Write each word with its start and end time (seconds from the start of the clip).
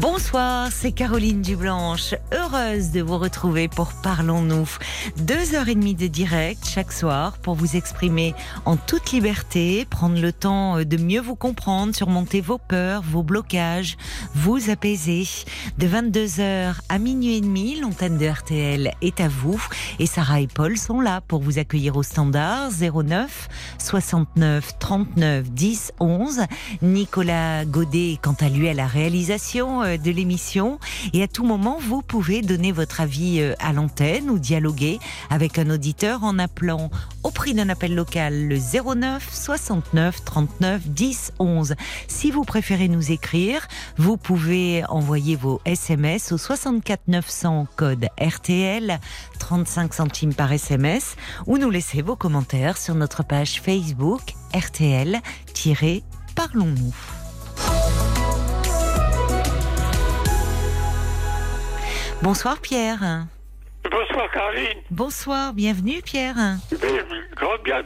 Bonsoir, 0.00 0.72
c'est 0.72 0.90
Caroline 0.90 1.40
Dublanche. 1.40 2.16
Heureuse 2.32 2.90
de 2.90 3.00
vous 3.00 3.16
retrouver 3.16 3.68
pour 3.68 3.92
Parlons-nous. 4.02 4.68
Deux 5.18 5.54
heures 5.54 5.68
et 5.68 5.76
demie 5.76 5.94
de 5.94 6.08
direct 6.08 6.66
chaque 6.66 6.90
soir 6.90 7.38
pour 7.38 7.54
vous 7.54 7.76
exprimer 7.76 8.34
en 8.64 8.76
toute 8.76 9.12
liberté, 9.12 9.86
prendre 9.88 10.20
le 10.20 10.32
temps 10.32 10.82
de 10.82 10.96
mieux 10.96 11.20
vous 11.20 11.36
comprendre, 11.36 11.94
surmonter 11.94 12.40
vos 12.40 12.58
peurs, 12.58 13.02
vos 13.02 13.22
blocages, 13.22 13.96
vous 14.34 14.68
apaiser. 14.68 15.28
De 15.78 15.86
22h 15.86 16.74
à 16.88 16.98
minuit 16.98 17.36
et 17.36 17.40
demi, 17.40 17.78
l'antenne 17.78 18.18
de 18.18 18.26
RTL 18.26 18.94
est 19.00 19.20
à 19.20 19.28
vous 19.28 19.64
et 20.00 20.06
Sarah 20.06 20.40
et 20.40 20.48
Paul 20.48 20.76
sont 20.76 21.00
là 21.00 21.20
pour 21.20 21.40
vous 21.40 21.60
accueillir 21.60 21.96
au 21.96 22.02
standard 22.02 22.70
09 22.72 23.48
69 23.78 24.76
39 24.80 25.50
10 25.52 25.92
11. 26.00 26.40
Nicolas 26.82 27.64
Godet, 27.64 28.18
quant 28.20 28.36
à 28.40 28.48
lui, 28.48 28.68
à 28.68 28.74
la 28.74 28.88
réalisation 28.88 29.82
euh, 29.82 29.83
de 29.84 30.10
l'émission. 30.10 30.78
Et 31.12 31.22
à 31.22 31.28
tout 31.28 31.44
moment, 31.44 31.78
vous 31.80 32.02
pouvez 32.02 32.42
donner 32.42 32.72
votre 32.72 33.00
avis 33.00 33.40
euh, 33.40 33.54
à 33.58 33.72
l'antenne 33.72 34.30
ou 34.30 34.38
dialoguer 34.38 34.98
avec 35.30 35.58
un 35.58 35.70
auditeur 35.70 36.24
en 36.24 36.38
appelant 36.38 36.90
au 37.22 37.30
prix 37.30 37.54
d'un 37.54 37.68
appel 37.68 37.94
local 37.94 38.48
le 38.48 38.56
09 38.56 39.28
69 39.32 40.24
39 40.24 40.88
10 40.88 41.32
11. 41.38 41.74
Si 42.08 42.30
vous 42.30 42.44
préférez 42.44 42.88
nous 42.88 43.12
écrire, 43.12 43.66
vous 43.96 44.16
pouvez 44.16 44.84
envoyer 44.88 45.36
vos 45.36 45.60
SMS 45.64 46.32
au 46.32 46.38
64 46.38 47.02
900 47.08 47.66
code 47.76 48.08
RTL 48.20 48.98
35 49.38 49.94
centimes 49.94 50.34
par 50.34 50.52
SMS 50.52 51.16
ou 51.46 51.58
nous 51.58 51.70
laisser 51.70 52.02
vos 52.02 52.16
commentaires 52.16 52.78
sur 52.78 52.94
notre 52.94 53.24
page 53.24 53.60
Facebook 53.60 54.34
RTL-Parlons-nous. 54.54 57.13
Bonsoir 62.24 62.58
Pierre. 62.58 63.26
Bonsoir 63.90 64.30
Caroline. 64.32 64.78
Bonsoir, 64.90 65.52
bienvenue 65.52 66.00
Pierre. 66.00 66.36
Bien, 67.62 67.82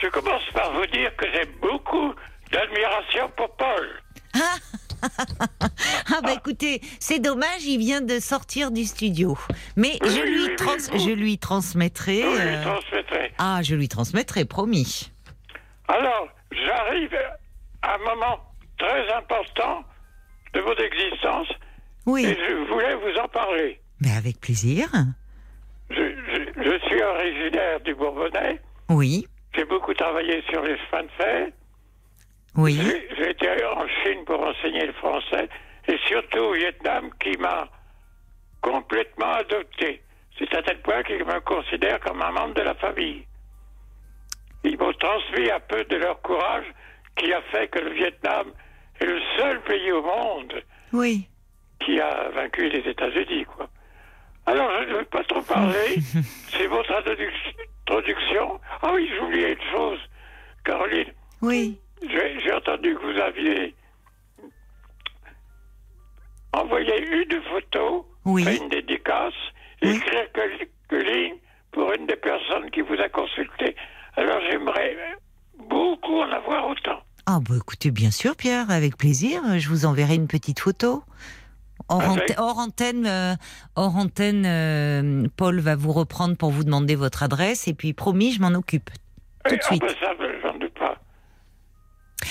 je 0.00 0.06
commence 0.06 0.42
par 0.54 0.72
vous 0.72 0.86
dire 0.86 1.10
que 1.16 1.26
j'ai 1.34 1.44
beaucoup 1.60 2.14
d'admiration 2.52 3.28
pour 3.36 3.50
Paul. 3.56 3.88
Ah 6.14 6.20
bah 6.22 6.32
écoutez, 6.32 6.80
c'est 7.00 7.18
dommage, 7.18 7.64
il 7.64 7.78
vient 7.80 8.00
de 8.02 8.20
sortir 8.20 8.70
du 8.70 8.84
studio. 8.84 9.36
Mais 9.74 9.98
je 10.04 10.20
lui, 10.20 10.44
oui, 10.44 10.54
trans- 10.56 10.76
oui. 10.92 11.00
je 11.00 11.10
lui 11.10 11.38
transmettrai. 11.38 12.20
Je 12.22 12.26
lui 12.40 12.54
euh, 12.54 12.62
transmettrai. 12.62 13.32
Ah, 13.36 13.62
je 13.64 13.74
lui 13.74 13.88
transmettrai, 13.88 14.44
promis. 14.44 15.10
Alors, 15.88 16.28
j'arrive 16.52 17.12
à 17.82 17.94
un 17.96 17.98
moment 17.98 18.38
très 18.78 19.12
important 19.12 19.82
de 20.54 20.60
votre 20.60 20.84
existence 20.84 21.48
Oui, 22.06 22.24
et 22.26 22.34
je 22.48 22.54
voulais 22.72 22.94
vous 22.94 23.18
en 23.20 23.28
parler. 23.28 23.80
mais 24.00 24.10
avec 24.16 24.40
plaisir. 24.40 24.88
Je, 25.90 25.94
je- 25.96 26.62
je 26.62 26.78
suis 26.86 27.02
originaire 27.02 27.80
du 27.80 27.94
Bourbonnais. 27.94 28.60
Oui, 28.90 29.26
J'ai 29.54 29.64
beaucoup 29.64 29.94
travaillé 29.94 30.42
sur 30.50 30.62
les 30.62 30.76
chemins 30.78 31.04
de 31.04 31.10
fer. 31.16 31.48
oui. 32.56 32.78
Été 33.18 33.64
en 33.64 33.86
Chine 34.02 34.24
pour 34.26 34.40
enseigner 34.40 34.86
le 34.86 34.92
français 34.94 35.48
et 35.88 35.96
surtout 36.08 36.38
au 36.38 36.52
Vietnam 36.54 37.10
qui 37.20 37.36
m'a 37.38 37.68
complètement 38.60 39.32
adopté. 39.34 40.02
C'est 40.38 40.52
à 40.54 40.62
tel 40.62 40.80
point 40.82 41.02
qu'ils 41.02 41.24
me 41.24 41.40
considèrent 41.40 42.00
comme 42.00 42.20
un 42.22 42.30
membre 42.32 42.54
de 42.54 42.62
la 42.62 42.74
famille. 42.74 43.24
Ils 44.64 44.78
m'ont 44.78 44.92
transmis 44.94 45.50
un 45.50 45.60
peu 45.60 45.84
de 45.84 45.96
leur 45.96 46.20
courage 46.22 46.64
qui 47.16 47.32
a 47.32 47.42
fait 47.52 47.68
que 47.68 47.78
le 47.80 47.92
Vietnam 47.92 48.48
est 49.00 49.04
le 49.06 49.20
seul 49.38 49.60
pays 49.62 49.92
au 49.92 50.02
monde 50.02 50.62
Oui. 50.92 51.26
Qui 51.84 52.00
a 52.00 52.28
vaincu 52.34 52.68
les 52.68 52.88
États-Unis, 52.90 53.44
quoi. 53.44 53.68
Alors, 54.46 54.68
je 54.82 54.90
ne 54.92 54.98
veux 54.98 55.04
pas 55.04 55.22
trop 55.24 55.42
parler. 55.42 55.96
C'est 56.50 56.66
votre 56.66 56.90
introduc- 56.92 57.54
introduction. 57.86 58.60
Ah 58.82 58.90
oui, 58.94 59.08
oublié 59.22 59.52
une 59.52 59.70
chose, 59.72 59.98
Caroline. 60.64 61.12
Oui. 61.42 61.78
J'ai 62.02 62.52
entendu 62.52 62.96
que 62.96 63.12
vous 63.12 63.20
aviez 63.20 63.74
envoyé 66.52 66.92
une 67.08 67.42
photo, 67.50 68.06
Oui. 68.24 68.44
une 68.60 68.68
dédicace, 68.68 69.32
Oui. 69.82 69.96
écrire 69.96 70.30
que, 70.32 70.64
que 70.88 70.96
ligne 70.96 71.36
pour 71.70 71.92
une 71.92 72.06
des 72.06 72.16
personnes 72.16 72.70
qui 72.70 72.80
vous 72.82 72.94
a 73.00 73.08
consulté. 73.08 73.74
Alors 74.16 74.40
j'aimerais 74.50 74.96
beaucoup 75.68 76.18
en 76.20 76.30
avoir 76.30 76.68
autant. 76.68 77.00
Ah 77.26 77.38
bah 77.40 77.54
écoutez, 77.56 77.90
bien 77.90 78.10
sûr 78.10 78.36
Pierre, 78.36 78.70
avec 78.70 78.96
plaisir. 78.96 79.40
Je 79.58 79.68
vous 79.68 79.86
enverrai 79.86 80.16
une 80.16 80.26
petite 80.28 80.58
photo. 80.60 81.02
Hors, 81.92 82.00
Avec- 82.02 82.30
ante- 82.30 82.38
hors 82.38 82.58
antenne, 82.58 83.06
euh, 83.06 83.34
hors 83.76 83.96
antenne 83.96 84.44
euh, 84.46 85.26
Paul 85.36 85.60
va 85.60 85.76
vous 85.76 85.92
reprendre 85.92 86.36
pour 86.36 86.50
vous 86.50 86.64
demander 86.64 86.94
votre 86.94 87.22
adresse 87.22 87.68
et 87.68 87.74
puis 87.74 87.92
promis, 87.92 88.32
je 88.32 88.40
m'en 88.40 88.54
occupe 88.56 88.90
tout 89.44 89.54
Et 89.54 89.58
de 89.58 89.62
suite. 89.62 89.82
après 89.82 89.94
ça, 90.00 90.12
j'en 90.42 90.58
doute 90.58 90.74
pas. 90.74 90.96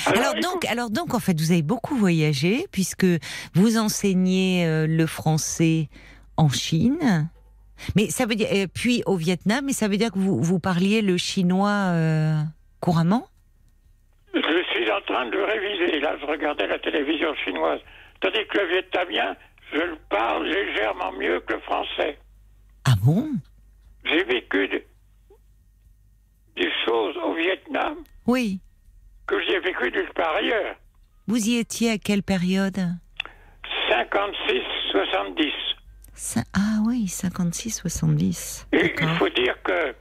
Alors 0.08 0.34
donc, 0.42 0.66
alors 0.66 0.90
donc, 0.90 1.14
en 1.14 1.20
fait, 1.20 1.40
vous 1.40 1.52
avez 1.52 1.62
beaucoup 1.62 1.96
voyagé 1.96 2.66
puisque 2.72 3.06
vous 3.54 3.78
enseignez 3.78 4.66
euh, 4.66 4.88
le 4.88 5.06
français 5.06 5.90
en 6.38 6.50
Chine. 6.50 7.30
Mais 7.96 8.10
ça 8.10 8.26
veut 8.26 8.36
dire, 8.36 8.48
puis 8.74 9.02
au 9.06 9.16
Vietnam, 9.16 9.66
mais 9.66 9.74
ça 9.74 9.88
veut 9.88 9.98
dire 9.98 10.12
que 10.12 10.20
vous, 10.20 10.42
vous 10.42 10.60
parliez 10.60 11.02
le 11.02 11.18
chinois 11.18 11.94
couramment? 12.80 13.28
Je 14.34 14.40
suis 14.72 14.90
en 14.92 15.02
train 15.02 15.26
de 15.26 15.32
le 15.32 15.44
réviser. 15.44 16.00
Là, 16.00 16.16
je 16.22 16.26
regardais 16.26 16.68
la 16.68 16.78
télévision 16.80 17.34
chinoise. 17.44 17.80
Tandis 18.22 18.46
que 18.50 18.58
le 18.60 18.68
vietnamien, 18.68 19.36
je 19.72 19.78
le 19.78 19.98
parle 20.10 20.46
légèrement 20.48 21.12
mieux 21.14 21.40
que 21.42 21.54
le 21.54 21.60
français. 21.62 22.18
Ah 22.86 22.96
bon? 23.04 23.30
J'ai 24.06 24.24
vécu 24.24 24.68
de- 24.68 24.84
des 26.56 26.70
choses 26.86 27.16
au 27.18 27.34
Vietnam 27.36 27.98
Oui. 28.28 28.60
que 29.28 29.36
j'ai 29.46 29.60
vécu 29.60 29.92
nulle 29.92 30.12
part 30.16 30.36
ailleurs. 30.36 30.76
Vous 31.28 31.48
y 31.48 31.58
étiez 31.58 31.92
à 31.92 31.98
quelle 31.98 32.24
période? 32.24 32.80
56-70. 33.90 35.52
Ça- 36.14 36.44
Ah 36.54 36.80
oui, 36.86 37.08
56-70. 37.08 38.68
Et 38.74 38.94
il 39.00 39.08
faut 39.18 39.30
dire 39.30 39.56
que 39.64 39.96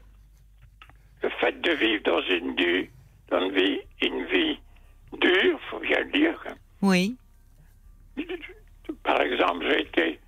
le 1.23 1.31
fait 1.41 1.61
de 1.61 1.71
vivre 1.73 2.03
dans 2.05 2.21
une, 2.23 2.55
du- 2.57 2.91
dans 3.31 3.41
une 3.41 3.53
vie, 3.53 3.81
une 4.03 4.25
vie 4.27 4.59
dure, 5.21 5.61
faut 5.71 5.79
bien 5.81 6.01
le 6.01 6.11
dire. 6.13 6.43
hein. 6.49 6.55
Oui. 6.83 7.17
Par 9.05 9.21
exemple, 9.21 9.65
j'ai 9.69 9.81
été 9.81 10.21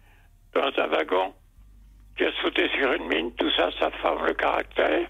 dans 0.55 0.71
un 0.83 0.87
wagon 0.88 1.33
qui 2.16 2.25
a 2.25 2.31
sauté 2.43 2.69
sur 2.78 2.93
une 2.93 3.06
mine, 3.09 3.33
tout 3.37 3.50
ça, 3.56 3.71
ça 3.78 3.91
forme 4.03 4.27
le 4.27 4.34
caractère. 4.34 5.09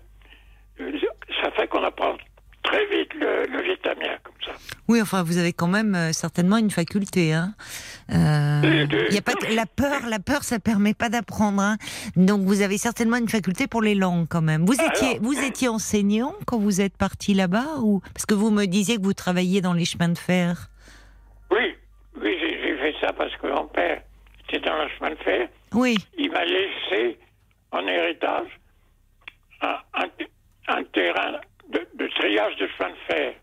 Ça 1.43 1.50
fait 1.53 1.69
qu'on 1.69 1.83
apprend 1.84 2.17
très 2.62 2.87
vite 2.87 3.12
le, 3.15 3.47
le 3.47 3.62
vietnamien, 3.62 4.17
comme 4.23 4.34
ça. 4.45 4.53
Oui, 4.89 5.00
enfin, 5.03 5.23
vous 5.23 5.37
avez 5.39 5.53
quand 5.53 5.67
même 5.67 5.95
euh, 5.95 6.12
certainement 6.12 6.56
une 6.59 6.71
faculté. 6.71 7.33
Hein. 7.33 7.55
Euh, 8.11 8.62
Euh, 8.65 9.09
y 9.11 9.19
a 9.19 9.23
pas 9.23 9.34
que- 9.34 9.53
la 9.55 9.67
peur, 9.67 10.06
la 10.09 10.19
peur, 10.21 10.44
ça 10.44 10.59
permet 10.61 10.94
pas 10.94 11.09
d'apprendre. 11.09 11.61
Hein. 11.61 11.77
Donc, 12.17 12.43
vous 12.43 12.62
avez 12.62 12.79
certainement 12.79 13.17
une 13.17 13.29
faculté 13.29 13.67
pour 13.67 13.83
les 13.83 13.94
langues 13.97 14.27
quand 14.29 14.43
même. 14.43 14.65
Vous 14.65 14.75
étiez, 14.81 15.09
Alors- 15.17 15.23
vous 15.23 15.39
étiez 15.44 15.69
enseignant 15.69 16.34
quand 16.47 16.59
vous 16.59 16.81
êtes 16.81 16.97
parti 16.97 17.34
là-bas 17.34 17.79
ou 17.81 18.00
parce 18.15 18.27
que 18.27 18.34
vous 18.34 18.50
me 18.50 18.67
disiez 18.67 18.97
que 18.97 19.03
vous 19.03 19.15
travailliez 19.15 19.61
dans 19.61 19.73
les 19.75 19.84
chemins 19.84 20.09
de 20.09 20.19
fer. 20.19 20.69
Oui, 21.50 21.75
ça 23.03 23.13
parce 23.13 23.35
que 23.37 23.47
mon 23.49 23.67
père 23.67 24.03
était 24.49 24.61
dans 24.61 24.77
le 24.83 24.89
chemin 24.97 25.11
de 25.11 25.17
fer. 25.17 25.49
Oui. 25.75 25.97
Il 26.17 26.31
m'a 26.31 26.45
laissé 26.45 27.19
en 27.73 27.87
héritage 27.87 28.49
un, 29.61 29.79
un- 29.94 30.09
un 30.69 30.85
terrain 30.85 31.41
de, 31.69 31.87
de 31.94 32.06
triage 32.09 32.56
de 32.56 32.69
chemin 32.79 32.91
de 32.91 32.97
fer. 33.15 33.35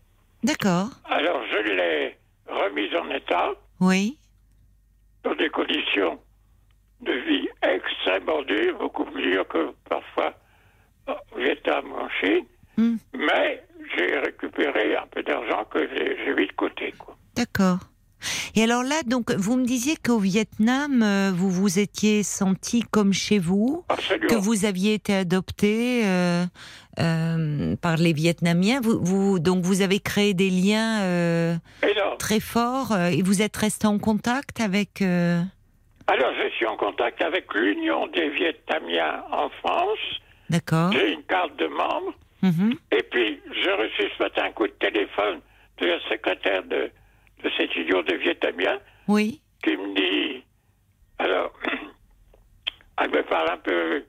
D'accord. 0.42 0.88
Alors 1.04 1.42
je 1.52 1.58
l'ai 1.70 2.16
remis 2.48 2.94
en 2.96 3.10
état 3.10 3.50
Oui. 3.80 4.16
dans 5.24 5.34
des 5.34 5.50
conditions 5.50 6.18
de 7.00 7.12
vie 7.12 7.48
extrêmement 7.62 8.42
dures, 8.42 8.78
beaucoup 8.78 9.04
plus 9.04 9.22
dures 9.22 9.48
que 9.48 9.72
parfois 9.88 10.34
au 11.06 11.38
Vietnam 11.38 11.90
ou 11.92 11.96
en 11.96 12.08
Chine. 12.20 12.44
Hmm. 12.76 12.96
Mais 13.14 13.62
j'ai 13.96 14.18
récupéré 14.18 14.96
un 14.96 15.06
peu 15.08 15.22
d'argent 15.22 15.64
que 15.64 15.88
j'ai 15.94 16.34
mis 16.34 16.46
de 16.46 16.52
côté. 16.52 16.94
D'accord. 17.34 17.78
Et 18.54 18.64
alors 18.64 18.82
là, 18.82 19.02
donc, 19.06 19.30
vous 19.32 19.56
me 19.56 19.64
disiez 19.64 19.96
qu'au 19.96 20.18
Vietnam, 20.18 21.02
euh, 21.02 21.30
vous 21.34 21.50
vous 21.50 21.78
étiez 21.78 22.22
senti 22.22 22.82
comme 22.90 23.12
chez 23.12 23.38
vous, 23.38 23.84
Absolument. 23.88 24.28
que 24.28 24.34
vous 24.34 24.64
aviez 24.64 24.94
été 24.94 25.14
adopté 25.14 26.02
euh, 26.04 26.44
euh, 26.98 27.76
par 27.76 27.96
les 27.96 28.12
Vietnamiens. 28.12 28.80
Vous, 28.80 28.98
vous, 29.00 29.38
donc, 29.38 29.64
vous 29.64 29.82
avez 29.82 30.00
créé 30.00 30.34
des 30.34 30.50
liens 30.50 31.58
très 32.18 32.40
forts 32.40 32.96
et 32.96 33.22
vous 33.22 33.42
êtes 33.42 33.56
resté 33.56 33.86
en 33.86 33.98
contact 33.98 34.60
avec. 34.60 35.02
Alors, 35.02 36.32
je 36.42 36.50
suis 36.56 36.66
en 36.66 36.76
contact 36.76 37.22
avec 37.22 37.52
l'Union 37.54 38.08
des 38.08 38.30
Vietnamiens 38.30 39.22
en 39.30 39.48
France. 39.60 39.98
D'accord. 40.50 40.92
J'ai 40.92 41.12
une 41.12 41.22
carte 41.22 41.56
de 41.56 41.68
membre. 41.68 42.14
Mhm. 42.42 42.74
Et 42.90 43.02
puis, 43.02 43.40
j'ai 43.62 43.72
reçu 43.72 44.10
ce 44.16 44.22
matin 44.22 44.44
un 44.46 44.52
coup 44.52 44.66
de 44.66 44.72
téléphone 44.72 45.40
de 45.78 45.86
la 45.86 46.00
secrétaire 46.08 46.64
de, 46.64 46.90
de 47.42 47.50
cette 47.56 47.74
union 47.76 48.02
des 48.02 48.16
Vietnamiens 48.18 48.78
Oui. 49.08 49.40
qui 49.62 49.76
me 49.76 49.94
dit. 49.94 50.44
Alors, 51.18 51.52
elle 53.00 53.10
me 53.10 53.22
parle 53.24 53.50
un 53.50 53.58
peu 53.58 54.04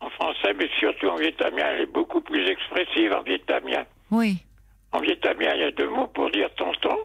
en 0.00 0.10
français, 0.10 0.52
mais 0.54 0.68
surtout 0.78 1.08
en 1.08 1.16
vietnamien. 1.16 1.64
Elle 1.66 1.82
est 1.82 1.92
beaucoup 1.92 2.20
plus 2.20 2.46
expressive 2.48 3.12
en 3.12 3.22
vietnamien. 3.22 3.84
Oui. 4.10 4.36
En 4.92 5.00
vietnamien, 5.00 5.54
il 5.54 5.60
y 5.60 5.64
a 5.64 5.70
deux 5.72 5.88
mots 5.88 6.06
pour 6.08 6.30
dire 6.30 6.52
tonton. 6.54 6.96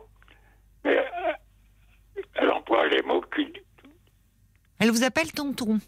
Mais 0.84 0.98
euh, 0.98 2.22
elle 2.36 2.52
emploie 2.52 2.88
les 2.88 3.02
mots 3.04 3.22
qui. 3.34 3.48
Elle 4.80 4.92
vous 4.92 5.04
appelle 5.04 5.32
tonton. 5.32 5.80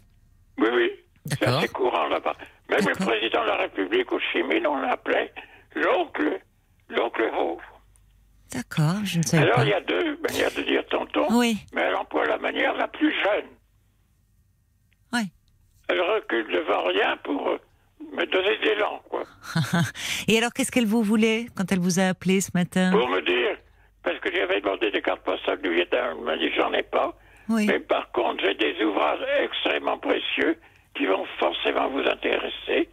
Oui, 0.58 0.68
oui. 0.72 0.90
C'est 1.26 1.44
assez 1.46 1.68
courant 1.68 2.08
là-bas. 2.08 2.34
Même 2.68 2.86
le 2.88 2.94
président 2.94 3.42
de 3.42 3.48
la 3.48 3.56
République 3.56 4.10
au 4.12 4.18
Chimine, 4.18 4.66
on 4.66 4.76
l'appelait 4.80 5.32
l'oncle, 5.74 6.40
l'oncle 6.88 7.30
Ho. 7.36 7.60
D'accord, 8.52 8.96
je 9.04 9.18
ne 9.18 9.42
Alors, 9.42 9.56
pas. 9.56 9.64
il 9.64 9.70
y 9.70 9.72
a 9.74 9.80
deux 9.80 10.16
manières 10.18 10.50
de 10.54 10.62
dire 10.62 10.84
tonton, 10.86 11.26
Oui. 11.30 11.56
mais 11.74 11.82
elle 11.82 11.94
emploie 11.94 12.26
la 12.26 12.38
manière 12.38 12.74
la 12.76 12.86
plus 12.88 13.10
jeune. 13.12 13.46
Ouais. 15.12 15.24
Elle 15.88 16.00
recule 16.00 16.46
devant 16.52 16.84
rien 16.84 17.16
pour 17.24 17.48
euh, 17.48 17.58
me 18.12 18.24
donner 18.26 18.58
de 18.58 18.62
l'élan, 18.64 19.00
quoi. 19.08 19.22
Et 20.28 20.36
alors, 20.38 20.52
qu'est-ce 20.52 20.70
qu'elle 20.70 20.86
vous 20.86 21.02
voulait 21.02 21.46
quand 21.56 21.72
elle 21.72 21.78
vous 21.80 21.98
a 21.98 22.04
appelé 22.08 22.40
ce 22.42 22.50
matin? 22.54 22.90
Pour 22.92 23.08
me 23.08 23.20
dire, 23.22 23.56
parce 24.02 24.18
que 24.20 24.30
j'avais 24.34 24.60
demandé 24.60 24.90
des 24.90 25.00
cartes 25.02 25.22
postales 25.22 25.62
du 25.62 25.72
Vietnam, 25.74 26.16
elle 26.18 26.24
m'a 26.24 26.36
dit 26.36 26.50
j'en 26.56 26.72
ai 26.74 26.82
pas. 26.82 27.14
Oui. 27.48 27.66
Mais 27.66 27.80
par 27.80 28.10
contre, 28.12 28.42
j'ai 28.44 28.54
des 28.54 28.82
ouvrages 28.84 29.20
extrêmement 29.42 29.98
précieux 29.98 30.58
qui 30.94 31.06
vont 31.06 31.24
forcément 31.38 31.88
vous 31.88 32.00
intéresser. 32.06 32.88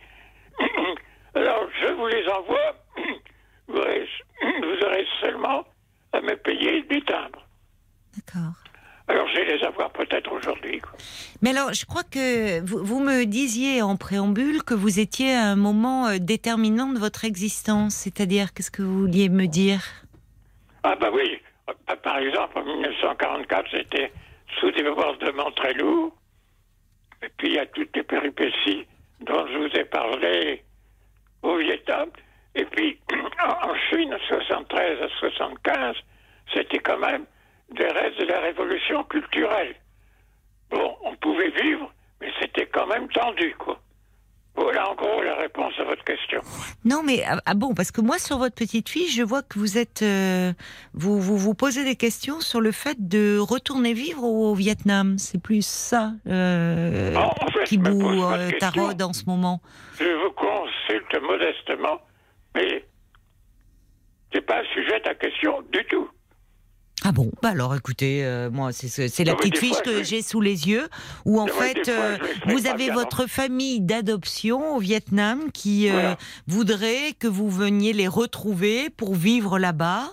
Alors, 1.36 1.68
je 1.82 1.92
vous 1.94 2.08
les 2.08 2.28
envoie. 2.30 2.76
Vous 3.70 3.78
aurez, 3.78 4.08
vous 4.42 4.86
aurez 4.86 5.06
seulement 5.22 5.64
à 6.12 6.22
me 6.22 6.36
payer 6.36 6.82
du 6.84 7.02
timbre. 7.04 7.46
D'accord. 8.16 8.54
Alors, 9.08 9.28
je 9.28 9.38
vais 9.38 9.58
les 9.58 9.64
avoir 9.64 9.90
peut-être 9.92 10.32
aujourd'hui. 10.32 10.82
Mais 11.42 11.50
alors, 11.50 11.74
je 11.74 11.86
crois 11.86 12.04
que 12.04 12.62
vous, 12.64 12.84
vous 12.84 13.00
me 13.00 13.26
disiez 13.26 13.82
en 13.82 13.96
préambule 13.96 14.64
que 14.64 14.76
vous 14.76 15.00
étiez 15.00 15.34
à 15.34 15.46
un 15.46 15.56
moment 15.56 16.08
euh, 16.08 16.18
déterminant 16.20 16.94
de 16.94 17.00
votre 17.00 17.26
existence. 17.26 17.96
C'est-à-dire, 17.96 18.54
qu'est-ce 18.54 18.70
que 18.70 18.84
vous 18.84 19.00
vouliez 19.00 19.30
me 19.30 19.48
dire? 19.48 19.82
Ah, 20.84 20.96
bah 20.96 21.10
oui. 21.12 21.40
Ah, 21.88 21.96
Par 21.96 22.20
exemple, 22.20 22.60
en 22.60 22.66
1944, 22.66 23.68
j'étais 23.72 24.12
sous 24.60 24.70
des 24.72 24.84
bombardements 24.84 25.52
très 25.52 25.74
lourds. 25.74 26.16
Et 27.24 27.30
puis, 27.38 27.48
il 27.50 27.54
y 27.56 27.60
a 27.60 27.66
toutes 27.66 27.96
les 27.96 28.04
péripéties 28.04 28.86
dont 29.22 29.48
je 29.48 29.58
vous 29.58 29.76
ai 29.76 29.86
parlé 29.86 30.64
au 31.42 31.58
Vietnam. 31.58 32.10
Et 32.56 32.66
puis, 32.66 33.00
en 33.64 33.76
Chine, 33.90 34.16
73 34.28 35.02
à 35.02 35.08
75, 35.20 35.96
c'était 36.54 36.80
quand 36.80 36.98
même 37.00 37.26
des 37.76 37.88
restes 37.88 38.20
de 38.20 38.26
la 38.26 38.40
révolution 38.42 39.04
culturelle. 39.04 39.76
Bon, 40.72 40.96
on 41.04 41.16
pouvait 41.16 41.50
vivre, 41.52 41.92
mais 42.22 42.32
c'était 42.42 42.68
quand 42.68 42.88
même 42.88 43.08
tendu, 43.10 43.56
quoi. 43.58 43.80
Voilà 44.56 44.90
en 44.90 44.96
gros 44.96 45.22
la 45.22 45.36
réponse 45.36 45.74
à 45.80 45.84
votre 45.86 46.04
question. 46.04 46.42
Non, 46.84 47.02
mais 47.06 47.24
ah, 47.26 47.40
ah 47.46 47.54
bon, 47.54 47.74
parce 47.74 47.92
que 47.92 48.02
moi, 48.02 48.18
sur 48.18 48.40
votre 48.40 48.56
petite 48.56 48.90
fiche, 48.90 49.16
je 49.16 49.24
vois 49.24 49.42
que 49.42 49.58
vous 49.58 49.78
êtes, 49.78 50.02
euh, 50.02 50.52
vous, 50.94 51.22
vous 51.22 51.38
vous 51.38 51.54
posez 51.54 51.86
des 51.86 51.96
questions 51.96 52.42
sur 52.42 52.60
le 52.60 52.72
fait 52.74 52.98
de 53.00 53.38
retourner 53.40 53.94
vivre 53.94 54.24
au 54.24 54.54
Vietnam. 54.56 55.18
C'est 55.18 55.42
plus 55.42 55.66
ça 55.66 56.12
euh, 56.28 57.16
En- 57.16 57.28
en 57.42 57.48
fait, 57.52 57.64
qui 57.66 57.78
vous 57.78 58.24
euh, 58.24 58.50
taraude 58.60 59.02
en 59.02 59.14
ce 59.14 59.24
moment. 59.28 59.62
Je 59.98 60.04
vous 60.26 60.32
consulte 60.32 61.22
modestement, 61.22 62.02
mais 62.60 62.86
c'est 64.34 64.46
pas 64.46 64.62
sujet 64.74 65.02
à 65.06 65.16
question 65.16 65.62
du 65.72 65.84
tout. 65.86 66.10
Ah 67.06 67.14
bon? 67.14 67.32
Bah 67.42 67.50
alors, 67.50 67.74
écoutez, 67.76 68.26
euh, 68.26 68.50
moi, 68.52 68.72
c'est 68.74 69.24
la 69.24 69.34
petite 69.36 69.58
fiche 69.58 69.72
fois, 69.72 69.82
que 69.84 70.04
j'ai 70.04 70.22
sous 70.22 70.42
les 70.42 70.68
yeux, 70.68 70.90
où 71.26 71.40
en 71.40 71.48
fait, 71.48 71.86
fois, 71.86 71.94
euh, 71.94 72.18
vous 72.48 72.68
avez 72.68 72.90
votre 72.90 73.26
famille 73.28 73.80
d'adoption 73.80 74.76
au 74.76 74.80
Vietnam 74.80 75.50
qui 75.54 75.90
euh, 75.90 76.14
voudrait 76.48 77.14
que 77.18 77.28
vous 77.28 77.50
veniez 77.50 77.94
les 77.94 78.10
retrouver 78.10 78.90
pour 78.90 79.16
vivre 79.16 79.58
là-bas 79.60 80.08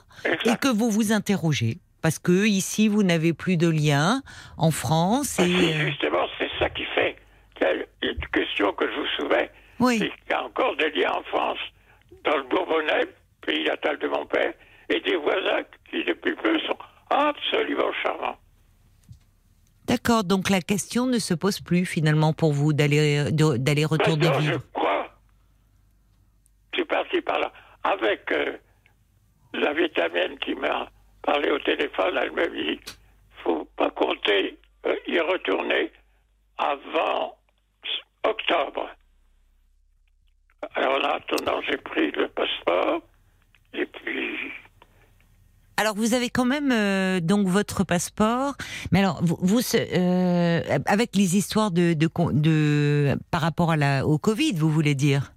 et 0.44 0.56
que 0.60 0.68
vous 0.68 0.88
vous 0.88 1.12
interrogez. 1.12 1.78
Parce 2.02 2.20
que 2.20 2.46
ici, 2.46 2.86
vous 2.86 3.02
n'avez 3.02 3.32
plus 3.32 3.56
de 3.56 3.68
lien 3.68 4.22
en 4.56 4.70
France. 4.70 5.38
Ah, 5.40 5.44
Et, 5.44 5.72
justement, 5.88 6.26
c'est 6.38 6.50
ça 6.60 6.70
qui 6.70 6.84
fait 6.94 7.16
une 8.02 8.26
question 8.32 8.72
que 8.74 8.84
je 8.86 8.94
vous 8.94 9.06
soumets. 9.18 9.50
oui. 9.80 9.98
Qu'il 9.98 10.10
y 10.30 10.32
a 10.34 10.44
encore 10.44 10.76
des 10.76 10.90
liens 10.90 11.12
en 11.12 11.22
France, 11.24 11.58
dans 12.26 12.36
le 12.36 12.42
Bourbonnais, 12.44 13.06
pays 13.40 13.64
natal 13.64 13.98
de 13.98 14.08
mon 14.08 14.26
père, 14.26 14.52
et 14.88 15.00
des 15.00 15.16
voisins 15.16 15.62
qui, 15.90 16.04
depuis 16.04 16.34
peu, 16.36 16.58
sont 16.60 16.76
absolument 17.10 17.92
charmants. 18.02 18.36
D'accord. 19.86 20.24
Donc 20.24 20.50
la 20.50 20.60
question 20.60 21.06
ne 21.06 21.18
se 21.18 21.32
pose 21.34 21.60
plus 21.60 21.86
finalement 21.86 22.32
pour 22.32 22.52
vous 22.52 22.72
d'aller 22.72 23.30
de- 23.30 23.56
d'aller 23.56 23.84
retourner 23.84 24.26
Maintenant, 24.26 24.40
je 24.40 24.50
vivre. 24.50 24.62
crois, 24.72 25.08
je 26.72 26.78
suis 26.78 26.84
parti 26.84 27.20
par 27.20 27.38
là, 27.38 27.52
avec 27.84 28.30
euh, 28.32 28.56
la 29.54 29.72
vietnamienne 29.72 30.36
qui 30.40 30.54
m'a 30.56 30.90
parlé 31.22 31.50
au 31.50 31.58
téléphone, 31.60 32.18
elle 32.20 32.32
m'a 32.32 32.46
dit, 32.48 32.80
faut 33.44 33.64
pas 33.76 33.90
compter 33.90 34.58
euh, 34.86 34.96
y 35.06 35.20
retourner 35.20 35.92
avant 36.58 37.36
octobre. 38.24 38.88
Alors 40.74 40.94
en 40.94 41.04
attendant, 41.16 41.60
j'ai 41.68 41.76
pris 41.78 42.10
le 42.12 42.28
passeport, 42.28 43.00
et 43.74 43.86
puis, 43.86 44.36
Alors 45.78 45.94
vous 45.94 46.14
avez 46.14 46.30
quand 46.30 46.44
même 46.44 46.70
euh, 46.72 47.20
donc 47.20 47.46
votre 47.48 47.84
passeport, 47.84 48.54
mais 48.92 49.00
alors 49.00 49.20
vous, 49.22 49.60
euh, 49.74 50.60
avec 50.86 51.14
les 51.16 51.36
histoires 51.36 51.70
de, 51.70 51.92
de, 51.94 52.06
con- 52.06 52.30
de 52.32 53.16
par 53.30 53.40
rapport 53.42 53.70
à 53.70 53.76
la 53.76 54.06
au 54.06 54.18
Covid, 54.18 54.52
vous 54.54 54.70
voulez 54.70 54.94
dire? 54.94 55.32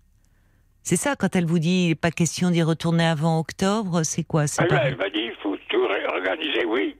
C'est 0.83 0.95
ça 0.95 1.15
quand 1.17 1.35
elle 1.35 1.45
vous 1.45 1.59
dit 1.59 1.93
pas 1.95 2.09
question 2.11 2.49
d'y 2.51 2.63
retourner 2.63 3.05
avant 3.05 3.39
octobre, 3.39 4.03
c'est 4.03 4.23
quoi 4.23 4.47
pas- 4.69 4.81
elle 4.87 4.95
m'a 4.97 5.09
dit, 5.09 5.19
il 5.25 5.35
faut 5.43 5.55
tout 5.69 5.85
réorganiser, 5.87 6.65
oui. 6.65 6.95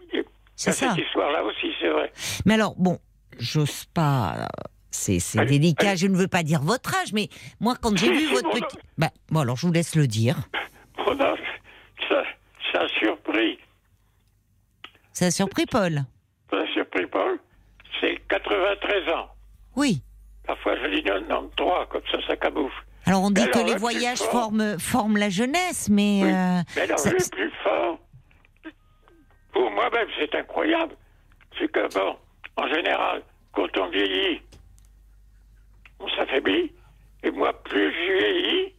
C'est 0.56 0.72
il 0.72 0.84
y 0.84 0.86
a 0.86 0.90
ça. 0.90 0.96
Cette 0.96 1.06
histoire-là 1.06 1.44
aussi, 1.46 1.68
c'est 1.80 1.90
vrai. 1.90 2.12
Mais 2.46 2.56
alors 2.56 2.76
bon, 2.78 3.00
j'ose 3.40 3.86
pas. 3.94 4.50
C'est 4.92 5.46
délicat. 5.46 5.96
Je 5.96 6.08
ne 6.08 6.16
veux 6.18 6.28
pas 6.28 6.44
dire 6.44 6.62
votre 6.62 6.96
âge, 6.96 7.14
mais 7.14 7.30
moi 7.60 7.76
quand 7.80 7.96
j'ai 7.98 8.12
vu 8.12 8.28
votre 8.28 8.50
petit, 8.50 8.78
bah, 8.98 9.10
bon 9.30 9.42
alors 9.42 9.56
je 9.56 9.68
vous 9.68 9.74
laisse 9.74 9.96
le 9.96 10.08
dire. 10.08 10.36
Mon 10.98 11.20
âge, 11.22 11.40
ça, 12.08 12.24
ça 12.74 12.82
a 12.82 12.88
surpris. 13.00 13.60
Ça 15.14 15.26
a 15.28 15.32
surpris 15.32 15.66
Paul. 15.66 16.04
Ça 16.52 16.58
a 16.60 16.68
surpris 16.74 17.06
Paul. 17.08 17.40
C'est 18.02 18.20
93 18.30 19.10
ans. 19.14 19.28
Oui. 19.76 20.02
Parfois, 20.46 20.76
je 20.84 20.96
dis 20.96 21.04
93, 21.04 21.88
comme 21.90 22.02
ça, 22.12 22.18
ça 22.28 22.36
camoufle. 22.38 22.74
Alors 23.06 23.24
on 23.24 23.32
dit 23.32 23.42
Alors, 23.42 23.54
que 23.54 23.60
le 23.60 23.66
les 23.74 23.76
voyages 23.76 24.20
forment 24.20 24.78
forment 24.80 25.18
la 25.18 25.30
jeunesse, 25.30 25.90
mais 25.90 26.22
Oui. 26.24 26.32
euh, 26.32 26.62
Mais 26.76 26.82
alors, 26.84 27.00
ça- 27.00 27.12
le 27.12 27.30
plus 27.32 27.52
fort, 27.64 28.00
pour 29.52 29.72
moi-même, 29.72 30.08
c'est 30.18 30.34
incroyable. 30.36 30.96
C'est 31.58 31.72
que, 31.72 31.94
bon, 31.94 32.16
en 32.58 32.68
général, 32.68 33.24
quand 33.54 33.68
on 33.78 33.90
vieillit, 33.90 34.42
on 36.00 36.08
s'affaiblit. 36.10 36.72
Et 37.24 37.32
moi, 37.32 37.54
plus 37.64 37.92
je 37.92 38.14
vieillis, 38.14 38.74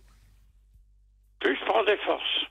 plus 1.41 1.57
je 1.57 1.65
prends 1.67 1.85
des 1.85 1.97
forces. 1.99 2.47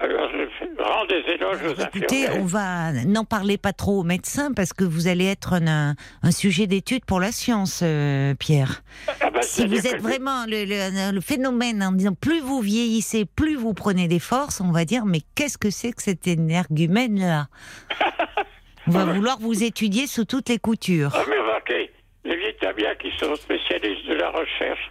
Alors, 0.00 0.28
je 0.28 0.82
rends 0.82 1.06
des 1.06 1.22
éloges 1.34 1.62
aux 1.62 1.80
Écoutez, 1.80 2.28
on 2.30 2.44
va 2.44 2.92
n'en 3.04 3.24
parler 3.24 3.56
pas 3.58 3.72
trop 3.72 4.00
aux 4.00 4.02
médecins 4.02 4.52
parce 4.52 4.72
que 4.72 4.82
vous 4.82 5.06
allez 5.06 5.24
être 5.26 5.52
un, 5.54 5.94
un 6.24 6.30
sujet 6.32 6.66
d'étude 6.66 7.04
pour 7.04 7.20
la 7.20 7.30
science, 7.30 7.80
euh, 7.84 8.34
Pierre. 8.34 8.82
Ah 9.20 9.30
ben, 9.30 9.40
Si 9.42 9.64
vous 9.68 9.86
êtes 9.86 10.02
vraiment 10.02 10.46
le, 10.46 10.64
le- 10.64 11.12
le 11.14 11.20
phénomène 11.20 11.80
en 11.80 11.92
disant 11.92 12.12
plus 12.12 12.40
vous 12.40 12.60
vieillissez, 12.60 13.24
plus 13.24 13.54
vous 13.54 13.72
prenez 13.72 14.08
des 14.08 14.18
forces, 14.18 14.60
on 14.60 14.72
va 14.72 14.84
dire 14.84 15.04
mais 15.06 15.20
qu'est-ce 15.36 15.58
que 15.58 15.70
c'est 15.70 15.92
que 15.92 16.02
cet 16.02 16.26
énergumène 16.26 17.20
là 17.20 17.46
On 18.88 18.90
va 18.90 19.04
vouloir 19.04 19.38
vous 19.38 19.62
étudier 19.62 20.08
sous 20.08 20.24
toutes 20.24 20.48
les 20.48 20.58
coutures. 20.58 21.12
Ah, 21.14 21.22
mais 21.28 21.38
remarquez, 21.38 21.92
les 22.24 22.36
Vietnamiens 22.36 22.94
qui 22.96 23.10
sont 23.18 23.34
spécialistes 23.36 24.06
de 24.06 24.14
la 24.14 24.30
recherche 24.30 24.90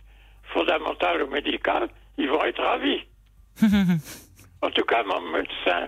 fondamentale 0.53 1.23
ou 1.23 1.27
médicale, 1.27 1.89
ils 2.17 2.29
vont 2.29 2.43
être 2.43 2.61
ravis. 2.61 3.01
en 4.61 4.69
tout 4.71 4.83
cas, 4.85 5.03
mon 5.03 5.21
médecin 5.31 5.87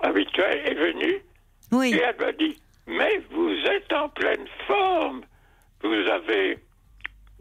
habituel 0.00 0.62
est 0.66 0.74
venu 0.74 1.22
Oui. 1.72 1.94
et 1.94 2.00
elle 2.00 2.16
m'a 2.18 2.32
dit 2.32 2.56
Mais 2.86 3.20
vous 3.30 3.50
êtes 3.66 3.92
en 3.92 4.08
pleine 4.08 4.46
forme. 4.66 5.22
Vous 5.82 5.92
avez 6.10 6.58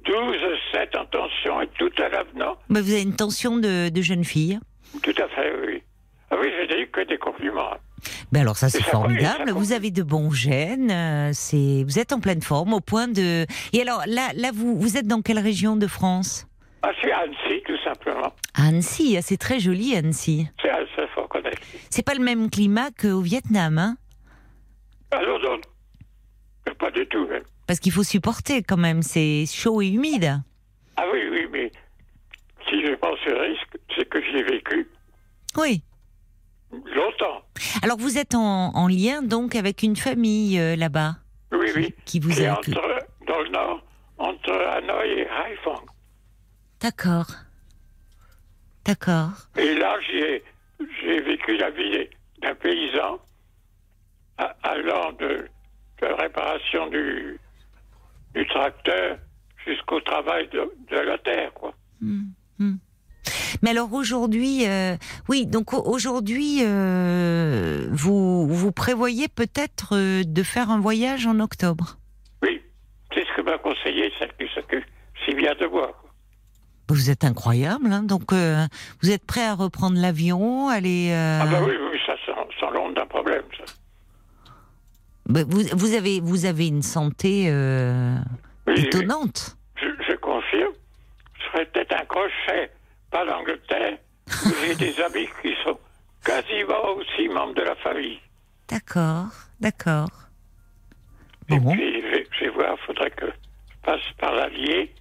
12, 0.06 0.38
7 0.72 0.96
en 0.98 1.06
tension 1.06 1.62
et 1.62 1.68
tout 1.78 1.92
à 2.00 2.10
l'avenant. 2.10 2.58
Mais 2.70 2.82
vous 2.82 2.92
avez 2.92 3.04
une 3.04 3.16
tension 3.16 3.58
de, 3.58 3.90
de 3.90 4.02
jeune 4.02 4.24
fille. 4.24 4.60
Tout 5.04 5.14
à 5.18 5.28
fait, 5.30 5.54
oui. 5.66 5.82
Ah 6.32 6.36
oui, 6.42 6.52
j'ai 6.58 6.68
dit 6.76 6.90
que 6.92 7.02
des 7.02 7.18
compliments. 7.18 7.78
Ben 8.32 8.42
alors 8.42 8.58
ça 8.58 8.70
c'est 8.70 8.80
ça 8.84 8.92
formidable. 8.92 9.52
Vous 9.52 9.72
avez 9.74 9.92
de 9.92 10.04
bons 10.04 10.32
gènes. 10.32 10.92
euh, 10.92 11.32
C'est 11.34 11.84
vous 11.84 12.00
êtes 12.00 12.14
en 12.14 12.20
pleine 12.20 12.42
forme 12.42 12.74
au 12.74 12.80
point 12.80 13.08
de. 13.08 13.46
Et 13.74 13.82
alors 13.82 14.04
là 14.08 14.30
là 14.36 14.52
vous 14.54 14.78
vous 14.80 14.98
êtes 14.98 15.08
dans 15.08 15.22
quelle 15.22 15.40
région 15.40 15.76
de 15.76 15.88
France? 15.88 16.48
Ah, 16.84 16.90
je 16.96 17.00
suis 17.02 17.12
à 17.12 17.20
Annecy, 17.20 17.62
tout 17.66 17.78
simplement. 17.84 18.34
Annecy. 18.56 19.16
ah, 19.18 19.22
C'est 19.22 19.38
très 19.38 19.60
joli 19.60 19.96
Annecy. 19.96 20.48
C'est 20.62 20.70
assez 20.72 21.08
fort 21.14 21.30
connaître. 21.30 21.62
C'est 21.92 22.02
pas 22.04 22.16
le 22.16 22.24
même 22.24 22.50
climat 22.50 22.90
qu'au 23.00 23.22
Vietnam, 23.22 23.78
hein? 23.78 23.98
Alors, 25.12 25.40
non, 25.40 25.58
mais 26.66 26.74
pas 26.74 26.90
du 26.90 27.06
tout, 27.08 27.28
même. 27.28 27.44
Parce 27.68 27.80
qu'il 27.80 27.92
faut 27.92 28.02
supporter 28.04 28.64
quand 28.64 28.78
même. 28.78 29.04
C'est 29.04 29.46
chaud 29.46 29.82
et 29.84 29.90
humide. 29.90 30.42
Ah 30.98 31.04
oui, 31.14 31.20
oui, 31.32 31.46
mais 31.52 31.72
si 32.68 32.82
je 32.84 32.94
pense 32.96 33.20
au 33.28 33.40
risque, 33.40 33.78
c'est 33.96 34.10
que 34.10 34.20
j'y 34.22 34.38
ai 34.38 34.44
vécu 34.44 34.88
Oui. 35.58 35.84
Longtemps. 36.72 37.42
Alors 37.84 37.98
vous 37.98 38.18
êtes 38.18 38.36
en, 38.36 38.74
en 38.76 38.88
lien 38.88 39.22
donc 39.22 39.56
avec 39.56 39.84
une 39.84 39.96
famille 39.96 40.60
euh, 40.60 40.76
là-bas 40.76 41.16
Oui, 41.52 41.68
oui. 41.76 41.96
qui 42.06 42.20
vous 42.20 42.42
a. 42.42 42.52
entre, 42.58 42.72
dans 43.28 43.40
le 43.42 43.50
nord, 43.50 43.84
entre 44.18 44.52
Hanoï 44.52 45.20
et 45.22 45.28
Haiphong. 45.28 45.86
D'accord. 46.80 47.28
D'accord. 48.86 49.30
Et 49.58 49.76
là, 49.76 49.96
j'ai, 50.10 50.44
vécu 51.22 51.56
la 51.58 51.70
vie 51.70 52.08
d'un 52.42 52.56
paysan 52.56 53.20
a- 54.40 54.56
allant 54.64 55.12
de, 55.14 55.48
de 56.02 56.06
la 56.08 56.16
réparation 56.16 56.88
du, 56.88 57.40
du 58.34 58.48
tracteur 58.48 59.18
jusqu'au 59.66 60.00
travail 60.02 60.48
de, 60.50 60.72
de 60.90 60.98
la 60.98 61.18
terre, 61.20 61.54
quoi. 61.54 61.74
Mais 63.62 63.72
alors 63.72 63.94
aujourd'hui, 63.94 64.66
euh, 64.68 64.96
oui, 65.30 65.46
donc 65.46 65.74
au- 65.74 65.84
aujourd'hui, 65.84 66.60
euh, 66.62 67.88
vous, 67.92 68.48
vous 68.48 68.72
prévoyez 68.72 69.28
peut-être 69.28 69.96
euh, 69.96 70.24
de 70.26 70.44
faire 70.44 70.70
un 70.70 70.80
voyage 70.80 71.28
en 71.28 71.40
octobre? 71.40 71.98
Oui, 72.42 72.62
c'est 73.14 73.26
ce 73.26 73.36
que 73.36 73.42
m'a 73.42 73.58
conseillé 73.58 74.12
celle 74.20 74.32
qui 74.40 74.46
s'occupe 74.54 74.86
si 75.26 75.34
bien 75.36 75.54
de 75.56 75.68
moi. 75.68 75.88
quoi. 76.02 76.10
Vous 76.90 77.10
êtes 77.10 77.24
incroyable, 77.24 77.92
hein, 77.94 78.04
donc 78.04 78.34
vous 78.34 79.12
êtes 79.12 79.26
prêt 79.26 79.46
à 79.46 79.54
reprendre 79.56 79.98
l'avion, 80.00 80.68
aller. 80.68 81.12
Ah 81.14 81.46
bah 81.46 81.60
oui, 81.66 81.74
oui, 81.92 82.00
ça 82.06 82.14
sans, 82.26 82.48
sans 82.60 82.70
l'ombre 82.72 82.96
d'un 82.96 83.06
problème, 83.06 83.44
ça. 83.58 83.64
bah, 85.28 85.42
vous, 85.48 85.62
vous 85.74 85.94
avez 85.94 86.20
vous 86.20 86.46
avez 86.46 86.68
une 86.68 86.82
santé 86.82 87.46
Oui, 88.68 88.74
étonnante. 88.76 89.56
je, 89.78 89.86
je 90.10 90.16
confirme, 90.18 90.74
je 91.40 91.44
ferais 91.52 91.66
peut-être 91.68 91.94
un 92.02 92.06
crochet, 92.06 92.72
pas 93.12 93.24
l'Angleterre, 93.26 93.98
où 94.28 94.50
j'ai 94.66 94.76
des 94.76 95.00
amis 95.02 95.28
qui 95.42 95.54
sont 95.64 95.78
quasiment 96.24 96.96
aussi 96.96 97.28
membres 97.30 97.54
de 97.54 97.62
la 97.64 97.76
famille. 97.78 98.20
D'accord, 98.70 99.28
d'accord. 99.60 100.10
Et 101.50 101.60
Bon. 101.60 101.72
puis, 101.74 102.02
je 102.02 102.46
vais, 102.46 102.50
voir, 102.52 102.76
il 102.82 102.86
faudrait 102.86 103.12
que 103.12 103.26
je 103.28 103.76
passe 103.84 104.02
par 104.18 104.34
l'Allier 104.34 104.94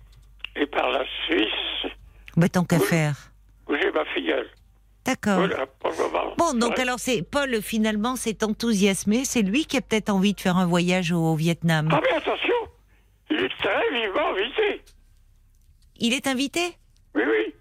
et 0.56 0.66
par 0.66 0.90
la 0.90 1.04
Suisse, 1.26 1.92
Bah, 2.36 2.48
tant 2.48 2.64
qu'à 2.64 2.80
faire. 2.80 3.14
où 3.68 3.76
j'ai 3.76 3.90
ma 3.92 4.04
filleule. 4.06 4.48
D'accord. 5.04 5.38
Voilà. 5.38 5.66
Bon, 6.36 6.52
donc 6.54 6.72
Ouais. 6.76 6.80
alors 6.82 6.98
c'est 6.98 7.22
Paul 7.22 7.62
finalement 7.62 8.16
s'est 8.16 8.44
enthousiasmé. 8.44 9.24
C'est 9.24 9.40
lui 9.42 9.64
qui 9.64 9.76
a 9.78 9.80
peut-être 9.80 10.10
envie 10.10 10.34
de 10.34 10.40
faire 10.40 10.56
un 10.58 10.66
voyage 10.66 11.10
au 11.12 11.34
Vietnam. 11.36 11.88
Ah, 11.90 12.00
mais 12.02 12.16
attention, 12.16 12.54
il 13.30 13.38
est 13.44 13.48
très 13.58 13.90
vivement 13.92 14.28
invité. 14.28 14.82
Il 15.98 16.12
est 16.12 16.26
invité? 16.26 16.60
Oui, 17.14 17.22
oui. 17.26 17.54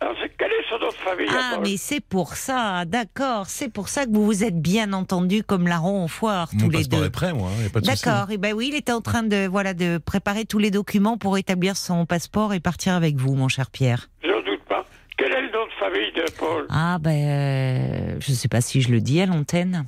Alors, 0.00 0.14
c'est- 0.20 0.30
quel 0.38 0.48
est 0.50 0.68
son 0.68 0.78
nom 0.78 0.88
de 0.88 0.92
famille 0.94 1.26
Ah, 1.30 1.58
mais 1.62 1.76
c'est 1.78 2.00
pour 2.00 2.34
ça, 2.36 2.84
d'accord. 2.84 3.46
C'est 3.46 3.72
pour 3.72 3.88
ça 3.88 4.04
que 4.04 4.10
vous 4.10 4.26
vous 4.26 4.44
êtes 4.44 4.60
bien 4.60 4.92
entendus 4.92 5.42
comme 5.42 5.66
larron 5.66 6.04
au 6.04 6.08
foire, 6.08 6.50
tous 6.50 6.56
Mon 6.64 6.68
les 6.68 6.78
passeport 6.78 7.00
deux. 7.00 7.06
est 7.06 7.10
prêt, 7.10 7.32
moi, 7.32 7.48
il 7.56 7.60
n'y 7.62 7.66
a 7.66 7.70
pas 7.70 7.80
de 7.80 7.86
souci. 7.86 8.04
D'accord. 8.04 8.30
Et 8.30 8.36
ben 8.36 8.52
oui, 8.54 8.68
il 8.72 8.76
était 8.76 8.92
en 8.92 9.00
train 9.00 9.22
de 9.22 9.46
voilà 9.46 9.72
de 9.72 9.96
préparer 9.98 10.44
tous 10.44 10.58
les 10.58 10.70
documents 10.70 11.16
pour 11.16 11.38
établir 11.38 11.76
son 11.78 12.04
passeport 12.04 12.52
et 12.52 12.60
partir 12.60 12.92
avec 12.94 13.16
vous, 13.16 13.34
mon 13.34 13.48
cher 13.48 13.70
Pierre. 13.70 14.08
J'en 14.22 14.42
doute 14.42 14.62
pas. 14.68 14.84
Quel 15.16 15.32
est 15.32 15.40
le 15.42 15.50
nom 15.50 15.64
de 15.64 15.72
famille 15.80 16.12
de 16.14 16.30
Paul? 16.38 16.66
Ah 16.68 16.98
ben, 17.00 17.10
euh, 17.28 18.16
je 18.20 18.32
sais 18.32 18.48
pas 18.48 18.60
si 18.60 18.82
je 18.82 18.90
le 18.90 19.00
dis 19.00 19.20
à 19.22 19.26
l'antenne. 19.26 19.86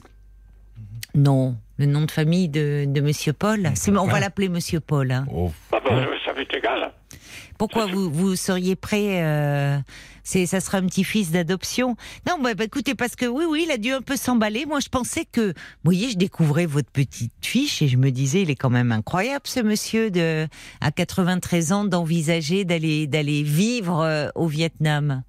Non, 1.15 1.57
le 1.79 1.87
nom 1.87 2.03
de 2.07 2.11
famille 2.11 2.49
de, 2.49 2.85
de 2.87 3.01
Monsieur 3.03 3.33
Paul. 3.35 3.71
C'est- 3.75 3.91
on 3.95 4.07
va 4.07 4.21
l'appeler 4.21 4.49
Monsieur 4.49 4.81
Paul. 4.81 5.11
hein. 5.13 5.27
Oh, 5.33 5.51
Ah 5.73 5.81
bon, 5.85 6.07
ça 6.25 6.33
m'est 6.33 6.55
égal. 6.55 6.93
Pourquoi 7.59 7.87
vous, 7.87 8.09
vous 8.09 8.37
seriez 8.37 8.77
prêt 8.77 9.23
euh, 9.25 9.77
c'est, 10.23 10.47
Ça 10.47 10.61
sera 10.61 10.79
un 10.79 10.87
petit-fils 10.87 11.33
d'adoption 11.33 11.97
Non, 12.27 12.39
bah, 12.41 12.55
bah, 12.55 12.65
écoutez, 12.65 12.95
parce 12.95 13.17
que 13.17 13.27
oui, 13.27 13.45
oui, 13.49 13.65
il 13.67 13.73
a 13.73 13.79
dû 13.79 13.91
un 13.91 14.01
peu 14.01 14.15
s'emballer. 14.15 14.65
Moi, 14.65 14.79
je 14.79 14.89
pensais 14.89 15.25
que, 15.25 15.49
vous 15.49 15.85
voyez, 15.85 16.11
je 16.11 16.17
découvrais 16.17 16.67
votre 16.67 16.91
petite 16.91 17.33
fiche 17.45 17.83
et 17.83 17.89
je 17.89 17.97
me 17.97 18.11
disais, 18.11 18.43
il 18.43 18.51
est 18.51 18.57
quand 18.57 18.71
même 18.71 18.93
incroyable, 18.93 19.43
ce 19.47 19.61
monsieur 19.61 20.11
de 20.13 20.47
à 20.81 20.93
93 20.93 21.73
ans 21.73 21.85
d'envisager 21.85 22.65
d'aller 22.65 23.09
d'aller 23.09 23.43
vivre 23.43 24.01
euh, 24.03 24.29
au 24.37 24.47
Vietnam. 24.47 25.23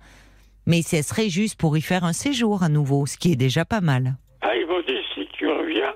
Mais 0.68 0.84
ce 0.84 1.02
serait 1.02 1.30
juste 1.30 1.60
pour 1.60 1.76
y 1.78 1.82
faire 1.82 2.04
un 2.04 2.14
séjour 2.14 2.62
à 2.62 2.70
nouveau, 2.70 3.08
ce 3.08 3.18
qui 3.18 3.32
est 3.32 3.36
déjà 3.36 3.66
pas 3.66 3.82
mal. 3.82 4.18
Ah, 4.42 4.56
ils 4.56 4.68
m'ont 4.68 4.82
dit, 4.82 5.00
si 5.16 5.28
tu 5.34 5.48
reviens, 5.48 5.96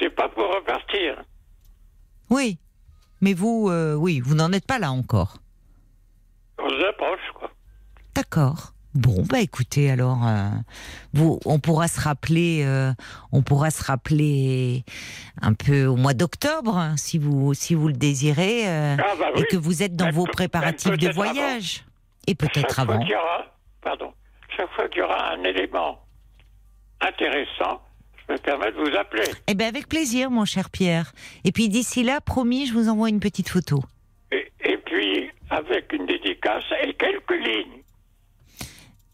c'est 0.00 0.10
pas 0.10 0.28
pour 0.28 0.52
repartir. 0.52 1.22
Oui, 2.28 2.58
mais 3.22 3.32
vous, 3.32 3.68
euh, 3.70 3.94
oui, 3.94 4.20
vous 4.20 4.34
n'en 4.34 4.52
êtes 4.52 4.66
pas 4.66 4.78
là 4.78 4.92
encore. 4.92 5.38
On 6.58 6.68
se 6.68 6.86
approche, 6.88 7.20
quoi. 7.34 7.50
D'accord. 8.14 8.72
Bon, 8.94 9.24
bah 9.26 9.40
écoutez, 9.40 9.90
alors, 9.90 10.18
euh, 10.26 10.50
vous, 11.14 11.40
on 11.46 11.58
pourra 11.58 11.88
se 11.88 11.98
rappeler, 11.98 12.62
euh, 12.66 12.92
on 13.32 13.40
pourra 13.40 13.70
se 13.70 13.82
rappeler 13.82 14.84
un 15.40 15.54
peu 15.54 15.86
au 15.86 15.96
mois 15.96 16.12
d'octobre, 16.12 16.76
hein, 16.76 16.98
si 16.98 17.16
vous, 17.16 17.54
si 17.54 17.74
vous 17.74 17.88
le 17.88 17.94
désirez, 17.94 18.68
euh, 18.68 18.96
Ah, 18.98 19.14
bah 19.18 19.30
et 19.36 19.44
que 19.44 19.56
vous 19.56 19.82
êtes 19.82 19.96
dans 19.96 20.10
vos 20.10 20.26
préparatifs 20.26 20.98
de 20.98 21.08
avant. 21.08 21.14
voyage, 21.14 21.86
et 22.26 22.34
peut-être 22.34 22.74
fois 22.74 22.84
avant. 22.84 23.00
y 23.00 23.14
aura, 23.14 23.46
pardon, 23.80 24.12
chaque 24.54 24.70
fois 24.72 24.86
qu'il 24.90 24.98
y 24.98 25.02
aura 25.02 25.30
un 25.30 25.42
élément 25.44 25.98
intéressant, 27.00 27.80
de 28.28 28.90
vous 28.90 28.96
appeler. 28.96 29.24
Eh 29.46 29.54
bien, 29.54 29.68
avec 29.68 29.88
plaisir, 29.88 30.30
mon 30.30 30.44
cher 30.44 30.70
Pierre. 30.70 31.12
Et 31.44 31.52
puis 31.52 31.68
d'ici 31.68 32.02
là, 32.02 32.20
promis, 32.20 32.66
je 32.66 32.72
vous 32.72 32.88
envoie 32.88 33.08
une 33.08 33.20
petite 33.20 33.48
photo. 33.48 33.82
Et, 34.30 34.50
et 34.64 34.78
puis, 34.78 35.30
avec 35.50 35.92
une 35.92 36.06
dédicace 36.06 36.64
et 36.82 36.94
quelques 36.94 37.30
lignes. 37.46 37.82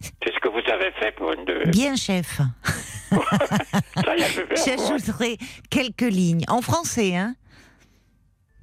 C'est 0.01 0.33
ce 0.33 0.39
que 0.41 0.49
vous 0.49 0.71
avez 0.73 0.93
fait 1.01 1.13
pour 1.17 1.33
une 1.33 1.45
de... 1.45 1.69
Bien, 1.71 1.97
chef. 1.97 2.41
J'ajouterai 4.67 5.39
quelques 5.71 6.03
lignes 6.03 6.45
en 6.49 6.63
français, 6.63 7.17
hein. 7.17 7.35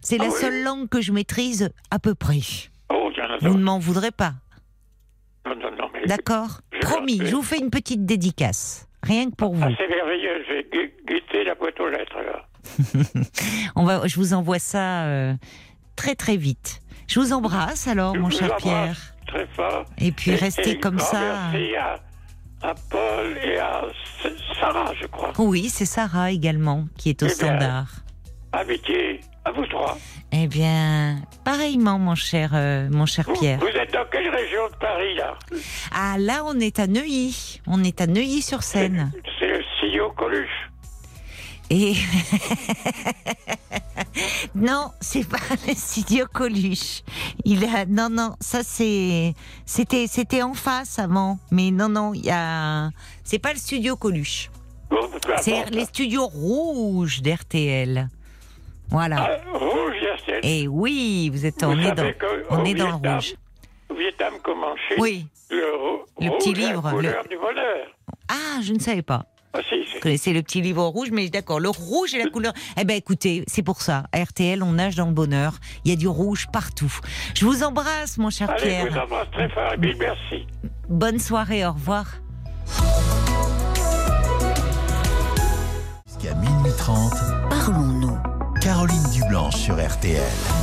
C'est 0.02 0.18
la 0.18 0.26
Ah 0.26 0.30
oui. 0.32 0.40
seule 0.40 0.64
langue 0.64 0.88
que 0.88 1.02
je 1.02 1.12
maîtrise 1.12 1.70
à 1.90 2.00
peu 2.00 2.14
près. 2.16 2.40
Oh, 2.90 3.10
Vous 3.42 3.58
ne 3.58 3.64
m'en 3.64 3.80
voudrez 3.80 4.12
pas. 4.12 4.34
Non, 5.46 5.56
non, 5.56 5.72
non, 5.78 5.90
mais... 5.94 6.06
D'accord 6.06 6.62
Promis, 6.82 7.20
je 7.24 7.36
vous 7.36 7.42
fais 7.44 7.58
une 7.58 7.72
petite 7.72 8.06
dédicace. 8.06 8.88
Rien 9.06 9.30
que 9.30 9.36
pour 9.36 9.54
vous. 9.56 9.64
Ah, 9.64 9.70
c'est 9.78 9.88
merveilleux, 9.88 10.44
je 10.48 10.54
vais 10.54 10.64
gu- 10.72 10.94
guetter 11.08 11.44
la 11.46 11.56
boîte 11.56 11.80
aux 11.80 11.88
lettres. 11.90 12.18
On 13.76 13.84
va, 13.86 14.06
je 14.08 14.16
vous 14.18 14.34
envoie 14.34 14.60
ça 14.60 15.06
euh, 15.06 15.34
très 15.96 16.16
très 16.16 16.36
vite. 16.38 16.82
Je 17.08 17.20
vous 17.20 17.32
embrasse 17.34 17.88
alors, 17.88 18.16
Je 18.16 18.20
mon 18.20 18.30
vous 18.30 18.38
cher 18.38 18.56
Pierre. 18.58 18.98
Très 19.28 19.46
fort. 19.56 19.86
Et 20.00 20.12
puis 20.12 20.32
Et- 20.32 20.36
restez 20.36 20.72
et 20.72 20.80
comme 20.80 21.00
ça. 21.00 21.50
Merci 21.52 21.76
à, 21.76 22.00
à 22.64 22.74
Paul 22.90 23.38
et 23.44 23.58
à 23.60 23.84
Sarah, 24.60 24.92
je 25.00 25.06
crois. 25.08 25.32
Oui, 25.38 25.70
c'est 25.70 25.86
Sarah 25.86 26.32
également 26.32 26.86
qui 26.98 27.10
est 27.10 27.22
au 27.24 27.28
Eh 27.28 27.30
standard. 27.30 27.88
Amitié 28.54 29.20
à 29.46 29.52
vous 29.52 29.66
trois. 29.68 29.98
Eh 30.32 30.48
bien, 30.48 31.22
pareillement, 31.44 32.00
mon 32.00 32.16
cher, 32.16 32.52
euh, 32.54 32.90
mon 32.92 33.06
cher 33.06 33.26
Vous, 33.28 33.40
Pierre. 33.40 33.60
vous 33.60 33.68
êtes 33.68 33.94
dans 33.94 34.06
quelle 34.12 34.28
région 34.30 34.68
de 34.72 34.76
Paris, 34.78 35.16
là? 35.16 35.38
Ah 35.94 36.16
là, 36.18 36.44
on 36.46 36.60
est 36.60 36.80
à 36.80 36.88
Neuilly. 36.88 37.62
On 37.68 37.84
est 37.84 38.02
à 38.02 38.08
Neuilly-sur-Seine. 38.08 39.12
C'est 39.40 39.48
le 39.48 39.62
CEO 39.82 40.12
Coluche. 40.18 40.50
Et 41.70 41.94
non, 44.56 44.92
c'est 45.00 45.28
pas 45.28 45.38
le 45.68 45.74
studio 45.74 46.26
Coluche. 46.32 47.02
Il 47.44 47.66
a 47.66 47.86
non 47.88 48.10
non, 48.10 48.36
ça 48.40 48.62
c'est 48.64 49.34
c'était 49.66 50.06
c'était 50.08 50.44
en 50.44 50.54
face 50.54 51.00
avant, 51.00 51.40
mais 51.50 51.72
non 51.72 51.90
non, 51.90 52.14
il 52.14 52.24
y 52.26 52.30
a 52.30 52.92
c'est 53.24 53.40
pas 53.40 53.52
le 53.52 53.58
studio 53.58 53.96
Coluche. 53.96 54.52
C'est 55.42 55.68
les 55.72 55.86
studios 55.86 56.28
rouges 56.28 57.24
d'RTL. 57.24 58.10
Voilà. 58.90 59.40
Ah, 59.54 59.58
rouge, 59.58 59.96
Yacine. 60.02 60.40
Et 60.44 60.68
oui, 60.68 61.30
vous 61.32 61.46
êtes 61.46 61.64
Vous 61.64 61.72
on 61.72 61.80
est 61.80 61.92
dans 61.92 62.06
on 62.50 62.66
est 62.66 62.74
dans 62.74 62.88
le 62.88 62.94
rouge. 63.14 63.36
Vietnam, 63.98 64.34
Chine, 64.88 64.98
Oui. 65.00 65.26
le, 65.50 65.64
rou- 65.78 66.00
Le 66.22 66.30
rouge 66.30 66.38
petit 66.40 66.54
la 66.54 66.68
livre, 66.68 66.90
couleur 66.92 67.24
le- 67.24 67.30
du 67.30 67.38
bonheur. 67.38 67.88
Ah, 68.28 68.62
je 68.62 68.74
ne 68.74 68.80
savais 68.80 69.02
pas. 69.02 69.26
Ah, 69.54 69.60
si, 69.70 69.78
Vous 69.80 69.84
c'est- 69.94 70.00
connaissez 70.02 70.34
le 70.34 70.42
petit 70.42 70.62
livre 70.62 70.84
rouge, 70.84 71.10
mais 71.12 71.30
d'accord, 71.30 71.60
le 71.62 71.70
rouge 71.70 72.14
est 72.14 72.22
la 72.24 72.30
couleur. 72.30 72.52
Eh 72.78 72.84
ben 72.84 72.98
écoutez, 72.98 73.44
c'est 73.48 73.64
pour 73.64 73.82
ça. 73.82 74.04
À 74.12 74.22
RTL, 74.22 74.62
on 74.64 74.74
nage 74.74 74.96
dans 74.96 75.06
le 75.06 75.14
bonheur. 75.14 75.54
Il 75.86 75.92
y 75.92 75.94
a 75.94 75.98
du 75.98 76.08
rouge 76.10 76.48
partout. 76.52 76.94
Je 77.36 77.46
vous 77.46 77.64
embrasse, 77.64 78.18
mon 78.18 78.30
cher 78.30 78.50
Allez, 78.50 78.60
je 78.60 78.66
Pierre. 78.68 78.92
vous 78.92 78.98
embrasse 79.00 79.32
très 79.32 79.50
fort 79.50 79.74
et 79.74 79.78
mille 79.78 79.96
merci. 79.98 80.46
Bonne 80.90 81.20
soirée, 81.20 81.66
au 81.66 81.72
revoir. 81.72 82.06
RTL. 90.06 90.55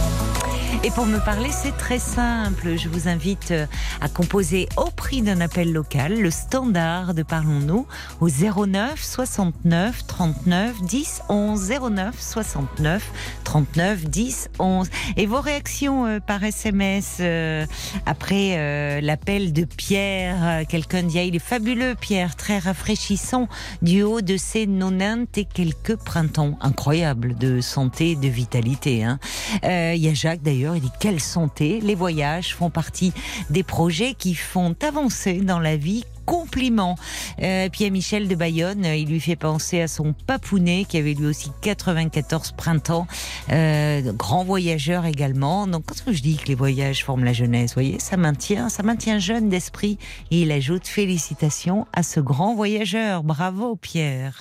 Et 0.85 0.91
pour 0.91 1.07
me 1.07 1.19
parler, 1.19 1.51
c'est 1.53 1.77
très 1.77 1.99
simple. 1.99 2.77
Je 2.77 2.89
vous 2.89 3.07
invite 3.07 3.53
euh, 3.53 3.67
à 4.01 4.09
composer 4.09 4.69
au 4.77 4.91
prix 4.91 5.23
d'un 5.23 5.41
appel 5.41 5.73
local 5.73 6.21
le 6.21 6.31
standard 6.31 7.15
de 7.15 7.23
Parlons-nous 7.23 7.87
au 8.21 8.29
09 8.29 9.01
69 9.01 10.07
39 10.07 10.83
10 10.83 11.23
11 11.29 11.73
09 11.91 12.21
69 12.21 13.13
39 13.45 14.07
10 14.07 14.49
11. 14.59 14.89
Et 15.17 15.27
vos 15.27 15.41
réactions 15.41 16.07
euh, 16.07 16.21
par 16.21 16.43
SMS 16.43 17.19
euh, 17.21 17.65
après 18.07 19.01
l'appel 19.01 19.53
de 19.53 19.65
Pierre, 19.65 20.67
quelqu'un 20.69 21.03
dit 21.03 21.19
ah, 21.19 21.25
il 21.25 21.37
est 21.37 21.39
fabuleux 21.39 21.95
Pierre, 22.01 22.35
très 22.35 22.59
rafraîchissant 22.59 23.49
du 23.83 24.03
haut 24.03 24.21
de 24.21 24.37
ses 24.37 24.67
90 24.67 25.27
et 25.37 25.45
quelques 25.45 25.97
printemps. 25.97 26.59
Incroyable 26.61 27.37
de 27.37 27.61
santé, 27.61 28.17
de 28.17 28.29
vitalité. 28.29 29.05
Hein. 29.05 29.19
Il 29.63 29.99
y 29.99 30.09
a 30.09 30.15
Jacques 30.15 30.43
d'ailleurs, 30.43 30.62
il 30.75 30.81
dit 30.81 30.93
quelle 31.01 31.21
santé. 31.21 31.81
Les 31.81 31.95
voyages 31.95 32.55
font 32.55 32.71
partie 32.71 33.13
des 33.51 33.63
projets 33.63 34.15
qui 34.15 34.35
font 34.35 34.75
avancer 34.83 35.41
dans 35.41 35.59
la 35.59 35.77
vie. 35.77 36.05
Compliment. 36.25 36.97
Euh, 37.43 37.69
puis 37.69 37.81
il 37.81 37.85
y 37.85 37.87
a 37.89 37.91
Michel 37.91 38.29
de 38.29 38.37
Bayonne, 38.37 38.85
il 38.85 39.09
lui 39.09 39.19
fait 39.19 39.35
penser 39.35 39.81
à 39.81 39.89
son 39.89 40.13
papounet 40.13 40.87
qui 40.89 40.97
avait 40.97 41.15
lui 41.15 41.27
aussi 41.27 41.51
94 41.63 42.53
printemps, 42.53 43.09
euh, 43.51 44.13
grand 44.13 44.45
voyageur 44.45 45.05
également. 45.05 45.67
Donc 45.67 45.83
quand 45.87 46.13
je 46.13 46.23
dis 46.23 46.37
que 46.37 46.47
les 46.47 46.55
voyages 46.55 47.05
forment 47.05 47.25
la 47.25 47.33
jeunesse, 47.33 47.75
voyez, 47.75 47.99
ça 47.99 48.17
maintient, 48.17 48.69
ça 48.69 48.85
maintient 48.85 49.19
jeune 49.19 49.49
d'esprit. 49.49 49.99
Et 50.31 50.43
il 50.43 50.53
ajoute 50.53 50.87
félicitations 50.87 51.89
à 51.93 52.05
ce 52.05 52.21
grand 52.21 52.55
voyageur. 52.55 53.25
Bravo 53.25 53.75
Pierre. 53.75 54.41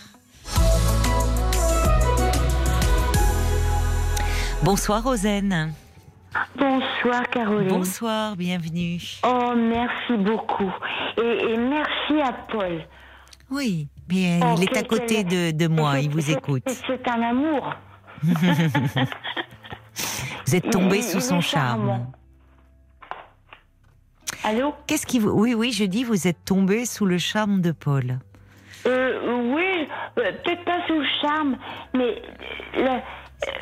Bonsoir 4.64 5.04
Rosen. 5.04 5.74
Bonsoir 6.58 7.28
Caroline. 7.30 7.68
Bonsoir, 7.68 8.36
bienvenue. 8.38 9.00
Oh, 9.26 9.54
merci 9.56 10.16
beaucoup. 10.18 10.72
Et, 11.22 11.54
et 11.54 11.58
merci 11.58 12.22
à 12.22 12.32
Paul. 12.50 12.82
Oui, 13.50 13.90
bien, 14.08 14.40
Oh, 14.44 14.56
il 14.58 14.64
est 14.64 14.78
à 14.78 14.84
côté 14.84 15.24
de, 15.26 15.52
de 15.52 15.68
moi, 15.68 16.00
il 16.00 16.10
vous 16.10 16.32
écoute. 16.32 16.64
C'est 16.88 17.06
un 17.10 17.22
amour. 17.22 17.74
Vous 20.48 20.56
êtes 20.56 20.70
tombé 20.70 20.98
Il- 20.98 21.04
sous 21.04 21.18
il 21.18 21.22
son 21.24 21.42
charme. 21.42 22.08
Allô? 24.44 24.74
Qu'est-ce 24.88 25.06
qui 25.06 25.20
vous... 25.20 25.30
Oui, 25.30 25.54
oui, 25.54 25.72
je 25.72 25.84
dis, 25.86 26.04
vous 26.04 26.28
êtes 26.28 26.44
tombé 26.46 26.86
sous 26.86 27.06
le 27.06 27.18
charme 27.18 27.62
de 27.62 27.72
Paul. 27.72 28.20
euh, 28.86 29.54
Oui, 29.54 29.88
euh, 30.20 30.32
peut-être 30.44 30.64
pas 30.66 30.86
sous 30.88 31.00
le 31.00 31.06
charme, 31.22 31.58
mais 31.94 32.22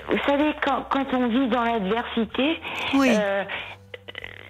vous 0.09 0.17
savez, 0.27 0.53
quand, 0.65 0.83
quand 0.89 1.05
on 1.13 1.27
vit 1.27 1.47
dans 1.47 1.63
l'adversité, 1.63 2.59
Oui. 2.95 3.09
euh, 3.11 3.43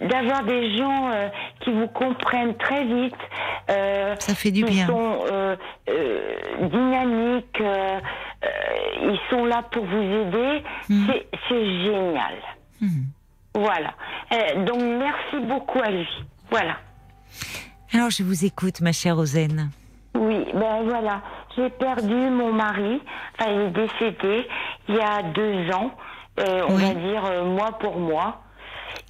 d'avoir 0.02 0.44
des 0.44 0.78
gens 0.78 1.12
euh, 1.12 1.28
qui 1.62 1.72
vous 1.72 1.88
comprennent 1.88 2.56
très 2.58 2.86
vite, 2.86 3.16
euh, 3.70 4.16
Ça 4.20 4.34
fait 4.34 4.52
du 4.52 4.64
qui 4.64 4.72
bien. 4.72 4.88
sont 4.88 5.20
euh, 5.32 5.56
dynamiques, 6.62 7.62
ils 9.02 9.20
sont 9.30 9.46
là 9.46 9.64
pour 9.72 9.86
vous 9.86 10.02
aider, 10.02 10.64
Mm. 10.90 11.08
c'est 11.48 11.66
génial. 11.84 12.36
Mhm. 12.82 13.06
Voilà. 13.56 13.94
Donc 14.66 14.82
merci 14.82 15.46
beaucoup 15.46 15.80
à 15.84 15.90
lui. 15.92 16.08
Voilà. 16.50 16.78
Alors, 17.94 18.10
je 18.10 18.24
vous 18.24 18.46
écoute, 18.46 18.82
ma 18.82 18.92
chère 18.92 19.16
Rosen. 19.18 19.70
Oui, 20.16 20.46
ben 20.54 20.84
voilà. 20.84 21.22
J'ai 21.56 21.70
perdu 21.70 22.14
mon 22.14 22.54
mari. 22.54 23.02
Enfin, 23.40 23.52
il 23.52 23.60
est 23.62 23.70
décédé 23.72 24.48
il 24.88 24.96
y 24.96 25.00
a 25.00 25.24
deux 25.24 25.72
ans. 25.74 25.92
euh, 26.40 26.62
on 26.70 26.76
Oui. 26.76 26.84
va 26.84 26.94
dire 26.94 27.26
euh, 27.26 27.44
mois 27.44 27.72
pour 27.80 27.98
mois. 28.00 28.42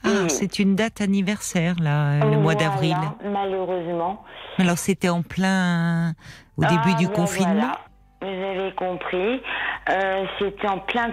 Ah, 0.03 0.27
c'est 0.27 0.60
une 0.60 0.75
date 0.75 0.99
anniversaire, 1.02 1.75
là, 1.80 2.19
le 2.25 2.38
mois 2.38 2.56
d'avril. 2.56 2.97
Malheureusement. 3.23 4.23
Alors, 4.58 4.78
c'était 4.78 5.10
en 5.10 5.21
plein... 5.21 6.13
au 6.58 6.63
début 6.63 6.91
Ah, 6.95 6.97
du 6.97 7.08
ben 7.08 7.13
confinement 7.13 7.54
voilà. 7.54 7.78
Vous 8.21 8.27
avez 8.27 8.71
compris. 8.75 9.41
Euh, 9.89 10.25
c'était 10.39 10.67
en 10.67 10.79
plein. 10.79 11.10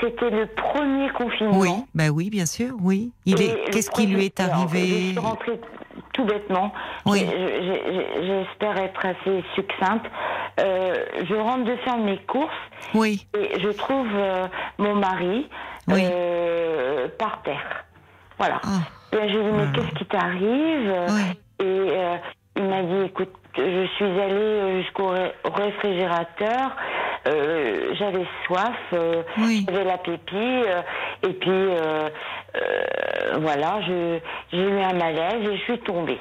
C'était 0.00 0.30
le 0.30 0.46
premier 0.46 1.08
confinement. 1.10 1.58
Oui, 1.58 1.70
bah 1.94 2.08
oui, 2.10 2.30
bien 2.30 2.46
sûr, 2.46 2.74
oui. 2.80 3.10
Il 3.24 3.40
Et 3.42 3.46
est... 3.46 3.70
Qu'est-ce 3.72 3.90
qui 3.90 4.06
lui 4.06 4.26
est 4.26 4.38
alors, 4.40 4.54
Je 4.68 4.76
arrivé 4.76 5.08
suis 5.10 5.18
rentrée 5.18 5.60
tout 6.12 6.24
bêtement. 6.24 6.72
Oui. 7.04 7.20
Je- 7.20 7.36
je- 7.36 7.92
je- 7.92 8.26
J'espère 8.44 8.78
être 8.78 9.04
assez 9.04 9.44
succincte. 9.54 10.06
Euh, 10.60 11.04
je 11.28 11.34
rentre 11.34 11.64
de 11.64 11.76
faire 11.84 11.98
mes 11.98 12.18
courses 12.18 12.50
Oui, 12.94 13.26
et 13.36 13.58
je 13.60 13.68
trouve 13.70 14.06
euh, 14.14 14.46
mon 14.78 14.94
mari 14.94 15.48
Oui. 15.88 16.00
euh, 16.04 17.08
par 17.18 17.42
terre. 17.42 17.84
Voilà. 18.38 18.60
Ah. 18.64 19.16
Et 19.16 19.28
je 19.30 19.38
lui 19.38 19.44
dis, 19.44 19.50
mais 19.52 19.72
qu'est-ce 19.74 19.94
qui 19.98 20.04
t'arrive? 20.06 20.94
Oui. 21.08 21.66
Et 21.66 21.90
il 22.56 22.62
m'a 22.64 22.82
dit, 22.82 23.06
écoute, 23.06 23.32
je 23.56 23.86
suis 23.96 24.04
allée 24.20 24.82
jusqu'au 24.82 25.08
ré- 25.08 25.32
réfrigérateur, 25.44 26.76
euh, 27.28 27.94
j'avais 27.98 28.26
soif, 28.46 28.76
euh, 28.92 29.22
Oui. 29.38 29.64
j'avais 29.68 29.84
la 29.84 29.98
pépie, 29.98 30.34
euh, 30.34 30.82
et 31.22 31.32
puis 31.32 31.50
euh, 31.50 32.08
euh, 32.56 33.38
voilà, 33.40 33.80
je- 33.86 34.18
j'ai 34.52 34.62
eu 34.62 34.80
un 34.80 34.92
malaise 34.94 35.48
et 35.48 35.56
je 35.56 35.62
suis 35.62 35.78
tombée. 35.80 36.18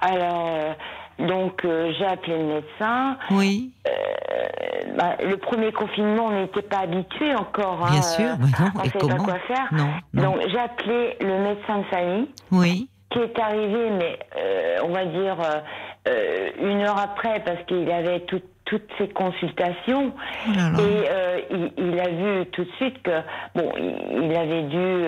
Alors, 0.00 0.48
euh, 0.48 0.72
donc 1.18 1.64
euh, 1.64 1.92
j'ai 1.98 2.04
appelé 2.06 2.36
le 2.38 2.44
médecin. 2.44 3.16
oui, 3.30 3.70
Euh, 3.88 4.94
bah, 4.96 5.16
le 5.24 5.36
premier 5.38 5.72
confinement, 5.72 6.26
on 6.26 6.40
n'était 6.40 6.62
pas 6.62 6.78
habitué 6.80 7.34
encore. 7.34 7.78
Bien 7.78 7.98
hein, 7.98 8.02
sûr, 8.02 8.24
euh, 8.30 8.36
mais 8.38 8.46
non, 8.64 8.70
on 8.76 8.80
et 8.84 8.86
savait 8.90 8.98
comment 9.00 9.16
pas 9.16 9.22
quoi 9.24 9.38
faire. 9.40 9.68
Non, 9.72 9.88
non. 10.14 10.22
Donc 10.22 10.40
j'ai 10.48 10.58
appelé 10.58 11.16
le 11.20 11.38
médecin 11.38 11.78
de 11.78 11.84
famille 11.84 12.28
oui, 12.52 12.88
qui 13.12 13.18
est 13.20 13.38
arrivé, 13.38 13.90
mais 13.90 14.18
euh, 14.38 14.76
on 14.84 14.88
va 14.88 15.04
dire 15.04 15.36
euh, 15.40 15.60
euh, 16.08 16.50
une 16.60 16.82
heure 16.82 16.98
après, 16.98 17.40
parce 17.44 17.62
qu'il 17.66 17.90
avait 17.90 18.20
tout- 18.20 18.40
toutes 18.64 18.88
ses 18.98 19.08
consultations. 19.08 20.12
Oh. 20.48 20.50
Et 20.80 21.08
euh, 21.10 21.40
il, 21.50 21.72
il 21.76 22.00
a 22.00 22.08
vu 22.08 22.46
tout 22.52 22.64
de 22.64 22.70
suite 22.76 23.02
que 23.02 23.20
bon, 23.54 23.72
il, 23.78 24.34
avait 24.36 24.62
dû 24.62 25.04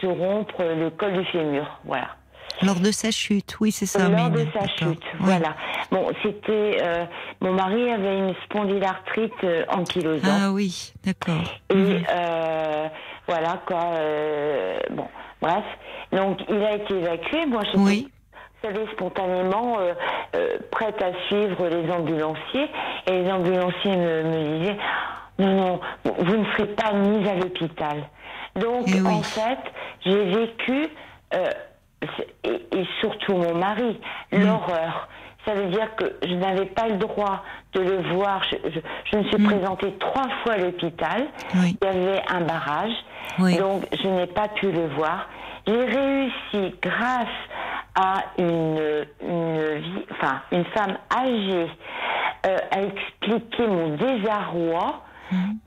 se 0.00 0.06
rompre 0.06 0.62
le 0.62 0.90
col 0.90 1.12
du 1.14 1.24
fémur, 1.26 1.80
voilà. 1.84 2.08
lors 2.62 2.78
de 2.80 2.92
sa 2.92 3.10
chute, 3.10 3.56
oui, 3.60 3.72
c'est 3.72 3.86
ça. 3.86 4.08
Lors 4.08 4.30
de 4.30 4.46
sa 4.52 4.66
chute, 4.68 5.02
Oui. 5.14 5.18
voilà. 5.20 5.54
Bon, 5.90 6.06
c'était 6.22 6.78
euh, 6.82 7.04
mon 7.40 7.52
mari 7.52 7.90
avait 7.90 8.18
une 8.18 8.34
spondylarthrite 8.44 9.32
euh, 9.44 9.64
ankylosante. 9.68 10.30
Ah 10.44 10.52
oui, 10.52 10.92
d'accord. 11.04 11.42
Et 11.70 11.74
Mhm. 11.74 12.02
euh, 12.10 12.88
voilà 13.26 13.60
quoi. 13.66 13.90
bon, 14.90 15.08
bref. 15.40 15.64
Donc 16.12 16.38
il 16.48 16.62
a 16.62 16.74
été 16.74 16.94
évacué. 16.94 17.46
Moi, 17.46 17.62
j'étais, 17.64 17.78
Oui. 17.78 18.08
vous 18.62 18.68
savez, 18.70 18.86
spontanément 18.92 19.78
euh, 19.80 19.94
euh, 20.36 20.56
prête 20.70 21.00
à 21.02 21.12
suivre 21.26 21.66
les 21.68 21.90
ambulanciers. 21.90 22.68
Et 23.06 23.22
les 23.22 23.30
ambulanciers 23.30 23.96
me, 23.96 24.22
me 24.24 24.58
disaient 24.58 24.76
non, 25.38 25.54
non, 25.56 25.80
vous- 26.04 26.36
ne 26.36 26.44
serez 26.56 26.66
pas 26.74 26.92
mise 26.92 27.26
à 27.28 27.34
l'hôpital. 27.34 28.04
Donc 28.56 28.84
Eh 28.88 29.00
oui. 29.00 29.06
en 29.08 29.22
fait, 29.22 29.58
j'ai 30.04 30.24
vécu 30.26 30.88
euh, 31.34 31.46
et, 32.44 32.78
et 32.78 32.86
surtout 33.00 33.34
mon 33.36 33.54
mari 33.54 33.98
Mm. 34.32 34.44
l'horreur. 34.44 35.08
Ça 35.46 35.54
veut 35.54 35.66
dire 35.70 35.94
que 35.96 36.04
je 36.22 36.34
n'avais 36.34 36.66
pas 36.66 36.86
le 36.88 36.96
droit 36.96 37.42
de 37.74 37.80
le 37.80 38.14
voir. 38.14 38.42
Je, 38.50 38.70
je- 38.70 38.80
je 39.10 39.16
me 39.16 39.24
suis 39.24 39.42
présentée 39.42 39.92
trois 39.98 40.28
fois 40.42 40.52
à 40.52 40.58
l'hôpital. 40.58 41.22
Mm. 41.54 41.58
Oui. 41.62 41.76
Il 41.80 41.86
y 41.86 41.90
avait 41.90 42.22
un 42.30 42.40
barrage. 42.42 42.92
Oui. 43.38 43.56
Donc, 43.56 43.84
je 44.00 44.06
n'ai 44.08 44.26
pas 44.26 44.48
pu 44.48 44.70
le 44.70 44.86
voir. 44.88 45.28
J'ai 45.66 45.84
réussi, 45.84 46.74
grâce 46.82 47.28
à 47.94 48.24
une, 48.38 49.06
une, 49.20 50.02
enfin, 50.10 50.40
une 50.50 50.64
femme 50.66 50.96
âgée, 51.14 51.70
euh, 52.46 52.56
à 52.70 52.82
expliquer 52.82 53.66
mon 53.66 53.96
désarroi. 53.96 55.02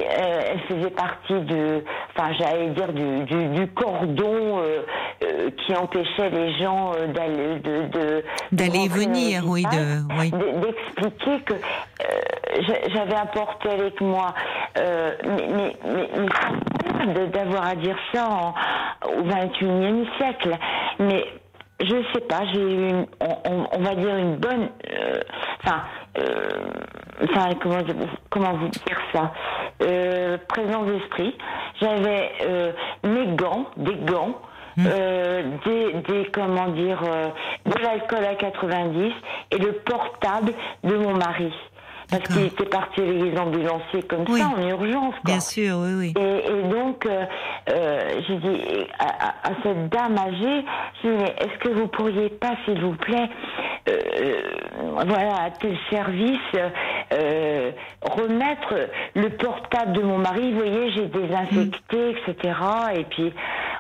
Euh, 0.01 0.41
elle 0.51 0.60
faisait 0.62 0.89
partie 0.91 1.34
de, 1.34 1.84
enfin, 2.15 2.32
j'allais 2.38 2.67
dire 2.69 2.93
du, 2.93 3.23
du, 3.23 3.47
du 3.47 3.67
cordon 3.67 4.60
euh, 4.60 4.82
euh, 5.23 5.49
qui 5.58 5.75
empêchait 5.75 6.30
les 6.30 6.54
gens 6.60 6.91
euh, 6.93 7.08
d'aller 7.08 7.60
de, 7.60 7.88
de 7.88 8.23
D'aller 8.51 8.86
et 8.86 8.88
venir, 8.88 9.43
oui, 9.47 9.63
de- 9.63 10.13
oui. 10.19 10.32
d'expliquer 10.32 11.39
que 11.45 11.54
euh, 11.54 12.62
j'a- 12.67 12.89
j'avais 12.93 13.15
apporté 13.15 13.69
avec 13.69 13.99
moi, 14.01 14.34
euh, 14.78 15.12
mais, 15.25 15.47
mais, 15.56 15.75
mais, 15.86 17.06
mais 17.13 17.28
d'avoir 17.28 17.67
à 17.67 17.75
dire 17.75 17.97
ça 18.13 18.28
en, 18.30 18.54
au 19.17 19.23
21e 19.23 20.06
siècle. 20.17 20.56
Mais 20.99 21.25
je 21.81 21.95
sais 22.13 22.21
pas, 22.21 22.41
j'ai 22.53 22.61
eu, 22.61 22.89
une- 22.89 23.05
on, 23.21 23.49
on- 23.51 23.67
on 23.73 23.79
va 23.79 23.95
dire 23.95 24.15
une 24.15 24.35
bonne, 24.38 24.69
euh, 24.91 25.19
enfin, 25.63 25.83
euh, 26.19 26.49
enfin, 27.23 27.49
comment, 27.61 27.79
comment 28.29 28.53
vous 28.53 28.67
dire 28.69 28.97
ça, 29.13 29.31
euh, 29.83 30.38
présence 30.47 30.88
d'esprit. 30.88 31.35
J'avais 31.81 32.31
euh, 32.43 32.71
mes 33.03 33.27
gants, 33.35 33.65
des 33.77 33.95
gants. 33.95 34.39
euh, 34.77 35.41
des, 35.65 35.93
des 36.01 36.25
comment 36.33 36.67
dire 36.67 37.01
euh, 37.07 37.29
de 37.65 37.79
l'alcool 37.81 38.25
à 38.25 38.35
90 38.35 39.13
et 39.51 39.57
le 39.57 39.71
portable 39.71 40.51
de 40.83 40.97
mon 40.97 41.13
mari 41.15 41.53
parce 42.09 42.23
qu'il 42.23 42.45
était 42.45 42.65
parti 42.65 43.01
avec 43.01 43.21
les 43.21 43.37
ambulanciers 43.37 44.03
comme 44.03 44.25
Oui. 44.29 44.39
ça 44.39 44.47
en 44.47 44.67
urgence. 44.67 45.13
Quoi. 45.15 45.23
Bien 45.25 45.39
sûr, 45.39 45.77
oui, 45.79 45.93
oui. 45.97 46.13
Et, 46.19 46.51
et 46.51 46.63
donc, 46.63 47.05
euh, 47.05 47.25
euh, 47.71 48.21
j'ai 48.27 48.35
dit 48.37 48.61
à, 48.99 49.51
cette 49.63 49.89
dame 49.89 50.17
âgée, 50.17 50.65
j'ai 51.01 51.09
dit, 51.09 51.17
mais 51.23 51.35
est-ce 51.39 51.59
que 51.59 51.69
vous 51.69 51.87
pourriez 51.87 52.29
pas, 52.29 52.53
s'il 52.65 52.79
vous 52.81 52.95
plaît, 52.95 53.29
euh, 53.89 54.41
voilà, 55.07 55.43
à 55.45 55.49
tel 55.51 55.77
service, 55.89 56.39
remettre 58.01 58.89
le 59.15 59.29
portable 59.29 59.93
de 59.93 60.01
mon 60.01 60.17
mari, 60.17 60.51
vous 60.51 60.59
voyez, 60.59 60.91
j'ai 60.91 61.05
désinfecté, 61.07 62.11
etc. 62.11 62.53
Et 62.95 63.03
puis, 63.05 63.33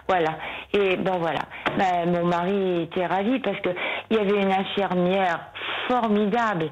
voilà. 0.07 0.37
Et 0.73 0.97
ben 0.97 1.17
voilà. 1.19 1.39
Ben, 1.77 2.11
mon 2.11 2.25
mari 2.25 2.83
était 2.83 3.05
ravi 3.05 3.39
parce 3.39 3.59
que 3.61 3.69
il 4.11 4.17
y 4.17 4.19
avait 4.19 4.41
une 4.41 4.51
infirmière 4.51 5.39
formidable 5.87 6.69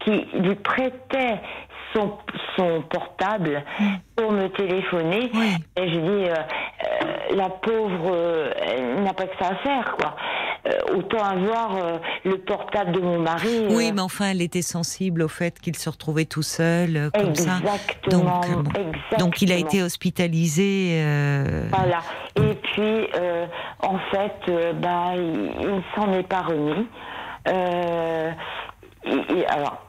qui 0.00 0.26
lui 0.34 0.54
prêtait 0.56 0.91
son, 1.94 2.18
son 2.56 2.82
portable 2.82 3.62
pour 4.16 4.32
me 4.32 4.48
téléphoner. 4.48 5.30
Oui. 5.34 5.52
Et 5.76 5.88
je 5.88 5.98
dis, 5.98 6.28
euh, 6.28 6.34
euh, 6.34 7.36
la 7.36 7.48
pauvre, 7.50 8.10
euh, 8.12 8.50
elle 8.60 9.02
n'a 9.02 9.12
pas 9.12 9.26
que 9.26 9.36
ça 9.38 9.50
à 9.50 9.54
faire, 9.56 9.96
quoi. 9.98 10.16
Euh, 10.64 10.96
autant 10.96 11.24
avoir 11.24 11.76
euh, 11.76 11.98
le 12.24 12.38
portable 12.38 12.92
de 12.92 13.00
mon 13.00 13.18
mari. 13.18 13.66
Oui, 13.68 13.88
euh, 13.88 13.92
mais 13.94 14.00
enfin, 14.00 14.26
elle 14.30 14.40
était 14.42 14.62
sensible 14.62 15.22
au 15.22 15.28
fait 15.28 15.58
qu'il 15.58 15.76
se 15.76 15.90
retrouvait 15.90 16.24
tout 16.24 16.42
seul, 16.42 17.10
comme 17.12 17.34
ça. 17.34 17.58
Exactement, 17.58 18.40
Donc, 18.40 18.44
euh, 18.46 18.62
bon. 18.62 18.70
exactement. 18.70 19.18
Donc, 19.18 19.42
il 19.42 19.52
a 19.52 19.56
été 19.56 19.82
hospitalisé. 19.82 21.02
Voilà. 21.70 21.98
Et 22.36 22.54
puis, 22.54 23.08
en 23.80 23.98
fait, 24.12 24.74
bah, 24.80 25.10
il, 25.16 25.50
ne 25.74 25.80
s'en 25.96 26.12
est 26.12 26.28
pas 26.28 26.42
remis. 26.42 26.86
Il- 29.04 29.44
alors, 29.48 29.82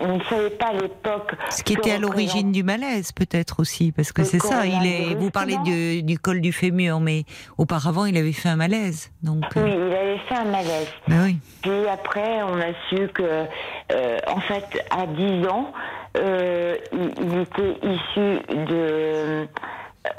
on, 0.00 0.16
ne 0.16 0.22
savait 0.24 0.50
pas 0.50 0.66
à 0.68 0.72
l'époque. 0.72 1.32
Ce 1.50 1.62
qui 1.62 1.74
était 1.74 1.92
à 1.92 1.98
l'origine 1.98 2.52
du 2.52 2.62
malaise, 2.62 3.12
peut-être 3.12 3.60
aussi, 3.60 3.92
parce 3.92 4.12
que 4.12 4.24
c'est 4.24 4.38
ça. 4.38 4.66
Il 4.66 4.86
est. 4.86 5.14
Vous 5.14 5.30
parlez 5.30 5.56
du, 5.64 6.02
du 6.02 6.18
col 6.18 6.40
du 6.40 6.52
fémur, 6.52 7.00
mais 7.00 7.24
auparavant, 7.56 8.04
il 8.06 8.16
avait 8.16 8.32
fait 8.32 8.48
un 8.48 8.56
malaise. 8.56 9.10
Donc, 9.22 9.44
euh, 9.56 9.64
Oui, 9.64 9.70
il 9.72 9.96
avait 9.96 10.18
fait 10.18 10.34
un 10.34 10.44
malaise. 10.44 10.92
ben 11.06 11.24
oui. 11.24 11.36
Puis 11.62 11.88
après, 11.88 12.42
on 12.42 12.58
a 12.58 12.72
su 12.88 13.08
que, 13.08 13.46
euh, 13.92 14.18
en 14.26 14.40
fait, 14.40 14.84
à 14.90 15.06
10 15.06 15.46
ans, 15.48 15.72
euh, 16.16 16.76
il, 16.92 17.12
il 17.20 17.40
était 17.40 17.78
issu 17.82 18.66
de. 18.66 19.48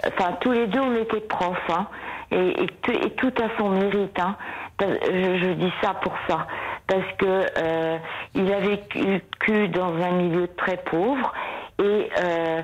Enfin, 0.07 0.37
tous 0.41 0.51
les 0.51 0.67
deux, 0.67 0.79
on 0.81 0.95
était 0.95 1.21
profs, 1.21 1.57
hein, 1.69 1.87
et, 2.31 2.63
et, 2.63 2.67
tout, 2.81 2.91
et 2.91 3.09
tout 3.11 3.33
a 3.41 3.57
son 3.57 3.69
mérite. 3.69 4.19
Hein. 4.19 4.35
Parce- 4.79 4.91
Je, 5.11 5.37
je 5.37 5.51
dis 5.53 5.71
ça 5.83 5.93
pour 5.95 6.13
ça, 6.27 6.47
parce 6.87 7.11
que 7.17 7.45
euh, 7.57 7.97
il 8.33 8.51
a 8.51 8.59
vécu 8.59 9.67
dans 9.69 9.93
un 9.93 10.11
milieu 10.11 10.47
très 10.57 10.77
pauvre 10.77 11.31
et 11.79 12.09
euh, 12.23 12.61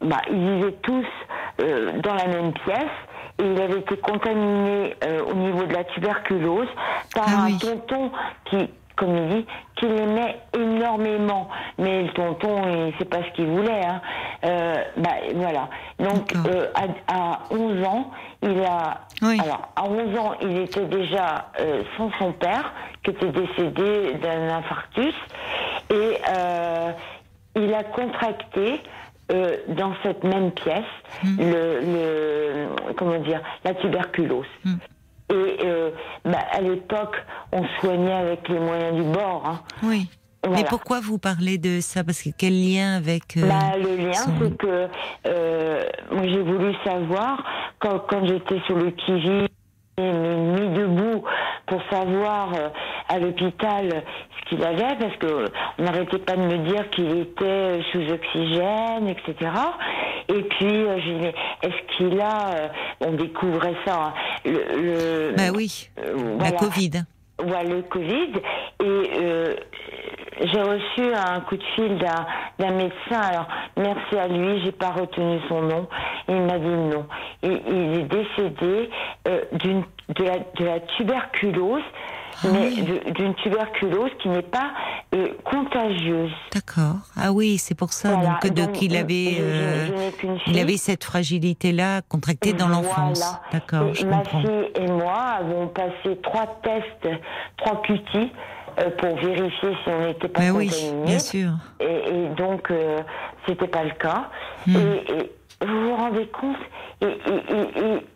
bah, 0.00 0.22
ils 0.30 0.38
vivaient 0.54 0.76
tous 0.82 1.04
euh, 1.60 1.92
dans 2.00 2.14
la 2.14 2.26
même 2.26 2.52
pièce 2.52 2.96
et 3.38 3.44
il 3.44 3.60
avait 3.60 3.80
été 3.80 3.96
contaminé 3.98 4.94
euh, 5.04 5.24
au 5.24 5.34
niveau 5.34 5.64
de 5.66 5.74
la 5.74 5.84
tuberculose 5.84 6.68
par 7.14 7.24
Ah 7.28 7.44
un 7.46 7.58
tonton 7.58 8.10
qui, 8.44 8.68
comme 8.96 9.16
il 9.16 9.28
dit, 9.28 9.46
qui 9.76 9.86
l'aimait 9.86 10.36
énormément. 10.54 11.48
Mais 11.78 12.02
le 12.02 12.10
tonton, 12.10 12.62
il 12.88 12.94
sait 12.98 13.04
pas 13.06 13.22
ce 13.24 13.30
qu'il 13.34 13.46
voulait. 13.46 13.84
Hein. 13.84 14.00
Euh, 14.44 14.74
bah, 14.98 15.10
voilà. 15.34 15.68
Donc, 15.98 16.34
euh, 16.46 16.66
à, 16.74 17.14
à 17.14 17.38
11 17.50 17.82
ans, 17.86 18.10
il 18.42 18.62
a... 18.64 19.00
Oui. 19.22 19.38
Alors, 19.42 19.68
à 19.76 19.84
11 19.84 20.18
ans, 20.18 20.32
il 20.42 20.56
était 20.58 20.86
déjà 20.86 21.50
euh, 21.60 21.82
sans 21.96 22.10
son 22.18 22.32
père, 22.32 22.72
qui 23.02 23.10
était 23.10 23.30
décédé 23.30 24.14
d'un 24.14 24.48
infarctus. 24.56 25.14
Et 25.90 26.18
euh, 26.36 26.92
il 27.56 27.74
a 27.74 27.82
contracté 27.84 28.80
euh, 29.32 29.56
dans 29.68 29.92
cette 30.02 30.24
même 30.24 30.50
pièce 30.52 30.84
Hmm. 31.22 31.36
le, 31.38 31.80
le 31.80 32.92
comment 32.96 33.18
dire 33.18 33.40
la 33.64 33.74
tuberculose. 33.74 34.46
Hmm. 34.64 34.76
Et 35.30 35.58
euh, 35.64 35.90
bah, 36.24 36.38
à 36.52 36.60
l'époque, 36.60 37.16
on 37.52 37.62
soignait 37.80 38.12
avec 38.14 38.48
les 38.48 38.58
moyens 38.58 38.94
du 38.96 39.02
bord. 39.02 39.42
hein. 39.46 39.60
Oui. 39.82 40.08
Mais 40.44 40.50
Voilà. 40.52 40.68
pourquoi 40.68 41.00
vous 41.00 41.18
parlez 41.18 41.58
de 41.58 41.80
ça? 41.80 42.02
Parce 42.02 42.22
que 42.22 42.30
quel 42.36 42.54
lien 42.54 42.96
avec. 42.96 43.36
euh, 43.36 43.46
Bah, 43.46 43.76
le 43.76 43.96
lien, 43.96 44.12
son- 44.14 44.32
c'est 44.40 44.56
que 44.56 44.88
euh, 45.26 45.84
moi, 46.10 46.22
j'ai 46.26 46.40
voulu 46.42 46.74
savoir, 46.84 47.44
quand, 47.78 47.98
quand 48.08 48.26
j'étais 48.26 48.58
sur 48.66 48.76
le 48.76 48.90
qui 48.90 49.12
mis 49.12 50.68
debout 50.70 51.24
pour 51.66 51.82
savoir 51.90 52.54
euh, 52.54 52.68
à 53.08 53.18
l'hôpital 53.18 54.02
ce 54.40 54.48
qu'il 54.48 54.64
avait, 54.64 54.96
parce 54.98 55.16
que 55.18 55.44
on 55.78 55.82
n'arrêtait 55.82 56.18
pas 56.18 56.36
de 56.36 56.42
me 56.42 56.58
dire 56.68 56.88
qu'il 56.90 57.10
était 57.18 57.44
euh, 57.44 57.82
sous 57.92 58.10
oxygène, 58.10 59.08
etc. 59.08 59.50
Et 60.28 60.42
puis, 60.42 60.66
euh, 60.86 60.98
j'ai 61.04 61.18
dit, 61.18 61.26
est-ce 61.62 61.96
qu'il 61.98 62.18
a, 62.20 62.48
euh, 62.54 62.68
on 63.02 63.12
découvrait 63.12 63.74
ça, 63.84 64.04
hein, 64.06 64.14
le, 64.46 64.52
le- 65.30 65.34
Bah 65.36 65.50
oui, 65.54 65.90
euh, 65.98 66.14
la 66.38 66.50
voilà. 66.50 66.52
Covid. 66.52 66.90
Ouais, 67.44 67.64
le 67.64 67.82
Covid. 67.82 68.32
Et 68.82 69.10
euh, 69.22 69.54
j'ai 70.42 70.60
reçu 70.62 71.14
un 71.14 71.40
coup 71.40 71.56
de 71.56 71.62
fil 71.74 71.98
d'un 72.58 72.70
médecin. 72.72 73.20
Alors, 73.20 73.46
merci 73.76 74.16
à 74.18 74.28
lui, 74.28 74.62
j'ai 74.64 74.72
pas 74.72 74.90
retenu 74.90 75.38
son 75.48 75.62
nom. 75.62 75.88
Il 76.28 76.40
m'a 76.42 76.58
dit 76.58 76.66
non. 76.66 77.06
Et 77.42 77.62
il 77.68 78.00
est 78.00 78.04
décédé 78.04 78.90
euh, 79.28 79.40
d'une 79.52 79.82
de 80.16 80.24
la, 80.24 80.38
de 80.38 80.64
la 80.64 80.80
tuberculose, 80.80 81.82
mais 82.44 82.70
de- 82.82 83.10
d'une 83.12 83.34
tuberculose 83.34 84.10
qui 84.20 84.28
n'est 84.28 84.42
pas 84.42 84.70
euh, 85.14 85.28
contagieuse. 85.44 86.32
D'accord. 86.52 86.96
Ah 87.16 87.30
oui, 87.32 87.58
c'est 87.58 87.76
pour 87.76 87.92
ça 87.92 88.10
Voilà. 88.14 88.38
donc, 88.42 88.52
Donc, 88.54 88.72
qu'il 88.72 88.96
avait, 88.96 89.36
euh, 89.40 89.88
il 90.24 90.40
fille. 90.40 90.60
avait 90.60 90.76
cette 90.76 91.04
fragilité-là 91.04 92.00
contractée 92.08 92.52
dans 92.52 92.68
l'enfance. 92.68 93.18
Voilà. 93.20 93.40
D'accord, 93.52 93.92
ma 94.06 94.16
comprends. 94.18 94.40
fille 94.40 94.70
et 94.74 94.86
moi 94.90 95.14
avons 95.38 95.68
passé 95.68 96.18
trois 96.22 96.46
tests, 96.62 97.08
trois 97.56 97.80
QT, 97.82 98.30
euh, 98.78 98.90
pour 98.98 99.16
vérifier 99.16 99.70
si 99.84 99.88
on 99.90 100.06
n'était 100.06 100.28
pas 100.28 100.40
Mais 100.40 100.50
oui, 100.50 100.68
contaminé. 100.68 101.04
bien 101.06 101.18
sûr. 101.18 101.50
Et, 101.80 101.84
et 102.24 102.28
donc, 102.36 102.70
euh, 102.70 102.98
c'était 103.46 103.68
pas 103.68 103.84
le 103.84 103.90
cas. 103.92 104.28
Hmm. 104.66 104.76
Et, 104.76 105.12
et 105.12 105.32
vous 105.66 105.80
vous 105.90 105.96
rendez 105.96 106.26
compte, 106.28 106.56
il, 107.02 107.08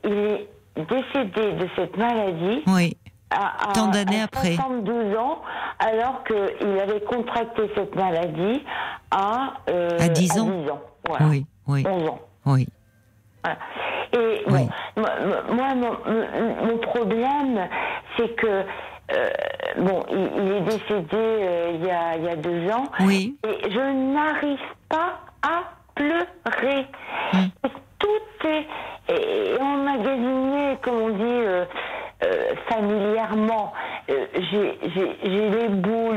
est 0.05 0.49
décédé 0.77 1.53
de 1.53 1.69
cette 1.77 1.97
maladie 1.97 2.63
Oui. 2.67 2.97
à, 3.31 3.69
à- 3.71 3.73
Tant 3.73 3.89
d'années 3.89 4.23
après. 4.23 4.55
72 4.55 5.17
ans, 5.17 5.43
alors 5.79 6.23
qu'il 6.25 6.79
avait 6.81 7.01
contracté 7.03 7.63
cette 7.75 7.95
maladie 7.95 8.63
à, 9.11 9.55
euh, 9.71 9.99
À 10.01 10.09
10 10.09 10.39
ans. 10.41 10.51
Voilà. 11.07 11.27
Oui, 11.27 11.47
oui, 11.69 11.85
11 11.87 12.09
ans. 12.09 12.21
oui. 12.47 12.67
Voilà. 13.43 13.59
Et 14.15 14.43
Oui. 14.47 14.69
bon, 14.97 15.05
moi, 15.55 15.75
mon 15.75 16.79
problème, 16.79 17.69
c'est 18.17 18.35
que 18.37 18.63
euh, 19.17 19.29
bon, 19.79 20.05
il, 20.11 20.31
il 20.45 20.53
est 20.53 20.61
décédé 20.63 21.07
euh, 21.15 21.73
il 21.75 21.87
y, 21.87 21.91
a, 21.91 22.17
il 22.17 22.25
y 22.25 22.29
a 22.29 22.37
deux 22.37 22.69
ans, 22.71 22.85
Oui. 23.01 23.37
et 23.47 23.71
je 23.71 24.13
n'arrive 24.15 24.59
pas 24.89 25.21
à 25.43 25.63
pleurer. 25.95 26.87
Tout 27.99 28.47
est, 28.49 28.67
est 29.13 29.61
emmagasiné, 29.61 30.79
comme 30.83 30.95
on 30.97 31.09
dit, 31.11 31.23
euh, 31.25 31.65
familièrement. 32.69 33.73
J'ai 34.09 34.79
les 35.25 35.69
boules, 35.69 36.17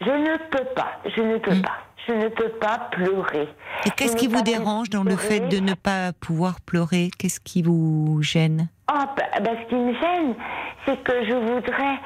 je 0.00 0.10
ne 0.10 0.36
peux 0.50 0.64
pas, 0.74 0.92
je 1.16 1.22
ne 1.22 1.38
peux 1.38 1.60
pas. 1.62 1.72
Je 2.08 2.12
ne 2.14 2.28
peux 2.28 2.48
pas 2.48 2.88
pleurer. 2.90 3.46
Et 3.86 3.90
qu'est-ce 3.90 4.16
qui 4.16 4.26
vous 4.26 4.42
dérange 4.42 4.90
dans 4.90 5.04
le 5.04 5.14
fait 5.14 5.38
de 5.48 5.58
ne 5.60 5.74
pas 5.74 6.12
pouvoir 6.12 6.60
pleurer? 6.60 7.10
Qu'est-ce 7.16 7.38
qui 7.38 7.62
vous 7.62 8.18
gêne? 8.22 8.66
Ah, 8.94 9.14
bah, 9.16 9.22
bah, 9.42 9.50
ce 9.62 9.68
qui 9.68 9.74
me 9.74 9.92
gêne, 9.94 10.34
c'est 10.84 11.02
que 11.02 11.24
je 11.24 11.34
voudrais 11.34 11.98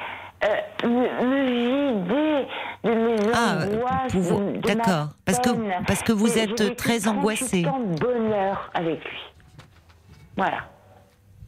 euh, 0.43 0.87
me, 0.87 1.25
me 1.25 1.45
vider 1.45 2.47
de 2.83 2.89
mes 2.91 3.31
Ah, 3.33 3.57
angoisses. 3.65 4.13
de- 4.13 4.59
de 4.61 4.67
ma 4.67 4.75
d'accord. 4.75 5.07
Parce 5.25 5.39
que- 5.39 5.85
parce 5.87 6.03
que 6.03 6.11
vous 6.11 6.37
êtes 6.37 6.77
très 6.77 6.99
38 6.99 7.07
angoissée. 7.07 7.61
de 7.63 7.99
bonheur 7.99 8.69
avec 8.75 9.03
lui. 9.03 9.19
Voilà. 10.37 10.57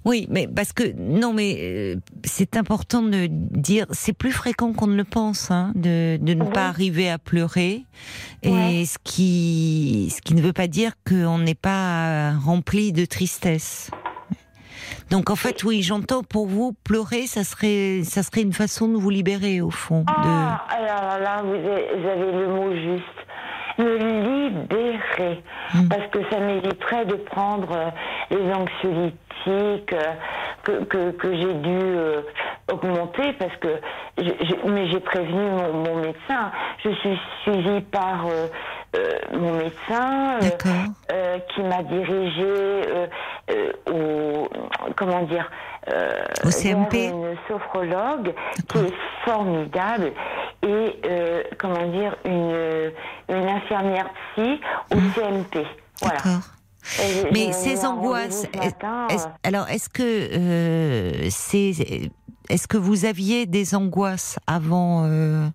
Oui, 0.05 0.27
mais 0.31 0.47
parce 0.47 0.71
que 0.73 0.91
non, 0.97 1.33
mais 1.33 1.57
euh, 1.59 1.95
c'est 2.23 2.55
important 2.57 3.01
de 3.03 3.27
dire, 3.29 3.85
c'est 3.91 4.13
plus 4.13 4.31
fréquent 4.31 4.73
qu'on 4.73 4.87
ne 4.87 4.95
le 4.95 5.03
pense, 5.03 5.51
hein, 5.51 5.71
de, 5.75 6.17
de 6.17 6.33
ne 6.33 6.43
Oui. 6.45 6.51
pas 6.51 6.67
arriver 6.67 7.09
à 7.11 7.17
pleurer, 7.19 7.83
et 8.41 8.85
ce 8.85 8.97
qui 9.03 10.11
ce 10.15 10.21
qui 10.21 10.33
ne 10.35 10.41
veut 10.41 10.53
pas 10.53 10.67
dire 10.67 10.93
qu'on 11.07 11.37
n'est 11.39 11.53
pas 11.53 12.31
rempli 12.43 12.91
de 12.93 13.05
tristesse. 13.05 13.91
Donc 15.09 15.29
en 15.29 15.35
fait, 15.35 15.63
oui, 15.63 15.81
j'entends 15.81 16.23
pour 16.23 16.47
vous 16.47 16.73
pleurer, 16.83 17.25
ça 17.25 17.43
serait 17.43 18.03
ça 18.03 18.21
serait 18.21 18.41
une 18.41 18.53
façon 18.53 18.87
de 18.87 18.95
vous 18.95 19.09
libérer 19.09 19.61
au 19.61 19.71
fond. 19.71 20.05
Ah, 20.07 20.65
alors 20.69 21.19
là, 21.19 21.41
vous 21.43 21.55
avez, 21.55 22.31
le 22.31 22.47
mot 22.47 22.73
juste. 22.73 23.03
Me 23.77 23.97
libérer. 23.97 25.41
Hmm. 25.73 25.87
Parce 25.87 26.07
que 26.11 26.19
ça 26.29 26.39
m'éviterait 26.39 27.05
de 27.05 27.15
prendre 27.15 27.71
euh, 27.71 27.89
les 28.29 28.53
anxiolytiques 28.53 29.93
euh, 29.93 30.13
que, 30.63 30.83
que, 30.83 31.11
que 31.11 31.33
j'ai 31.33 31.53
dû 31.53 31.79
euh, 31.79 32.21
augmenté 32.69 33.31
parce 33.39 33.55
que, 33.55 33.79
mais 34.67 34.89
j'ai 34.91 34.99
prévenu 34.99 35.49
mon, 35.73 35.95
médecin. 35.95 36.51
Je 36.83 36.89
suis 36.89 37.17
suivie 37.43 37.81
par 37.89 38.25
mon 39.33 39.53
médecin 39.53 40.39
qui 41.49 41.61
m'a 41.61 41.83
dirigée 41.83 42.81
au, 43.87 44.49
comment 44.95 45.23
dire, 45.23 45.49
au 46.43 46.49
CMP. 46.49 47.07
une 47.07 47.35
sophrologue 47.47 48.33
qui 48.67 48.77
est 48.77 48.93
formidable 49.25 50.11
et 50.63 51.01
comment 51.57 51.87
dire 51.87 52.15
une, 52.25 52.91
une 53.29 53.49
infirmière 53.49 54.09
psy 54.35 54.59
au 54.91 54.97
mmh. 54.97 55.11
CMP. 55.15 55.65
Voilà. 56.01 56.41
Mais 57.31 57.51
ces 57.51 57.85
angoisses, 57.85 58.47
alors 59.43 59.67
est-ce 59.69 59.89
que 59.89 60.01
euh, 60.03 61.27
c'est 61.29 61.73
est-ce 62.49 62.67
que 62.67 62.77
vous 62.77 63.05
aviez 63.05 63.45
des 63.45 63.75
angoisses 63.75 64.39
avant 64.47 65.05
euh, 65.05 65.47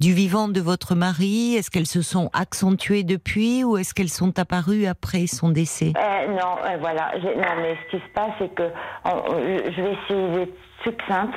du 0.00 0.12
vivant 0.12 0.48
de 0.48 0.60
votre 0.60 0.94
mari? 0.94 1.54
Est-ce 1.54 1.70
qu'elles 1.70 1.86
se 1.86 2.02
sont 2.02 2.30
accentuées 2.32 3.04
depuis 3.04 3.64
ou 3.64 3.76
est-ce 3.76 3.94
qu'elles 3.94 4.08
sont 4.08 4.38
apparues 4.38 4.86
après 4.86 5.26
son 5.26 5.50
décès? 5.50 5.92
Euh, 5.96 6.26
Non, 6.28 6.56
voilà. 6.80 7.12
Non, 7.22 7.62
mais 7.62 7.76
ce 7.84 7.96
qui 7.96 8.02
se 8.02 8.12
passe, 8.12 8.32
c'est 8.38 8.54
que 8.54 8.70
je 9.04 9.82
vais 9.82 9.92
essayer 10.04 10.28
d'être 10.36 10.58
succincte. 10.82 11.34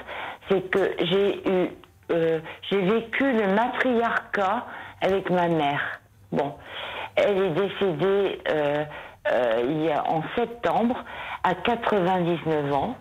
C'est 0.50 0.70
que 0.70 0.96
j'ai 1.00 1.50
eu, 1.50 1.70
j'ai 2.70 2.82
vécu 2.82 3.32
le 3.32 3.54
matriarcat 3.56 4.66
avec 5.02 5.30
ma 5.30 5.48
mère. 5.48 6.02
Bon, 6.32 6.56
elle 7.16 7.38
est 7.38 7.50
décédée 7.52 8.40
euh, 9.32 9.64
il 9.68 9.84
y 9.84 9.92
a, 9.92 10.04
en 10.10 10.22
septembre 10.36 10.96
à 11.44 11.54
99 11.56 12.74
ans. 12.74 12.96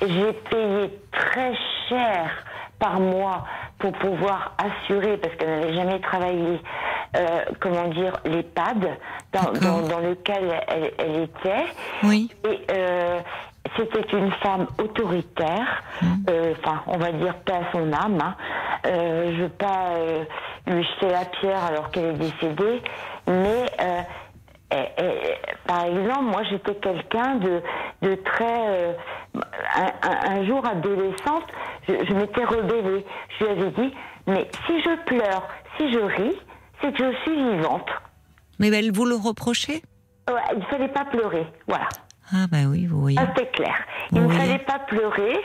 J'ai 0.00 0.32
payé 0.32 0.98
très 1.12 1.54
cher 1.88 2.30
par 2.78 2.98
mois 2.98 3.44
pour 3.78 3.92
pouvoir 3.92 4.54
assurer, 4.58 5.16
parce 5.16 5.34
qu'elle 5.36 5.60
n'avait 5.60 5.74
jamais 5.74 6.00
travaillé, 6.00 6.60
euh, 7.16 7.44
comment 7.60 7.88
dire, 7.88 8.12
l'EHPAD 8.24 8.88
dans, 9.32 9.52
dans, 9.52 9.88
dans, 9.88 9.98
lequel 10.00 10.52
elle, 10.68 10.92
elle, 10.98 11.22
était. 11.22 11.66
Oui. 12.02 12.28
Et 12.44 12.60
euh, 12.72 13.20
c'était 13.76 14.16
une 14.16 14.32
femme 14.42 14.66
autoritaire, 14.78 15.82
mmh. 16.00 16.06
euh, 16.28 16.54
enfin, 16.58 16.82
on 16.88 16.98
va 16.98 17.12
dire 17.12 17.34
pas 17.44 17.54
à 17.54 17.72
son 17.72 17.92
âme. 17.92 18.20
Hein. 18.20 18.34
Je 18.84 19.42
veux 19.42 19.48
pas 19.48 19.90
lui 20.66 20.82
jeter 20.82 21.10
la 21.10 21.24
pierre 21.24 21.64
alors 21.64 21.90
qu'elle 21.92 22.06
est 22.06 22.12
décédée, 22.14 22.82
mais 23.28 23.66
et, 24.72 25.38
par 25.66 25.84
exemple, 25.84 26.24
moi 26.24 26.42
j'étais 26.50 26.74
quelqu'un 26.76 27.36
de, 27.36 27.62
de 28.02 28.14
très... 28.16 28.96
Un, 29.34 30.44
jour 30.44 30.64
adolescente, 30.66 31.46
je, 31.88 32.12
m'étais 32.12 32.44
rebellée. 32.44 33.04
Je 33.38 33.44
lui 33.44 33.52
avais 33.52 33.70
dit, 33.70 33.94
mais 34.26 34.50
si 34.66 34.80
je 34.82 35.04
pleure, 35.06 35.48
si 35.78 35.92
je 35.92 35.98
ris, 35.98 36.36
c'est 36.80 36.92
que 36.92 37.12
je 37.12 37.16
suis 37.22 37.34
vivante. 37.34 37.88
Mais 38.58 38.68
elle 38.68 38.92
vous 38.92 39.06
le 39.06 39.14
reprochait? 39.14 39.82
Il 40.28 40.58
ne 40.58 40.64
fallait 40.64 40.88
pas 40.88 41.04
pleurer, 41.06 41.46
voilà. 41.66 41.88
Ah 42.32 42.46
ben 42.50 42.66
oui, 42.66 42.86
vous 42.86 43.00
voyez. 43.00 43.18
Ah, 43.20 43.32
c'est 43.36 43.50
clair. 43.52 43.74
Il 44.12 44.22
ne 44.22 44.28
fallait 44.28 44.58
pas 44.58 44.78
pleurer, 44.78 45.36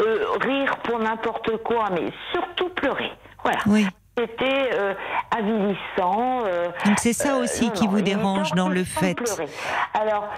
euh, 0.00 0.26
rire 0.40 0.76
pour 0.84 0.98
n'importe 0.98 1.56
quoi, 1.64 1.90
mais 1.90 2.12
surtout 2.32 2.68
pleurer. 2.70 3.10
Voilà. 3.42 3.58
Oui 3.66 3.86
c'était 4.16 4.70
euh, 4.74 4.94
avilissant. 5.36 6.40
Euh, 6.44 6.68
Donc 6.84 6.98
c'est 6.98 7.12
ça 7.12 7.34
euh, 7.36 7.42
aussi 7.42 7.70
qui 7.70 7.86
vous 7.86 8.02
dérange 8.02 8.52
dans 8.52 8.68
le 8.68 8.84
fait. 8.84 9.16
Alors, 9.94 10.28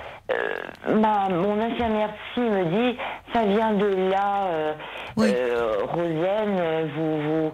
ma, 0.88 1.28
mon 1.28 1.60
infirmière 1.60 2.10
psy 2.30 2.40
me 2.40 2.64
dit, 2.64 2.98
ça 3.32 3.44
vient 3.44 3.72
de 3.72 4.10
là, 4.10 4.74
oui. 5.16 5.34
Rosienne, 5.92 6.90
vous... 6.96 7.20
vous 7.22 7.52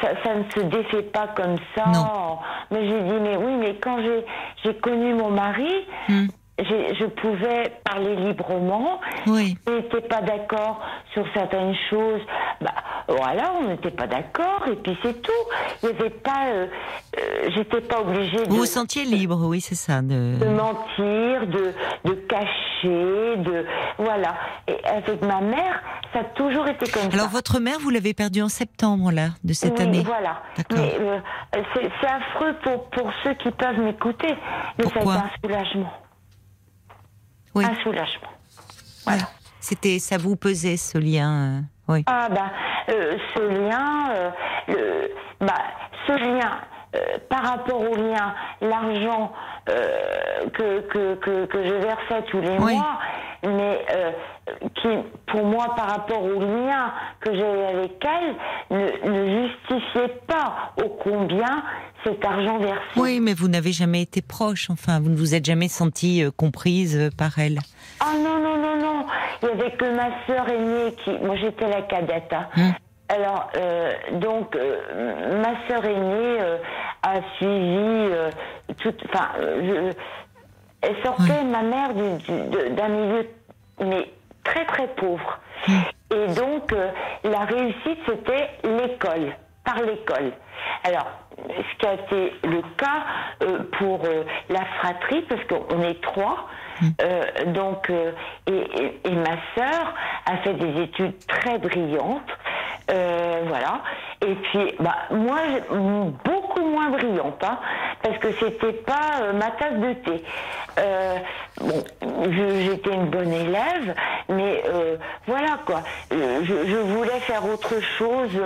ça, 0.00 0.08
ça, 0.24 0.34
ne 0.34 0.50
se 0.50 0.60
défait 0.60 1.02
pas 1.02 1.28
comme 1.28 1.56
ça. 1.76 1.84
Non. 1.92 2.38
Mais 2.70 2.86
j'ai 2.86 3.00
dit, 3.02 3.20
mais 3.20 3.36
oui, 3.36 3.52
mais 3.58 3.74
quand 3.76 3.98
j'ai 4.64 4.74
connu 4.74 5.14
mon 5.14 5.30
mari, 5.30 5.86
hmm 6.08 6.26
je 6.58 7.04
pouvais 7.04 7.72
parler 7.84 8.16
librement. 8.16 9.00
Oui. 9.26 9.56
Je 9.66 9.72
n'étais 9.74 10.00
pas 10.00 10.20
d'accord 10.20 10.80
sur 11.12 11.24
certaines 11.34 11.74
choses. 11.90 12.20
Bah, 12.60 12.74
voilà, 13.08 13.52
on 13.60 13.68
n'était 13.68 13.90
pas 13.90 14.06
d'accord 14.06 14.64
et 14.70 14.76
puis 14.76 14.96
c'est 15.02 15.22
tout. 15.22 15.32
Il 15.82 15.90
n'y 15.90 15.94
avait 15.94 16.10
pas, 16.10 16.46
euh, 16.48 16.66
euh, 17.18 17.50
j'étais 17.54 17.80
pas 17.80 18.00
obligée. 18.00 18.42
Vous 18.48 18.56
vous 18.56 18.66
sentiez 18.66 19.04
libre, 19.04 19.38
oui, 19.46 19.60
c'est 19.60 19.74
ça. 19.76 20.02
De... 20.02 20.38
de 20.38 20.46
mentir, 20.46 21.46
de, 21.46 21.72
de 22.04 22.14
cacher, 22.26 23.36
de 23.36 23.64
voilà. 23.98 24.34
Et 24.66 24.76
avec 24.84 25.22
ma 25.22 25.40
mère, 25.40 25.82
ça 26.12 26.20
a 26.20 26.24
toujours 26.24 26.66
été 26.66 26.90
comme 26.90 27.10
ça. 27.10 27.16
Alors 27.16 27.28
votre 27.28 27.60
mère, 27.60 27.78
vous 27.80 27.90
l'avez 27.90 28.14
perdue 28.14 28.42
en 28.42 28.48
septembre 28.48 29.12
là 29.12 29.28
de 29.44 29.52
cette 29.52 29.80
année. 29.80 30.02
Voilà. 30.04 30.42
Mais 30.74 30.96
euh, 31.00 31.18
c'est 31.74 32.06
affreux 32.06 32.54
pour 32.64 32.90
pour 32.90 33.10
ceux 33.22 33.34
qui 33.34 33.50
peuvent 33.52 33.78
m'écouter, 33.78 34.34
mais 34.78 34.84
été 34.84 34.98
un 34.98 35.30
soulagement 35.42 35.92
un 37.66 37.82
soulagement. 37.82 38.28
Voilà. 39.04 39.22
C'était, 39.60 39.98
ça 39.98 40.16
vous 40.18 40.36
pesait 40.36 40.76
ce 40.76 40.98
lien, 40.98 41.30
euh, 41.32 41.60
oui. 41.88 42.04
Ah 42.06 42.28
ben, 42.30 42.50
ce 42.88 43.40
lien, 43.40 44.10
euh, 44.10 44.30
le, 44.68 45.46
bah, 45.46 45.54
ce 46.06 46.12
lien. 46.12 46.60
Par 47.28 47.44
rapport 47.44 47.80
au 47.80 47.94
lien, 47.94 48.34
l'argent 48.60 49.32
que, 49.66 50.80
que, 50.88 51.14
que, 51.16 51.44
que, 51.46 51.64
je 51.64 51.74
versais 51.74 52.22
tous 52.30 52.40
les 52.40 52.58
mois, 52.58 52.98
mais 53.42 53.84
qui, 54.80 54.88
pour 55.26 55.44
moi, 55.44 55.74
par 55.76 55.90
rapport 55.90 56.22
au 56.22 56.40
lien 56.40 56.92
que 57.20 57.34
j'avais 57.34 57.66
avec 57.66 58.04
elle, 58.04 58.76
ne, 58.76 59.10
ne 59.10 59.48
justifiait 59.48 60.20
pas 60.26 60.72
au 60.82 60.88
combien 60.88 61.62
cet 62.04 62.24
argent 62.24 62.58
versé. 62.58 62.80
Oui, 62.96 63.20
mais 63.20 63.34
vous 63.34 63.48
n'avez 63.48 63.72
jamais 63.72 64.02
été 64.02 64.22
proche, 64.22 64.70
enfin, 64.70 65.00
vous 65.00 65.10
ne 65.10 65.16
vous 65.16 65.34
êtes 65.34 65.44
jamais 65.44 65.68
sentie 65.68 66.22
euh, 66.22 66.30
comprise 66.30 66.96
euh, 66.96 67.10
par 67.16 67.38
elle. 67.38 67.58
Ah 68.00 68.12
non, 68.16 68.38
non, 68.40 68.56
non, 68.56 68.76
non. 68.80 69.06
Il 69.42 69.48
n'y 69.48 69.60
avait 69.60 69.76
que 69.76 69.96
ma 69.96 70.08
sœur 70.26 70.48
aînée 70.48 70.94
qui. 71.04 71.10
Moi, 71.24 71.36
j'étais 71.36 71.68
la 71.68 71.82
cadette. 71.82 72.32
Hein. 72.32 72.46
Hum. 72.56 72.74
Alors, 73.08 73.50
euh, 73.56 73.92
donc, 74.12 74.56
ma 74.56 75.66
sœur 75.66 75.84
aînée 75.84 76.38
a 77.02 77.14
suivi 77.36 78.10
toute. 78.78 79.02
Enfin, 79.06 79.28
elle 80.82 80.96
sortait, 81.02 81.44
ma 81.44 81.62
mère, 81.62 81.94
d'un 81.94 82.88
milieu 82.88 83.26
mais 83.80 84.10
très, 84.44 84.64
très 84.66 84.88
pauvre. 84.88 85.38
Et 86.10 86.26
donc, 86.34 86.74
la 87.24 87.40
réussite, 87.40 87.98
c'était 88.06 88.50
l'école, 88.64 89.34
par 89.64 89.76
l'école. 89.82 90.32
Alors, 90.84 91.06
ce 91.46 91.78
qui 91.78 91.86
a 91.86 91.94
été 91.94 92.32
le 92.44 92.62
cas 92.76 93.04
euh, 93.42 93.58
pour 93.78 94.04
euh, 94.04 94.24
la 94.48 94.64
fratrie, 94.78 95.22
parce 95.22 95.42
qu'on 95.44 95.82
est 95.82 96.00
trois. 96.02 96.46
Euh, 97.02 97.24
donc, 97.46 97.90
et, 98.46 99.10
ma 99.10 99.36
sœur 99.54 99.94
a 100.26 100.36
fait 100.38 100.54
des 100.54 100.82
études 100.82 101.14
très 101.26 101.58
brillantes, 101.58 102.30
voilà. 102.88 103.82
Et 104.26 104.34
puis, 104.34 104.74
bah, 104.80 104.96
moi, 105.10 105.38
beaucoup 106.24 106.64
moins 106.64 106.90
brillante, 106.90 107.42
hein, 107.42 107.58
parce 108.02 108.18
que 108.18 108.32
c'était 108.32 108.72
pas 108.72 109.32
ma 109.34 109.50
tasse 109.52 109.74
de 109.74 109.92
thé. 109.94 110.24
bon, 111.60 111.84
j'étais 112.30 112.94
une 112.94 113.10
bonne 113.10 113.32
élève, 113.32 113.94
mais 114.28 114.62
voilà 115.26 115.58
quoi. 115.66 115.82
Je, 116.10 116.16
je, 116.44 116.76
voulais 116.76 117.20
faire 117.20 117.44
autre 117.44 117.80
chose 117.98 118.40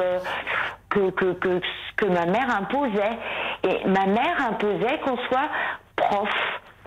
que, 0.91 1.11
que, 1.11 1.33
que 1.33 1.61
que 2.03 2.07
ma 2.07 2.27
mère 2.27 2.55
imposait. 2.57 3.19
Et 3.65 3.87
ma 3.87 4.07
mère 4.07 4.37
imposait 4.49 4.99
qu'on 5.05 5.17
soit 5.29 5.49
prof. 5.97 6.29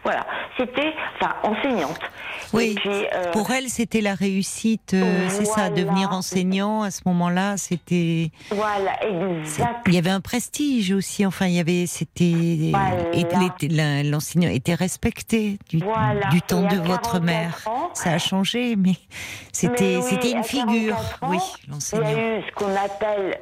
Voilà, 0.05 0.25
c'était, 0.55 0.93
enfin, 1.19 1.33
enseignante. 1.43 1.99
Oui, 2.53 2.75
euh, 2.85 3.31
pour 3.31 3.49
elle, 3.51 3.69
c'était 3.69 4.01
la 4.01 4.13
réussite, 4.13 4.93
euh, 4.93 5.25
c'est 5.29 5.45
ça, 5.45 5.69
devenir 5.69 6.11
enseignant 6.11 6.83
à 6.83 6.91
ce 6.91 7.01
moment-là, 7.07 7.57
c'était. 7.57 8.29
Voilà, 8.51 8.91
exact. 9.03 9.81
Il 9.87 9.95
y 9.95 9.97
avait 9.97 10.11
un 10.11 10.21
prestige 10.21 10.91
aussi, 10.91 11.25
enfin, 11.25 11.47
il 11.47 11.53
y 11.53 11.59
avait, 11.59 11.87
c'était. 11.87 12.71
Voilà. 12.71 14.03
L'enseignant 14.03 14.49
était 14.49 14.75
respecté 14.75 15.57
du, 15.69 15.79
du 16.31 16.41
temps 16.43 16.61
de 16.61 16.77
votre 16.77 17.19
mère. 17.19 17.59
ça 17.93 18.11
a 18.11 18.17
changé, 18.19 18.75
mais 18.75 18.95
c'était 19.51 19.99
c'était 20.01 20.31
une 20.31 20.43
figure, 20.43 20.97
oui, 21.23 21.39
l'enseignant. 21.69 22.07
Il 22.07 22.17
y 22.17 22.19
a 22.19 22.37
eu 22.37 22.43
ce 22.43 22.51
qu'on 22.53 22.75
appelle, 22.75 23.39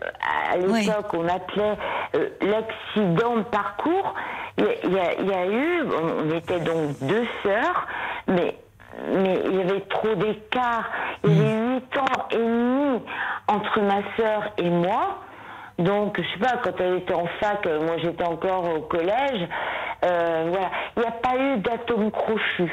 à 0.52 0.58
l'époque, 0.58 1.13
on 1.13 1.28
appelait 1.28 1.78
euh, 2.15 2.30
l'accident 2.41 3.38
de 3.38 3.43
parcours. 3.43 4.13
Il 4.58 4.65
y, 4.65 4.99
a, 4.99 5.19
il 5.19 5.28
y 5.28 5.34
a 5.34 5.47
eu, 5.47 5.84
on 5.91 6.30
était 6.38 6.53
donc 6.60 6.98
deux 7.02 7.26
sœurs, 7.44 7.88
mais 8.28 8.58
mais 9.12 9.39
il 9.46 9.56
y 9.56 9.62
avait 9.62 9.82
trop 9.82 10.13
d'écart. 10.16 10.89
Il 11.24 11.36
y 11.36 11.39
avait 11.39 11.56
mm. 11.56 11.74
huit 11.74 11.98
ans 11.98 12.28
et 12.32 12.38
demi 12.38 13.02
entre 13.48 13.82
ma 13.82 14.02
sœur 14.18 14.52
et 14.58 14.70
moi. 14.70 15.20
Donc, 15.80 16.22
je 16.22 16.28
sais 16.34 16.39
pas, 16.39 16.58
quand 16.63 16.80
elle 16.80 16.98
était 16.98 17.16
en 17.16 17.26
fac, 17.39 17.66
euh, 17.66 17.82
moi 17.82 17.98
j'étais 17.98 18.24
encore 18.24 18.70
au 18.76 18.82
collège, 18.82 19.48
euh, 20.06 20.50
voilà. 20.52 20.70
Il 20.96 21.02
n'y 21.02 21.08
a 21.08 21.12
pas 21.12 21.36
eu 21.36 21.58
d'atome 21.58 22.12
crochu. 22.12 22.72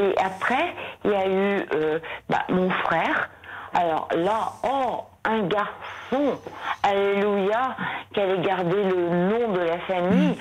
Et 0.00 0.14
après, 0.18 0.74
il 1.04 1.10
y 1.10 1.14
a 1.14 1.26
eu 1.28 1.66
euh, 1.74 1.98
bah, 2.28 2.44
mon 2.48 2.70
frère. 2.70 3.30
Alors 3.74 4.08
là, 4.14 4.52
oh, 4.64 5.04
un 5.24 5.42
garçon, 5.42 6.38
alléluia, 6.82 7.76
qui 8.12 8.20
allait 8.20 8.42
garder 8.42 8.82
le 8.82 9.08
nom 9.08 9.52
de 9.52 9.60
la 9.60 9.78
famille. 9.78 10.36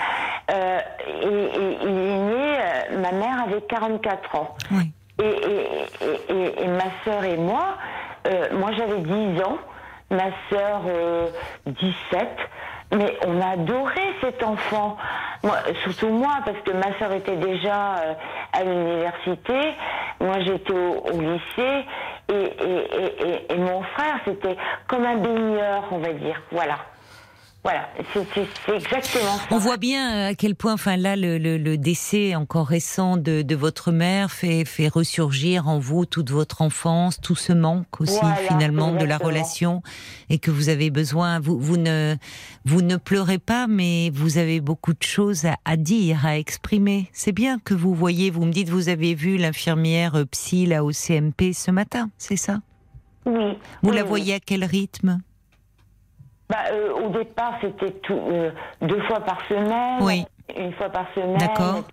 Euh, 0.52 0.80
et, 1.24 1.52
il 1.84 1.98
est 1.98 2.18
né, 2.18 2.58
ma 2.98 3.12
mère 3.12 3.44
avait 3.46 3.62
44 3.62 4.36
ans. 4.36 4.56
Oui. 4.72 4.92
Et, 5.20 6.68
ma 6.68 6.90
sœur 7.04 7.24
et 7.24 7.38
moi, 7.38 7.78
euh, 8.28 8.48
moi 8.54 8.72
j'avais 8.76 9.00
10 9.00 9.42
ans, 9.44 9.58
ma 10.10 10.30
sœur 10.50 10.82
17. 11.66 12.28
Mais 12.94 13.18
on 13.26 13.40
a 13.40 13.52
adoré 13.52 14.02
cet 14.22 14.44
enfant. 14.44 14.98
Moi, 15.44 15.56
surtout 15.84 16.10
moi, 16.10 16.40
parce 16.44 16.60
que 16.60 16.72
ma 16.72 16.98
soeur 17.00 17.14
était 17.14 17.38
déjà 17.38 17.96
euh, 17.96 18.14
à 18.54 18.64
l'université, 18.64 19.74
moi 20.20 20.40
j'étais 20.42 20.74
au, 20.74 21.20
lycée, 21.20 21.86
et, 22.30 22.34
et, 22.34 23.54
et 23.54 23.58
mon 23.58 23.82
frère, 23.82 24.20
c'était 24.26 24.58
comme 24.88 25.06
un 25.06 25.18
baigneur, 25.18 25.84
on 25.92 26.00
va 26.00 26.14
dire. 26.14 26.42
Voilà. 26.52 26.78
Voilà, 27.64 27.90
c'est 28.12 28.74
exactement 28.74 29.38
ça. 29.38 29.44
On 29.52 29.60
voit 29.60 29.78
bien 29.78 30.16
euh, 30.16 30.30
à 30.30 30.34
quel 30.34 30.56
point, 30.56 30.74
enfin 30.74 30.98
là, 30.98 31.16
le, 31.16 31.38
le, 31.38 31.60
le 31.60 31.78
décès 31.78 32.34
encore 32.34 32.66
récent 32.66 33.18
de, 33.18 33.44
de, 33.44 33.56
votre 33.56 33.92
mère 33.92 34.32
fait, 34.32 34.66
fait 34.66 34.88
ressurgir 34.88 35.68
en 35.68 35.78
vous 35.78 36.08
toute 36.08 36.32
votre 36.32 36.64
enfance, 36.64 37.22
tout 37.22 37.36
ce 37.36 37.54
manque 37.54 38.02
aussi 38.02 38.18
finalement 38.48 38.94
de 38.94 39.06
la 39.06 39.20
relation, 39.20 39.84
et 40.32 40.40
que 40.40 40.50
vous 40.50 40.70
avez 40.70 40.90
besoin. 40.90 41.40
Vous, 41.40 41.60
vous 41.60 41.78
ne 41.78 42.16
vous 42.66 42.82
ne 42.82 42.96
pleurez 42.96 43.38
pas, 43.38 43.68
mais 43.68 44.10
vous 44.12 44.40
avez 44.40 44.60
beaucoup 44.60 44.94
de 44.94 45.04
choses 45.04 45.46
à, 45.46 45.56
à 45.64 45.78
dire, 45.78 46.26
à 46.26 46.40
exprimer. 46.40 47.10
C'est 47.14 47.32
bien 47.32 47.60
que 47.60 47.76
vous 47.76 47.94
voyez. 47.94 48.32
Vous 48.32 48.46
me 48.46 48.52
dites, 48.52 48.70
vous 48.70 48.90
avez 48.90 49.14
vu 49.14 49.38
l'infirmière 49.38 50.16
euh, 50.16 50.26
psy 50.26 50.66
là 50.66 50.84
au 50.84 50.92
CMP 50.92 51.54
ce 51.54 51.70
matin, 51.70 52.10
c'est 52.18 52.38
ça? 52.38 52.62
Oui. 53.28 53.56
Vous 53.84 53.92
la 53.92 54.04
voyez 54.04 54.34
à 54.34 54.40
quel 54.40 54.66
rythme? 54.66 55.20
Bah, 56.52 56.66
euh, 56.74 56.92
au 57.06 57.10
départ, 57.10 57.54
c'était 57.62 57.92
tout 58.02 58.20
euh, 58.30 58.52
deux 58.82 59.02
fois 59.04 59.22
par 59.22 59.38
semaine. 59.48 60.00
Oui. 60.02 60.26
Une 60.58 60.74
fois 60.74 60.90
par 60.90 61.06
semaine. 61.16 61.38
D'accord. 61.38 61.84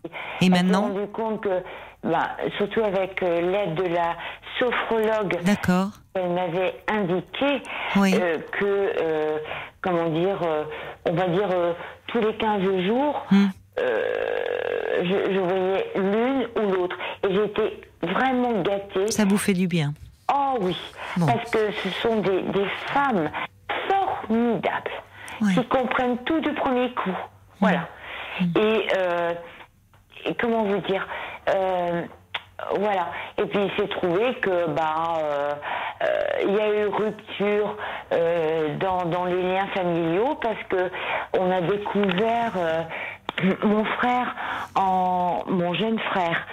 Et, 0.41 0.49
maintenant 0.49 0.87
On 0.91 0.95
s'est 0.95 0.99
rendu 0.99 1.13
compte 1.13 1.41
que, 1.43 1.63
bah, 2.03 2.31
surtout 2.57 2.83
avec 2.83 3.23
euh, 3.23 3.41
l'aide 3.41 3.75
de 3.77 3.85
la 3.85 4.17
sophrologue, 4.59 5.41
D'accord. 5.45 5.91
elle 6.15 6.31
m'avait 6.31 6.75
indiqué 6.89 7.63
oui. 7.95 8.15
que, 8.59 9.41
comment 9.81 10.09
dire, 10.09 10.39
on 11.09 11.13
va 11.13 11.29
dire 11.29 11.49
tous 12.09 12.19
les 12.19 12.35
15 12.35 12.63
jours, 12.85 13.25
hmm. 13.31 13.47
je, 13.77 15.33
je, 15.33 15.39
voyais 15.39 15.87
l'une 15.95 16.49
ou 16.57 16.73
l'autre. 16.73 16.97
Et 17.29 17.33
j'étais 17.33 17.81
vraiment 18.03 18.61
gâtée. 18.63 19.09
Ça 19.13 19.25
vous 19.25 19.39
fait 19.39 19.53
du 19.53 19.69
bien 19.69 19.95
Oh 20.35 20.59
oui, 20.61 20.77
parce 21.21 21.49
que 21.51 21.71
ce 21.71 21.89
sont 22.03 22.17
des, 22.17 22.43
des 22.43 22.67
femmes 22.93 23.31
qui 25.55 25.65
comprennent 25.67 26.19
tout 26.25 26.41
du 26.41 26.53
premier 26.53 26.91
coup. 26.93 27.17
Voilà. 27.61 27.89
Euh, 28.57 29.33
et, 30.25 30.35
comment 30.35 30.65
vous 30.65 30.79
dire 30.79 31.07
euh, 31.49 32.03
voilà. 32.77 33.09
Et 33.39 33.45
puis 33.47 33.61
il 33.65 33.71
s'est 33.81 33.89
trouvé 33.89 34.35
que 34.35 34.69
bah 34.69 35.19
euh, 35.23 35.53
il 36.45 36.55
y 36.55 36.61
a 36.61 36.69
eu 36.69 36.87
rupture 36.87 37.77
dans, 38.81 39.05
dans, 39.05 39.25
les 39.25 39.43
liens 39.43 39.67
familiaux 39.75 40.37
parce 40.41 40.63
que 40.69 40.91
on 41.39 41.51
a 41.51 41.61
découvert 41.61 42.53
mon 43.63 43.85
frère 43.85 44.35
en 44.75 45.43
mon 45.47 45.75
jeune 45.75 45.99
frère 45.99 46.47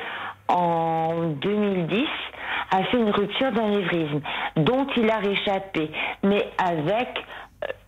en 0.48 1.34
2010 1.42 2.08
a 2.72 2.84
fait 2.84 2.98
une 2.98 3.12
rupture 3.12 3.52
d'anévrisme 3.52 4.22
dont 4.58 4.88
il 4.96 5.10
a 5.10 5.18
réchappé, 5.18 5.92
mais 6.24 6.50
avec 6.58 7.08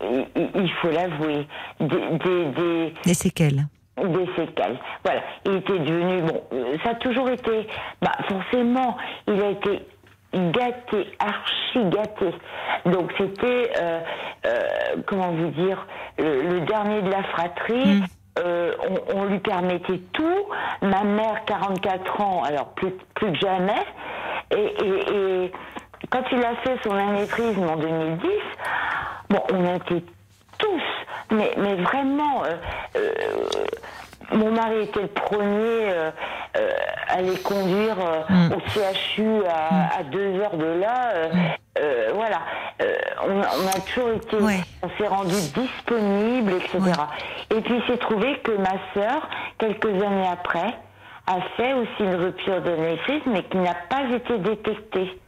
il 0.01 0.71
faut 0.81 0.89
l'avouer, 0.89 1.47
des, 1.79 2.93
des, 3.03 3.13
séquelles. 3.13 3.67
Des 3.97 4.25
séquelles. 4.35 4.79
Voilà. 5.03 5.21
Il 5.45 5.55
était 5.55 5.79
devenu, 5.79 6.21
bon, 6.21 6.41
euh, 6.53 6.77
ça 6.83 6.91
a 6.91 6.95
toujours 6.95 7.29
été, 7.29 7.67
bah, 8.01 8.11
forcément, 8.27 8.97
il 9.27 9.41
a 9.41 9.49
été 9.49 9.81
gâté, 10.33 11.07
archi 11.19 11.83
gâté. 11.85 12.33
Donc 12.85 13.11
c'était, 13.17 13.71
euh, 13.79 13.99
comment 15.05 15.31
vous 15.31 15.49
dire, 15.49 15.85
le, 16.17 16.59
dernier 16.61 17.01
de 17.01 17.09
la 17.09 17.23
fratrie. 17.23 18.01
Hmm. 18.01 18.05
on, 19.15 19.25
lui 19.25 19.39
permettait 19.39 19.99
tout. 20.13 20.45
Ma 20.83 21.03
mère, 21.03 21.43
44 21.45 22.21
ans, 22.21 22.43
alors 22.43 22.67
plus, 22.75 22.91
plus 23.15 23.31
que 23.31 23.39
jamais. 23.39 23.83
Et, 24.51 25.51
quand 26.09 26.23
il 26.31 26.43
a 26.43 26.55
fait 26.57 26.77
son 26.83 26.95
anévrisme 26.95 27.67
en 27.67 27.77
2010, 27.77 28.29
Bon, 29.29 29.41
on 29.51 29.75
était 29.75 30.05
tous, 30.57 30.81
mais, 31.31 31.51
mais 31.57 31.75
vraiment, 31.75 32.43
euh, 32.45 32.55
euh, 32.95 33.11
mon 34.31 34.51
mari 34.51 34.83
était 34.83 35.01
le 35.01 35.07
premier 35.07 35.91
euh, 35.91 36.11
à 37.09 37.21
les 37.21 37.37
conduire 37.39 37.97
mm. 38.29 38.51
au 38.53 38.59
CHU 38.69 39.45
à, 39.49 40.01
mm. 40.01 40.09
deux 40.11 40.39
heures 40.39 40.55
de 40.55 40.79
là. 40.79 41.13
voilà, 42.13 42.39
on, 43.25 43.41
a 43.67 43.79
toujours 43.81 44.11
été, 44.11 44.37
on 44.81 44.89
s'est 44.97 45.07
rendu 45.07 45.35
disponible, 45.53 46.53
etc. 46.53 46.79
Et 47.51 47.61
puis 47.61 47.75
il 47.75 47.83
s'est 47.85 47.99
trouvé 47.99 48.39
que 48.39 48.51
ma 48.51 48.77
sœur, 48.93 49.27
quelques 49.57 49.85
années 49.85 50.27
après, 50.31 50.73
a 51.27 51.41
fait 51.57 51.73
aussi 51.73 51.99
une 51.99 52.15
rupture 52.15 52.61
de 52.61 52.71
naissance, 52.71 53.25
mais 53.25 53.43
qui 53.43 53.57
n'a 53.57 53.75
pas 53.89 54.03
été 54.15 54.37
détectée. 54.37 55.19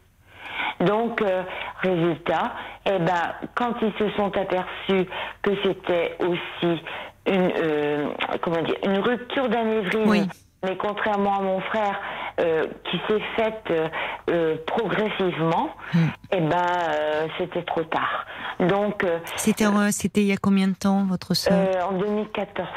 Donc, 0.82 1.22
euh, 1.22 1.44
résultat, 1.82 2.54
eh 2.86 3.00
ben, 3.00 3.34
quand 3.56 3.74
ils 3.82 3.94
se 3.98 4.10
sont 4.16 4.36
aperçus 4.38 5.08
que 5.42 5.52
c'était 5.64 6.18
aussi 6.20 6.82
une, 7.26 7.52
euh, 7.58 8.08
comment 8.42 8.62
dire, 8.62 8.76
une 8.84 9.00
rupture 9.00 9.50
d'anévrisme, 9.50 10.30
mais 10.64 10.76
contrairement 10.78 11.38
à 11.38 11.42
mon 11.42 11.60
frère, 11.62 12.00
euh, 12.40 12.68
qui 12.90 13.00
s'est 13.08 13.22
faite 13.36 13.72
progressivement, 14.66 15.70
hmm. 15.94 16.08
eh 16.32 16.42
ben, 16.42 16.68
c'était 17.38 17.64
trop 17.64 17.84
tard. 17.84 18.26
Donc, 18.60 19.06
c'était, 19.36 19.66
c'était 19.92 20.22
il 20.22 20.28
y 20.28 20.34
a 20.34 20.38
combien 20.38 20.68
de 20.68 20.76
temps, 20.76 21.06
votre 21.06 21.34
soeur 21.34 21.90
En 21.90 21.94
2014. 21.94 22.68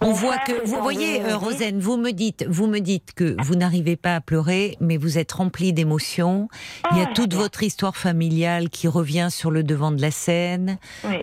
On 0.00 0.12
voit 0.12 0.38
que 0.38 0.66
vous 0.66 0.80
voyez, 0.82 1.22
euh, 1.22 1.36
Rosen, 1.36 1.78
vous 1.78 1.96
me 1.96 2.10
dites, 2.10 2.44
vous 2.48 2.66
me 2.66 2.80
dites 2.80 3.12
que 3.14 3.36
vous 3.42 3.54
n'arrivez 3.54 3.96
pas 3.96 4.16
à 4.16 4.20
pleurer, 4.20 4.76
mais 4.80 4.96
vous 4.96 5.18
êtes 5.18 5.32
rempli 5.32 5.72
d'émotions. 5.72 6.48
il 6.90 6.98
y 6.98 7.00
a 7.00 7.06
ah, 7.08 7.12
toute 7.14 7.34
votre 7.34 7.62
histoire 7.62 7.96
familiale 7.96 8.68
qui 8.68 8.88
revient 8.88 9.28
sur 9.30 9.50
le 9.50 9.62
devant 9.62 9.90
de 9.90 10.00
la 10.00 10.10
scène. 10.10 10.78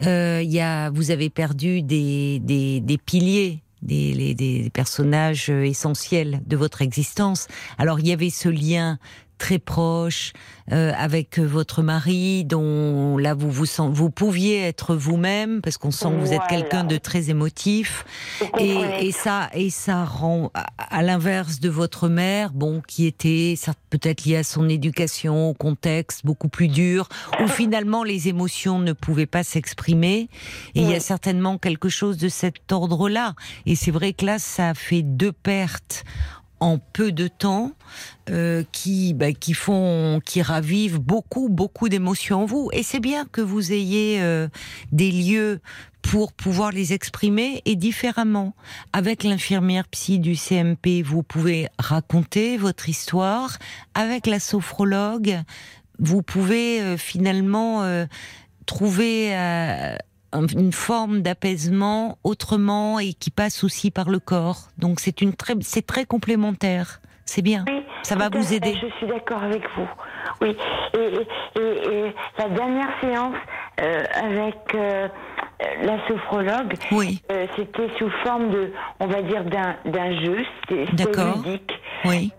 Euh, 0.06 0.41
il 0.43 0.52
y 0.52 0.60
a, 0.60 0.89
vous 0.89 1.12
avez 1.12 1.30
perdu 1.30 1.82
des, 1.82 2.39
des, 2.39 2.80
des 2.80 2.98
piliers 2.98 3.62
des, 3.82 4.34
des, 4.34 4.69
personnages 4.74 5.50
essentiels 5.50 6.41
de 6.45 6.58
votre 6.58 6.82
existence. 6.82 7.48
Alors 7.78 8.00
il 8.02 8.08
y 8.08 8.12
avait 8.12 8.30
ce 8.30 8.50
lien 8.50 9.00
très 9.39 9.58
proche 9.58 10.34
euh, 10.71 10.91
avec 10.95 11.39
votre 11.39 11.82
mari, 11.82 12.45
dont 12.45 13.17
là 13.17 13.34
vous 13.34 13.49
vous 13.49 13.65
sent, 13.65 13.89
vous 13.89 14.12
pouviez 14.12 14.62
être 14.62 14.95
vous-même 14.95 15.62
parce 15.62 15.78
qu'on 15.78 15.89
sent 15.89 16.10
que 16.10 16.19
vous 16.19 16.34
êtes 16.34 16.45
quelqu'un 16.47 16.84
de 16.84 16.97
très 16.97 17.32
émotif. 17.32 18.06
Et, 18.60 18.78
et, 18.99 19.12
ça 19.12 19.49
et 19.54 19.71
ça 19.71 20.06
rend 20.06 20.52
à, 20.54 21.02
l'inverse 21.02 21.60
de 21.60 21.69
votre 21.69 22.08
mère, 22.08 22.52
bon 22.54 22.84
qui 22.86 23.08
était 23.08 23.56
peut-être 23.89 24.25
lié 24.25 24.36
à 24.36 24.43
son 24.43 24.69
éducation, 24.69 25.49
au 25.49 25.54
contexte 25.56 26.23
beaucoup 26.23 26.49
plus 26.49 26.67
dur, 26.67 27.10
où 27.41 27.47
finalement 27.47 28.04
les 28.04 28.28
émotions 28.28 28.78
ne 28.78 28.93
pouvaient 28.93 29.25
pas 29.25 29.43
s'exprimer. 29.43 30.30
Et 30.75 30.82
il 30.82 30.89
y 30.89 30.93
a 30.93 30.99
certainement 30.99 31.58
quelque 31.58 31.89
chose 31.89 32.17
de 32.17 32.30
cet 32.30 32.71
ordre-là. 32.71 33.34
Et 33.65 33.75
c'est 33.75 33.91
vrai 33.91 34.13
que 34.13 34.25
là 34.25 34.38
ça 34.38 34.75
fait 34.75 35.02
deux 35.02 35.32
pertes 35.32 36.04
en 36.60 36.78
peu 36.78 37.12
de 37.12 37.28
temps 37.28 37.72
euh, 38.30 38.63
qui 38.72 39.13
bah, 39.13 39.32
qui 39.32 39.54
font 39.54 40.22
qui 40.26 40.41
ravivent 40.41 41.00
beaucoup 41.00 41.50
beaucoup 41.50 41.89
d'émotions 41.89 42.43
en 42.43 42.45
vous. 42.45 42.69
Et 42.74 42.84
c'est 42.84 43.00
bien 43.00 43.26
que 43.26 43.41
vous 43.41 43.72
ayez 43.72 44.22
euh, 44.22 44.48
des 44.92 45.12
lieux 45.12 45.62
pour 46.02 46.31
pouvoir 46.34 46.71
les 46.71 46.94
exprimer 46.94 47.62
et 47.65 47.75
différemment. 47.75 48.54
Avec 48.94 49.23
l'infirmière 49.23 49.88
psy 49.88 50.19
du 50.19 50.36
CMP 50.36 51.02
vous 51.04 51.23
pouvez 51.23 51.67
raconter 51.77 52.58
votre 52.58 52.90
histoire. 52.90 53.58
Avec 53.94 54.27
la 54.27 54.40
sophrologue 54.40 55.38
vous 55.98 56.21
pouvez 56.21 56.81
euh, 56.81 56.98
finalement 56.98 57.84
trouver 58.65 59.34
une 60.34 60.71
forme 60.71 61.21
d'apaisement 61.21 62.17
autrement 62.23 63.00
et 63.00 63.13
qui 63.13 63.32
passe 63.32 63.63
aussi 63.63 63.92
par 63.92 64.10
le 64.10 64.19
corps. 64.19 64.69
Donc 64.77 65.00
c'est 65.00 65.21
une 65.21 65.34
très, 65.34 65.56
c'est 65.62 65.86
très 65.86 66.06
complémentaire. 66.06 67.02
C'est 67.25 67.44
bien. 67.44 67.63
ça 68.02 68.15
va 68.15 68.30
vous 68.30 68.54
aider. 68.54 68.73
Je 68.82 68.88
suis 68.98 69.08
d'accord 69.08 69.44
avec 69.44 69.62
vous. 69.77 69.88
Oui. 70.42 70.58
Et, 70.96 72.13
la 72.40 72.50
dernière 72.50 72.90
séance 73.02 73.36
euh, 73.82 74.04
avec 74.15 74.56
euh, 74.73 75.08
la 75.82 76.08
sophrologue, 76.08 76.74
oui. 76.92 77.22
Euh, 77.32 77.46
c'était 77.56 77.90
sous 77.98 78.10
forme 78.24 78.50
de, 78.50 78.72
on 79.00 79.08
va 79.08 79.22
dire 79.22 79.44
d'un, 79.44 80.22
jeu, 80.22 80.38
c'était 80.62 80.86
ludique. 80.86 81.80
Oui. 82.06 82.32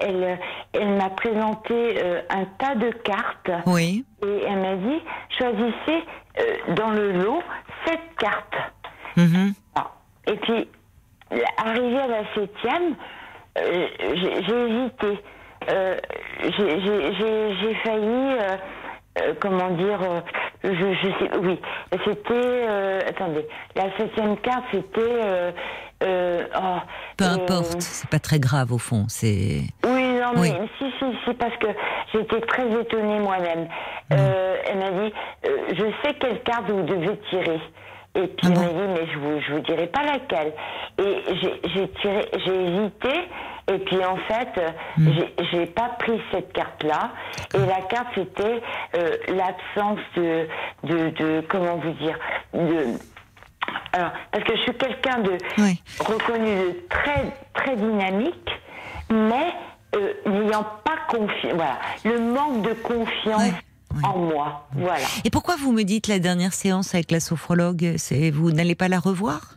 elle, 0.00 0.38
elle 0.72 0.96
m'a 0.96 1.10
présenté 1.10 1.74
euh, 1.74 2.22
un 2.30 2.44
tas 2.58 2.74
de 2.74 2.90
cartes. 2.90 3.50
Oui. 3.66 4.04
Et 4.22 4.44
elle 4.48 4.58
m'a 4.60 4.76
dit, 4.76 5.02
choisissez 5.38 6.04
euh, 6.38 6.74
dans 6.74 6.90
le 6.90 7.12
lot 7.12 7.42
sept 7.86 8.00
cartes. 8.18 8.56
Ah. 9.76 9.90
Et 10.26 10.36
puis, 10.36 10.68
arrivé 11.58 11.98
à 11.98 12.08
la 12.08 12.34
septième, 12.34 12.94
euh, 13.58 13.86
j'ai 14.00 14.66
hésité. 14.66 15.22
Euh, 15.70 15.96
j'ai 16.58 17.74
failli, 17.84 18.36
euh, 19.20 19.34
comment 19.40 19.70
dire, 19.70 20.00
euh, 20.02 20.20
je, 20.64 20.70
je 20.72 21.08
sais, 21.18 21.30
oui, 21.42 21.60
c'était, 22.04 22.32
euh, 22.34 23.00
attendez, 23.08 23.46
la 23.76 23.84
septième 23.96 24.36
carte, 24.38 24.64
c'était, 24.72 25.52
oh, 26.02 26.78
Peu 27.16 27.24
importe, 27.24 27.80
c'est 27.80 28.08
pas 28.10 28.18
très 28.18 28.38
grave 28.38 28.72
au 28.72 28.78
fond. 28.78 29.04
C'est 29.08 29.62
oui, 29.84 30.18
non, 30.20 30.32
Oui. 30.40 30.52
mais 30.52 30.66
si, 30.78 30.92
si, 30.98 31.04
si, 31.24 31.34
parce 31.34 31.56
que 31.58 31.68
j'étais 32.12 32.40
très 32.42 32.68
étonnée 32.80 33.20
moi-même. 33.20 33.68
Euh, 34.12 34.56
elle 34.66 34.78
m'a 34.78 34.90
dit, 34.90 35.12
je 35.72 35.84
sais 36.02 36.14
quelle 36.20 36.42
carte 36.42 36.68
vous 36.68 36.82
devez 36.82 37.16
tirer. 37.30 37.60
Et 38.16 38.26
puis 38.28 38.36
Ah 38.44 38.48
elle 38.48 38.54
bon 38.54 38.60
m'a 38.60 38.68
dit, 38.68 38.92
mais 39.00 39.06
je 39.12 39.18
vous, 39.18 39.40
je 39.40 39.52
vous 39.54 39.60
dirai 39.60 39.86
pas 39.88 40.02
laquelle. 40.04 40.52
Et 40.98 41.22
j'ai 41.42 41.60
j'ai 41.74 41.88
tiré, 42.00 42.28
j'ai 42.44 42.64
hésité. 42.64 43.28
Et 43.72 43.78
puis 43.78 44.04
en 44.04 44.16
fait, 44.28 44.48
Hmm. 44.98 45.10
j'ai- 45.12 45.34
j'ai 45.50 45.66
pas 45.66 45.88
pris 45.98 46.20
cette 46.30 46.52
carte-là. 46.52 47.10
Et 47.54 47.58
la 47.66 47.80
carte, 47.88 48.08
c'était 48.14 48.60
euh, 48.96 49.16
l'absence 49.28 49.98
de, 50.16 50.46
de, 50.84 51.10
de, 51.10 51.44
comment 51.48 51.76
vous 51.76 51.92
dire, 51.92 52.16
de, 52.52 52.98
alors, 53.94 54.10
parce 54.30 54.44
que 54.44 54.56
je 54.56 54.60
suis 54.62 54.74
quelqu'un 54.74 55.18
de 55.20 55.38
Oui. 55.58 55.80
reconnu 56.00 56.50
de 56.54 56.86
très 56.90 57.24
très 57.54 57.74
dynamique, 57.76 58.50
mais 59.10 59.52
euh, 59.96 60.12
n'ayant 60.26 60.66
pas 60.84 60.98
confiance. 61.08 61.54
Voilà, 61.54 61.78
le 62.04 62.18
manque 62.20 62.62
de 62.62 62.74
confiance 62.74 63.54
en 64.02 64.18
moi. 64.18 64.66
Voilà. 64.74 65.04
Et 65.24 65.30
pourquoi 65.30 65.56
vous 65.56 65.72
me 65.72 65.82
dites 65.82 66.06
la 66.08 66.18
dernière 66.18 66.52
séance 66.52 66.94
avec 66.94 67.10
la 67.10 67.20
sophrologue, 67.20 67.94
c'est 67.98 68.30
vous 68.30 68.50
n'allez 68.52 68.74
pas 68.74 68.88
la 68.88 68.98
revoir? 68.98 69.54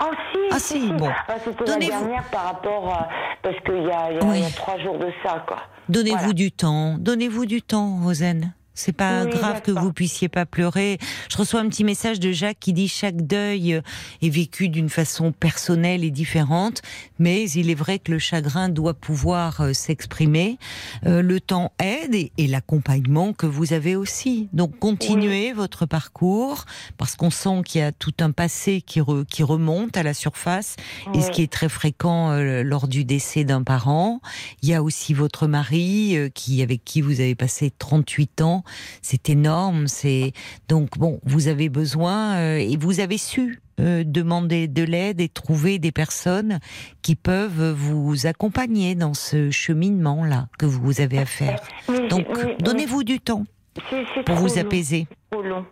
Oh 0.00 0.10
si, 0.32 0.38
Ah, 0.50 0.58
si, 0.58 0.92
bon. 0.92 1.10
Ah, 1.28 1.34
C'était 1.44 1.64
la 1.64 1.76
dernière 1.78 2.24
par 2.30 2.44
rapport 2.44 2.92
à, 2.92 3.08
parce 3.42 3.56
qu'il 3.64 3.74
y 3.84 3.90
a, 3.90 4.10
il 4.12 4.16
y, 4.16 4.20
a, 4.20 4.24
Oui. 4.24 4.38
il 4.38 4.42
y 4.42 4.46
a 4.46 4.50
trois 4.50 4.78
jours 4.78 4.98
de 4.98 5.08
ça, 5.22 5.44
quoi. 5.46 5.58
Donnez-vous 5.88 6.16
Voilà. 6.18 6.32
du 6.32 6.52
temps, 6.52 6.96
donnez-vous 6.98 7.46
du 7.46 7.62
temps, 7.62 7.98
Rosen. 8.02 8.52
C'est 8.74 8.92
pas 8.92 9.24
Oui, 9.24 9.30
grave 9.32 9.60
que 9.62 9.70
vous 9.70 9.92
puissiez 9.92 10.28
pas 10.28 10.46
pleurer. 10.46 10.98
Je 11.30 11.36
reçois 11.36 11.60
un 11.60 11.68
petit 11.68 11.84
message 11.84 12.18
de 12.20 12.32
Jacques 12.32 12.58
qui 12.58 12.72
dit 12.72 12.88
chaque 12.88 13.26
deuil 13.26 13.80
est 14.22 14.28
vécu 14.30 14.68
d'une 14.70 14.88
façon 14.88 15.30
personnelle 15.30 16.04
et 16.04 16.10
différente, 16.10 16.80
mais 17.18 17.48
il 17.50 17.68
est 17.70 17.74
vrai 17.74 17.98
que 17.98 18.10
le 18.12 18.18
chagrin 18.18 18.68
doit 18.70 18.94
pouvoir 18.94 19.60
euh, 19.60 19.72
s'exprimer. 19.74 20.58
Euh, 21.06 21.20
le 21.20 21.38
temps 21.40 21.72
aide 21.78 22.14
et, 22.14 22.32
et 22.38 22.46
l'accompagnement 22.46 23.32
que 23.34 23.46
vous 23.46 23.72
avez 23.74 23.94
aussi. 23.94 24.48
Donc 24.54 24.78
continuez 24.78 25.52
votre 25.52 25.84
parcours 25.84 26.64
parce 26.96 27.14
qu'on 27.14 27.30
sent 27.30 27.62
qu'il 27.66 27.80
y 27.80 27.84
a 27.84 27.92
tout 27.92 28.14
un 28.20 28.30
passé 28.30 28.80
qui, 28.80 29.00
re- 29.00 29.26
qui 29.26 29.42
remonte 29.42 29.96
à 29.96 30.02
la 30.02 30.14
surface 30.14 30.76
et 31.14 31.20
ce 31.20 31.30
qui 31.30 31.42
est 31.42 31.52
très 31.52 31.68
fréquent 31.68 32.30
euh, 32.30 32.62
lors 32.62 32.88
du 32.88 33.04
décès 33.04 33.44
d'un 33.44 33.62
parent. 33.62 34.20
Il 34.62 34.68
y 34.70 34.74
a 34.74 34.82
aussi 34.82 35.12
votre 35.12 35.46
mari 35.46 36.16
euh, 36.16 36.28
qui 36.30 36.62
avec 36.62 36.84
qui 36.84 37.02
vous 37.02 37.20
avez 37.20 37.34
passé 37.34 37.70
38 37.78 38.40
ans. 38.40 38.61
C'est 39.02 39.30
énorme. 39.30 39.86
C'est 39.86 40.32
donc 40.68 40.98
bon. 40.98 41.20
Vous 41.24 41.48
avez 41.48 41.68
besoin 41.68 42.36
euh, 42.36 42.56
et 42.56 42.76
vous 42.76 43.00
avez 43.00 43.18
su 43.18 43.60
euh, 43.80 44.04
demander 44.04 44.68
de 44.68 44.82
l'aide 44.82 45.20
et 45.20 45.28
trouver 45.28 45.78
des 45.78 45.92
personnes 45.92 46.58
qui 47.02 47.16
peuvent 47.16 47.70
vous 47.72 48.26
accompagner 48.26 48.94
dans 48.94 49.14
ce 49.14 49.50
cheminement 49.50 50.24
là 50.24 50.48
que 50.58 50.66
vous 50.66 51.00
avez 51.00 51.18
à 51.18 51.26
faire. 51.26 51.60
Donc 52.10 52.26
donnez-vous 52.60 53.02
du 53.04 53.20
temps 53.20 53.44
pour 54.26 54.36
vous 54.36 54.58
apaiser. 54.58 55.06
c'est 55.08 55.30
Trop 55.30 55.42
long. 55.42 55.64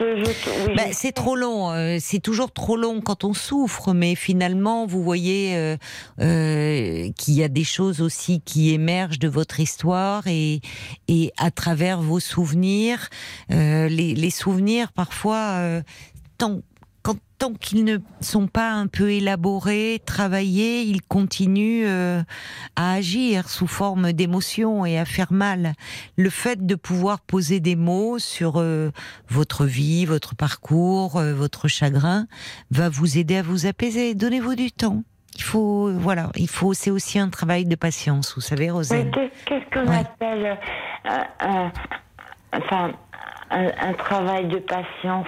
Oui, 0.00 0.74
Bah, 0.74 0.84
c'est 0.92 1.12
trop 1.12 1.36
long, 1.36 1.70
euh, 1.70 1.98
c'est 2.00 2.18
toujours 2.18 2.50
trop 2.52 2.76
long 2.76 3.00
quand 3.00 3.24
on 3.24 3.34
souffre, 3.34 3.92
mais 3.92 4.14
finalement, 4.14 4.86
vous 4.86 5.02
voyez 5.02 5.54
euh, 5.56 5.76
euh, 6.20 7.10
qu'il 7.18 7.34
y 7.34 7.42
a 7.44 7.48
des 7.48 7.64
choses 7.64 8.00
aussi 8.00 8.40
qui 8.40 8.72
émergent 8.72 9.18
de 9.18 9.28
votre 9.28 9.60
histoire 9.60 10.26
et, 10.26 10.60
et 11.08 11.32
à 11.36 11.50
travers 11.50 12.00
vos 12.00 12.20
souvenirs, 12.20 13.08
euh, 13.50 13.88
les, 13.88 14.14
les 14.14 14.30
souvenirs 14.30 14.92
parfois, 14.92 15.56
euh, 15.58 15.82
tant, 16.38 16.60
tant 17.42 17.54
qu'ils 17.54 17.82
ne 17.84 17.98
sont 18.20 18.46
pas 18.46 18.70
un 18.70 18.86
peu 18.86 19.10
élaborés, 19.10 20.00
travaillés, 20.06 20.82
ils 20.82 21.02
continuent 21.02 21.86
euh, 21.88 22.22
à 22.76 22.92
agir 22.92 23.48
sous 23.48 23.66
forme 23.66 24.12
d'émotions 24.12 24.86
et 24.86 24.96
à 24.96 25.04
faire 25.04 25.32
mal. 25.32 25.72
Le 26.16 26.30
fait 26.30 26.64
de 26.64 26.76
pouvoir 26.76 27.18
poser 27.18 27.58
des 27.58 27.74
mots 27.74 28.20
sur 28.20 28.58
euh, 28.60 28.92
votre 29.28 29.64
vie, 29.64 30.06
votre 30.06 30.36
parcours, 30.36 31.16
euh, 31.16 31.34
votre 31.34 31.66
chagrin, 31.66 32.28
va 32.70 32.88
vous 32.88 33.18
aider 33.18 33.38
à 33.38 33.42
vous 33.42 33.66
apaiser. 33.66 34.14
Donnez-vous 34.14 34.54
du 34.54 34.70
temps. 34.70 35.02
Il 35.34 35.42
faut, 35.42 35.90
voilà, 35.98 36.30
il 36.36 36.48
faut. 36.48 36.74
C'est 36.74 36.92
aussi 36.92 37.18
un 37.18 37.28
travail 37.28 37.64
de 37.64 37.74
patience, 37.74 38.34
vous 38.36 38.40
savez, 38.40 38.66
qu'est- 38.68 39.32
qu'est-ce 39.46 39.68
qu'on 39.74 39.90
Ouais. 39.90 39.96
appelle 39.98 40.58
enfin, 42.52 42.92
un, 43.50 43.66
un 43.80 43.92
travail 43.94 44.46
de 44.46 44.58
patience? 44.58 45.26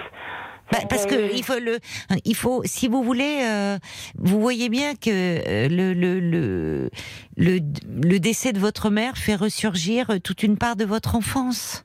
Bah, 0.71 0.79
parce 0.89 1.05
que 1.05 1.35
il 1.35 1.43
faut 1.43 1.59
le, 1.59 1.79
il 2.25 2.35
faut, 2.35 2.63
si 2.65 2.87
vous 2.87 3.03
voulez, 3.03 3.39
euh, 3.43 3.77
vous 4.17 4.41
voyez 4.41 4.69
bien 4.69 4.95
que 4.95 5.09
euh, 5.09 5.67
le, 5.69 5.93
le, 5.93 6.19
le, 6.19 6.89
le, 7.37 7.59
le 8.03 8.19
décès 8.19 8.51
de 8.51 8.59
votre 8.59 8.89
mère 8.89 9.17
fait 9.17 9.35
ressurgir 9.35 10.19
toute 10.23 10.41
une 10.43 10.57
part 10.57 10.75
de 10.75 10.85
votre 10.85 11.15
enfance. 11.15 11.83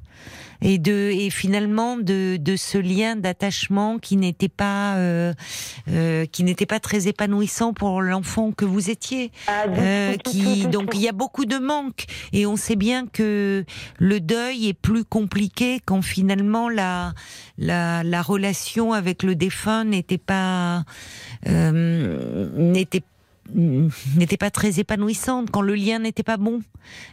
Et 0.62 0.78
de 0.78 1.10
et 1.10 1.30
finalement 1.30 1.96
de, 1.96 2.36
de 2.36 2.56
ce 2.56 2.78
lien 2.78 3.16
d'attachement 3.16 3.98
qui 3.98 4.16
n'était 4.16 4.48
pas 4.48 4.96
euh, 4.96 5.32
euh, 5.88 6.26
qui 6.26 6.44
n'était 6.44 6.66
pas 6.66 6.80
très 6.80 7.08
épanouissant 7.08 7.72
pour 7.72 8.02
l'enfant 8.02 8.52
que 8.52 8.64
vous 8.64 8.90
étiez 8.90 9.32
Ah, 9.46 9.64
euh, 9.68 10.16
qui 10.16 10.66
donc 10.66 10.90
il 10.94 11.00
y 11.00 11.08
a 11.08 11.12
beaucoup 11.12 11.44
de 11.46 11.58
manques. 11.58 12.04
Et 12.32 12.46
on 12.46 12.56
sait 12.56 12.76
bien 12.76 13.06
que 13.06 13.64
le 13.98 14.20
deuil 14.20 14.68
est 14.68 14.74
plus 14.74 15.04
compliqué 15.04 15.80
quand 15.84 16.02
finalement 16.02 16.68
la 16.68 17.14
la, 17.58 18.02
la 18.02 18.22
relation 18.22 18.92
avec 18.92 19.22
le 19.22 19.34
défunt 19.34 19.84
n'était 19.84 20.18
pas 20.18 20.84
euh, 21.48 22.48
n'était 22.56 23.02
n'était 23.54 24.36
pas 24.36 24.50
très 24.50 24.80
épanouissante 24.80 25.50
quand 25.50 25.62
le 25.62 25.74
lien 25.74 25.98
n'était 25.98 26.22
pas 26.22 26.36
bon. 26.36 26.60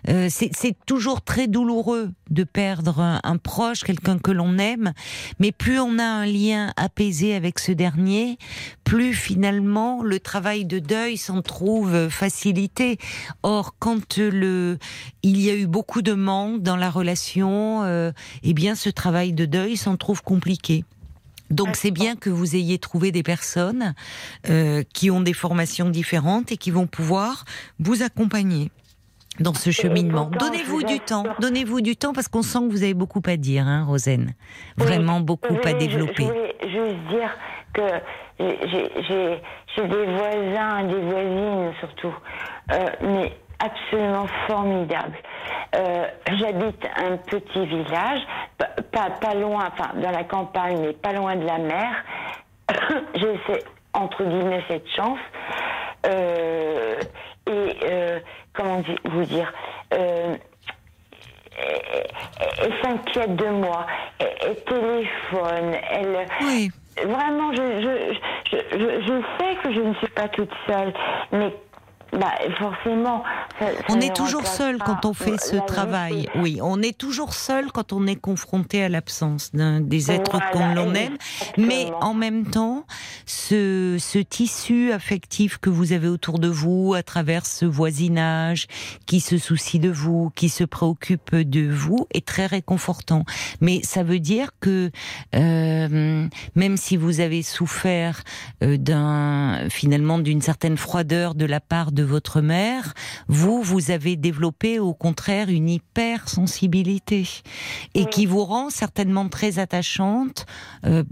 Euh, 0.09 0.27
c'est 0.29 0.75
toujours 0.85 1.21
très 1.21 1.47
douloureux 1.47 2.11
de 2.29 2.43
perdre 2.43 2.99
un, 2.99 3.19
un 3.23 3.37
proche, 3.37 3.83
quelqu'un 3.83 4.17
que 4.17 4.31
l'on 4.31 4.57
aime, 4.57 4.93
mais 5.39 5.51
plus 5.51 5.79
on 5.79 5.99
a 5.99 6.03
un 6.03 6.25
lien 6.25 6.73
apaisé 6.77 7.33
avec 7.33 7.59
ce 7.59 7.71
dernier, 7.71 8.37
plus 8.83 9.13
finalement 9.13 10.01
le 10.03 10.19
travail 10.19 10.65
de 10.65 10.79
deuil 10.79 11.17
s'en 11.17 11.41
trouve 11.41 12.09
facilité. 12.09 12.97
Or, 13.43 13.75
quand 13.79 14.17
le 14.17 14.77
il 15.23 15.41
y 15.41 15.49
a 15.49 15.55
eu 15.55 15.67
beaucoup 15.67 16.01
de 16.01 16.13
manque 16.13 16.61
dans 16.61 16.77
la 16.77 16.89
relation, 16.89 17.83
euh, 17.83 18.11
eh 18.43 18.53
bien 18.53 18.75
ce 18.75 18.89
travail 18.89 19.33
de 19.33 19.45
deuil 19.45 19.77
s'en 19.77 19.97
trouve 19.97 20.23
compliqué. 20.23 20.85
Donc 21.49 21.75
c'est 21.75 21.91
bien 21.91 22.15
que 22.15 22.29
vous 22.29 22.55
ayez 22.55 22.77
trouvé 22.77 23.11
des 23.11 23.23
personnes 23.23 23.93
euh, 24.49 24.83
qui 24.93 25.11
ont 25.11 25.21
des 25.21 25.33
formations 25.33 25.89
différentes 25.89 26.51
et 26.51 26.57
qui 26.57 26.71
vont 26.71 26.87
pouvoir 26.87 27.45
vous 27.79 28.03
accompagner 28.03 28.69
dans 29.39 29.53
ce 29.53 29.69
cheminement. 29.71 30.29
Donnez-vous 30.39 30.81
je 30.81 30.85
du 30.87 30.99
temps, 30.99 31.23
donnez-vous 31.39 31.81
du 31.81 31.95
temps 31.95 32.13
parce 32.13 32.27
qu'on 32.27 32.41
sent 32.41 32.59
que 32.59 32.71
vous 32.71 32.83
avez 32.83 32.93
beaucoup 32.93 33.21
à 33.25 33.37
dire, 33.37 33.67
hein, 33.67 33.85
Rosen. 33.85 34.33
Vraiment 34.77 35.17
Oui, 35.17 35.23
beaucoup 35.23 35.53
oui, 35.53 35.59
à 35.63 35.71
je- 35.71 35.77
développer. 35.77 36.23
Je, 36.23 36.27
voulais 36.27 36.55
juste 36.63 37.07
dire 37.09 37.37
que 37.73 37.81
j'ai 38.39 39.87
des 39.87 40.05
voisins, 40.05 40.83
des 40.87 40.99
voisines 41.01 41.71
surtout, 41.79 42.13
euh, 42.71 42.85
mais 43.01 43.37
absolument 43.59 44.27
formidables. 44.47 45.17
Euh, 45.75 46.07
J'habite 46.37 46.85
un 46.95 47.17
petit 47.17 47.65
village, 47.65 48.21
pas, 48.91 49.09
pas, 49.09 49.33
loin, 49.33 49.69
enfin 49.71 49.91
dans 49.95 50.11
la 50.11 50.23
campagne, 50.23 50.79
mais 50.81 50.93
pas 50.93 51.13
loin 51.13 51.35
de 51.35 51.45
la 51.45 51.57
mer. 51.57 52.03
J'ai 53.15 53.39
entre 53.93 54.23
guillemets 54.23 54.63
cette 54.67 54.89
chance. 54.89 55.19
Euh, 56.05 56.95
et 57.47 57.75
euh, 57.85 58.19
comment 58.53 58.81
vous 59.05 59.25
dire 59.25 59.51
elle, 61.57 62.73
s'inquiète 62.83 63.35
de 63.35 63.47
moi, 63.47 63.85
elle, 64.19 64.27
elle 64.41 64.63
téléphone, 64.63 65.75
elle. 65.89 66.27
Oui. 66.41 66.71
Vraiment, 67.03 67.53
je, 67.53 67.61
je, 67.81 68.13
je, 68.51 68.57
je, 68.71 69.01
je 69.01 69.21
sais 69.37 69.55
que 69.61 69.71
je 69.71 69.81
ne 69.81 69.93
suis 69.95 70.07
pas 70.07 70.27
toute 70.29 70.51
seule, 70.67 70.91
mais 71.31 71.53
bah, 72.13 72.31
forcément, 72.57 73.23
on 73.89 73.99
est 73.99 74.15
toujours 74.15 74.47
seul 74.47 74.77
quand 74.77 75.05
on 75.05 75.13
fait 75.13 75.39
ce 75.39 75.55
travail. 75.65 76.29
Oui, 76.35 76.59
on 76.61 76.81
est 76.81 76.97
toujours 76.97 77.33
seul 77.33 77.71
quand 77.71 77.93
on 77.93 78.07
est 78.07 78.15
confronté 78.15 78.83
à 78.83 78.89
l'absence 78.89 79.51
des 79.53 80.11
êtres 80.11 80.39
qu'on 80.51 80.73
l'on 80.73 80.93
aime. 80.93 81.17
Mais 81.57 81.91
en 82.01 82.13
même 82.13 82.45
temps, 82.45 82.85
ce, 83.25 83.97
ce 83.99 84.19
tissu 84.19 84.91
affectif 84.91 85.57
que 85.57 85.69
vous 85.69 85.91
avez 85.91 86.07
autour 86.07 86.39
de 86.39 86.47
vous, 86.47 86.93
à 86.95 87.03
travers 87.03 87.45
ce 87.45 87.65
voisinage 87.65 88.67
qui 89.05 89.19
se 89.19 89.37
soucie 89.37 89.79
de 89.79 89.89
vous, 89.89 90.31
qui 90.35 90.49
se 90.49 90.63
préoccupe 90.63 91.35
de 91.35 91.69
vous, 91.69 92.07
est 92.13 92.25
très 92.25 92.45
réconfortant. 92.45 93.25
Mais 93.61 93.81
ça 93.83 94.03
veut 94.03 94.19
dire 94.19 94.51
que 94.59 94.91
euh, 95.35 96.27
même 96.55 96.77
si 96.77 96.97
vous 96.97 97.19
avez 97.19 97.43
souffert 97.43 98.23
euh, 98.63 98.77
d'un 98.77 99.69
finalement 99.69 100.19
d'une 100.19 100.41
certaine 100.41 100.77
froideur 100.77 101.35
de 101.35 101.45
la 101.45 101.59
part 101.59 101.91
de 101.91 101.96
votre 102.03 102.41
mère, 102.41 102.93
vous 103.27 103.61
vous 103.61 103.91
avez 103.91 104.15
développé 104.15 104.79
au 104.79 104.93
contraire 104.93 105.49
une 105.49 105.69
hypersensibilité 105.69 107.27
et 107.93 108.05
qui 108.05 108.25
vous 108.25 108.43
rend 108.43 108.69
certainement 108.69 109.29
très 109.29 109.59
attachante 109.59 110.45
euh, 110.85 111.03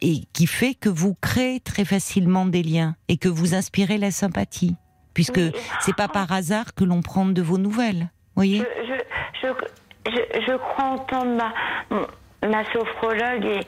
et 0.00 0.22
qui 0.32 0.46
fait 0.46 0.74
que 0.74 0.88
vous 0.88 1.14
créez 1.20 1.60
très 1.60 1.84
facilement 1.84 2.46
des 2.46 2.62
liens 2.62 2.96
et 3.08 3.16
que 3.16 3.28
vous 3.28 3.54
inspirez 3.54 3.98
la 3.98 4.10
sympathie 4.10 4.76
puisque 5.16 5.40
c'est 5.80 5.96
pas 5.96 6.08
par 6.08 6.30
hasard 6.30 6.74
que 6.74 6.84
l'on 6.84 7.00
prend 7.00 7.24
de 7.24 7.40
vos 7.40 7.56
nouvelles. 7.56 8.10
Voyez? 8.34 8.58
Je, 8.58 9.48
je, 9.48 10.10
je, 10.46 10.56
crois 10.58 10.84
entendre 10.84 11.36
ma, 11.36 12.46
ma 12.46 12.64
sophrologue 12.70 13.46
et, 13.46 13.60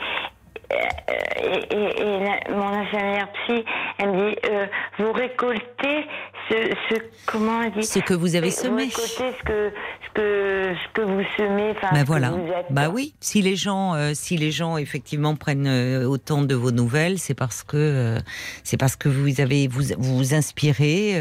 et, 1.41 2.03
et, 2.03 2.53
mon 2.53 2.69
infirmière 2.69 3.29
psy, 3.33 3.65
elle 3.99 4.13
me 4.13 4.31
dit 4.31 4.37
euh, 4.51 4.67
vous 4.99 5.13
récoltez 5.13 6.07
ce, 6.49 6.55
ce, 6.88 6.94
comment 7.26 7.62
elle 7.62 7.72
dit 7.72 7.84
ce 7.84 7.99
que 7.99 8.14
vous 8.14 8.36
avez 8.36 8.51
semé. 8.51 8.86
Vous 8.86 9.01
récoltez 9.03 9.38
ce 9.38 9.44
que 9.44 9.72
ce 10.07 10.12
que 10.14 10.74
ce 10.74 10.92
que 10.94 11.03
vous 11.03 11.22
semez. 11.36 11.74
Ben 11.92 12.05
voilà. 12.05 12.32
Bah 12.70 12.88
oui. 12.88 13.14
Si 13.20 13.42
les 13.42 13.57
gens 13.57 13.94
euh, 13.94 14.12
si 14.14 14.36
les 14.36 14.51
gens 14.51 14.76
effectivement 14.76 15.36
prennent 15.36 15.66
euh, 15.66 16.05
autant 16.07 16.42
de 16.42 16.55
vos 16.55 16.70
nouvelles, 16.70 17.18
c'est 17.18 17.34
parce 17.34 17.62
que 17.62 18.18
c'est 18.64 18.76
parce 18.76 18.96
que 18.96 19.09
vous 19.09 19.40
avez 19.40 19.68
vous 19.68 19.82
vous 19.99 20.34
inspirez 20.34 21.14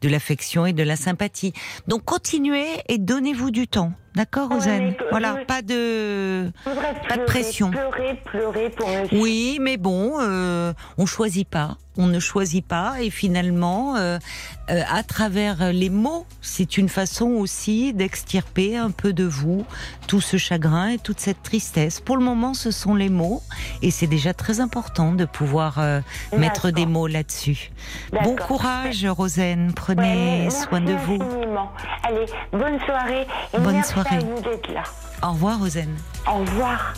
de 0.00 0.08
l'affection 0.08 0.66
et 0.66 0.72
de 0.72 0.82
la 0.82 0.96
sympathie. 0.96 1.52
Donc 1.88 2.04
continuez 2.04 2.66
et 2.88 2.98
donnez-vous 2.98 3.50
du 3.50 3.66
temps. 3.66 3.92
D'accord, 4.14 4.48
Rosanne 4.48 4.94
Voilà, 5.10 5.36
pas 5.46 5.62
de 5.62 6.50
pas 7.08 7.16
de 7.16 7.24
pression. 7.24 7.70
Pleurer, 7.70 8.20
pleurer 8.24 8.70
pour 8.70 8.88
Oui, 9.12 9.58
mais 9.60 9.76
bon, 9.76 10.14
euh, 10.20 10.72
on 10.98 11.06
choisit 11.06 11.48
pas 11.48 11.76
on 12.00 12.06
ne 12.06 12.18
choisit 12.18 12.66
pas 12.66 13.02
et 13.02 13.10
finalement, 13.10 13.96
euh, 13.96 14.18
euh, 14.70 14.80
à 14.90 15.02
travers 15.02 15.72
les 15.72 15.90
mots, 15.90 16.26
c'est 16.40 16.78
une 16.78 16.88
façon 16.88 17.26
aussi 17.26 17.92
d'extirper 17.92 18.76
un 18.76 18.90
peu 18.90 19.12
de 19.12 19.24
vous 19.24 19.64
tout 20.06 20.20
ce 20.20 20.36
chagrin 20.36 20.88
et 20.88 20.98
toute 20.98 21.20
cette 21.20 21.42
tristesse. 21.42 22.00
Pour 22.00 22.16
le 22.16 22.24
moment, 22.24 22.54
ce 22.54 22.70
sont 22.70 22.94
les 22.94 23.08
mots 23.08 23.42
et 23.82 23.90
c'est 23.90 24.06
déjà 24.06 24.32
très 24.32 24.60
important 24.60 25.12
de 25.12 25.24
pouvoir 25.24 25.78
euh, 25.78 26.00
mettre 26.36 26.70
des 26.70 26.86
mots 26.86 27.06
là-dessus. 27.06 27.70
Bon 28.24 28.36
courage, 28.36 29.04
Rosane. 29.04 29.72
Prenez 29.74 30.48
soin 30.50 30.80
de 30.80 30.92
vous. 30.92 31.18
Allez, 32.02 32.26
bonne 32.52 32.78
soirée. 32.86 33.26
Et 33.52 33.58
bonne 33.58 33.74
merci 33.74 33.92
soirée. 34.02 34.16
À 34.16 34.20
vous 34.20 34.40
d'être 34.42 34.72
là. 34.72 34.82
Au 35.22 35.32
revoir, 35.32 35.58
Rosane. 35.58 35.96
Au 36.26 36.38
revoir. 36.38 36.94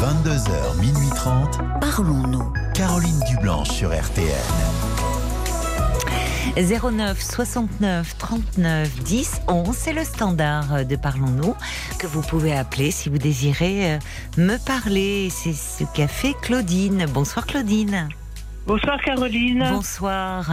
22h, 0.00 0.80
minuit 0.80 1.08
30. 1.14 1.58
Parlons-nous. 1.80 2.52
Caroline 2.74 3.20
Dublanche 3.28 3.70
sur 3.70 3.90
RTN. 3.90 4.26
09 6.56 7.20
69 7.20 8.16
39 8.18 9.02
10 9.02 9.40
11, 9.48 9.76
c'est 9.76 9.92
le 9.92 10.04
standard 10.04 10.86
de 10.86 10.96
Parlons-nous 10.96 11.54
que 11.98 12.06
vous 12.06 12.22
pouvez 12.22 12.56
appeler 12.56 12.90
si 12.90 13.08
vous 13.08 13.18
désirez 13.18 13.94
euh, 13.94 13.98
me 14.38 14.56
parler. 14.56 15.28
C'est 15.30 15.52
ce 15.52 15.84
qu'a 15.94 16.08
fait 16.08 16.34
Claudine. 16.40 17.06
Bonsoir 17.12 17.46
Claudine. 17.46 18.08
Bonsoir 18.66 19.00
Caroline. 19.00 19.64
Bonsoir, 19.70 20.44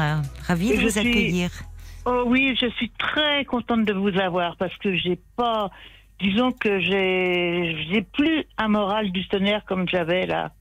ravie 0.48 0.78
de 0.78 0.84
vous 0.84 1.00
accueillir. 1.00 1.50
Oh 2.06 2.24
oui, 2.28 2.56
je 2.60 2.70
suis 2.72 2.92
très 2.92 3.44
contente 3.46 3.86
de 3.86 3.94
vous 3.94 4.16
avoir 4.20 4.56
parce 4.58 4.76
que 4.78 4.96
j'ai 4.96 5.20
pas 5.36 5.72
disons 6.20 6.52
que 6.52 6.80
j'ai 6.80 8.02
plus 8.14 8.46
un 8.58 8.68
moral 8.68 9.12
du 9.12 9.28
tonnerre 9.28 9.64
comme 9.66 9.88
j'avais 9.90 10.28
là, 10.28 10.52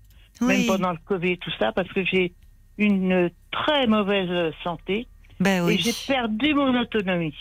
même 0.40 0.66
pendant 0.66 0.92
le 0.92 0.98
Covid, 1.04 1.38
tout 1.38 1.52
ça, 1.58 1.72
parce 1.72 1.88
que 1.88 2.04
j'ai 2.04 2.32
une 2.78 3.30
très 3.50 3.86
mauvaise 3.86 4.54
santé 4.64 5.06
ben 5.38 5.64
oui. 5.64 5.74
et 5.74 5.78
j'ai 5.78 5.92
perdu 6.06 6.54
mon 6.54 6.80
autonomie. 6.80 7.34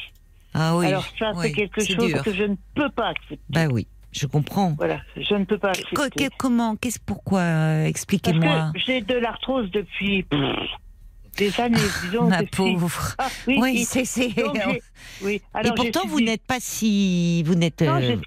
Ah 0.53 0.75
oui. 0.75 0.87
Alors 0.87 1.05
ça, 1.17 1.31
c'est 1.41 1.53
quelque 1.53 1.83
chose 1.85 2.13
que 2.21 2.33
je 2.33 2.43
ne 2.43 2.55
peux 2.75 2.89
pas 2.89 3.07
accepter. 3.07 3.39
Ben 3.49 3.71
oui. 3.71 3.87
Je 4.11 4.25
comprends. 4.27 4.73
Voilà, 4.77 5.01
je 5.15 5.35
ne 5.35 5.45
peux 5.45 5.57
pas 5.57 5.69
accepter. 5.69 6.29
comment 6.37 6.75
Qu'est-ce 6.75 6.99
pourquoi 6.99 7.39
euh, 7.39 7.85
Expliquez-moi. 7.85 8.71
J'ai 8.75 9.01
de 9.01 9.15
l'arthrose 9.15 9.71
depuis 9.71 10.25
des 11.37 11.59
années, 11.61 11.77
disons. 12.03 12.27
Ma 12.27 12.43
pauvre. 12.43 13.15
Ah, 13.17 13.29
oui, 13.47 13.85
c'est. 13.85 14.03
Oui. 15.23 15.41
Et 15.63 15.71
pourtant, 15.75 16.07
vous 16.07 16.19
n'êtes 16.21 16.45
pas 16.45 16.59
si. 16.59 17.43
Vous 17.43 17.55
n'êtes. 17.55 17.81
Non, 17.81 18.01
euh, 18.01 18.17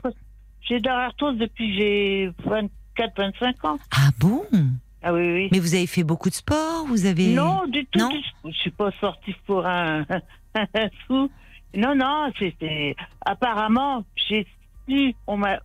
j'ai 0.62 0.80
de 0.80 0.88
l'arthrose 0.88 1.36
depuis 1.36 1.76
j'ai 1.76 2.30
24-25 2.46 3.66
ans. 3.66 3.78
Ah 3.90 4.08
bon? 4.18 4.44
Ah 5.02 5.12
oui, 5.12 5.32
oui. 5.32 5.48
Mais 5.52 5.58
vous 5.58 5.74
avez 5.74 5.86
fait 5.86 6.02
beaucoup 6.02 6.30
de 6.30 6.34
sport 6.34 6.86
Vous 6.88 7.04
avez 7.04 7.34
Non, 7.34 7.66
du 7.66 7.84
tout. 7.86 7.98
Non 7.98 8.10
Je 8.44 8.50
suis 8.52 8.70
pas 8.70 8.90
sportif 8.92 9.36
pour 9.46 9.66
un, 9.66 10.06
un 10.54 10.88
fou. 11.06 11.30
Non, 11.76 11.94
non, 11.94 12.32
c'était 12.38 12.96
apparemment 13.26 14.04
j'ai 14.28 14.46
su, 14.88 15.14
on 15.26 15.36
m'a 15.36 15.58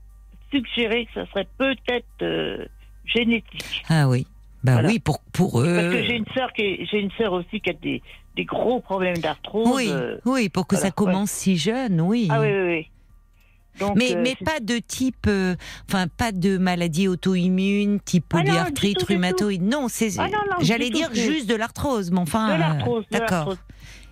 suggéré 0.51 1.05
que 1.05 1.21
ça 1.21 1.29
serait 1.31 1.47
peut-être 1.57 2.05
euh, 2.21 2.65
génétique. 3.05 3.83
Ah 3.89 4.07
oui. 4.07 4.25
Ben 4.63 4.85
oui, 4.85 4.99
pour, 4.99 5.21
pour 5.31 5.61
eux. 5.61 5.73
Parce 5.73 5.93
que 5.93 6.03
j'ai 6.03 6.15
une 6.15 6.25
sœur 6.33 6.51
qui 6.51 6.85
j'ai 6.91 6.99
une 6.99 7.11
sœur 7.11 7.31
aussi 7.31 7.61
qui 7.61 7.69
a 7.69 7.73
des, 7.73 8.01
des 8.35 8.43
gros 8.43 8.81
problèmes 8.81 9.17
d'arthrose. 9.17 9.69
Oui, 9.73 9.87
euh, 9.89 10.17
oui, 10.25 10.49
pour 10.49 10.67
que 10.67 10.75
ça 10.75 10.91
commence 10.91 11.31
si 11.31 11.57
jeune, 11.57 12.01
oui. 12.01 12.27
Ah 12.29 12.41
oui, 12.41 12.47
oui, 12.47 12.63
oui. 12.67 12.89
Donc, 13.79 13.95
mais, 13.95 14.13
euh, 14.13 14.21
mais 14.21 14.35
pas 14.43 14.59
de 14.59 14.77
type, 14.79 15.27
euh, 15.27 15.55
enfin 15.87 16.07
pas 16.07 16.33
de 16.33 16.57
maladie 16.57 17.07
auto-immune, 17.07 18.01
type 18.01 18.25
ah 18.33 18.39
polyarthrite, 18.39 19.01
rhumatoïde. 19.03 19.63
Non, 19.63 19.87
c'est, 19.87 20.19
ah 20.19 20.27
j'allais 20.59 20.89
dire 20.89 21.13
juste 21.13 21.49
de 21.49 21.55
l'arthrose, 21.55 22.11
mais 22.11 22.19
enfin. 22.19 22.55
De 22.55 22.59
l'arthrose, 22.59 23.05
d'accord 23.11 23.55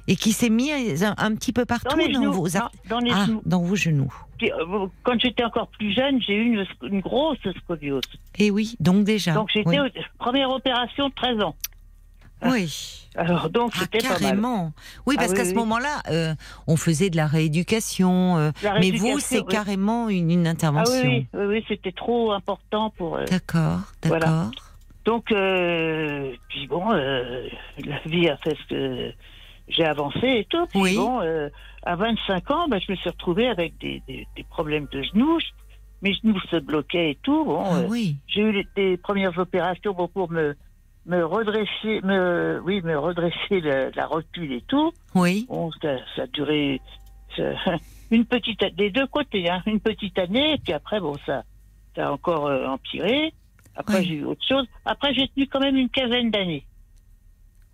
et 0.08 0.16
qui 0.16 0.32
s'est 0.32 0.50
mis 0.50 0.72
un, 0.72 1.36
petit 1.36 1.54
peu 1.54 1.66
partout 1.66 1.96
dans, 1.96 2.32
vos 2.32 2.48
dans, 2.90 3.00
les 3.00 3.12
ah, 3.14 3.26
genoux. 3.26 3.42
dans 3.46 3.62
vos 3.62 3.76
genoux. 3.76 4.14
Euh, 4.44 4.88
quand 5.04 5.20
j'étais 5.20 5.44
encore 5.44 5.68
plus 5.68 5.94
jeune, 5.94 6.22
j'ai 6.22 6.36
eu 6.36 6.66
une, 6.84 7.02
grosse 7.02 7.38
scoliose. 7.64 8.04
Et 8.38 8.50
oui, 8.50 8.76
donc 8.80 9.04
déjà. 9.04 9.34
Donc 9.34 9.50
j'étais 9.54 9.78
première 10.18 10.50
opération 10.50 11.10
13 11.10 11.42
ans. 11.42 11.56
Oui. 12.46 13.08
Alors 13.16 13.50
donc 13.50 13.72
ah, 13.76 13.80
c'était 13.80 13.98
carrément. 13.98 14.72
Oui, 15.08 15.16
parce 15.18 15.32
ah 15.32 15.36
qu'à 15.36 15.46
ce 15.46 15.56
moment-là, 15.56 16.04
euh, 16.10 16.36
on 16.68 16.78
faisait 16.78 17.10
de 17.10 17.18
la 17.18 17.26
rééducation, 17.26 18.38
euh, 18.38 18.52
mais 18.80 18.92
vous, 18.92 19.20
c'est 19.20 19.44
carrément 19.46 20.08
une, 20.08 20.48
intervention. 20.48 21.02
Ah 21.34 21.38
oui, 21.38 21.46
oui, 21.48 21.66
c'était 21.68 21.92
trop 21.92 22.32
important 22.32 22.92
pour. 22.92 23.18
d'accord, 23.30 23.80
d'accord. 24.04 24.52
Donc, 25.04 25.26
puis 25.28 26.68
bon, 26.68 26.92
la 26.92 28.00
vie 28.06 28.30
a 28.30 28.38
fait 28.38 28.56
ce 28.56 28.68
que 28.70 29.14
j'ai 29.68 29.86
avancé 29.86 30.26
et 30.26 30.48
tout. 30.50 30.66
Puis 30.68 30.96
bon, 30.96 31.22
euh, 31.22 31.50
à 31.84 31.96
25 31.96 32.52
ans, 32.52 32.68
ben, 32.68 32.80
je 32.80 32.92
me 32.92 32.98
suis 32.98 33.10
retrouvée 33.10 33.48
avec 33.48 33.78
des, 33.80 34.02
des, 34.08 34.28
des, 34.36 34.44
problèmes 34.44 34.88
de 34.92 35.04
genoux. 35.04 35.40
Mes 36.02 36.14
genoux 36.14 36.40
se 36.52 36.58
bloquaient 36.58 37.12
et 37.12 37.18
tout. 37.22 37.46
Bon, 37.46 37.64
ah, 37.66 37.80
euh, 37.80 37.88
oui. 37.90 38.18
J'ai 38.28 38.42
eu 38.42 38.66
des 38.76 38.98
premières 38.98 39.38
opérations 39.38 39.94
bon, 39.94 40.08
pour 40.08 40.32
me, 40.32 40.56
me 41.06 41.26
redresser, 41.26 42.02
me, 42.04 42.62
oui, 42.64 42.82
me 42.82 42.98
redresser 42.98 43.62
la 43.62 44.06
rotule 44.06 44.54
et 44.54 44.64
tout. 44.68 44.92
Oui. 45.16 45.46
Bon, 45.50 45.72
ça, 45.82 45.98
ça 46.16 46.24
a 46.24 46.28
duré 46.28 46.82
ça, 47.36 47.44
une 48.12 48.26
petite 48.26 48.64
des 48.76 48.90
deux 48.90 49.08
côtés, 49.08 49.50
hein, 49.50 49.62
une 49.66 49.80
petite 49.80 50.18
année. 50.20 50.54
Et 50.54 50.58
puis 50.58 50.74
après, 50.74 51.00
bon, 51.00 51.16
ça, 51.26 51.44
ça 51.96 52.08
a 52.08 52.12
encore 52.12 52.48
euh, 52.48 52.68
empiré. 52.68 53.34
Après, 53.76 54.04
j'ai 54.04 54.16
eu 54.16 54.24
autre 54.24 54.46
chose. 54.48 54.66
Après, 54.86 55.14
j'ai 55.14 55.28
tenu 55.28 55.48
quand 55.48 55.60
même 55.60 55.78
une 55.78 55.90
quinzaine 55.90 56.32
d'années. 56.32 56.66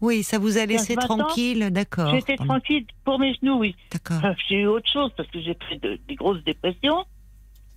Oui, 0.04 0.22
ça 0.22 0.38
vous 0.38 0.58
a 0.58 0.66
laissé 0.66 0.98
tranquille, 0.98 1.70
d'accord. 1.72 2.14
J'étais 2.14 2.36
tranquille 2.36 2.86
pour 3.06 3.20
mes 3.20 3.34
genoux, 3.36 3.60
oui. 3.60 3.74
D'accord. 3.90 4.20
J'ai 4.50 4.64
eu 4.64 4.66
autre 4.66 4.90
chose 4.92 5.12
parce 5.16 5.30
que 5.30 5.40
j'ai 5.40 5.58
fait 5.70 5.80
des 5.80 6.16
grosses 6.16 6.44
dépressions. 6.44 7.06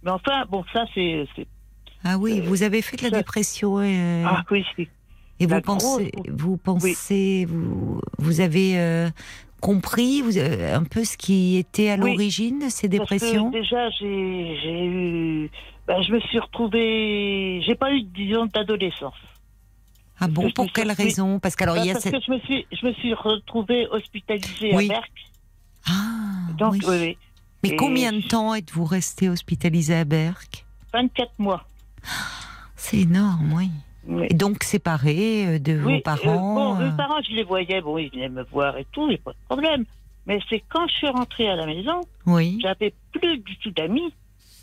Mais 0.03 0.11
enfin, 0.11 0.45
bon, 0.51 0.64
ça, 0.72 0.87
c'est. 0.93 1.24
Ah 2.03 2.18
oui, 2.18 2.41
vous 2.41 2.64
avez 2.64 2.83
fait 2.83 2.97
de 2.97 3.05
la 3.05 3.18
dépression. 3.18 3.79
Euh... 3.79 4.24
Ah 4.27 4.43
oui, 4.51 4.64
oui. 4.77 4.89
Et 5.39 5.47
vous 5.47 5.61
pensez, 5.61 6.11
vous 6.29 6.57
pensez, 6.57 7.45
vous, 7.45 8.01
vous 8.18 8.41
avez 8.41 8.77
euh, 8.77 9.09
compris 9.61 10.20
vous, 10.22 10.37
un 10.37 10.83
peu 10.83 11.05
ce 11.05 11.16
qui 11.16 11.57
était 11.59 11.91
à 11.91 11.97
l'origine 11.97 12.59
de 12.59 12.70
ces 12.70 12.89
dépressions? 12.89 13.51
Déjà, 13.51 13.89
j'ai 13.91 14.85
eu. 14.85 15.49
Ben, 15.87 16.03
je 16.03 16.12
me 16.12 16.18
suis 16.18 16.41
retrouvée. 16.41 17.62
J'ai 17.64 17.77
pas 17.77 17.93
eu, 17.93 18.03
disons, 18.03 18.47
d'adolescence. 18.47 19.14
Ah 20.19 20.29
bon, 20.29 20.51
pour 20.51 20.73
quelle 20.73 20.93
raison? 20.93 21.39
Parce 21.39 21.57
qu'alors 21.57 21.75
bah, 21.77 21.83
il 21.83 21.87
y 21.87 21.91
a 21.91 21.95
parce 21.95 22.05
cette... 22.05 22.14
que 22.14 22.21
je 22.27 22.31
me 22.33 22.39
suis, 22.41 22.67
je 22.73 22.87
me 22.87 22.93
suis 22.95 23.12
retrouvée 23.14 23.87
hospitalisée 23.89 24.75
Oui. 24.75 24.87
à 24.87 24.95
Berck. 24.95 25.12
Ah, 25.89 25.93
Donc, 26.59 26.73
oui. 26.73 26.81
oui, 26.89 26.97
oui. 27.01 27.19
Mais 27.62 27.69
Et 27.71 27.77
combien 27.77 28.12
de 28.12 28.21
temps 28.23 28.55
êtes-vous 28.55 28.85
resté 28.85 29.29
hospitalisé 29.29 29.95
à 29.95 30.05
Berck? 30.05 30.64
24 30.93 31.39
mois. 31.39 31.67
C'est 32.77 32.99
énorme, 33.01 33.53
oui. 33.55 33.71
Oui. 34.09 34.27
Et 34.31 34.35
donc 34.35 34.62
séparé 34.62 35.47
euh, 35.47 35.59
de 35.59 35.73
Oui, 35.73 35.83
vos 35.83 35.91
euh, 35.91 36.01
parents 36.01 36.55
bon, 36.55 36.81
euh, 36.81 36.91
mes 36.91 36.97
parents, 36.97 37.21
je 37.29 37.33
les 37.35 37.43
voyais, 37.43 37.81
bon, 37.81 37.99
ils 37.99 38.09
venaient 38.11 38.29
me 38.29 38.45
voir 38.45 38.79
et 38.79 38.87
tout, 38.93 39.11
il 39.11 39.19
pas 39.19 39.33
de 39.33 39.37
problème. 39.49 39.85
Mais 40.27 40.39
c'est 40.49 40.62
quand 40.69 40.87
je 40.89 40.95
suis 40.95 41.09
rentrée 41.09 41.49
à 41.49 41.57
la 41.57 41.67
maison, 41.67 42.01
Oui. 42.25 42.59
j'avais 42.62 42.95
plus 43.12 43.39
du 43.39 43.57
tout 43.59 43.71
d'amis. 43.73 44.12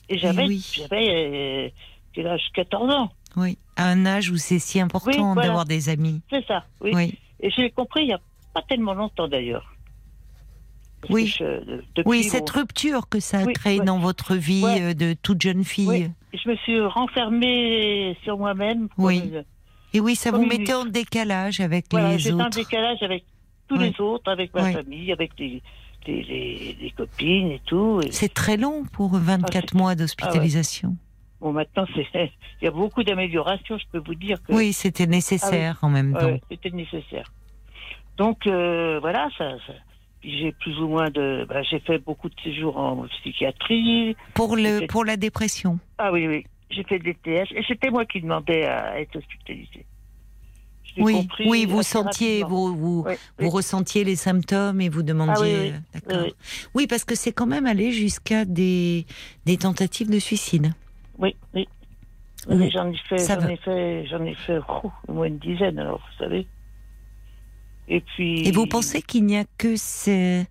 Et 0.09 0.17
j'avais, 0.17 0.45
Eh 0.45 0.47
oui. 0.47 0.73
j'avais, 0.77 1.09
euh, 1.09 1.69
quel 2.13 2.27
âge? 2.27 2.41
14 2.53 2.93
ans. 2.93 3.11
Oui. 3.35 3.57
À 3.75 3.87
un 3.89 4.05
âge 4.05 4.29
où 4.29 4.37
c'est 4.37 4.59
si 4.59 4.79
important 4.79 5.11
Oui, 5.11 5.33
voilà. 5.33 5.47
d'avoir 5.47 5.65
des 5.65 5.89
amis. 5.89 6.21
C'est 6.29 6.45
ça, 6.45 6.65
oui. 6.81 6.91
Oui. 6.93 7.17
Et 7.39 7.49
je 7.49 7.61
l'ai 7.61 7.71
compris 7.71 8.01
il 8.03 8.07
n'y 8.07 8.13
a 8.13 8.21
pas 8.53 8.61
tellement 8.61 8.93
longtemps 8.93 9.27
d'ailleurs. 9.27 9.73
Oui. 11.09 11.27
je- 11.27 11.81
Oui, 12.05 12.23
cette 12.23 12.49
rupture 12.49 13.09
que 13.09 13.19
ça 13.19 13.39
a 13.39 13.43
Oui, 13.43 13.53
créé 13.53 13.79
ouais. 13.79 13.85
dans 13.85 13.99
votre 13.99 14.35
vie 14.35 14.63
Ouais. 14.63 14.81
euh, 14.81 14.93
de 14.93 15.13
toute 15.21 15.41
jeune 15.41 15.63
fille. 15.65 16.09
Je 16.33 16.49
me 16.49 16.55
suis 16.57 16.79
renfermée 16.81 18.17
sur 18.23 18.37
moi-même. 18.37 18.87
Oui. 18.97 19.19
une- 19.19 19.43
Et 19.93 19.99
oui, 19.99 20.15
ça 20.15 20.31
vous 20.31 20.41
une 20.43 20.47
mettait 20.49 20.73
en 20.73 20.85
décalage 20.85 21.59
avec 21.59 21.85
Voilà, 21.91 22.13
les 22.13 22.19
j'étais 22.19 22.33
en 22.35 22.45
autres. 22.47 22.57
décalage 22.57 23.03
avec 23.03 23.25
tous 23.67 23.77
les 23.77 23.93
autres, 23.99 24.31
avec 24.31 24.53
ma 24.53 24.71
famille, 24.71 25.11
avec 25.11 25.31
les, 25.37 25.61
les, 26.07 26.23
les- 26.23 26.77
les 26.81 26.91
copines 26.91 27.51
et 27.51 27.61
tout. 27.65 27.99
Et 28.03 28.11
C'est 28.11 28.33
très 28.33 28.57
long 28.57 28.83
pour 28.85 29.17
24 29.17 29.73
Ah, 29.73 29.77
mois 29.77 29.95
d'hospitalisation. 29.95 30.95
Bon, 31.43 31.51
maintenant, 31.51 31.85
il 31.95 32.29
y 32.61 32.67
a 32.67 32.71
beaucoup 32.71 33.03
d'améliorations, 33.03 33.77
je 33.77 33.85
peux 33.91 34.01
vous 34.05 34.15
dire 34.15 34.41
que 34.41 34.53
Oui, 34.53 34.73
c'était 34.73 35.05
nécessaire 35.05 35.77
en 35.81 35.89
même 35.89 36.13
temps. 36.13 36.25
ouais, 36.25 36.41
c'était 36.49 36.71
nécessaire. 36.71 37.31
Donc, 38.17 38.47
euh, 38.47 38.99
voilà, 38.99 39.29
ça, 39.37 39.57
ça- 39.67 39.73
puis 40.21 40.39
j'ai 40.39 40.53
plus 40.53 40.79
ou 40.79 40.87
moins 40.87 41.09
de. 41.09 41.45
bah, 41.49 41.63
j'ai 41.63 41.79
fait 41.79 41.97
beaucoup 41.97 42.29
de 42.29 42.35
séjours 42.41 42.77
en 42.77 43.05
psychiatrie. 43.21 44.15
Pour, 44.33 44.55
le, 44.55 44.87
pour 44.87 45.03
la 45.03 45.17
dépression. 45.17 45.79
Ah 45.97 46.11
oui, 46.13 46.27
oui, 46.27 46.45
j'ai 46.69 46.83
fait 46.83 46.99
des 46.99 47.13
TS 47.13 47.51
et 47.51 47.63
c'était 47.67 47.89
moi 47.89 48.05
qui 48.05 48.21
demandais 48.21 48.65
à 48.65 49.01
être 49.01 49.17
hospitalisée. 49.17 49.85
Oui, 50.97 51.13
compris 51.13 51.49
oui, 51.49 51.65
vous 51.65 51.81
sentiez, 51.81 52.43
vous, 52.43 52.75
vous, 52.75 53.05
ressentiez 53.49 54.03
les 54.03 54.15
symptômes 54.15 54.79
et 54.79 54.89
vous 54.89 55.01
demandiez. 55.01 55.73
Ah 55.95 55.97
euh. 56.11 56.23
Oui, 56.23 56.33
Oui, 56.75 56.87
parce 56.87 57.03
que 57.03 57.15
c'est 57.15 57.31
quand 57.31 57.47
même 57.47 57.65
allé 57.65 57.91
jusqu'à 57.91 58.45
des, 58.45 59.07
des 59.45 59.57
tentatives 59.57 60.11
de 60.11 60.19
suicide. 60.19 60.73
Oui, 61.17 61.35
oui. 61.53 61.67
Oui. 62.49 62.69
J'en 62.71 62.91
ai 62.91 62.97
fait, 62.97 63.17
j'en 63.25 63.47
ai 63.47 63.55
fait, 63.57 64.05
j'en 64.07 64.23
ai 64.25 64.35
fait 64.35 64.59
oh, 64.67 64.91
au 65.07 65.13
moins 65.13 65.27
une 65.27 65.37
dizaine, 65.39 65.79
alors 65.79 65.99
vous 65.99 66.17
savez. 66.23 66.45
Et 67.87 68.01
puis. 68.01 68.47
Et 68.47 68.51
vous 68.51 68.65
pensez 68.65 69.01
qu'il 69.01 69.25
n'y 69.25 69.37
a 69.37 69.45
que 69.57 69.75
ces... 69.75 70.45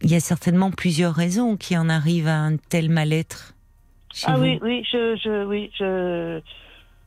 Il 0.00 0.10
y 0.10 0.14
a 0.14 0.20
certainement 0.20 0.70
plusieurs 0.70 1.12
raisons 1.14 1.56
qui 1.56 1.76
en 1.76 1.88
arrivent 1.88 2.28
à 2.28 2.38
un 2.38 2.56
tel 2.56 2.88
mal-être 2.88 3.54
Ah 4.24 4.36
vous? 4.36 4.42
oui, 4.42 4.58
oui, 4.62 4.84
je, 4.90 5.16
je, 5.16 5.44
oui, 5.44 5.70
je. 5.76 6.40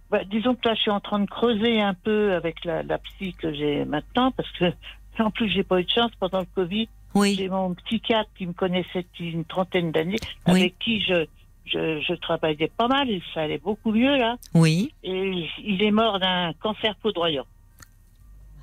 Bah, 0.10 0.26
disons 0.26 0.56
que 0.56 0.68
là, 0.68 0.76
je 0.76 0.82
suis 0.82 0.92
en 0.92 1.00
train 1.00 1.20
de 1.20 1.26
creuser 1.26 1.80
un 1.82 1.94
peu 1.94 2.34
avec 2.34 2.66
la, 2.66 2.84
la 2.84 2.98
psy 2.98 3.34
que 3.34 3.54
j'ai 3.54 3.86
maintenant, 3.86 4.32
parce 4.32 4.52
que 4.52 4.66
en 5.20 5.32
plus, 5.32 5.50
j'ai 5.50 5.64
pas 5.64 5.80
eu 5.80 5.86
de 5.86 5.90
chance 5.90 6.12
pendant 6.20 6.40
le 6.42 6.48
Covid. 6.54 6.90
Oui, 7.14 7.36
J'ai 7.38 7.50
mon 7.50 7.74
psychiatre 7.74 8.30
qui 8.38 8.46
me 8.46 8.54
connaissait 8.54 9.04
depuis 9.04 9.32
une 9.32 9.46
trentaine 9.46 9.92
d'années, 9.92 10.16
Oui. 10.48 10.60
avec 10.62 10.80
qui 10.80 11.02
je, 11.02 11.26
je, 11.66 12.02
je 12.02 12.14
travaillais 12.16 12.72
pas 12.78 12.88
mal, 12.88 13.10
et 13.10 13.22
ça 13.34 13.42
allait 13.42 13.58
beaucoup 13.60 13.92
mieux 13.92 14.18
là. 14.18 14.38
oui. 14.54 14.94
Et 15.04 15.46
il 15.64 15.82
est 15.84 15.92
mort 15.92 16.20
d'un 16.20 16.54
cancer 16.62 16.96
foudroyant. 17.02 17.46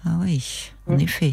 Ah 0.05 0.17
oui, 0.21 0.71
en 0.87 0.95
Mm. 0.97 1.01
effet. 1.01 1.33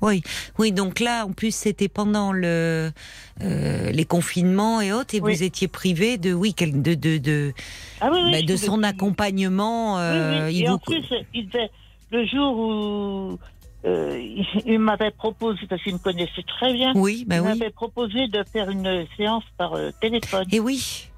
Oui, 0.00 0.20
oui. 0.58 0.72
Donc 0.72 0.98
là, 0.98 1.24
en 1.26 1.32
plus, 1.32 1.54
c'était 1.54 1.88
pendant 1.88 2.32
le 2.32 2.90
euh, 3.40 3.90
les 3.92 4.04
confinements 4.04 4.80
et 4.80 4.92
autres, 4.92 5.14
et 5.14 5.20
Oui. 5.20 5.34
vous 5.36 5.42
étiez 5.44 5.68
privé 5.68 6.18
de 6.18 6.32
oui, 6.32 6.54
de 6.58 6.94
de 6.94 7.18
de, 7.18 7.52
Ah 8.00 8.08
oui, 8.12 8.18
oui, 8.24 8.32
bah, 8.32 8.42
de 8.42 8.56
son 8.56 8.82
accompagnement. 8.82 9.98
Euh, 10.00 10.46
oui. 10.48 10.54
il 10.56 10.62
Et 10.62 10.66
vous- 10.66 10.74
en 10.74 10.78
plus, 10.78 11.04
il 11.34 11.48
devait, 11.48 11.70
le 12.10 12.26
jour 12.26 12.58
où 12.58 13.38
euh, 13.84 14.18
il, 14.20 14.46
il 14.66 14.78
m'avait 14.78 15.10
proposé, 15.10 15.66
parce 15.68 15.82
qu'il 15.82 15.92
me 15.94 15.98
connaissait 15.98 16.44
très 16.46 16.72
bien, 16.72 16.92
Oui, 16.94 17.24
bah 17.26 17.36
il 17.36 17.40
oui. 17.42 17.48
m'avait 17.48 17.70
proposé 17.70 18.28
de 18.28 18.44
faire 18.52 18.70
une 18.70 19.06
séance 19.16 19.44
par 19.56 19.74
euh, 19.74 19.90
téléphone. 20.00 20.44
Et 20.52 20.60
oui, 20.60 21.08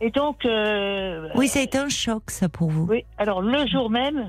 Et 0.00 0.10
donc, 0.10 0.44
euh, 0.44 1.28
oui, 1.34 1.48
ça 1.48 1.58
a 1.58 1.62
été 1.62 1.78
un 1.78 1.88
choc, 1.88 2.30
ça 2.30 2.48
pour 2.48 2.70
vous. 2.70 2.86
oui, 2.88 3.04
alors 3.18 3.42
le 3.42 3.66
jour 3.66 3.90
même, 3.90 4.26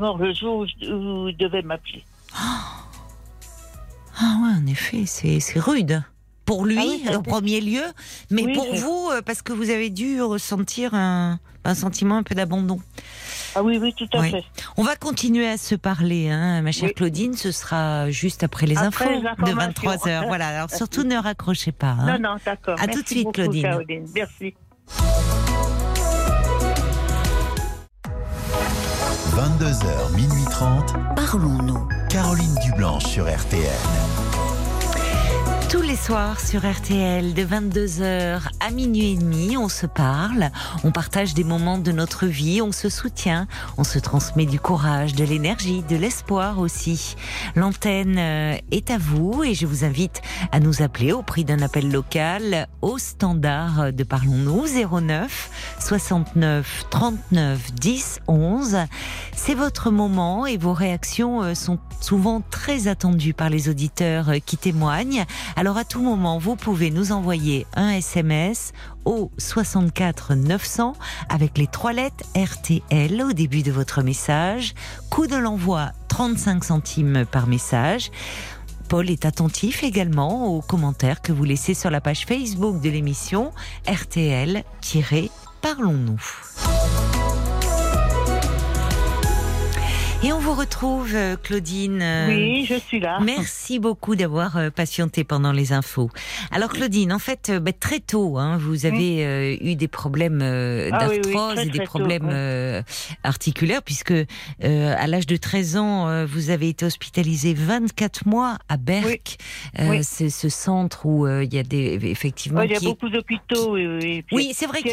mort 0.00 0.18
le 0.18 0.34
jour 0.34 0.58
où, 0.58 1.28
il 1.28 1.36
devait 1.38 1.62
m'appeler. 1.62 2.04
Ah 4.18 4.38
ouais, 4.42 4.62
en 4.62 4.66
effet, 4.66 5.04
c'est 5.06 5.58
rude. 5.60 6.02
Pour 6.44 6.64
lui, 6.64 6.78
Ah 6.78 6.84
oui, 7.10 7.16
en 7.16 7.22
premier 7.22 7.60
lieu, 7.60 7.82
mais 8.30 8.44
Oui, 8.44 8.52
pour 8.54 8.72
vous, 8.74 9.10
parce 9.24 9.42
que 9.42 9.52
vous 9.52 9.70
avez 9.70 9.90
dû 9.90 10.22
ressentir 10.22 10.94
un, 10.94 11.40
un 11.64 11.74
sentiment 11.74 12.18
un 12.18 12.22
peu 12.22 12.36
d'abandon. 12.36 12.78
Ah 13.58 13.62
oui, 13.62 13.78
oui, 13.80 13.94
tout 13.96 14.06
à 14.12 14.20
Oui. 14.20 14.30
fait. 14.32 14.44
On 14.76 14.82
va 14.82 14.96
continuer 14.96 15.48
à 15.48 15.56
se 15.56 15.74
parler, 15.74 16.28
hein, 16.28 16.60
ma 16.60 16.72
chère 16.72 16.88
Oui. 16.90 16.94
Claudine. 16.94 17.32
Ce 17.34 17.50
sera 17.52 18.10
juste 18.10 18.42
après 18.44 18.66
les 18.66 18.76
Après 18.76 19.06
infos 19.06 19.14
les 19.14 19.20
de 19.22 19.26
informations. 19.28 19.56
23 19.56 20.08
heures. 20.08 20.24
Voilà. 20.28 20.48
Alors 20.48 20.70
surtout 20.70 21.04
ne 21.04 21.16
raccrochez 21.16 21.72
pas. 21.72 21.96
hein. 21.98 22.18
Non, 22.18 22.30
non, 22.32 22.36
d'accord. 22.44 22.76
À 22.80 22.86
tout 22.86 23.00
de 23.02 23.06
suite, 23.06 23.24
beaucoup, 23.24 23.32
Claudine. 23.32 23.62
Caroline. 23.62 24.06
Merci. 24.14 24.54
22h, 29.34 30.14
minuit 30.16 30.44
30. 30.50 30.94
Parlons-nous. 31.14 31.88
Caroline 32.10 32.54
Dublanche 32.64 33.04
sur 33.06 33.24
RTN. 33.26 33.62
Tous 35.76 35.82
les 35.82 35.94
soirs 35.94 36.40
sur 36.40 36.66
RTL, 36.66 37.34
de 37.34 37.42
22h 37.42 38.40
à 38.60 38.70
minuit 38.70 39.12
et 39.12 39.16
demi, 39.16 39.58
on 39.58 39.68
se 39.68 39.84
parle, 39.84 40.50
on 40.84 40.90
partage 40.90 41.34
des 41.34 41.44
moments 41.44 41.76
de 41.76 41.92
notre 41.92 42.24
vie, 42.24 42.62
on 42.62 42.72
se 42.72 42.88
soutient, 42.88 43.46
on 43.76 43.84
se 43.84 43.98
transmet 43.98 44.46
du 44.46 44.58
courage, 44.58 45.14
de 45.14 45.22
l'énergie, 45.22 45.82
de 45.82 45.96
l'espoir 45.96 46.60
aussi. 46.60 47.14
L'antenne 47.56 48.16
euh, 48.16 48.56
est 48.70 48.90
à 48.90 48.96
vous 48.96 49.44
et 49.44 49.52
je 49.52 49.66
vous 49.66 49.84
invite 49.84 50.22
à 50.50 50.60
nous 50.60 50.80
appeler 50.80 51.12
au 51.12 51.20
prix 51.20 51.44
d'un 51.44 51.60
appel 51.60 51.92
local 51.92 52.68
au 52.80 52.96
standard 52.96 53.92
de 53.92 54.02
Parlons-nous 54.02 54.64
09 55.02 55.50
69 55.78 56.86
39 56.88 57.74
10 57.74 58.20
11. 58.28 58.78
C'est 59.34 59.54
votre 59.54 59.90
moment 59.90 60.46
et 60.46 60.56
vos 60.56 60.72
réactions 60.72 61.42
euh, 61.42 61.54
sont 61.54 61.78
souvent 62.00 62.40
très 62.40 62.88
attendues 62.88 63.34
par 63.34 63.50
les 63.50 63.68
auditeurs 63.68 64.30
euh, 64.30 64.38
qui 64.38 64.56
témoignent. 64.56 65.26
À 65.74 65.84
tout 65.84 66.00
moment, 66.00 66.38
vous 66.38 66.54
pouvez 66.54 66.92
nous 66.92 67.10
envoyer 67.10 67.66
un 67.74 67.90
SMS 67.90 68.72
au 69.04 69.32
64 69.36 70.34
900 70.34 70.92
avec 71.28 71.58
les 71.58 71.66
trois 71.66 71.92
lettres 71.92 72.24
RTL 72.36 73.20
au 73.22 73.32
début 73.32 73.64
de 73.64 73.72
votre 73.72 74.02
message. 74.02 74.74
Coût 75.10 75.26
de 75.26 75.34
l'envoi 75.34 75.90
35 76.06 76.62
centimes 76.62 77.24
par 77.30 77.48
message. 77.48 78.12
Paul 78.88 79.10
est 79.10 79.24
attentif 79.24 79.82
également 79.82 80.54
aux 80.54 80.60
commentaires 80.60 81.20
que 81.20 81.32
vous 81.32 81.42
laissez 81.42 81.74
sur 81.74 81.90
la 81.90 82.00
page 82.00 82.26
Facebook 82.26 82.80
de 82.80 82.88
l'émission 82.88 83.50
RTL-Parlons-nous. 83.88 86.20
Et 90.24 90.32
on 90.32 90.38
vous 90.40 90.54
retrouve, 90.54 91.14
euh, 91.14 91.36
Claudine. 91.36 92.00
euh, 92.02 92.26
Oui, 92.28 92.64
je 92.64 92.74
suis 92.76 92.98
là. 92.98 93.18
Merci 93.20 93.78
beaucoup 93.78 94.16
d'avoir 94.16 94.56
euh, 94.56 94.70
patienté 94.70 95.22
pendant 95.24 95.52
les 95.52 95.72
infos. 95.72 96.10
Alors 96.50 96.70
Claudine, 96.70 97.12
en 97.12 97.18
fait, 97.18 97.52
bah, 97.60 97.72
très 97.72 98.00
tôt, 98.00 98.38
hein, 98.38 98.56
vous 98.56 98.86
avez 98.86 99.24
euh, 99.24 99.56
eu 99.60 99.76
des 99.76 99.86
problèmes 99.88 100.40
euh, 100.42 100.88
Ah 100.92 101.06
oui, 101.10 101.20
oui, 101.24 101.32
d'arthrose 101.32 101.54
très, 101.56 101.66
et 101.66 101.70
des 101.70 101.78
tôt, 101.80 101.84
problèmes 101.84 102.30
euh, 102.32 102.82
articulaires, 103.24 103.82
puisque 103.84 104.10
euh, 104.10 104.24
à 104.98 105.06
l'âge 105.06 105.26
de 105.26 105.36
13 105.36 105.76
ans, 105.76 106.24
vous 106.26 106.50
avez 106.50 106.70
été 106.70 106.86
hospitalisé 106.86 107.52
24 107.54 108.26
mois 108.26 108.56
à 108.68 108.78
Berck, 108.78 109.36
Euh, 109.78 109.90
Oui. 109.90 109.98
c'est 110.02 110.30
ce 110.30 110.48
centre 110.48 111.04
où 111.06 111.28
il 111.28 111.52
y 111.54 111.58
a 111.58 111.62
des 111.62 111.98
effectivement. 112.02 112.62
Il 112.62 112.70
y 112.72 112.74
a 112.74 112.78
qui 112.78 112.86
beaucoup 112.86 113.10
d'hôpitaux, 113.10 113.74
oui, 114.32 114.50
c'est 114.54 114.66
vrai 114.66 114.82
que 114.82 114.88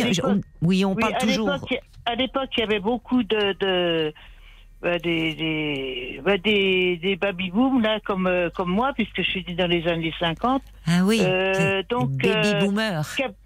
oui, 0.61 0.83
on 0.85 0.95
parle 0.95 1.17
toujours. 1.17 1.49
À 2.05 2.15
l'époque, 2.15 2.49
il 2.57 2.59
y 2.59 2.63
avait 2.63 2.81
beaucoup 2.81 3.23
de, 3.23 3.53
de 3.61 4.13
bah, 4.83 4.99
des, 4.99 5.33
des, 5.33 6.21
bah, 6.25 6.37
des, 6.37 6.97
des 6.97 7.15
baby-boom, 7.15 7.81
là, 7.81 7.99
comme, 8.05 8.27
euh, 8.27 8.49
comme 8.49 8.69
moi, 8.69 8.91
puisque 8.93 9.21
je 9.21 9.29
suis 9.29 9.43
dans 9.55 9.67
les 9.69 9.87
années 9.87 10.13
50. 10.19 10.61
Ah 10.85 11.05
oui, 11.05 11.21
Euh, 11.23 11.77
des 11.81 11.87
donc, 11.87 12.09
baby 12.11 12.29
euh, 12.29 12.67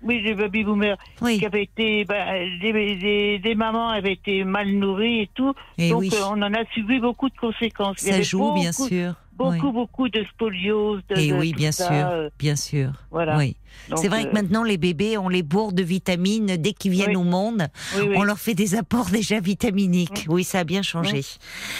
oui, 0.01 0.23
des 0.23 0.33
baby-boomers, 0.33 0.97
Oui, 1.21 1.37
qui 1.37 1.45
avaient 1.45 1.63
été, 1.63 2.05
bah, 2.05 2.25
des, 2.59 3.53
mamans 3.55 3.89
avaient 3.89 4.13
été 4.13 4.43
mal 4.43 4.67
nourries 4.69 5.21
et 5.21 5.29
tout. 5.35 5.53
et 5.77 5.91
donc, 5.91 5.99
oui, 6.01 6.09
euh, 6.13 6.23
on 6.31 6.41
en 6.41 6.53
a 6.53 6.65
subi 6.73 6.99
beaucoup 6.99 7.29
de 7.29 7.37
conséquences. 7.37 7.97
Ça 7.99 8.19
joue 8.21 8.53
bien 8.53 8.71
sûr. 8.71 9.13
Beaucoup, 9.33 9.67
oui. 9.67 9.71
beaucoup 9.73 10.09
de 10.09 10.23
scoliose. 10.23 11.03
De, 11.09 11.19
Et 11.19 11.29
de 11.29 11.35
oui, 11.35 11.53
bien 11.53 11.71
ça, 11.71 11.85
sûr, 11.87 12.07
euh, 12.09 12.29
bien 12.39 12.55
sûr. 12.55 12.89
voilà. 13.11 13.37
Oui. 13.37 13.55
C'est 13.95 14.07
vrai 14.07 14.25
que 14.25 14.33
maintenant 14.33 14.63
les 14.63 14.77
bébés 14.77 15.17
on 15.17 15.29
les 15.29 15.43
bourre 15.43 15.73
de 15.73 15.83
vitamines 15.83 16.57
dès 16.57 16.73
qu'ils 16.73 16.91
viennent 16.91 17.17
au 17.17 17.23
monde. 17.23 17.67
On 18.15 18.23
leur 18.23 18.39
fait 18.39 18.53
des 18.53 18.75
apports 18.75 19.09
déjà 19.09 19.39
vitaminiques. 19.39 20.27
Mm. 20.27 20.31
Oui, 20.31 20.43
ça 20.43 20.59
a 20.59 20.63
bien 20.63 20.81
changé. 20.81 21.21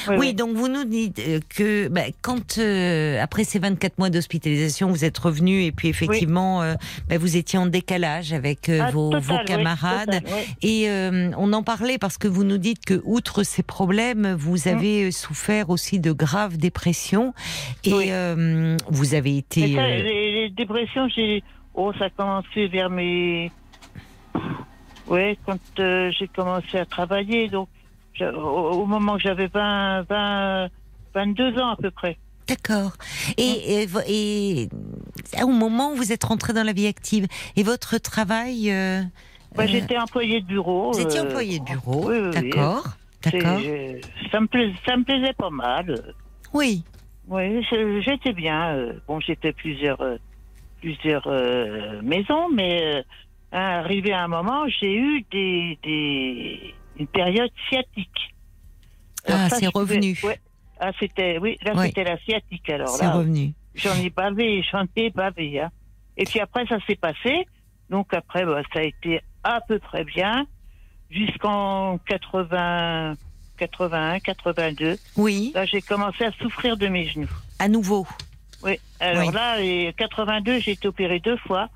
Mm. 0.07 0.17
Oui, 0.17 0.33
donc 0.33 0.55
vous 0.55 0.67
nous 0.67 0.85
dites 0.85 1.21
que 1.49 1.87
bah, 1.87 2.01
quand 2.21 2.59
après 3.21 3.43
ces 3.43 3.59
24 3.59 3.97
mois 3.97 4.09
d'hospitalisation, 4.09 4.89
vous 4.89 5.05
êtes 5.05 5.17
revenu 5.17 5.63
et 5.63 5.71
puis 5.71 5.87
effectivement 5.87 6.61
bah, 7.09 7.17
vous 7.17 7.37
étiez 7.37 7.59
en 7.59 7.65
décalage 7.65 8.33
avec 8.33 8.69
ah, 8.69 8.91
vos, 8.91 9.17
vos, 9.19 9.37
camarades 9.45 10.21
et 10.61 10.89
on 11.37 11.53
en 11.53 11.63
parlait 11.63 11.97
parce 11.97 12.17
que 12.17 12.27
vous 12.27 12.43
nous 12.43 12.57
dites 12.57 12.85
que 12.85 13.01
outre 13.03 13.43
ces 13.43 13.63
problèmes, 13.63 14.33
vous 14.33 14.57
mm. 14.65 14.67
avez 14.67 15.11
souffert 15.11 15.69
aussi 15.69 15.99
de 15.99 16.11
graves 16.11 16.57
dépressions 16.57 17.33
et 17.83 18.11
vous 18.89 19.13
avez 19.13 19.37
été 19.37 19.67
les, 19.67 20.49
dépressions, 20.49 21.07
j'ai. 21.09 21.43
Oh, 21.77 21.93
ça 21.93 22.05
a 22.05 22.09
commencé 22.09 22.67
vers 22.67 22.89
mes. 22.89 23.51
Ouais, 25.05 25.37
quand 25.45 25.59
euh, 25.79 26.11
j'ai 26.11 26.27
commencé 26.27 26.75
à 26.75 26.85
travailler, 26.85 27.49
donc 27.49 27.69
au, 28.19 28.85
moment 28.87 29.15
que 29.15 29.21
j'avais 29.21 29.45
20, 29.45 30.01
20, 30.09 30.69
22 31.13 31.59
ans 31.59 31.69
à 31.69 31.75
peu 31.75 31.91
près. 31.91 32.17
D'accord. 32.47 32.93
Et, 33.37 33.83
et, 34.07 34.69
au 35.43 35.49
moment 35.49 35.91
où 35.91 35.95
vous 35.95 36.11
êtes 36.11 36.23
rentré 36.23 36.51
dans 36.51 36.63
la 36.63 36.73
vie 36.73 36.87
active, 36.87 37.27
et 37.55 37.61
votre 37.61 37.99
travail 37.99 38.71
euh, 38.71 39.03
bah, 39.55 39.63
euh, 39.63 39.67
J'étais 39.67 39.99
employé 39.99 40.41
de 40.41 40.47
bureau. 40.47 40.93
Vous 40.93 40.99
étiez 40.99 41.19
employé 41.19 41.59
de 41.59 41.65
bureau, 41.65 42.11
d'accord. 42.31 42.85
D'accord. 43.21 43.59
Ça 44.31 44.39
me, 44.39 44.47
plaisait, 44.47 44.75
ça 44.83 44.97
me 44.97 45.03
plaisait 45.03 45.33
pas 45.33 45.51
mal. 45.51 46.15
Oui. 46.53 46.83
Oui, 47.27 47.63
j'étais 48.01 48.33
bien. 48.33 48.93
Bon, 49.07 49.19
j'ai 49.19 49.35
fait 49.35 49.53
plusieurs 49.53 50.01
plusieurs 50.81 51.27
euh, 51.27 52.01
maisons, 52.01 52.49
mais 52.53 52.81
euh, 52.95 53.01
arrivé 53.51 54.13
à 54.13 54.23
un 54.23 54.27
moment, 54.27 54.67
j'ai 54.67 54.95
eu 54.95 55.25
des, 55.31 55.77
des, 55.83 56.73
une 56.99 57.07
période 57.07 57.51
sciatique. 57.67 58.35
ah, 59.27 59.49
c'est 59.49 59.67
revenu. 59.67 60.17
Ah, 60.79 60.91
c'était, 60.99 61.39
oui, 61.39 61.57
là, 61.63 61.73
c'était 61.85 62.03
la 62.03 62.17
sciatique, 62.19 62.69
alors 62.69 62.89
C'est 62.89 63.07
revenu. 63.07 63.53
J'en 63.75 63.95
ai 63.95 64.09
bavé, 64.09 64.63
j'en 64.71 64.85
ai 64.95 65.09
bavé, 65.09 65.61
hein. 65.61 65.69
Et 66.17 66.25
puis 66.25 66.39
après, 66.39 66.65
ça 66.67 66.77
s'est 66.87 66.95
passé. 66.95 67.47
Donc 67.89 68.13
après, 68.13 68.45
bah, 68.45 68.61
ça 68.73 68.79
a 68.79 68.83
été 68.83 69.21
à 69.43 69.61
peu 69.67 69.79
près 69.79 70.03
bien 70.03 70.45
jusqu'en 71.09 71.97
80, 71.99 73.15
81, 73.57 74.19
82. 74.19 74.97
Oui. 75.15 75.51
Là, 75.53 75.65
j'ai 75.65 75.81
commencé 75.81 76.25
à 76.25 76.31
souffrir 76.33 76.77
de 76.77 76.87
mes 76.87 77.07
genoux. 77.07 77.29
À 77.59 77.67
nouveau. 77.67 78.05
Oui. 78.63 78.79
Alors 78.99 79.31
là, 79.31 79.57
en 79.59 79.91
82, 79.95 80.59
j'ai 80.59 80.71
été 80.71 80.87
opéré 80.87 81.19
deux 81.19 81.37
fois 81.37 81.69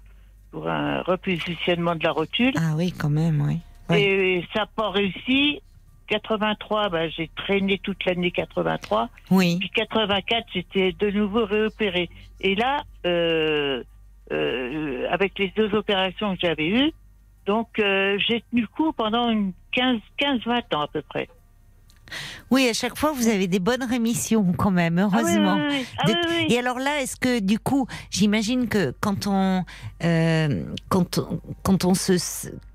pour 0.52 0.68
un 0.68 1.02
repositionnement 1.02 1.96
de 1.96 2.04
la 2.04 2.12
rotule. 2.12 2.54
Ah 2.58 2.74
oui, 2.76 2.92
quand 2.92 3.10
même, 3.10 3.42
oui. 3.42 3.60
Et 3.96 4.44
ça 4.54 4.62
n'a 4.62 4.66
pas 4.68 4.90
réussi. 4.90 5.62
83, 6.08 6.90
bah, 6.90 7.08
j'ai 7.08 7.30
traîné 7.36 7.78
toute 7.78 8.04
l'année 8.06 8.32
83. 8.32 9.10
Oui. 9.30 9.58
Puis 9.60 9.70
84, 9.70 10.46
j'étais 10.54 10.92
de 10.92 11.10
nouveau 11.10 11.46
réopéré. 11.46 12.10
Et 12.42 12.56
là, 12.56 12.84
euh, 13.06 13.82
euh, 14.32 15.08
avec 15.10 15.40
les 15.40 15.54
deux 15.56 15.74
opérations 15.74 16.36
que 16.36 16.42
j'avais 16.42 16.68
eues, 16.68 16.92
donc 17.46 17.80
euh, 17.80 18.18
j'ai 18.20 18.44
tenu 18.50 18.62
le 18.62 18.68
coup 18.68 18.92
pendant 18.92 19.34
15-20 19.74 20.76
ans 20.76 20.82
à 20.82 20.88
peu 20.88 21.02
près. 21.02 21.30
Oui, 22.50 22.68
à 22.68 22.74
chaque 22.74 22.98
fois, 22.98 23.12
vous 23.12 23.28
avez 23.28 23.48
des 23.48 23.60
bonnes 23.60 23.84
rémissions 23.84 24.54
quand 24.58 24.72
même, 24.72 25.00
ah 25.00 25.04
heureusement. 25.04 25.58
Ah 26.00 26.12
et 26.50 26.58
alors 26.58 26.80
là, 26.80 27.02
est-ce 27.02 27.16
que 27.16 27.40
du 27.40 27.60
coup, 27.60 27.88
j'imagine 28.10 28.68
que 28.68 28.94
quand 29.00 29.28
on, 29.28 29.64
euh, 30.04 30.64
quand, 30.90 31.20
quand 31.64 31.86
on 31.86 31.94
se 31.94 32.18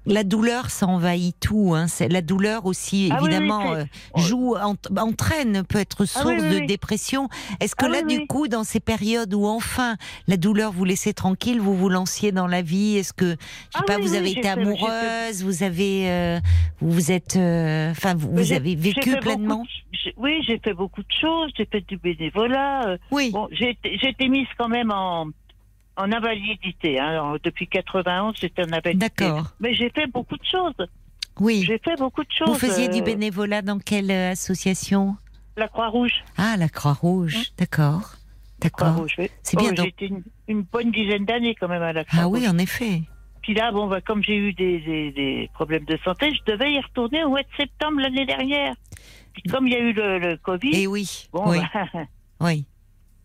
la 0.06 0.24
douleur, 0.24 0.70
ça 0.70 0.86
envahit 0.86 1.36
tout. 1.40 1.74
Hein. 1.74 1.86
La 2.08 2.22
douleur 2.22 2.66
aussi, 2.66 3.10
ah 3.12 3.18
évidemment, 3.20 3.72
euh, 3.74 3.84
joue, 4.16 4.54
entraîne, 4.56 5.64
peut 5.64 5.78
être 5.78 6.02
ah 6.02 6.20
source 6.22 6.42
de 6.42 6.66
dépression. 6.66 7.28
Est-ce 7.60 7.74
que 7.74 7.86
là, 7.86 8.02
du 8.02 8.26
coup, 8.26 8.48
dans 8.48 8.64
ces 8.64 8.80
périodes 8.80 9.34
où 9.34 9.46
enfin 9.46 9.96
la 10.28 10.36
douleur 10.36 10.72
vous 10.72 10.84
laissait 10.84 11.12
tranquille, 11.12 11.60
vous 11.60 11.74
vous 11.74 11.88
lanciez 11.88 12.32
dans 12.32 12.46
la 12.46 12.62
vie 12.62 12.96
Est-ce 12.96 13.12
que, 13.12 13.36
je 13.74 13.78
sais 13.78 13.84
pas, 13.86 13.98
vous 13.98 14.14
avez 14.14 14.30
été 14.30 14.48
amoureuse, 14.48 15.42
vous 15.42 15.62
avez, 15.62 16.10
euh, 16.10 16.40
vous 16.80 17.10
êtes, 17.10 17.36
euh, 17.36 17.90
enfin, 17.90 18.14
vous, 18.14 18.52
avez 18.52 18.76
vécu 18.76 19.16
pleinement? 19.16 19.64
Oui, 20.16 20.40
j'ai 20.46 20.58
fait 20.58 20.74
beaucoup 20.74 21.02
de 21.02 21.12
choses. 21.20 21.50
J'ai 21.56 21.66
fait 21.66 21.80
du 21.80 21.96
bénévolat. 21.96 22.96
oui. 23.10 23.30
Bon, 23.32 23.48
j'ai 23.50 23.76
été 24.02 24.28
mise 24.28 24.46
quand 24.56 24.68
même 24.68 24.92
en 24.92 25.26
en 25.96 26.12
invalidité. 26.12 26.98
Hein. 26.98 27.36
depuis 27.42 27.66
91, 27.66 28.34
j'étais 28.40 28.62
en 28.62 28.72
invalidité. 28.72 28.98
D'accord. 28.98 29.52
Mais 29.60 29.74
j'ai 29.74 29.90
fait 29.90 30.06
beaucoup 30.06 30.36
de 30.36 30.44
choses. 30.44 30.88
Oui. 31.40 31.64
J'ai 31.66 31.78
fait 31.78 31.96
beaucoup 31.96 32.22
de 32.22 32.30
choses. 32.30 32.48
Vous 32.48 32.54
faisiez 32.58 32.88
du 32.88 33.00
euh, 33.00 33.04
bénévolat 33.04 33.62
dans 33.62 33.78
quelle 33.78 34.10
euh, 34.10 34.32
association? 34.32 35.16
La 35.56 35.68
Croix-Rouge. 35.68 36.24
Ah, 36.36 36.56
la 36.58 36.68
Croix-Rouge. 36.68 37.36
Hein? 37.36 37.54
D'accord. 37.58 38.12
D'accord. 38.60 39.06
C'est 39.42 39.58
bien. 39.58 39.72
J'ai 39.76 39.88
été 39.88 40.10
une, 40.48 40.62
bonne 40.62 40.90
dizaine 40.90 41.26
d'années 41.26 41.54
quand 41.54 41.68
même 41.68 41.82
à 41.82 41.92
la 41.92 42.04
Croix-Rouge. 42.04 42.40
Ah 42.42 42.48
oui, 42.48 42.48
en 42.48 42.58
effet. 42.58 43.02
Puis 43.42 43.54
là, 43.54 43.70
bon, 43.70 43.86
bah, 43.86 44.00
comme 44.00 44.22
j'ai 44.24 44.36
eu 44.36 44.52
des, 44.54 44.80
des, 45.12 45.50
problèmes 45.54 45.84
de 45.84 45.98
santé, 46.04 46.32
je 46.34 46.52
devais 46.52 46.72
y 46.72 46.80
retourner 46.80 47.22
au 47.24 47.30
mois 47.30 47.42
de 47.42 47.48
septembre 47.56 48.00
l'année 48.00 48.26
dernière. 48.26 48.74
Puis 49.34 49.42
comme 49.44 49.66
il 49.66 49.72
y 49.74 49.76
a 49.76 49.80
eu 49.80 49.92
le, 49.92 50.36
Covid. 50.38 50.74
Et 50.74 50.86
oui. 50.86 51.28
Bon, 51.32 51.50
oui. 51.50 51.58
Bah, 51.72 51.86
oui. 52.40 52.64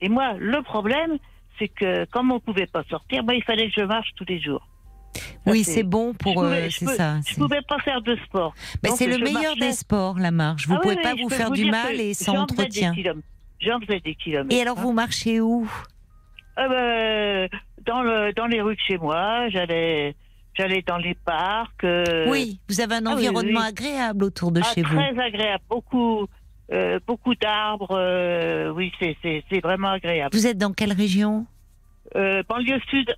Et 0.02 0.10
moi, 0.10 0.34
le 0.38 0.62
problème, 0.62 1.18
c'est 1.62 1.68
que 1.68 2.06
comme 2.06 2.32
on 2.32 2.40
pouvait 2.40 2.66
pas 2.66 2.84
sortir, 2.90 3.24
bah, 3.24 3.34
il 3.36 3.44
fallait 3.44 3.68
que 3.68 3.82
je 3.82 3.86
marche 3.86 4.10
tous 4.16 4.26
les 4.28 4.42
jours. 4.42 4.68
oui, 5.46 5.64
c'est 5.64 5.84
bon 5.84 6.14
pour 6.14 6.44
eux, 6.44 6.70
c'est 6.70 6.88
ça. 6.88 7.20
Je 7.28 7.36
pouvais 7.36 7.62
pas 7.62 7.78
faire 7.80 8.02
de 8.02 8.16
sport. 8.26 8.54
C'est 8.96 9.08
le 9.08 9.20
meilleur 9.20 9.56
des 9.56 9.74
sports, 9.74 10.18
la 10.18 10.32
marche. 10.32 10.68
Vous 10.68 10.74
ne 10.74 10.80
ah 10.80 10.82
pouvez 10.82 10.96
pas 10.98 11.14
vous 11.16 11.30
faire 11.30 11.52
du 11.52 11.70
mal 11.70 12.00
et 12.00 12.14
sans 12.14 12.36
entretien. 12.36 12.94
J'en 13.60 13.80
faisais 13.80 14.00
des 14.00 14.16
kilomètres. 14.16 14.56
Et 14.56 14.62
alors, 14.62 14.76
vous 14.76 14.92
marchez 14.92 15.40
où? 15.40 15.70
Ah 16.56 16.68
ben, 16.68 17.48
dans, 17.86 18.02
le, 18.02 18.34
dans 18.34 18.48
les 18.48 18.60
rues 18.60 18.76
de 18.76 18.82
chez 18.82 18.98
moi. 18.98 19.50
J'allais 19.50 20.16
j'allais 20.56 20.82
dans 20.82 20.98
les 20.98 21.14
parcs. 21.14 21.84
Euh. 21.84 22.26
Oui, 22.28 22.60
vous 22.68 22.82
avez 22.82 22.96
un 22.96 23.06
ah 23.06 23.12
environnement 23.12 23.62
agréable 23.62 24.24
autour 24.24 24.52
de 24.52 24.62
chez 24.64 24.82
vous. 24.82 24.96
Très 24.96 25.20
agréable, 25.20 25.64
beaucoup, 25.70 26.28
euh, 26.72 27.00
beaucoup 27.06 27.36
d'arbres. 27.36 27.98
Euh, 27.98 28.72
oui, 28.72 28.92
c'est 29.00 29.60
vraiment 29.62 29.92
agréable. 29.92 30.36
Vous 30.36 30.48
êtes 30.48 30.58
dans 30.58 30.74
quelle 30.74 30.94
région 30.94 31.46
euh, 32.16 32.44
Banlieue 32.48 32.80
sud. 32.90 33.16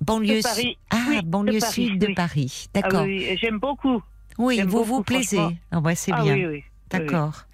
Banlieue 0.00 0.42
sud. 0.42 0.76
Ah, 0.90 1.22
banlieue 1.24 1.60
sud 1.60 1.98
de 1.98 2.14
Paris. 2.14 2.66
Ah 2.68 2.80
D'accord. 2.80 3.02
oui, 3.02 3.36
j'aime 3.40 3.58
beaucoup. 3.58 4.02
Oui, 4.38 4.60
vous 4.62 4.84
vous 4.84 5.02
plaisez. 5.02 5.40
Ah 5.70 5.80
ouais, 5.80 5.94
c'est 5.94 6.12
ah 6.14 6.22
bien. 6.22 6.34
Oui, 6.34 6.46
oui. 6.46 6.64
D'accord. 6.90 7.44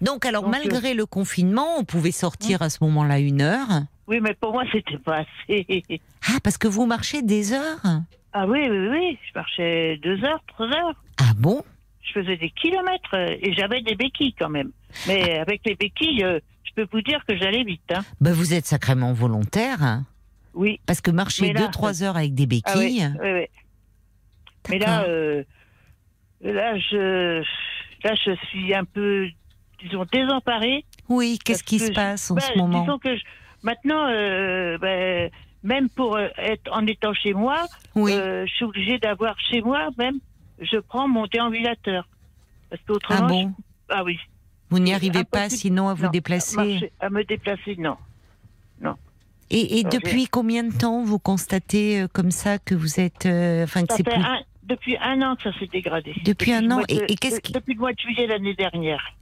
Donc, 0.00 0.24
alors, 0.24 0.48
malgré 0.48 0.94
le 0.94 1.06
confinement, 1.06 1.78
on 1.78 1.84
pouvait 1.84 2.12
sortir 2.12 2.62
à 2.62 2.70
ce 2.70 2.84
moment-là 2.84 3.18
une 3.18 3.42
heure. 3.42 3.82
Oui, 4.06 4.20
mais 4.20 4.34
pour 4.34 4.52
moi, 4.52 4.64
c'était 4.70 4.98
pas 4.98 5.24
assez. 5.48 5.82
Ah, 6.28 6.38
parce 6.42 6.58
que 6.58 6.68
vous 6.68 6.86
marchez 6.86 7.22
des 7.22 7.52
heures 7.52 7.82
Ah 8.32 8.46
oui, 8.46 8.60
oui, 8.68 8.88
oui. 8.88 9.18
Je 9.26 9.32
marchais 9.34 9.96
deux 10.02 10.22
heures, 10.24 10.42
trois 10.46 10.66
heures. 10.66 10.94
Ah 11.18 11.32
bon? 11.36 11.62
Je 12.08 12.20
faisais 12.20 12.36
des 12.36 12.50
kilomètres 12.50 13.14
euh, 13.14 13.36
et 13.40 13.52
j'avais 13.52 13.82
des 13.82 13.94
béquilles 13.94 14.34
quand 14.38 14.48
même. 14.48 14.70
Mais 15.06 15.38
avec 15.38 15.60
les 15.64 15.74
béquilles, 15.74 16.24
euh, 16.24 16.40
je 16.64 16.72
peux 16.74 16.88
vous 16.92 17.02
dire 17.02 17.24
que 17.26 17.36
j'allais 17.36 17.64
vite. 17.64 17.82
Hein. 17.90 18.02
Bah 18.20 18.32
vous 18.32 18.54
êtes 18.54 18.66
sacrément 18.66 19.12
volontaire. 19.12 19.82
Hein. 19.82 20.04
oui. 20.54 20.80
Parce 20.86 21.00
que 21.00 21.10
marcher 21.10 21.52
2-3 21.52 22.02
heures 22.02 22.16
avec 22.16 22.34
des 22.34 22.44
ah 22.44 22.46
béquilles. 22.46 23.12
oui, 23.22 23.30
oui, 23.32 23.46
Mais 24.70 24.78
là, 24.78 25.04
euh, 25.04 25.42
là, 26.40 26.78
je, 26.78 27.42
là, 28.04 28.14
je 28.14 28.34
suis 28.48 28.74
un 28.74 28.84
peu, 28.84 29.28
disons, 29.82 30.04
désemparée. 30.12 30.84
Oui, 31.08 31.38
qu'est-ce 31.44 31.64
qui 31.64 31.78
se 31.78 31.92
passe 31.92 32.30
en 32.30 32.38
ce 32.38 32.48
ben, 32.52 32.58
moment 32.58 32.80
Disons 32.82 32.98
que 32.98 33.16
maintenant, 33.62 34.06
ben, 34.78 35.30
même 35.62 35.88
pour 35.88 36.18
être 36.18 36.72
en 36.72 36.86
étant 36.86 37.14
chez 37.14 37.32
moi, 37.32 37.66
je 37.96 38.46
suis 38.46 38.64
obligée 38.64 38.98
d'avoir 38.98 39.38
chez 39.40 39.60
moi 39.60 39.88
même 39.98 40.18
je 40.60 40.78
prends 40.78 41.08
mon 41.08 41.26
déambulateur. 41.26 42.08
Parce 42.70 42.82
qu'autrement. 42.86 43.20
Ah 43.22 43.28
bon 43.28 43.54
Ah 43.88 44.04
oui. 44.04 44.18
Vous 44.70 44.78
n'y 44.78 44.92
arrivez 44.92 45.24
pas 45.24 45.48
sinon 45.48 45.88
à 45.88 45.94
vous 45.94 46.08
déplacer 46.08 46.92
À 47.00 47.08
me 47.08 47.24
déplacer, 47.24 47.76
non. 47.78 47.96
Non. 48.80 48.94
Et, 49.50 49.82
depuis 49.84 50.26
combien 50.26 50.64
de 50.64 50.76
temps 50.76 51.02
vous 51.02 51.18
constatez 51.18 52.02
euh, 52.02 52.08
comme 52.12 52.30
ça 52.30 52.58
que 52.58 52.74
vous 52.74 53.00
êtes. 53.00 53.24
Euh, 53.24 53.64
enfin, 53.64 53.86
que 53.86 53.94
c'est 53.94 54.02
plus... 54.02 54.22
depuis 54.62 54.98
un 54.98 55.22
an 55.22 55.36
que 55.36 55.44
ça 55.44 55.58
s'est 55.58 55.68
dégradé. 55.68 56.14
Depuis, 56.22 56.52
un 56.52 56.70
an 56.70 56.82
et, 56.88 57.16
qu'est-ce 57.16 57.40
qui... 57.40 57.52
Depuis 57.52 57.72
le 57.72 57.80
mois 57.80 57.92
de 57.92 57.98
juillet 57.98 58.26
l'année 58.26 58.54
dernière. 58.54 59.14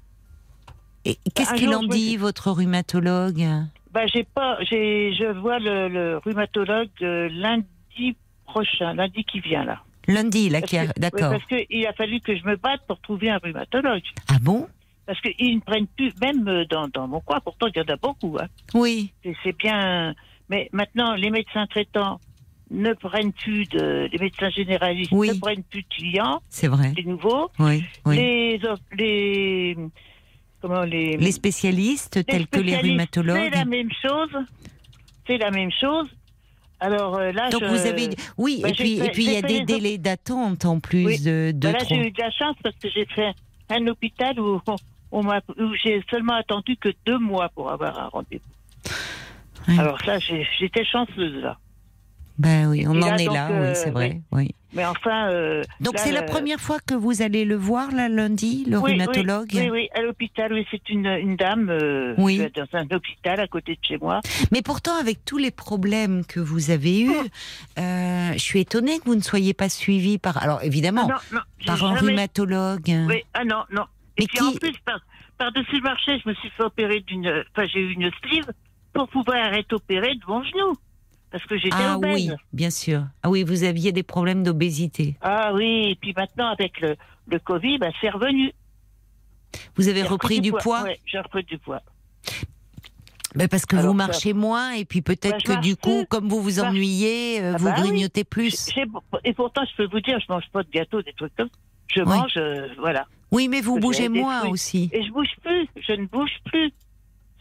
Et 1.05 1.17
qu'est-ce 1.33 1.55
qu'il 1.55 1.73
en 1.73 1.85
dit, 1.85 2.17
votre 2.17 2.51
rhumatologue? 2.51 3.47
Bah, 3.93 4.07
j'ai 4.09 4.25
pas, 4.25 4.59
j'ai, 4.63 5.15
je 5.15 5.39
vois 5.39 5.61
le, 5.61 6.19
rhumatologue 6.19 6.91
euh, 7.03 7.29
lundi 7.31 8.17
prochain, 8.45 8.95
lundi 8.95 9.25
qui 9.25 9.39
vient 9.39 9.65
là. 9.65 9.83
Lundi, 10.09 10.49
là, 10.49 10.61
qui 10.63 10.77
a... 10.79 10.87
d'accord. 10.87 11.31
parce 11.31 11.47
qu'il 11.47 11.87
a 11.87 11.93
fallu 11.93 12.21
que 12.21 12.37
je 12.37 12.45
me 12.45 12.57
batte 12.57 12.83
pour 12.87 13.01
trouver 13.01 13.31
un 13.31 13.39
rhumatologue. 13.39 14.03
Ah 14.29 14.37
bon? 14.41 14.67
Parce 15.07 15.21
qu'ils 15.21 15.57
ne 15.57 15.61
prennent 15.61 15.87
plus, 15.87 16.13
même 16.21 16.47
euh, 16.49 16.65
dans, 16.67 16.89
dans 16.89 17.07
mon 17.07 17.21
coin, 17.21 17.39
pourtant 17.41 17.67
il 17.69 17.77
y 17.77 17.81
en 17.81 17.93
a 17.93 17.97
beaucoup. 17.97 18.37
Hein. 18.41 18.47
Oui. 18.75 19.13
C'est 19.45 19.57
bien. 19.57 20.15
Mais 20.49 20.69
maintenant, 20.73 21.15
les 21.15 21.31
médecins 21.31 21.67
traitants, 21.67 22.21
ne 22.71 22.93
prennent 22.95 23.33
plus 23.33 23.65
de, 23.67 24.09
les 24.11 24.19
médecins 24.19 24.51
généralistes 24.51 25.13
Oui. 25.13 25.29
ne 25.29 25.35
prennent 25.39 25.63
plus 25.63 25.83
de 25.83 25.89
clients, 25.89 26.41
C'est 26.49 26.69
vrai. 26.69 26.91
des 26.93 27.05
nouveaux. 27.05 27.51
Oui, 27.59 27.85
oui. 28.05 28.17
Les, 28.17 28.61
les, 28.99 29.77
comment 30.61 30.83
les, 30.83 31.17
Les 31.17 31.33
spécialistes 31.33 32.17
les 32.17 32.25
tels 32.25 32.47
que 32.49 32.61
les 32.61 32.77
rhumatologues. 32.77 33.37
C'est 33.39 33.51
la 33.51 33.65
même 33.65 33.91
chose. 34.03 34.31
C'est 35.27 35.39
la 35.39 35.51
même 35.51 35.71
chose. 35.81 36.09
Alors 36.81 37.17
euh, 37.17 37.33
là, 37.33 37.49
Donc 37.51 37.63
je, 37.63 37.69
vous 37.69 37.87
avez 37.87 38.11
oui 38.37 38.61
bah, 38.63 38.69
et 38.69 38.73
puis 38.73 38.99
fait- 38.99 39.07
et 39.07 39.11
puis 39.11 39.25
il 39.25 39.33
y 39.33 39.37
a 39.37 39.43
des 39.43 39.65
délais 39.65 39.97
d'attente 39.99 40.65
en 40.67 40.79
plus 40.81 41.05
Oui. 41.07 41.19
de 41.21 41.53
de 41.53 41.73
bah 41.73 41.79
là, 41.79 41.85
j'ai 41.89 41.97
eu 42.09 42.11
de 42.11 42.21
la 42.21 42.31
chance 42.31 42.55
parce 42.63 42.77
que 42.77 42.89
j'ai 42.91 43.07
fait 43.07 43.33
un 43.71 43.87
hôpital 43.87 44.39
où, 44.39 44.61
on 45.11 45.23
m'a- 45.23 45.41
où 45.59 45.75
j'ai 45.83 46.03
seulement 46.11 46.35
attendu 46.35 46.77
que 46.77 46.91
deux 47.07 47.19
mois 47.19 47.49
pour 47.49 47.71
avoir 47.71 47.99
un 47.99 48.09
rendez-vous. 48.09 49.81
Alors 49.81 49.99
ça, 50.05 50.19
j'ai- 50.19 50.47
j'étais 50.59 50.85
chanceuse 50.85 51.43
là. 51.43 51.59
Ben 52.39 52.67
oui, 52.69 52.85
on 52.87 53.01
en 53.03 53.17
est 53.17 53.25
donc, 53.25 53.35
là, 53.35 53.51
euh, 53.51 53.69
oui, 53.71 53.77
c'est 53.77 53.91
vrai. 53.91 54.21
Oui. 54.33 54.55
Mais 54.75 54.85
enfin. 54.85 55.31
euh, 55.31 55.63
Donc 55.81 55.95
c'est 55.99 56.13
la 56.13 56.23
première 56.23 56.61
fois 56.61 56.79
que 56.87 56.95
vous 56.95 57.23
allez 57.23 57.47
le 57.47 57.55
voir 57.57 57.91
là 57.93 58.11
lundi, 58.11 58.67
le 58.69 58.77
Oui, 58.79 58.93
rhumatologue. 58.93 59.49
Oui, 59.55 59.61
oui, 59.63 59.71
oui, 59.71 59.89
à 59.95 60.03
l'hôpital, 60.03 60.53
oui, 60.53 60.67
c'est 60.71 60.87
une, 60.91 61.07
une 61.07 61.37
dame 61.37 61.71
euh, 61.71 62.15
Oui. 62.19 62.47
dans 62.55 62.67
un 62.79 62.85
hôpital 62.95 63.41
à 63.41 63.47
côté 63.47 63.73
de 63.73 63.79
chez 63.81 63.97
moi. 63.97 64.21
Mais 64.53 64.61
pourtant, 64.61 64.95
avec 65.01 65.25
tous 65.25 65.39
les 65.39 65.51
problèmes 65.51 66.27
que 66.27 66.39
vous 66.41 66.71
avez 66.71 67.01
eus, 67.05 67.11
euh, 67.79 68.33
je 68.35 68.39
suis 68.39 68.61
étonnée 68.61 68.99
que 68.99 69.05
vous 69.05 69.15
ne 69.15 69.23
soyez 69.23 69.55
pas 69.55 69.69
suivi 69.71 70.19
par. 70.19 70.43
Alors 70.43 70.63
évidemment, 70.63 71.09
Ah 71.11 71.21
non, 71.33 71.39
non, 71.39 71.43
par 71.67 71.85
un 71.85 71.95
jamais- 71.97 72.11
rhumatologue. 72.11 72.93
Oui, 73.09 73.23
ah 73.35 73.45
non, 73.45 73.63
non. 73.73 73.85
Mais 74.19 74.25
Et 74.25 74.27
puis 74.29 74.41
en 74.43 74.53
plus, 74.53 74.73
par, 74.85 75.01
par-dessus 75.39 75.77
le 75.77 75.83
marché, 75.83 76.21
je 76.23 76.29
me 76.29 76.35
suis 76.35 76.51
fait 76.51 76.63
opérer 76.65 77.01
d'une. 77.01 77.45
Enfin, 77.55 77.67
j'ai 77.73 77.81
eu 77.81 77.93
une 77.93 78.11
sleeve 78.23 78.51
pour 78.93 79.09
pouvoir 79.09 79.55
être 79.55 79.73
opérée 79.75 80.15
de 80.15 80.21
mon 80.29 80.43
genou. 80.43 80.75
Parce 81.31 81.45
que 81.45 81.59
j'étais 81.59 81.75
Ah 81.79 81.97
obèse. 81.97 82.15
oui, 82.15 82.31
bien 82.53 82.71
sûr. 82.71 83.05
Ah 83.23 83.31
oui, 83.31 83.43
vous 83.43 83.65
aviez 83.65 83.93
des 83.93 84.03
problèmes 84.03 84.43
d'obésité. 84.43 85.17
Ah 85.21 85.53
oui, 85.55 85.91
et 85.91 85.95
puis 86.01 86.15
maintenant, 86.17 86.49
avec 86.49 86.81
le, 86.81 86.97
le 87.27 87.39
Covid, 87.39 87.79
bah, 87.79 87.89
c'est 88.01 88.11
revenu. 88.11 88.53
Vous 89.77 89.89
avez 89.89 90.03
repris 90.03 90.41
du 90.41 90.53
poids, 90.53 90.83
Oui, 90.85 90.93
j'ai 91.07 91.19
repris 91.19 91.45
du 91.45 91.59
poids. 91.59 91.81
Ben, 93.35 93.49
parce 93.49 93.67
que 93.67 93.77
Alors, 93.77 93.93
vous 93.93 94.01
ça- 94.01 94.07
marchez 94.07 94.33
moins 94.33 94.73
et 94.73 94.85
puis 94.87 95.03
peut-être 95.03 95.31
Bah, 95.37 95.39
que 95.45 95.53
marche 95.53 95.67
du 95.67 95.77
coup, 95.77 96.05
comme 96.09 96.29
vous 96.29 96.41
vous 96.41 96.61
ennuyez, 96.61 97.43
euh, 97.43 97.53
Ah 97.55 97.59
vous 97.59 97.67
bah 97.67 97.75
oui. 97.77 97.89
grignotez 97.91 98.25
plus. 98.25 98.71
Et 99.25 99.35
pourtant, 99.35 99.63
je 99.71 99.77
peux 99.77 99.87
vous 99.91 100.01
dire, 100.01 100.19
je 100.21 100.27
mange 100.33 100.49
pas 100.53 100.63
de 100.63 100.71
gâteau, 100.71 101.03
des 101.03 101.13
trucs 101.13 101.35
comme 101.37 101.49
ça. 101.49 101.59
Je 101.95 102.01
Oui. 102.01 102.07
mange, 102.09 102.33
euh, 102.37 102.69
voilà. 102.79 103.07
Oui, 103.33 103.49
mais 103.49 103.61
vous 103.61 103.79
bougez 103.79 104.09
moins 104.09 104.47
aussi. 104.49 104.89
Et 104.93 105.03
je 105.05 105.11
bouge 105.13 105.29
plus, 105.43 105.69
je 105.87 105.93
ne 105.93 106.07
bouge 106.07 106.33
plus. 106.47 106.73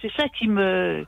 C'est 0.01 0.11
ça 0.17 0.27
qui 0.37 0.47
me 0.47 1.05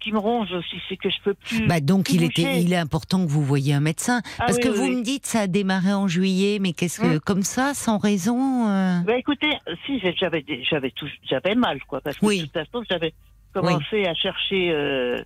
qui 0.00 0.12
me 0.12 0.18
ronge 0.18 0.52
aussi, 0.52 0.76
c'est 0.88 0.96
que 0.96 1.10
je 1.10 1.16
peux 1.24 1.34
plus. 1.34 1.66
Bah 1.66 1.80
donc 1.80 2.10
il 2.10 2.22
était, 2.22 2.60
il 2.62 2.72
est 2.72 2.76
important 2.76 3.24
que 3.24 3.30
vous 3.30 3.42
voyiez 3.42 3.74
un 3.74 3.80
médecin 3.80 4.20
Ah 4.38 4.44
parce 4.46 4.56
oui, 4.58 4.62
que 4.62 4.68
oui, 4.68 4.76
vous 4.76 4.84
oui. 4.84 4.96
me 4.96 5.02
dites 5.02 5.26
ça 5.26 5.40
a 5.40 5.46
démarré 5.46 5.92
en 5.92 6.08
juillet, 6.08 6.58
mais 6.60 6.72
qu'est-ce 6.72 7.00
que 7.00 7.06
Hum. 7.06 7.20
comme 7.20 7.42
ça, 7.42 7.74
sans 7.74 7.98
raison 7.98 8.68
euh, 8.68 8.98
Bah 9.06 9.16
écoutez, 9.16 9.50
si 9.84 10.00
j'avais 10.18 10.44
j'avais 10.68 10.90
tout 10.90 11.08
j'avais 11.28 11.54
mal 11.54 11.82
quoi 11.84 12.00
parce 12.00 12.16
que 12.18 12.26
de 12.26 12.42
toute 12.42 12.52
façon 12.52 12.82
j'avais 12.90 13.12
commencé 13.52 14.04
à 14.06 14.14
chercher 14.14 14.70
euh, 14.70 15.20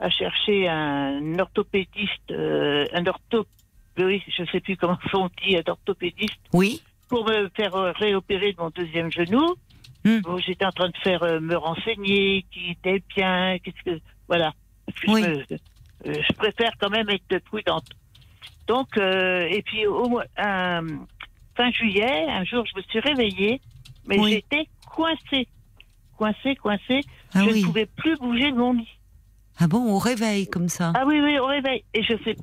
à 0.00 0.10
chercher 0.10 0.68
un 0.68 1.38
orthopédiste 1.38 2.30
euh, 2.30 2.86
un 2.92 3.06
ortho 3.06 3.46
oui, 3.98 4.22
je 4.28 4.44
sais 4.52 4.60
plus 4.60 4.76
comment 4.76 4.96
on 5.14 5.28
dit 5.44 5.56
un 5.56 5.62
orthopédiste 5.70 6.38
Oui, 6.52 6.82
pour 7.08 7.24
me 7.28 7.48
faire 7.56 7.74
euh, 7.74 7.90
réopérer 7.96 8.52
de 8.52 8.60
mon 8.60 8.70
deuxième 8.70 9.10
genou. 9.10 9.56
Hmm. 10.08 10.20
Bon, 10.22 10.38
J'étais 10.38 10.64
en 10.64 10.72
train 10.72 10.88
de 10.88 10.96
faire 11.02 11.22
euh, 11.22 11.40
me 11.40 11.56
renseigner, 11.56 12.44
qui 12.52 12.70
était 12.70 13.02
bien, 13.16 13.58
qu'est-ce 13.62 13.82
que 13.84 14.00
voilà. 14.28 14.52
Oui. 15.06 15.22
je, 15.22 15.28
me- 15.28 15.44
euh, 16.06 16.22
je 16.28 16.32
préfère 16.34 16.70
quand 16.80 16.90
même 16.90 17.08
être 17.10 17.38
prudente. 17.44 17.84
Donc 18.66 18.96
euh, 18.96 19.46
et 19.50 19.62
puis 19.62 19.86
au 19.86 20.20
fin 21.56 21.70
juillet, 21.72 22.26
un 22.28 22.44
jour 22.44 22.64
je 22.66 22.76
me 22.78 22.82
suis 22.82 23.00
réveillée, 23.00 23.60
mais 24.06 24.18
Oui. 24.18 24.30
j'étais 24.32 24.68
coincée, 24.86 25.48
coincée, 26.16 26.54
coincée. 26.56 27.00
ah 27.34 27.44
je 27.44 27.50
oui. 27.50 27.60
ne 27.62 27.66
pouvais 27.66 27.86
plus 27.86 28.16
bouger 28.16 28.50
de 28.52 28.56
mon 28.56 28.72
lit. 28.74 28.88
Ah 29.58 29.66
bon, 29.66 29.92
au 29.92 29.98
réveil 29.98 30.48
comme 30.48 30.68
ça. 30.68 30.92
Ah 30.94 31.04
oui 31.06 31.20
oui 31.20 31.38
au 31.38 31.46
réveil 31.46 31.82
et 31.94 32.02
je 32.02 32.14
sais 32.24 32.36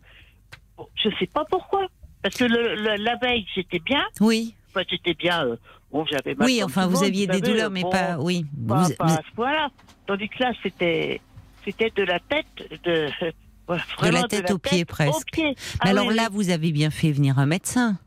je 1.01 1.09
sais 1.19 1.27
pas 1.27 1.45
pourquoi. 1.49 1.87
Parce 2.21 2.35
que 2.35 2.43
le- 2.45 2.75
le- 2.75 2.95
la 3.03 3.15
veille 3.17 3.45
j'étais 3.55 3.79
bien, 3.79 4.03
Oui, 4.19 4.55
Enfin, 4.75 4.85
j'étais 4.89 5.13
bien. 5.13 5.45
euh, 5.45 5.55
bon, 5.91 6.05
j'avais 6.05 6.35
mal 6.35 6.47
oui. 6.47 6.61
Enfin, 6.63 6.87
vous 6.87 7.03
aviez 7.03 7.27
des 7.27 7.41
douleurs, 7.41 7.69
mais 7.71 7.81
bon, 7.83 7.89
pas. 7.91 8.17
Oui. 8.19 8.45
Pas, 8.67 8.83
Vous- 8.83 8.93
pas 8.95 9.05
vous- 9.07 9.13
à 9.13 9.21
ce 9.29 9.35
point-là. 9.35 9.69
Tandis 10.07 10.29
que 10.29 10.43
là, 10.43 10.51
c'était, 10.61 11.21
c'était 11.63 11.91
de 11.95 12.03
la 12.03 12.19
tête, 12.19 12.45
de, 12.83 13.07
voilà, 13.67 13.83
vraiment 13.97 14.21
la 14.21 14.27
tête 14.27 14.51
aux 14.51 14.57
pieds, 14.59 14.85
presque. 14.85 15.15
Aux 15.15 15.21
pieds. 15.31 15.43
mais 15.55 15.55
Ah 15.79 15.89
alors 15.89 16.07
oui, 16.07 16.15
là, 16.15 16.23
oui. 16.29 16.35
vous 16.35 16.49
avez 16.49 16.71
bien 16.71 16.89
fait 16.91 17.11
venir 17.11 17.39
un 17.39 17.45
médecin. 17.45 17.97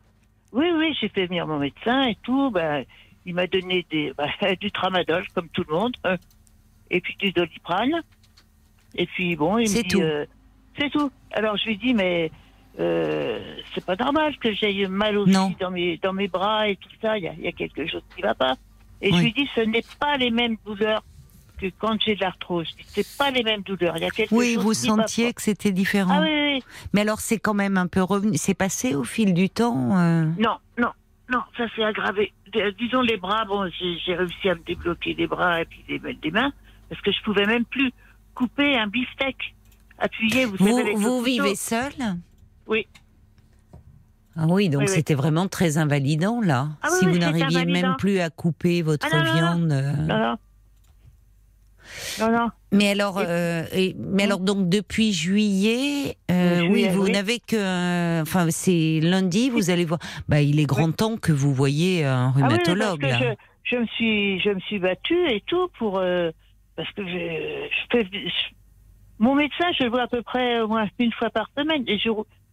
Oui, 0.52 0.66
oui, 0.76 0.94
j'ai 1.00 1.08
fait 1.08 1.26
venir 1.26 1.46
mon 1.46 1.58
médecin 1.58 2.04
et 2.04 2.16
tout. 2.22 2.50
Ben, 2.50 2.84
il 3.26 3.34
m'a 3.34 3.46
donné 3.46 3.84
des, 3.90 4.12
ben, 4.40 4.54
du 4.60 4.70
tramadol, 4.70 5.24
comme 5.34 5.48
tout 5.48 5.64
le 5.68 5.74
monde, 5.74 5.94
hein, 6.04 6.16
et 6.90 7.00
puis 7.00 7.16
du 7.18 7.32
doliprane. 7.32 8.02
Et 8.94 9.06
puis, 9.06 9.36
bon, 9.36 9.58
il 9.58 9.62
me 9.62 9.66
C'est 9.66 9.82
dit. 9.82 9.88
tout. 9.88 10.00
euh, 10.00 10.24
c'est 10.78 10.90
tout. 10.90 11.10
Alors, 11.32 11.56
je 11.56 11.66
lui 11.66 11.76
dis, 11.76 11.92
mais 11.94 12.30
euh, 12.78 13.38
c'est 13.74 13.84
pas 13.84 13.96
normal 13.96 14.36
que 14.38 14.52
j'aie 14.52 14.86
mal 14.88 15.18
aussi 15.18 15.32
Non. 15.32 15.54
dans 15.60 15.70
mes, 15.70 15.96
dans 15.98 16.12
mes 16.12 16.28
bras 16.28 16.68
et 16.68 16.76
tout 16.76 16.88
ça. 17.02 17.18
Il 17.18 17.24
y 17.24 17.28
a, 17.28 17.32
il 17.34 17.40
y 17.44 17.48
a 17.48 17.52
quelque 17.52 17.86
chose 17.86 18.02
qui 18.14 18.22
va 18.22 18.34
pas. 18.34 18.54
Et 19.00 19.10
Oui. 19.12 19.18
je 19.18 19.22
lui 19.24 19.32
dis, 19.32 19.48
ce 19.54 19.60
n'est 19.60 19.84
pas 20.00 20.16
les 20.16 20.30
mêmes 20.30 20.56
douleurs 20.64 21.02
que 21.60 21.66
quand 21.78 22.00
j'ai 22.00 22.14
de 22.14 22.20
l'arthrose. 22.20 22.68
C'est 22.86 23.06
pas 23.18 23.30
les 23.32 23.42
mêmes 23.42 23.62
douleurs. 23.62 23.96
Il 23.96 24.02
y 24.02 24.06
a 24.06 24.10
quelque 24.10 24.32
Oui, 24.32 24.54
chose 24.54 24.64
vous 24.64 24.72
qui 24.72 24.88
va 24.88 24.96
sentiez 25.02 25.26
pas. 25.26 25.32
que 25.34 25.42
c'était 25.42 25.72
différent. 25.72 26.18
Ah 26.18 26.22
oui, 26.22 26.28
oui, 26.30 26.52
oui. 26.54 26.62
Mais 26.92 27.00
alors, 27.00 27.18
c'est 27.20 27.38
quand 27.38 27.54
même 27.54 27.76
un 27.76 27.88
peu 27.88 28.02
revenu. 28.02 28.36
C'est 28.36 28.54
passé 28.54 28.94
au 28.94 29.02
fil 29.04 29.34
du 29.34 29.50
temps. 29.50 29.98
euh, 29.98 30.24
Non, 30.38 30.56
non, 30.78 30.90
non, 31.28 31.40
ça 31.56 31.64
s'est 31.74 31.82
aggravé. 31.82 32.32
D- 32.52 32.72
Disons 32.78 33.00
les 33.00 33.16
bras, 33.16 33.44
bon, 33.44 33.68
j'ai 34.06 34.14
réussi 34.14 34.48
à 34.48 34.54
me 34.54 34.60
débloquer 34.60 35.14
les 35.14 35.26
bras 35.26 35.60
et 35.60 35.64
puis 35.64 35.82
des 35.88 36.30
mains, 36.30 36.52
parce 36.88 37.00
que 37.02 37.10
je 37.10 37.20
pouvais 37.22 37.44
même 37.46 37.64
plus 37.64 37.90
couper 38.34 38.76
un 38.76 38.86
beefsteak. 38.86 39.54
Appuyé, 39.98 40.44
vous, 40.44 40.56
savez, 40.58 40.70
Vous, 40.70 40.78
avec 40.78 40.96
vous 40.96 41.22
vivez 41.22 41.54
seul 41.56 41.92
Oui. 42.68 42.86
Ah 44.36 44.46
oui, 44.48 44.68
donc 44.68 44.82
Oui, 44.82 44.86
oui. 44.88 44.94
c'était 44.94 45.14
vraiment 45.14 45.48
très 45.48 45.78
invalidant 45.78 46.40
là. 46.40 46.68
Ah 46.82 46.88
si 46.90 47.06
oui, 47.06 47.12
vous 47.12 47.18
n'arriviez 47.18 47.64
même 47.64 47.96
plus 47.98 48.20
à 48.20 48.30
couper 48.30 48.82
votre 48.82 49.08
Ah 49.10 49.16
non, 49.24 49.32
viande. 49.34 49.72
euh. 49.72 49.92
Non, 49.96 50.18
non. 50.18 50.36
Non, 52.20 52.30
non. 52.30 52.50
Mais 52.70 52.90
alors, 52.90 53.18
euh, 53.18 53.64
et- 53.72 53.96
mais 53.98 54.24
alors 54.24 54.40
donc 54.40 54.68
depuis 54.68 55.12
juillet, 55.12 56.16
euh, 56.30 56.60
oui, 56.60 56.66
juillet, 56.82 56.88
vous 56.90 57.08
n'avez 57.08 57.40
que, 57.40 58.20
enfin 58.22 58.50
c'est 58.50 59.00
lundi, 59.02 59.48
vous 59.50 59.70
allez 59.70 59.86
voir. 59.86 59.98
Bah, 60.28 60.42
il 60.42 60.60
est 60.60 60.66
grand 60.66 60.92
temps 60.92 61.16
que 61.16 61.32
vous 61.32 61.52
voyez 61.54 62.04
un 62.04 62.28
Ah 62.28 62.32
oui, 62.36 62.42
rhumatologue 62.42 63.00
parce 63.00 63.12
là. 63.14 63.18
que 63.34 63.40
je, 63.64 63.76
je 63.76 63.80
me 63.80 63.86
suis, 63.86 64.40
je 64.40 64.50
me 64.50 64.60
suis 64.60 64.78
battue 64.78 65.30
et 65.30 65.42
tout 65.46 65.68
pour, 65.78 65.98
euh, 65.98 66.30
parce 66.76 66.90
que 66.92 67.02
je, 67.08 67.68
je- 67.92 68.54
mon 69.18 69.34
médecin, 69.34 69.64
je 69.78 69.84
le 69.84 69.90
vois 69.90 70.02
à 70.02 70.08
peu 70.08 70.22
près 70.22 70.60
au 70.60 70.68
moins 70.68 70.86
une 70.98 71.12
fois 71.12 71.30
par 71.30 71.48
semaine 71.56 71.82
et 71.86 71.98
je, 71.98 72.10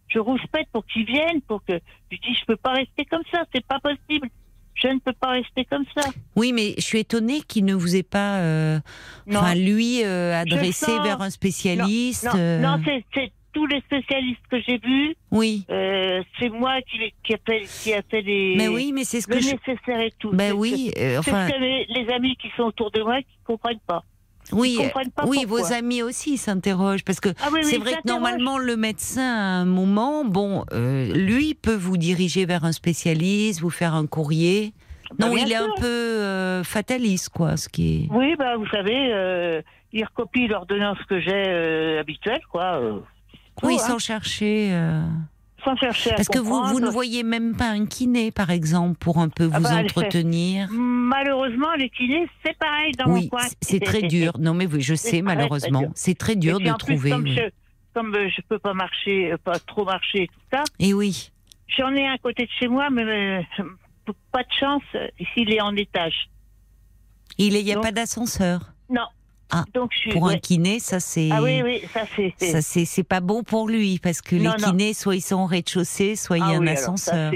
je 0.08 0.18
rouspète 0.18 0.68
pour 0.72 0.84
qu'il 0.86 1.04
vienne, 1.04 1.40
pour 1.46 1.64
que, 1.64 1.74
je 2.10 2.16
dis, 2.16 2.34
je 2.40 2.44
peux 2.46 2.56
pas 2.56 2.72
rester 2.72 3.04
comme 3.04 3.22
ça, 3.30 3.44
c'est 3.54 3.64
pas 3.66 3.78
possible. 3.80 4.28
Je 4.74 4.88
ne 4.88 4.98
peux 4.98 5.14
pas 5.14 5.30
rester 5.30 5.64
comme 5.64 5.84
ça. 5.96 6.08
Oui, 6.36 6.52
mais 6.52 6.74
je 6.76 6.82
suis 6.82 6.98
étonnée 6.98 7.40
qu'il 7.40 7.64
ne 7.64 7.74
vous 7.74 7.96
ait 7.96 8.02
pas, 8.02 8.40
euh, 8.40 8.78
Non. 9.26 9.40
enfin 9.40 9.54
lui, 9.54 10.04
euh, 10.04 10.38
adressé 10.38 10.84
sens. 10.86 11.02
vers 11.02 11.22
un 11.22 11.30
spécialiste. 11.30 12.24
Non, 12.24 12.32
euh, 12.38 12.60
non 12.60 12.82
c'est, 12.84 13.02
c'est 13.14 13.32
tous 13.54 13.66
les 13.66 13.80
spécialistes 13.80 14.42
que 14.50 14.60
j'ai 14.60 14.76
vus. 14.76 15.16
Oui, 15.30 15.64
euh, 15.70 16.22
c'est 16.38 16.50
moi 16.50 16.74
qui, 16.82 16.98
qui, 17.24 17.32
a 17.32 17.38
fait, 17.46 17.62
qui 17.82 17.94
a 17.94 18.02
fait 18.02 18.20
les, 18.20 18.54
mais 18.54 18.68
oui, 18.68 18.92
mais 18.92 19.04
c'est 19.04 19.22
ce 19.22 19.30
le 19.30 19.36
que 19.36 19.40
je. 19.42 19.50
nécessaire 19.52 20.00
et 20.00 20.12
tout. 20.18 20.30
Ben 20.32 20.52
oui, 20.52 20.90
euh, 20.98 21.20
C'est 21.24 21.30
enfin, 21.30 21.48
ce 21.48 21.54
que 21.54 21.58
les, 21.58 21.86
les 21.88 22.12
amis 22.12 22.36
qui 22.36 22.48
sont 22.54 22.64
autour 22.64 22.90
de 22.90 23.00
moi 23.02 23.16
qui 23.22 23.38
comprennent 23.46 23.80
pas. 23.86 24.04
Oui, 24.52 24.78
oui, 24.80 25.02
pourquoi. 25.14 25.44
vos 25.46 25.72
amis 25.72 26.02
aussi 26.02 26.36
s'interrogent 26.36 27.04
parce 27.04 27.20
que 27.20 27.30
Ah 27.40 27.48
oui, 27.52 27.60
oui, 27.62 27.64
c'est 27.64 27.78
vrai 27.78 27.92
que 27.94 28.06
normalement 28.08 28.58
le 28.58 28.76
médecin 28.76 29.22
à 29.22 29.60
un 29.60 29.64
moment, 29.64 30.24
bon, 30.24 30.64
euh, 30.72 31.12
lui 31.12 31.54
peut 31.54 31.74
vous 31.74 31.96
diriger 31.96 32.46
vers 32.46 32.64
un 32.64 32.72
spécialiste, 32.72 33.60
vous 33.60 33.70
faire 33.70 33.94
un 33.94 34.06
courrier. 34.06 34.72
Bah, 35.18 35.28
Non, 35.28 35.36
il 35.36 35.50
est 35.52 35.56
un 35.56 35.68
peu 35.78 35.86
euh, 35.86 36.64
fataliste, 36.64 37.28
quoi, 37.30 37.56
ce 37.56 37.68
qui 37.68 38.04
est. 38.04 38.08
Oui, 38.14 38.34
bah, 38.36 38.56
vous 38.56 38.66
savez, 38.68 39.12
euh, 39.12 39.62
ils 39.92 40.04
recopient 40.04 40.48
l'ordonnance 40.48 40.98
que 41.08 41.20
j'ai 41.20 41.44
euh, 41.46 42.00
habituelle, 42.00 42.40
quoi. 42.50 42.80
euh, 42.80 42.98
tout, 43.56 43.66
Oui, 43.66 43.74
hein, 43.80 43.86
sans 43.86 43.98
chercher. 43.98 44.70
Sans 45.64 45.76
chercher 45.76 46.12
à 46.12 46.16
Parce 46.16 46.28
que 46.28 46.38
vous, 46.38 46.62
vous 46.64 46.80
ne 46.80 46.88
voyez 46.88 47.22
même 47.22 47.56
pas 47.56 47.68
un 47.70 47.86
kiné, 47.86 48.30
par 48.30 48.50
exemple, 48.50 48.96
pour 48.98 49.18
un 49.18 49.28
peu 49.28 49.48
Ah 49.52 49.58
vous 49.58 49.64
bah, 49.64 49.76
entretenir. 49.82 50.68
Malheureusement, 50.72 51.72
les 51.78 51.90
kinés, 51.90 52.28
c'est 52.44 52.56
pareil 52.58 52.92
dans 52.92 53.06
Oui, 53.12 53.22
mon 53.22 53.28
coin. 53.28 53.40
c'est- 53.60 53.80
très 53.80 54.02
dur. 54.02 54.32
Non, 54.38 54.54
mais 54.54 54.66
oui, 54.66 54.80
je 54.80 54.94
sais, 54.94 55.22
malheureusement. 55.22 55.84
C'est 55.94 56.16
très 56.16 56.36
dur 56.36 56.60
de 56.60 56.70
en 56.70 56.74
plus, 56.74 56.94
trouver. 56.96 57.10
Comme, 57.10 57.24
oui. 57.24 57.36
je, 57.36 57.42
comme 57.94 58.14
euh, 58.14 58.28
je 58.28 58.42
peux 58.48 58.58
pas 58.58 58.74
marcher, 58.74 59.32
euh, 59.32 59.36
pas 59.38 59.58
trop 59.58 59.84
marcher 59.84 60.24
et 60.24 60.26
tout 60.28 60.40
ça, 60.52 60.62
Et 60.78 60.92
oui. 60.94 61.30
j'en 61.68 61.92
ai 61.94 62.06
un 62.06 62.14
à 62.14 62.18
côté 62.18 62.44
de 62.44 62.50
chez 62.60 62.68
moi, 62.68 62.88
mais 62.90 63.04
euh, 63.04 63.42
pas 64.32 64.42
de 64.42 64.52
chance, 64.58 64.82
euh, 64.94 65.06
il 65.36 65.52
est 65.52 65.60
en 65.60 65.74
étage. 65.76 66.28
Il 67.38 67.52
n'y 67.54 67.70
a 67.70 67.74
Donc- 67.74 67.84
pas 67.84 67.92
d'ascenseur. 67.92 68.72
Non, 68.88 69.06
Ah, 69.50 69.64
donc 69.74 69.90
je. 70.04 70.10
Pour 70.10 70.28
un 70.28 70.38
kiné, 70.38 70.80
ça 70.80 70.98
c'est. 71.00 71.28
Ah 71.32 71.42
oui, 71.42 71.62
oui, 71.62 71.82
ça 71.94 72.00
c'est. 72.16 72.34
Ça 72.38 72.60
c'est 72.62 73.04
pas 73.04 73.20
bon 73.20 73.42
pour 73.44 73.68
lui 73.68 73.98
parce 74.00 74.20
que 74.20 74.34
Non, 74.36 74.54
les 74.56 74.62
non. 74.64 74.70
kinés, 74.72 74.92
soit 74.94 75.14
ils 75.16 75.20
sont 75.20 75.36
au 75.36 75.46
rez-de-chaussée, 75.46 76.16
soit 76.16 76.38
il 76.38 76.40
y 76.40 76.42
a 76.42 76.46
Ah 76.46 76.50
un 76.58 76.66
alors, 76.66 76.76
ça, 76.76 76.82
ascenseur. 76.82 77.32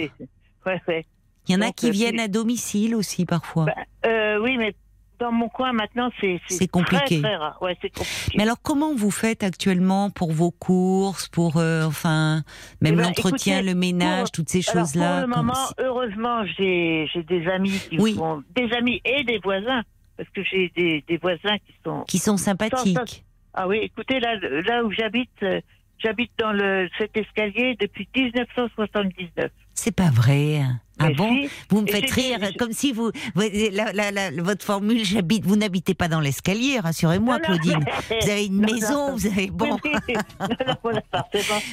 Ouais, 0.66 0.80
ouais. 0.88 1.06
Il 1.48 1.54
y 1.54 1.56
en 1.56 1.60
a 1.62 1.70
qui 1.72 1.88
euh, 1.88 1.92
viennent 1.92 2.20
à 2.20 2.28
domicile 2.28 2.94
aussi 2.94 3.24
parfois. 3.26 3.66
Bah, 3.66 3.74
euh, 4.06 4.38
oui, 4.42 4.56
mais 4.58 4.74
dans 5.18 5.32
mon 5.32 5.48
coin 5.48 5.72
maintenant, 5.72 6.10
c'est 6.20 6.40
C'est 6.48 6.66
compliqué. 6.68 7.20
Très, 7.20 7.28
très 7.28 7.36
rare. 7.36 7.58
Ouais, 7.60 7.76
c'est 7.80 7.90
compliqué. 7.90 8.36
Mais 8.36 8.42
alors, 8.42 8.60
comment 8.62 8.94
vous 8.94 9.10
faites 9.10 9.42
actuellement 9.42 10.10
pour 10.10 10.32
vos 10.32 10.50
courses, 10.50 11.28
pour 11.28 11.58
euh, 11.58 11.84
enfin 11.84 12.42
même 12.80 12.94
Eh 12.94 12.96
ben, 12.96 13.02
l'entretien, 13.04 13.62
le 13.62 13.74
ménage, 13.74 14.22
pour- 14.22 14.30
toutes 14.32 14.48
ces 14.48 14.62
choses-là 14.62 15.20
pour 15.22 15.28
le 15.28 15.36
moment, 15.36 15.54
heureusement, 15.78 16.44
j'ai 16.58 17.08
j'ai 17.12 17.22
des 17.22 17.46
amis 17.48 17.78
qui 17.90 17.98
Oui. 17.98 18.14
font 18.14 18.42
des 18.54 18.72
amis 18.72 19.00
et 19.04 19.22
des 19.24 19.38
voisins 19.38 19.82
parce 20.20 20.28
que 20.30 20.44
j'ai 20.44 20.70
des, 20.76 21.02
des 21.08 21.16
voisins 21.16 21.56
qui 21.66 21.74
sont 21.82 22.04
qui 22.06 22.18
sont 22.18 22.36
sympathiques. 22.36 23.24
ah 23.54 23.66
oui 23.66 23.78
écoutez 23.78 24.20
là 24.20 24.36
là 24.36 24.84
où 24.84 24.90
j'habite 24.92 25.30
euh, 25.42 25.60
j'habite 25.98 26.30
dans 26.38 26.52
le 26.52 26.88
cet 26.98 27.16
escalier 27.16 27.74
depuis 27.80 28.06
1979 28.14 29.50
C'est 29.74 29.96
pas 29.96 30.10
vrai. 30.10 30.60
Ah 31.02 31.08
Mais 31.08 31.14
bon 31.14 31.34
si, 31.34 31.48
Vous 31.70 31.80
me 31.82 31.88
et 31.88 31.92
faites 31.92 32.10
rire 32.10 32.38
comme 32.58 32.72
si 32.72 32.92
vous, 32.92 33.10
vous- 33.34 33.42
la- 33.72 33.92
la- 33.92 34.10
la- 34.10 34.30
votre 34.42 34.64
formule 34.64 35.04
j'habite. 35.04 35.44
Vous 35.46 35.56
n'habitez 35.56 35.94
pas 35.94 36.08
dans 36.08 36.20
l'escalier, 36.20 36.78
rassurez-moi, 36.78 37.40
Claudine. 37.40 37.82
Vous 38.22 38.30
avez 38.30 38.46
une 38.46 38.60
non, 38.60 38.66
non. 38.68 38.74
maison, 38.74 39.16
vous 39.16 39.26
avez 39.26 39.46
bon. 39.50 39.78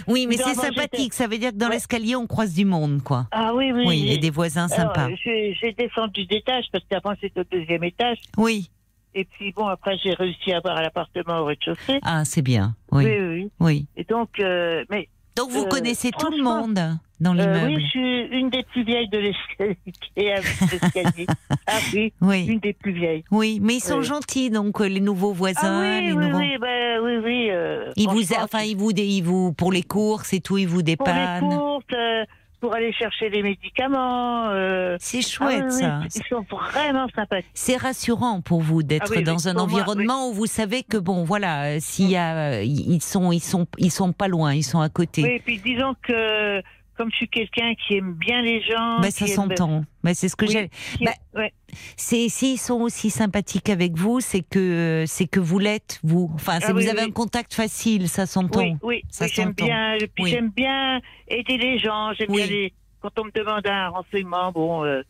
Oui, 0.07 0.23
non, 0.23 0.27
mais 0.29 0.37
c'est 0.37 0.53
sympathique. 0.55 1.13
Ça 1.13 1.27
veut 1.27 1.37
dire 1.37 1.51
que 1.51 1.57
dans 1.57 1.67
Ouais. 1.67 1.73
l'escalier 1.73 2.15
on 2.15 2.25
croise 2.27 2.53
du 2.53 2.63
monde, 2.65 3.03
quoi. 3.03 3.27
ah 3.31 3.53
oui 3.53 3.71
oui 3.73 3.83
Oui, 3.85 4.09
et 4.11 4.17
des 4.17 4.29
voisins 4.29 4.67
Alors, 4.71 4.95
sympas. 4.95 5.09
j'ai 5.23 5.73
descendu 5.77 6.25
d'étage 6.25 6.65
parce 6.71 6.83
qu'avant 6.89 7.13
c'était 7.19 7.41
au 7.41 7.43
deuxième 7.51 7.83
étage 7.83 8.17
Oui. 8.37 8.69
et 9.13 9.25
puis 9.25 9.51
bon 9.51 9.67
après 9.67 9.97
j'ai 10.01 10.13
réussi 10.13 10.53
à 10.53 10.57
avoir 10.57 10.81
l'appartement 10.81 11.39
au 11.39 11.45
rez-de-chaussée 11.45 11.99
Ah, 12.03 12.23
c'est 12.25 12.41
bien. 12.41 12.75
Oui. 12.91 13.05
oui 13.05 13.11
oui, 13.19 13.27
oui. 13.27 13.49
Oui. 13.59 13.85
et 13.97 14.03
donc 14.05 14.39
euh, 14.39 14.85
mais 14.89 15.09
Donc 15.37 15.51
vous 15.51 15.63
Euh, 15.63 15.69
connaissez 15.69 16.11
tout 16.11 16.31
le 16.31 16.43
monde 16.43 16.79
dans 17.19 17.37
Euh, 17.37 17.41
l'immeuble. 17.41 17.75
oui, 17.77 17.81
je 17.83 17.87
suis 17.89 18.21
une 18.39 18.49
des 18.49 18.63
plus 18.63 18.83
vieilles 18.83 19.07
de 19.09 19.17
l'escalier. 19.19 21.27
ah 21.67 21.79
oui, 21.93 22.13
Oui. 22.21 22.45
une 22.47 22.59
des 22.59 22.73
plus 22.73 22.91
vieilles. 22.91 23.23
Oui, 23.31 23.59
mais 23.61 23.75
ils 23.75 23.79
sont 23.83 23.99
Oui. 23.99 24.03
gentils, 24.05 24.49
donc 24.49 24.81
euh, 24.81 24.87
les 24.87 24.99
nouveaux 24.99 25.33
voisins, 25.33 25.83
ah 25.83 25.97
oui, 25.99 26.07
les 26.07 26.13
oui, 26.13 26.25
nouveaux. 26.25 26.39
oui, 26.39 26.57
bah, 26.59 27.01
oui, 27.03 27.17
oui. 27.23 27.47
euh, 27.51 27.91
Ils 27.95 28.09
vous, 28.09 28.33
enfin, 28.33 28.61
ils 28.63 28.75
vous, 28.75 28.91
ils 28.91 29.21
vous, 29.21 29.53
pour 29.53 29.71
les 29.71 29.83
courses 29.83 30.33
et 30.33 30.41
tout, 30.41 30.57
ils 30.57 30.67
vous 30.67 30.79
pour 30.79 30.85
les 30.85 30.95
dépannent. 30.95 31.49
courses, 31.49 31.85
euh, 31.93 32.25
pour 32.59 32.73
aller 32.73 32.91
chercher 32.93 33.29
les 33.29 33.43
médicaments. 33.43 34.49
euh, 34.49 34.97
C'est 34.99 35.19
ah 35.19 35.21
chouette 35.21 35.65
oui, 35.65 35.71
ça. 35.71 35.99
Ils 36.15 36.23
sont 36.29 36.45
vraiment 36.49 37.07
sympathiques. 37.15 37.49
C'est 37.53 37.77
rassurant 37.77 38.41
pour 38.41 38.61
vous 38.61 38.83
d'être 38.83 39.05
Ah 39.07 39.11
oui, 39.11 39.17
oui, 39.17 39.23
dans 39.23 39.47
un 39.47 39.53
moi, 39.53 39.63
environnement 39.63 40.29
où 40.29 40.33
vous 40.33 40.45
savez 40.47 40.83
que 40.83 40.97
bon, 40.97 41.23
voilà, 41.23 41.65
euh, 41.65 41.77
s'il 41.79 42.09
y 42.09 42.17
a, 42.17 42.53
euh, 42.53 42.63
ils 42.63 43.01
sont, 43.01 43.31
ils 43.31 43.39
sont, 43.43 43.67
ils 43.77 43.91
sont 43.91 44.11
pas 44.13 44.27
loin, 44.27 44.53
ils 44.53 44.63
sont 44.63 44.79
à 44.79 44.89
côté. 44.89 45.23
Oui, 45.23 45.29
et 45.29 45.39
puis 45.39 45.59
disons 45.59 45.93
que 46.01 46.61
comme 46.97 47.11
je 47.11 47.17
suis 47.17 47.27
quelqu'un 47.29 47.73
qui 47.75 47.95
aime 47.95 48.13
bien 48.13 48.41
les 48.41 48.61
gens, 48.61 48.99
Ben, 49.01 49.11
ça 49.11 49.25
qui 49.25 49.31
aime- 49.31 49.35
s'entend. 49.35 49.85
Ben, 50.03 50.13
c'est 50.13 50.27
ce 50.29 50.35
que 50.35 50.45
Oui, 50.45 50.51
j'ai. 50.51 50.69
Bah, 51.05 51.11
ouais. 51.35 51.53
C'est 51.95 52.27
s'ils 52.29 52.57
sont 52.57 52.81
aussi 52.81 53.09
sympathiques 53.09 53.69
avec 53.69 53.93
vous, 53.95 54.19
c'est 54.19 54.41
que 54.41 55.03
c'est 55.07 55.27
que 55.27 55.39
vous 55.39 55.59
l'êtes 55.59 55.99
vous. 56.03 56.29
Enfin, 56.33 56.59
Ah 56.63 56.73
vous 56.73 56.87
avez 56.87 57.01
oui. 57.03 57.07
un 57.07 57.11
contact 57.11 57.53
facile, 57.53 58.09
ça 58.09 58.25
s'entend. 58.25 58.61
Oui, 58.61 58.73
oui, 58.81 59.01
Ça 59.09 59.27
j'aime 59.27 59.49
s'entend. 59.49 59.65
bien. 59.65 59.97
j'aime 60.25 60.49
bien 60.49 60.99
aider 61.27 61.57
les 61.57 61.79
gens. 61.79 62.13
J'aime 62.13 62.31
bien 62.31 62.45
les. 62.47 62.73
Quand 63.01 63.17
on 63.19 63.25
me 63.25 63.31
demande 63.31 63.65
un 63.67 63.89
renseignement, 63.89 64.51
bon. 64.51 64.83
euh, 64.83 65.01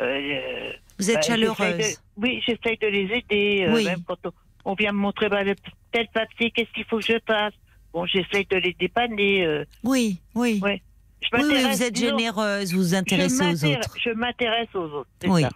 euh, 0.00 0.70
Vous 0.98 1.10
êtes 1.10 1.16
bah, 1.16 1.22
chaleureuse. 1.22 1.76
de- 1.78 2.22
oui, 2.22 2.42
j'essaye 2.46 2.78
de 2.78 2.86
les 2.86 3.12
aider. 3.16 3.66
euh, 3.68 3.74
Oui. 3.74 3.84
Même 3.84 4.02
quand 4.06 4.16
on, 4.24 4.32
on 4.64 4.74
vient 4.74 4.92
me 4.92 4.98
montrer 4.98 5.28
bah, 5.28 5.44
le 5.44 5.54
tel 5.92 6.08
papier, 6.12 6.50
qu'est-ce 6.50 6.72
qu'il 6.72 6.84
faut 6.84 6.98
que 6.98 7.04
je 7.04 7.18
fasse? 7.26 7.52
Bon, 7.92 8.06
j'essaye 8.06 8.46
de 8.46 8.56
les 8.56 8.72
dépanner. 8.78 9.44
euh, 9.44 9.64
Oui, 9.84 10.18
oui. 10.34 10.58
Ouais. 10.62 10.82
Je 11.32 11.36
Oui, 11.36 11.42
oui, 11.48 11.64
vous 11.70 11.82
êtes 11.82 11.96
généreuse, 11.96 12.72
vous 12.72 12.78
vous 12.80 12.94
intéressez 12.94 13.44
aux 13.44 13.64
autres. 13.64 13.96
Je 14.02 14.10
m'intéresse 14.10 14.68
aux 14.74 14.84
autres. 14.90 15.08
Oui. 15.26 15.42
ça. 15.42 15.50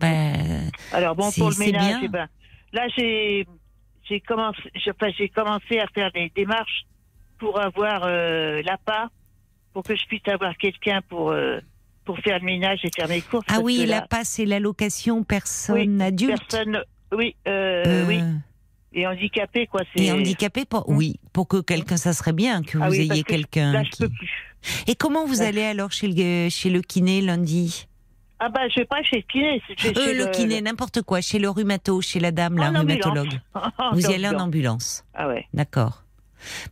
Ben, 0.00 0.70
Alors 0.92 1.14
bon, 1.14 1.30
pour 1.30 1.50
le 1.50 1.58
ménage, 1.58 2.00
eh 2.02 2.08
ben, 2.08 2.26
là 2.72 2.88
j'ai 2.96 3.46
j'ai 4.08 4.20
commencé, 4.20 4.58
j'ai 4.74 4.90
enfin, 4.90 5.10
j'ai 5.16 5.28
commencé 5.28 5.78
à 5.78 5.86
faire 5.94 6.10
des 6.12 6.30
démarches 6.34 6.84
pour 7.38 7.60
avoir 7.60 8.02
euh, 8.04 8.62
l'APA, 8.64 9.10
pour 9.72 9.84
que 9.84 9.94
je 9.94 10.04
puisse 10.06 10.26
avoir 10.26 10.56
quelqu'un 10.56 11.00
pour 11.08 11.30
euh, 11.30 11.60
pour 12.04 12.18
faire 12.18 12.40
le 12.40 12.44
ménage 12.46 12.80
et 12.82 12.90
faire 12.94 13.08
mes 13.08 13.20
courses. 13.20 13.46
ah 13.48 13.60
oui, 13.62 13.78
que 13.84 13.88
la 13.90 14.00
là, 14.00 14.06
PAS, 14.08 14.24
c'est 14.24 14.44
l'allocation 14.44 15.22
personne 15.22 16.00
adulte. 16.02 16.36
personne, 16.50 16.82
oui, 17.12 17.36
euh, 17.46 17.84
Euh, 17.86 18.06
oui, 18.08 18.20
et 18.92 19.06
handicapé 19.06 19.68
quoi. 19.68 19.82
Et 19.94 20.10
handicapé, 20.10 20.64
pour, 20.64 20.88
oui, 20.88 21.20
pour 21.32 21.46
que 21.46 21.60
quelqu'un, 21.60 21.96
ça 21.96 22.12
serait 22.12 22.32
bien 22.32 22.62
que 22.62 22.76
vous 22.76 22.82
Ah 22.84 22.88
oui, 22.90 23.06
parce 23.06 23.10
ayez 23.18 23.22
que 23.22 23.28
quelqu'un. 23.30 23.72
Là, 23.72 23.84
je 23.84 23.90
qui- 23.90 24.02
peux 24.02 24.08
plus. 24.08 24.28
Et 24.86 24.94
comment 24.94 25.24
vous 25.26 25.42
allez 25.42 25.62
alors 25.62 25.90
chez 25.92 26.08
le, 26.08 26.48
chez 26.50 26.70
le 26.70 26.80
kiné 26.80 27.20
lundi? 27.20 27.86
Ah 28.44 28.48
bah 28.48 28.68
je 28.68 28.80
vais 28.80 28.84
pas 28.86 29.02
chez 29.04 29.16
le 29.16 29.22
kiné, 29.22 29.62
c'est 29.68 29.78
chez, 29.78 29.88
Euh, 29.96 30.04
chez 30.04 30.14
Le 30.14 30.26
kiné, 30.26 30.60
n'importe 30.60 31.02
quoi, 31.02 31.20
chez 31.20 31.38
le 31.38 31.48
rhumato, 31.48 32.00
chez 32.00 32.18
la 32.18 32.32
dame, 32.32 32.56
la 32.56 32.70
en 32.70 32.80
rhumatologue. 32.80 33.40
Vous 33.92 34.00
y 34.10 34.14
allez 34.14 34.28
en 34.28 34.38
ambulance. 34.40 35.04
Ah 35.14 35.28
ouais. 35.28 35.46
D'accord. 35.54 36.02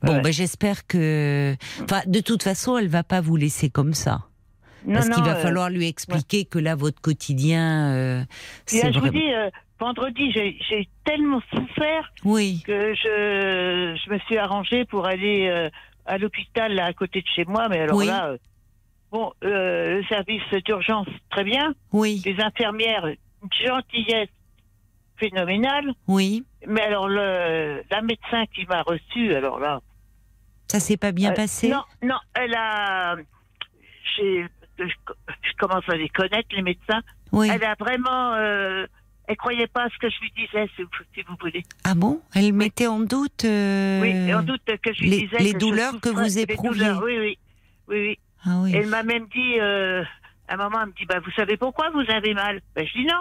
Bon, 0.03 0.15
Ouais. 0.15 0.21
ben, 0.21 0.33
j'espère 0.33 0.85
que. 0.89 1.55
Enfin, 1.85 2.01
de 2.07 2.19
toute 2.21 2.43
façon, 2.43 2.77
elle 2.77 2.89
va 2.89 3.05
pas 3.05 3.21
vous 3.21 3.37
laisser 3.37 3.71
comme 3.71 3.95
ça. 3.95 4.27
Non, 4.85 4.95
Parce 4.95 5.11
qu'il 5.11 5.23
va 5.23 5.37
euh, 5.37 5.43
falloir 5.43 5.71
lui 5.71 5.87
expliquer 5.87 6.45
que 6.45 6.59
là, 6.59 6.75
votre 6.75 7.01
quotidien, 7.01 7.93
euh, 7.93 8.25
c'est 8.67 8.83
là, 8.83 8.91
je 8.93 8.99
vous 8.99 9.11
dis, 9.11 9.33
euh, 9.33 9.49
vendredi, 9.79 10.33
j'ai 10.33 10.57
j'ai 10.69 10.89
tellement 11.05 11.41
souffert 11.53 12.11
Oui, 12.25 12.63
que 12.67 12.95
je, 12.95 13.97
je 14.05 14.11
me 14.11 14.19
suis 14.21 14.39
arrangée 14.39 14.85
pour 14.87 15.07
aller 15.07 15.49
euh, 15.49 15.69
à 16.07 16.19
l'hôpital 16.19 16.75
là, 16.75 16.87
à 16.87 16.93
côté 16.93 17.21
de 17.23 17.27
chez 17.35 17.45
moi. 17.45 17.69
Mais 17.69 17.81
alors 17.81 17.97
Oui. 17.97 18.07
là, 18.07 18.29
euh, 18.29 18.39
bon, 19.11 19.33
euh, 19.45 19.99
le 19.99 20.05
service 20.05 20.43
d'urgence, 20.65 21.09
très 21.31 21.45
bien. 21.45 21.75
oui, 21.93 22.23
Les 22.25 22.41
infirmières, 22.43 23.07
une 23.07 23.49
gentillesse 23.67 24.29
phénoménale. 25.17 25.93
oui. 26.09 26.45
Mais 26.67 26.83
alors, 26.83 27.09
le, 27.09 27.83
la 27.91 28.03
médecin 28.03 28.45
qui 28.55 28.67
m'a 28.67 28.83
reçue, 28.83 29.35
alors 29.35 29.59
là. 29.59 29.81
Ça 30.69 30.79
s'est 30.79 30.99
pas 30.99 31.11
bien 31.11 31.31
euh, 31.31 31.35
passé? 31.35 31.69
Non, 31.69 31.83
non, 32.03 32.19
elle 32.35 32.55
a. 32.55 33.17
j'ai- 34.17 34.47
Je, 34.79 34.85
je 34.87 35.53
commence 35.59 35.87
à 35.89 35.97
les 35.97 36.09
connaître, 36.11 36.49
les 36.53 36.63
médecins. 36.63 37.01
Oui. 37.33 37.49
Elle 37.53 37.65
a 37.65 37.75
vraiment. 37.79 38.35
Elle 39.31 39.37
croyait 39.37 39.67
pas 39.69 39.85
à 39.85 39.89
ce 39.91 39.97
que 39.99 40.11
je 40.11 40.21
lui 40.21 40.33
disais, 40.37 40.69
si 40.77 40.83
vous, 40.83 40.89
si 41.15 41.23
vous 41.23 41.37
voulez. 41.41 41.63
Ah 41.85 41.95
bon? 41.95 42.21
Elle 42.35 42.53
mettait 42.53 42.89
en 42.89 42.99
doute. 43.01 43.45
euh, 43.45 44.01
Oui, 44.03 44.35
en 44.35 44.43
doute 44.43 44.63
que 44.83 44.93
je 44.93 45.01
lui 45.03 45.11
les- 45.11 45.21
disais. 45.27 45.39
les 45.39 45.53
que 45.53 45.59
douleurs 45.59 46.01
que 46.01 46.09
vous 46.09 46.39
éprouviez. 46.39 46.85
douleurs, 46.85 47.03
Oui, 47.05 47.19
oui. 47.19 47.39
Oui, 47.89 47.97
oui. 48.09 48.19
Ah 48.45 48.61
oui. 48.63 48.73
Elle 48.75 48.87
m'a 48.89 49.03
même 49.03 49.27
dit, 49.29 49.61
euh, 49.61 50.03
à 50.49 50.55
un 50.55 50.57
moment, 50.57 50.79
elle 50.83 50.89
me 50.89 50.93
dit, 50.95 51.05
bah, 51.07 51.21
vous 51.25 51.31
savez 51.33 51.57
pourquoi 51.57 51.91
vous 51.91 52.05
avez 52.11 52.35
mal? 52.35 52.61
Ben, 52.75 52.87
Je 52.87 52.93
dis 52.99 53.05
non. 53.07 53.21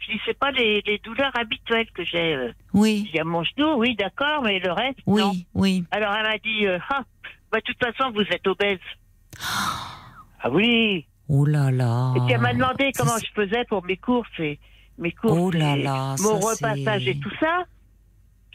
Je 0.00 0.12
dis, 0.12 0.20
c'est 0.24 0.38
pas 0.38 0.52
les, 0.52 0.80
les 0.86 0.98
douleurs 0.98 1.32
habituelles 1.34 1.90
que 1.92 2.04
j'ai. 2.04 2.34
euh. 2.34 2.52
Oui, 2.72 3.08
dis, 3.12 3.18
à 3.18 3.24
mon 3.24 3.42
genou, 3.42 3.74
oui, 3.78 3.96
d'accord, 3.96 4.42
mais 4.44 4.60
le 4.60 4.70
reste, 4.70 4.98
non. 5.06 5.30
oui, 5.32 5.46
oui. 5.54 5.84
Alors 5.90 6.14
elle 6.14 6.22
m'a 6.22 6.38
dit, 6.38 6.66
ah, 6.90 7.02
bah, 7.50 7.58
de 7.58 7.64
toute 7.64 7.78
façon, 7.84 8.12
vous 8.12 8.20
êtes 8.22 8.46
obèse. 8.46 8.78
ah 10.42 10.50
oui. 10.50 11.06
Oh 11.28 11.44
là 11.44 11.70
là. 11.70 12.14
Et 12.16 12.20
puis 12.20 12.32
elle 12.32 12.40
m'a 12.40 12.54
demandé 12.54 12.90
comment 12.96 13.18
je 13.18 13.26
faisais 13.34 13.64
pour 13.68 13.84
mes 13.84 13.96
courses 13.96 14.28
et 14.38 14.58
mes 14.98 15.12
courses, 15.12 15.38
Oh 15.38 15.50
là 15.50 15.76
et 15.76 15.82
là, 15.82 16.16
mon 16.20 16.38
repassage 16.40 17.06
et 17.06 17.18
tout 17.18 17.32
ça. 17.40 17.64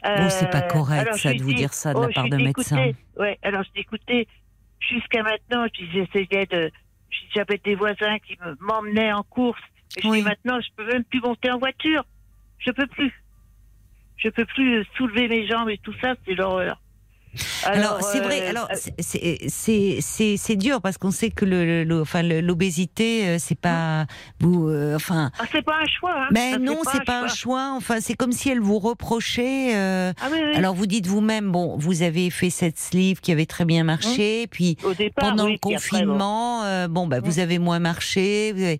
Oh, 0.06 0.28
c'est 0.28 0.50
pas 0.50 0.60
correct, 0.62 1.00
alors, 1.06 1.18
ça, 1.18 1.32
de 1.32 1.42
vous 1.42 1.54
dire 1.54 1.72
ça 1.72 1.94
de 1.94 2.00
la 2.00 2.08
je 2.08 2.14
part 2.14 2.28
dis, 2.28 2.44
médecin. 2.44 2.92
Ouais, 3.16 3.38
alors 3.42 3.62
je 3.62 3.70
dis, 3.74 3.80
écoutez, 3.80 4.28
jusqu'à 4.80 5.22
maintenant, 5.22 5.66
j'essayais 5.72 6.46
de. 6.46 6.70
J'avais 7.34 7.58
des 7.64 7.74
voisins 7.74 8.18
qui 8.26 8.36
me- 8.44 8.56
m'emmenaient 8.60 9.12
en 9.12 9.22
course. 9.22 9.60
Et 9.96 10.02
je 10.02 10.08
Oui. 10.08 10.18
dis, 10.18 10.24
maintenant, 10.24 10.60
je 10.60 10.68
peux 10.76 10.84
même 10.86 11.04
plus 11.04 11.20
monter 11.20 11.50
en 11.50 11.58
voiture. 11.58 12.04
Je 12.58 12.70
peux 12.72 12.86
plus. 12.88 13.12
Je 14.16 14.28
peux 14.28 14.44
plus 14.44 14.80
euh, 14.80 14.84
soulever 14.96 15.28
mes 15.28 15.46
jambes 15.46 15.70
et 15.70 15.78
tout 15.78 15.94
ça, 16.02 16.14
c'est 16.26 16.34
l'horreur. 16.34 16.80
Alors, 17.64 18.02
c'est 18.02 18.20
vrai. 18.20 18.42
euh, 18.42 18.50
Alors 18.50 18.68
euh, 18.70 18.76
c'est- 18.76 20.56
dur 20.56 20.80
parce 20.80 20.98
qu'on 20.98 21.10
sait 21.10 21.30
que 21.30 21.44
le, 21.44 22.00
enfin 22.00 22.22
l'obésité 22.22 23.26
euh, 23.26 23.36
c'est 23.40 23.58
pas 23.58 24.06
vous 24.40 24.68
euh, 24.68 24.94
enfin 24.96 25.30
ah, 25.38 25.44
c'est 25.50 25.62
pas 25.62 25.76
un 25.82 25.86
choix. 25.86 26.14
Hein. 26.14 26.28
ben 26.30 26.52
Ça, 26.52 26.58
non 26.58 26.78
c'est 26.92 27.04
pas 27.04 27.22
un 27.22 27.28
choix 27.28 27.72
enfin 27.76 27.96
c'est 28.00 28.14
comme 28.14 28.32
si 28.32 28.50
elle 28.50 28.60
vous 28.60 28.78
reprochait 28.78 29.74
euh, 29.74 30.12
Ah 30.20 30.28
oui, 30.32 30.38
oui. 30.42 30.54
alors 30.56 30.74
vous 30.74 30.86
dites 30.86 31.06
vous-même 31.06 31.50
bon 31.50 31.76
vous 31.76 32.02
avez 32.02 32.30
fait 32.30 32.50
cette 32.50 32.78
sleeve 32.78 33.20
qui 33.20 33.32
avait 33.32 33.46
très 33.46 33.64
bien 33.64 33.84
marché 33.84 34.46
puis 34.48 34.76
départ, 34.98 35.30
pendant 35.30 35.46
oui, 35.46 35.52
le 35.52 35.58
puis 35.58 35.74
après, 35.74 35.88
bon. 35.90 36.12
confinement, 36.12 36.62
euh, 36.64 36.88
bon, 36.88 37.06
bah, 37.06 37.18
vous 37.20 37.38
avez 37.38 37.58
moins 37.58 37.78
marché. 37.78 38.54
euh, 38.56 38.76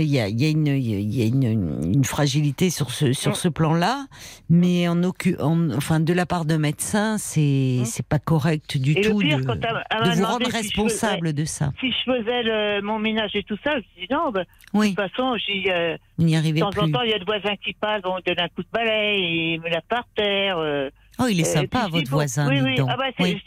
Il 0.00 0.02
y 0.08 0.18
a, 0.18 0.28
il 0.28 0.40
y 0.40 0.46
a 0.46 0.48
une, 0.48 0.66
il 0.66 1.14
y 1.14 1.22
a 1.22 1.26
une, 1.26 1.42
une- 1.44 1.92
une 1.94 2.04
fragilité 2.04 2.70
sur 2.70 2.90
ce 2.90 3.12
sur 3.12 3.32
Mm. 3.32 3.34
ce 3.34 3.48
plan-là, 3.48 4.06
mais 4.50 4.88
en, 4.88 5.02
en- 5.02 5.70
enfin 5.70 6.00
de 6.00 6.12
la 6.12 6.26
part 6.26 6.44
de 6.44 6.56
médecin, 6.56 7.16
c'est 7.18 7.78
Mm. 7.80 7.84
C'est 7.92 8.06
pas 8.08 8.18
correct 8.18 8.76
du 8.78 8.92
Et 8.92 9.02
le 9.02 9.10
tout 9.10 9.18
pire, 9.18 9.38
de, 9.38 9.44
de 9.44 10.14
vous 10.16 10.24
rendre 10.24 10.46
si 10.46 10.56
responsable 10.56 11.32
de 11.32 11.44
ça. 11.44 11.70
Si 11.80 11.92
je 11.92 12.10
faisais 12.12 12.42
le- 12.42 12.80
mon 12.82 12.98
ménage 12.98 13.36
et 13.36 13.42
tout 13.42 13.58
ça, 13.62 13.74
je 13.76 14.00
dis 14.00 14.06
non, 14.10 14.30
ben, 14.30 14.44
Oui, 14.74 14.90
de 14.90 14.96
toute 14.96 15.10
façon, 15.10 15.36
euh, 15.70 15.96
n'y 16.18 16.34
de 16.52 16.60
temps 16.60 16.68
en 16.82 16.90
temps, 16.90 17.02
il 17.02 17.10
y 17.10 17.14
a 17.14 17.18
le 17.18 17.24
voisin 17.24 17.54
qui 17.56 17.72
passe, 17.74 18.00
on 18.04 18.18
donne 18.26 18.40
un 18.40 18.48
coup 18.48 18.62
de 18.62 18.68
balai, 18.72 19.20
et 19.20 19.58
me 19.58 19.68
la 19.68 19.80
par 19.82 20.04
terre. 20.14 20.56
euh, 20.58 20.90
Oh, 21.18 21.26
il 21.30 21.38
est 21.40 21.42
euh, 21.42 21.60
sympa, 21.60 21.82
puis 21.84 21.98
votre 22.00 22.10
voisin, 22.10 22.48
oui, 22.48 22.60
oui. 22.62 22.76
donc. 22.76 22.88
Ah 22.90 22.96
bah, 22.96 23.04
oui. 23.20 23.40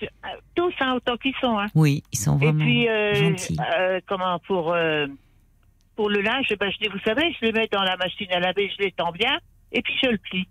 tous, 0.53 0.71
hein, 0.79 0.93
autant 0.95 1.17
qu'ils 1.17 1.33
sont. 1.41 1.57
Hein. 1.57 1.65
Oui, 1.73 2.03
ils 2.13 2.19
sont 2.19 2.37
Et 2.39 2.45
vraiment 2.45 2.63
puis, 2.63 2.87
euh, 2.87 3.15
gentils. 3.15 3.57
comment, 4.07 4.37
pour, 4.47 4.73
pour 5.95 6.09
le 6.09 6.21
linge, 6.21 6.47
ben, 6.59 6.69
je 6.71 6.77
dis, 6.77 6.89
vous 6.89 6.99
savez, 7.03 7.35
je 7.41 7.45
le 7.47 7.51
mets 7.53 7.67
dans 7.71 7.81
la 7.83 7.97
machine 7.97 8.31
à 8.31 8.39
laver, 8.39 8.69
je 8.77 8.83
l'étends 8.83 9.11
bien, 9.11 9.39
et 9.71 9.81
puis 9.81 9.93
je 10.03 10.09
le 10.09 10.17
plie. 10.19 10.47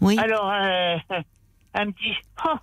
Oui, 0.00 0.18
Alors, 0.18 0.50
euh, 0.50 0.96
elle 1.74 1.86
me 1.88 1.92
dit, 1.92 2.14
oh, 2.46 2.56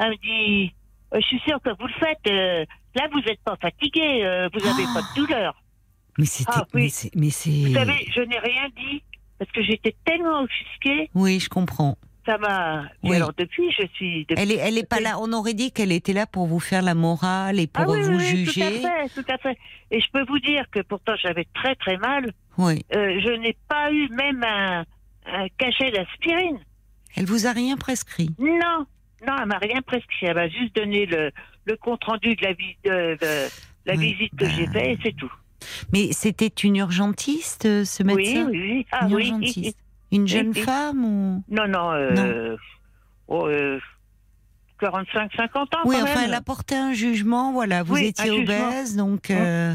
elle 0.00 0.10
me 0.10 0.16
dit, 0.16 0.72
je 1.14 1.20
suis 1.20 1.38
sûre 1.40 1.58
que 1.62 1.70
vous 1.78 1.86
le 1.86 1.92
faites. 1.94 2.18
euh, 2.28 2.64
là, 2.94 3.08
vous 3.12 3.20
n'êtes 3.20 3.40
pas 3.44 3.56
fatigué, 3.60 4.24
euh, 4.24 4.48
vous 4.52 4.60
n'avez 4.60 4.84
Oh. 4.88 4.94
pas 4.94 5.00
de 5.02 5.14
douleur. 5.20 5.62
mais 6.18 6.24
c'était, 6.26 6.50
ah, 6.54 6.66
oui. 6.74 6.92
mais 7.14 7.30
c'est, 7.30 7.50
Vous 7.50 7.72
savez, 7.74 8.06
je 8.14 8.20
n'ai 8.22 8.38
rien 8.38 8.68
dit 8.76 9.02
parce 9.38 9.50
que 9.52 9.62
j'étais 9.62 9.94
tellement 10.04 10.42
offusquée, 10.42 11.08
oui, 11.14 11.40
je 11.40 11.48
comprends. 11.48 11.96
ça 12.26 12.36
m'a. 12.38 12.84
Oui. 13.02 13.16
alors 13.16 13.32
depuis, 13.36 13.70
je 13.72 13.86
suis. 13.94 14.26
depuis- 14.26 14.34
Elle 14.42 14.52
est, 14.52 14.56
elle 14.58 14.76
est 14.78 14.86
pas 14.88 15.00
là. 15.00 15.18
On 15.20 15.32
aurait 15.32 15.54
dit 15.54 15.72
qu'elle 15.72 15.92
était 15.92 16.12
là 16.12 16.26
pour 16.26 16.46
vous 16.46 16.60
faire 16.60 16.82
la 16.82 16.94
morale 16.94 17.58
et 17.58 17.66
pour 17.66 17.84
ah 17.84 17.90
oui, 17.90 18.02
vous 18.02 18.10
oui, 18.10 18.16
oui, 18.18 18.44
juger. 18.46 18.80
Tout 18.80 18.86
à 18.86 18.90
fait, 19.08 19.22
tout 19.22 19.32
à 19.32 19.38
fait. 19.38 19.58
Et 19.90 20.00
je 20.00 20.06
peux 20.12 20.24
vous 20.26 20.38
dire 20.40 20.64
que 20.70 20.80
pourtant 20.80 21.14
j'avais 21.22 21.46
très 21.54 21.74
très 21.76 21.96
mal. 21.96 22.32
Oui. 22.58 22.84
Euh, 22.94 23.20
je 23.24 23.30
n'ai 23.40 23.56
pas 23.68 23.90
eu 23.90 24.08
même 24.10 24.44
un, 24.44 24.84
un 25.26 25.46
cachet 25.56 25.90
d'aspirine. 25.90 26.58
Elle 27.16 27.24
vous 27.24 27.46
a 27.46 27.52
rien 27.52 27.76
prescrit. 27.76 28.30
Non, 28.38 28.84
non, 29.26 29.34
elle 29.40 29.46
m'a 29.46 29.58
rien 29.58 29.82
prescrit. 29.82 30.26
Elle 30.26 30.34
m'a 30.36 30.48
juste 30.48 30.74
donné 30.74 31.06
le, 31.06 31.30
le 31.66 31.76
compte 31.76 32.02
rendu 32.04 32.34
de 32.36 32.42
la, 32.44 32.52
vi- 32.52 32.76
de- 32.84 33.18
de 33.20 33.50
la 33.86 33.94
Oui, 33.94 34.12
visite 34.14 34.32
que 34.36 34.44
bah, 34.44 34.50
j'ai 34.56 34.66
faite 34.66 34.76
et 34.76 34.98
c'est 35.02 35.16
tout. 35.16 35.32
Mais 35.92 36.12
c'était 36.12 36.46
une 36.48 36.76
urgentiste, 36.76 37.66
euh, 37.66 37.84
ce 37.84 38.02
Oui, 38.02 38.14
médecin? 38.16 38.48
oui, 38.50 38.58
oui. 38.60 38.86
Ah 38.92 39.06
Une 39.06 39.14
oui. 39.14 39.22
urgentiste. 39.28 39.78
Une 40.12 40.26
jeune 40.26 40.52
oui. 40.54 40.62
femme 40.62 41.04
ou? 41.04 41.44
Non, 41.48 41.68
non. 41.68 41.92
Euh, 41.92 42.56
oh, 43.28 43.46
euh, 43.46 43.78
45, 44.80 45.30
50 45.36 45.74
ans. 45.74 45.78
Oui, 45.84 45.96
quand 45.98 46.02
enfin, 46.04 46.14
même. 46.20 46.24
elle 46.30 46.34
a 46.34 46.40
porté 46.40 46.74
un 46.74 46.92
jugement. 46.94 47.52
Voilà, 47.52 47.82
vous 47.82 47.94
Oui, 47.94 48.06
étiez 48.06 48.30
obèse, 48.30 48.96
donc 48.96 49.30
euh, 49.30 49.74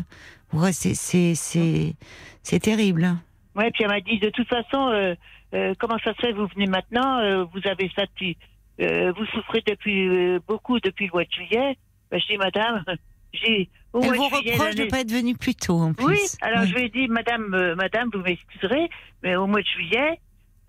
ouais, 0.53 0.73
c'est 0.73 0.95
c'est 0.95 1.35
c'est 1.35 1.93
c'est 2.41 2.59
terrible. 2.59 3.15
Ouais, 3.55 3.71
puis 3.71 3.83
elle 3.83 3.89
m'a 3.91 4.01
dit 4.01 4.19
de 4.19 4.29
toute 4.31 4.47
façon, 4.49 4.89
euh, 4.89 5.13
euh, 5.53 5.73
comment 5.79 5.97
ça 6.03 6.13
se 6.15 6.19
fait 6.21 6.33
Vous 6.33 6.47
venez 6.47 6.67
maintenant, 6.67 7.19
euh, 7.19 7.43
vous 7.45 7.61
avez 7.65 7.89
ça 7.95 8.05
depuis, 8.07 8.37
euh, 8.81 9.11
vous 9.17 9.25
souffrez 9.27 9.61
depuis 9.65 10.07
euh, 10.07 10.39
beaucoup 10.47 10.79
depuis 10.79 11.05
le 11.07 11.11
mois 11.13 11.23
de 11.23 11.31
juillet. 11.31 11.77
Ben, 12.11 12.19
je 12.19 12.27
dis 12.27 12.37
Madame, 12.37 12.83
j'ai 13.33 13.69
au 13.93 14.01
Elle 14.01 14.07
mois 14.15 14.17
vous 14.29 14.35
juillet 14.37 14.51
reproche 14.53 14.71
de 14.75 14.77
l'année- 14.79 14.89
pas 14.89 14.99
être 15.01 15.11
venue 15.11 15.35
plus 15.35 15.55
tôt 15.55 15.79
en 15.79 15.93
plus. 15.93 16.05
Oui, 16.05 16.19
alors 16.41 16.61
Oui. 16.61 16.67
je 16.69 16.75
lui 16.75 16.83
ai 16.85 16.89
dit 16.89 17.07
Madame, 17.07 17.53
euh, 17.53 17.75
Madame, 17.75 18.09
vous 18.13 18.19
m'excuserez, 18.19 18.89
mais 19.23 19.35
au 19.35 19.47
mois 19.47 19.61
de 19.61 19.67
juillet, 19.67 20.19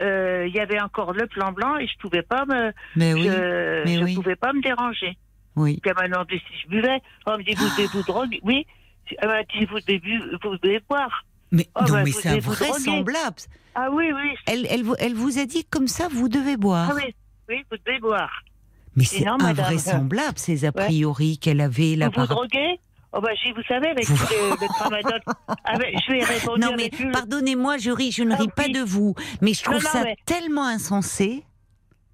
euh, 0.03 0.47
il 0.47 0.55
y 0.55 0.61
avait 0.61 0.81
encore 0.81 1.13
le 1.13 1.27
plan 1.27 1.53
blanc 1.53 1.77
et 1.79 1.87
je 1.87 1.97
pouvais 1.99 2.23
pas 2.23 2.45
me, 2.47 2.73
Mais 2.97 3.15
oui, 3.15 3.25
je, 3.25 3.85
mais 3.85 3.95
je 3.99 4.05
oui. 4.05 4.15
pouvais 4.15 4.37
pas 4.37 4.53
me 4.53 4.61
déranger. 4.63 5.17
oui. 5.57 5.79
Puis 5.83 5.91
elle 5.91 5.97
m'a 6.03 6.09
demandé 6.09 6.39
si 6.39 6.63
je 6.63 6.69
buvais. 6.69 7.01
Oh, 7.27 7.31
elle 7.33 7.39
me 7.39 7.43
dit 7.45 7.55
vous 7.55 7.69
devez 7.71 7.87
vous 7.89 8.03
droguer. 8.03 8.41
Oui. 8.43 8.67
Elle 9.19 9.29
m'a 9.29 9.43
dit 9.45 9.65
vous 9.67 9.79
devez, 9.81 10.01
vous 10.43 10.57
devez 10.59 10.81
boire. 10.89 11.25
Mais 11.53 11.67
Oh, 11.77 11.81
non, 11.87 11.95
bah, 11.95 12.03
mais 12.05 12.11
c'est 12.13 12.29
invraisemblable. 12.29 13.37
Ah 13.75 13.89
oui, 13.93 14.11
oui. 14.13 14.31
Elle, 14.47 14.67
elle, 14.69 14.83
vous- 14.83 14.97
elle 14.99 15.15
vous 15.15 15.39
a 15.39 15.45
dit 15.47 15.65
comme 15.65 15.87
ça, 15.87 16.09
vous 16.11 16.29
devez 16.29 16.57
boire. 16.57 16.89
Ah 16.91 16.95
oui, 16.97 17.15
oui, 17.49 17.65
vous 17.71 17.77
devez 17.87 17.99
boire. 18.01 18.31
Mais 18.97 19.05
c'est 19.05 19.27
invraisemblable 19.27 20.39
ces 20.39 20.65
a 20.65 20.73
priori 20.73 21.39
qu'elle 21.39 21.61
avait 21.61 21.97
là 21.97 22.09
vous 22.09 22.21
vous 22.23 22.27
droguez? 22.27 22.81
Oh 23.13 23.21
bah 23.21 23.31
si, 23.43 23.51
vous 23.53 23.63
savez, 23.69 23.89
avec 23.89 24.05
Vous- 24.07 24.15
le, 24.17 24.51
le 24.61 24.69
tramadol. 24.79 25.21
Avec- 25.65 25.95
je 26.07 26.13
lui 26.13 26.21
ai 26.21 26.25
répondu 26.25 26.61
Non 26.61 26.73
mais 26.77 26.91
pardonnez-moi, 27.13 27.79
je 27.79 27.91
ris, 27.91 28.11
je 28.13 28.23
ne 28.25 28.33
Ah 28.33 28.37
ris 28.37 28.49
pas 28.49 28.69
de 28.69 28.81
vous, 28.81 29.15
mais 29.41 29.55
je 29.55 29.63
trouve 29.63 29.77
Non, 29.77 29.83
non, 29.85 29.91
ça 29.91 30.05
mais- 30.05 30.17
tellement 30.27 30.67
insensé. 30.67 31.43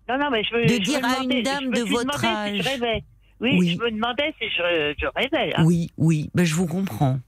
Non, 0.08 0.18
non, 0.18 0.30
mais 0.30 0.42
je 0.44 0.54
me, 0.54 0.62
de 0.64 0.68
je 0.68 0.74
me 0.74 0.78
dire 0.84 1.00
à 1.04 1.22
une 1.22 1.42
dame 1.42 1.70
de 1.70 1.80
votre 1.82 2.20
demandé 2.20 2.50
Si 2.50 2.62
je 2.62 2.68
âge. 2.68 2.80
rêvais. 2.80 3.04
Oui, 3.40 3.56
Oui. 3.58 3.76
je 3.78 3.84
me 3.84 3.90
demandais 3.90 4.34
si 4.40 4.48
je, 4.48 4.94
je 4.98 5.06
rêvais. 5.16 5.52
hein. 5.56 5.64
Oui, 5.64 5.90
oui, 5.96 6.30
ben, 6.34 6.44
je 6.44 6.54
vous 6.54 6.66
comprends. 6.66 7.18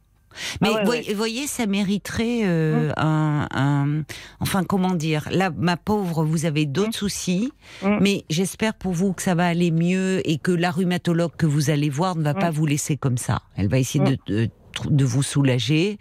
Mais 0.61 0.68
Ah 0.70 0.74
ouais, 0.76 0.85
voyez, 0.85 1.09
ouais. 1.09 1.14
voyez, 1.14 1.47
ça 1.47 1.66
mériterait 1.66 2.41
euh, 2.45 2.93
un, 2.97 3.47
un- 3.53 4.03
enfin 4.41 4.64
comment 4.64 4.95
dire. 4.95 5.28
Là, 5.30 5.51
ma 5.57 5.76
pauvre, 5.76 6.24
vous 6.24 6.45
avez 6.47 6.66
d'autres 6.66 6.95
soucis, 6.97 7.53
Mm. 7.82 7.99
mais 8.01 8.24
j'espère 8.30 8.74
pour 8.74 8.93
vous 8.93 9.12
que 9.12 9.22
ça 9.22 9.35
va 9.35 9.47
aller 9.47 9.70
mieux 9.70 10.20
et 10.28 10.39
que 10.39 10.53
la 10.53 10.70
rhumatologue 10.70 11.37
que 11.37 11.47
vous 11.47 11.70
allez 11.70 11.91
voir 11.91 12.16
ne 12.16 12.22
va 12.22 12.35
pas 12.35 12.51
vous 12.51 12.66
laisser 12.66 12.97
comme 12.97 13.18
ça. 13.18 13.43
Elle 13.57 13.68
va 13.68 13.78
essayer 13.78 14.05
de, 14.05 14.18
de, 14.26 14.49
de 14.91 15.05
vous 15.05 15.22
soulager. 15.22 15.99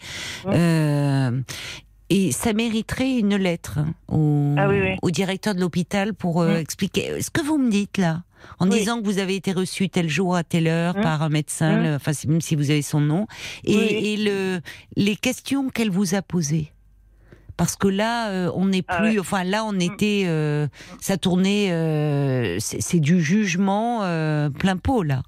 Euh, 0.47 1.41
et 2.09 2.31
ça 2.31 2.53
mériterait 2.53 3.17
une 3.17 3.35
lettre 3.37 3.79
au, 4.07 4.55
Ah 4.57 4.67
oui, 4.69 4.79
oui. 4.81 4.95
au 5.01 5.09
directeur 5.09 5.55
de 5.55 5.61
l'hôpital 5.61 6.13
pour 6.13 6.41
euh, 6.41 6.57
expliquer 6.57 7.21
ce 7.21 7.29
que 7.31 7.41
vous 7.41 7.57
me 7.57 7.71
dites 7.71 7.97
là. 7.97 8.23
En 8.59 8.69
Oui. 8.69 8.79
disant 8.79 8.99
que 9.01 9.05
vous 9.05 9.19
avez 9.19 9.35
été 9.35 9.51
reçu 9.51 9.89
tel 9.89 10.09
jour 10.09 10.35
à 10.35 10.43
telle 10.43 10.67
heure 10.67 10.97
Mm. 10.97 11.01
par 11.01 11.21
un 11.21 11.29
médecin, 11.29 11.77
Mm. 11.79 11.83
le- 11.83 11.95
enfin 11.95 12.11
même 12.27 12.41
si 12.41 12.55
vous 12.55 12.69
avez 12.71 12.81
son 12.81 12.99
nom, 13.01 13.27
et, 13.63 13.75
Oui. 13.77 13.83
et 13.85 14.17
le, 14.17 14.59
les 14.95 15.15
questions 15.15 15.69
qu'elle 15.69 15.89
vous 15.89 16.15
a 16.15 16.21
posées. 16.21 16.71
Parce 17.55 17.75
que 17.75 17.87
là, 17.87 18.29
euh, 18.29 18.51
on 18.55 18.65
n'est 18.65 18.81
plus, 18.81 18.95
Ah 18.97 19.03
ouais. 19.03 19.19
enfin 19.19 19.43
là, 19.43 19.63
on 19.63 19.79
était, 19.79 20.23
euh, 20.25 20.67
ça 20.99 21.17
tournait, 21.17 21.71
euh, 21.71 22.57
c'est 22.59 22.99
du 22.99 23.21
jugement 23.21 23.99
plein 24.57 24.77
pot 24.77 25.03
là. 25.03 25.21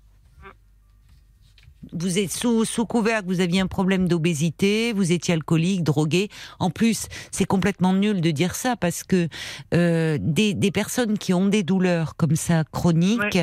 Vous 1.97 2.19
êtes 2.19 2.31
sous, 2.31 2.65
sous 2.65 2.85
couvert 2.85 3.21
que 3.21 3.27
vous 3.27 3.41
aviez 3.41 3.61
un 3.61 3.67
problème 3.67 4.07
d'obésité, 4.07 4.91
vous 4.93 5.11
étiez 5.11 5.33
alcoolique, 5.33 5.83
drogué. 5.83 6.29
En 6.59 6.69
plus, 6.69 7.07
c'est 7.31 7.45
complètement 7.45 7.93
nul 7.93 8.21
de 8.21 8.31
dire 8.31 8.53
ça 8.55 8.75
parce 8.75 9.03
que 9.03 9.27
euh, 9.73 10.17
des, 10.19 10.53
des 10.53 10.71
personnes 10.71 11.17
qui 11.17 11.33
ont 11.33 11.47
des 11.47 11.63
douleurs 11.63 12.15
comme 12.17 12.35
ça 12.35 12.63
chroniques, 12.71 13.37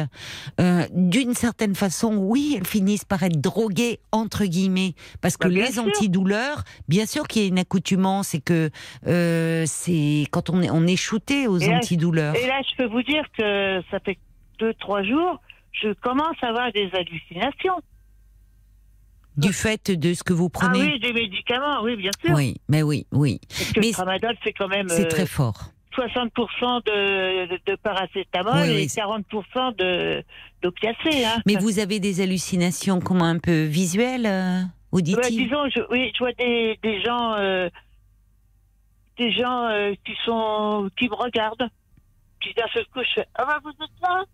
euh, 0.61 0.87
d'une 0.93 1.35
certaine 1.35 1.75
façon, 1.75 2.15
oui, 2.17 2.55
elles 2.59 2.67
finissent 2.67 3.05
par 3.05 3.23
être 3.23 3.41
droguées 3.41 4.01
entre 4.13 4.45
guillemets 4.45 4.95
parce 5.21 5.37
que 5.37 5.49
Bah, 5.49 5.55
les 5.55 5.73
sûr. 5.73 5.85
antidouleurs, 5.85 6.63
bien 6.89 7.07
sûr 7.07 7.27
qu'il 7.27 7.43
y 7.43 7.45
a 7.47 7.49
une 7.49 7.59
accoutumance 7.59 8.35
et 8.35 8.41
que 8.41 8.71
euh, 9.07 9.65
c'est 9.67 10.27
quand 10.31 10.51
on 10.51 10.61
est 10.63 10.71
on 10.71 10.87
est 10.87 10.97
shooté 10.97 11.47
aux 11.47 11.59
Et 11.59 11.69
là, 11.69 11.77
antidouleurs. 11.77 12.35
Et 12.37 12.47
là, 12.47 12.61
je 12.71 12.77
peux 12.77 12.89
vous 12.91 13.03
dire 13.03 13.25
que 13.37 13.81
ça 13.91 13.99
fait 14.01 14.19
deux, 14.59 14.75
trois 14.75 15.03
jours, 15.03 15.41
je 15.73 15.93
commence 15.95 16.37
à 16.43 16.49
avoir 16.49 16.71
des 16.73 16.91
hallucinations. 16.93 17.81
Du 19.37 19.53
fait 19.53 19.91
de 19.91 20.15
ce 20.15 20.23
que 20.23 20.33
vous 20.33 20.51
Ah 20.55 20.59
prenez. 20.69 20.81
oui, 20.93 21.01
des 21.01 21.13
médicaments, 21.13 21.83
oui, 21.83 21.97
bien 21.97 22.11
sûr. 22.25 22.35
oui, 22.35 22.57
mais 22.69 22.83
oui, 22.83 23.07
oui, 23.13 23.41
Parce 23.49 23.73
que 23.73 23.81
Mais 23.81 23.87
le 23.89 23.93
tramadol, 23.93 24.37
c'est 24.45 24.53
quand 24.53 24.69
même 24.69 24.89
c'est 24.89 25.07
euh, 25.07 25.09
très 25.09 25.27
fort. 25.27 25.71
60% 25.97 26.85
de, 26.87 27.47
de, 27.51 27.59
de 27.67 27.77
paracétamol 27.77 28.53
Oui, 28.55 28.69
oui, 28.69 28.83
et 28.85 28.89
c'est- 28.89 29.01
40% 29.01 29.77
de 29.77 30.23
d'opiacés. 30.63 31.25
Hein. 31.25 31.41
Mais 31.47 31.57
vous 31.57 31.79
avez 31.81 31.99
des 32.01 32.21
hallucinations 32.23 33.01
comment 33.01 33.25
un 33.27 33.39
peu 33.39 33.65
visuelles, 33.65 34.27
euh, 34.27 34.63
auditives 34.93 35.45
disons, 35.45 35.69
je, 35.75 35.81
oui, 35.91 36.11
je 36.15 36.19
vois 36.19 36.33
des, 36.33 36.79
des 36.83 37.03
gens, 37.03 37.35
euh, 37.35 37.69
des 39.19 39.33
gens 39.33 39.65
euh, 39.69 39.93
qui 40.05 40.13
sont, 40.25 40.89
qui 40.99 41.09
me 41.09 41.15
regardent, 41.15 41.69
qui 42.41 42.55
d'un 42.55 42.67
seul 42.73 42.85
coup, 42.87 43.01
je 43.03 43.21
fais, 43.21 43.27
ah 43.35 43.45
bah 43.45 43.59
vous 43.63 43.71
êtes 43.71 44.01
là? 44.03 44.25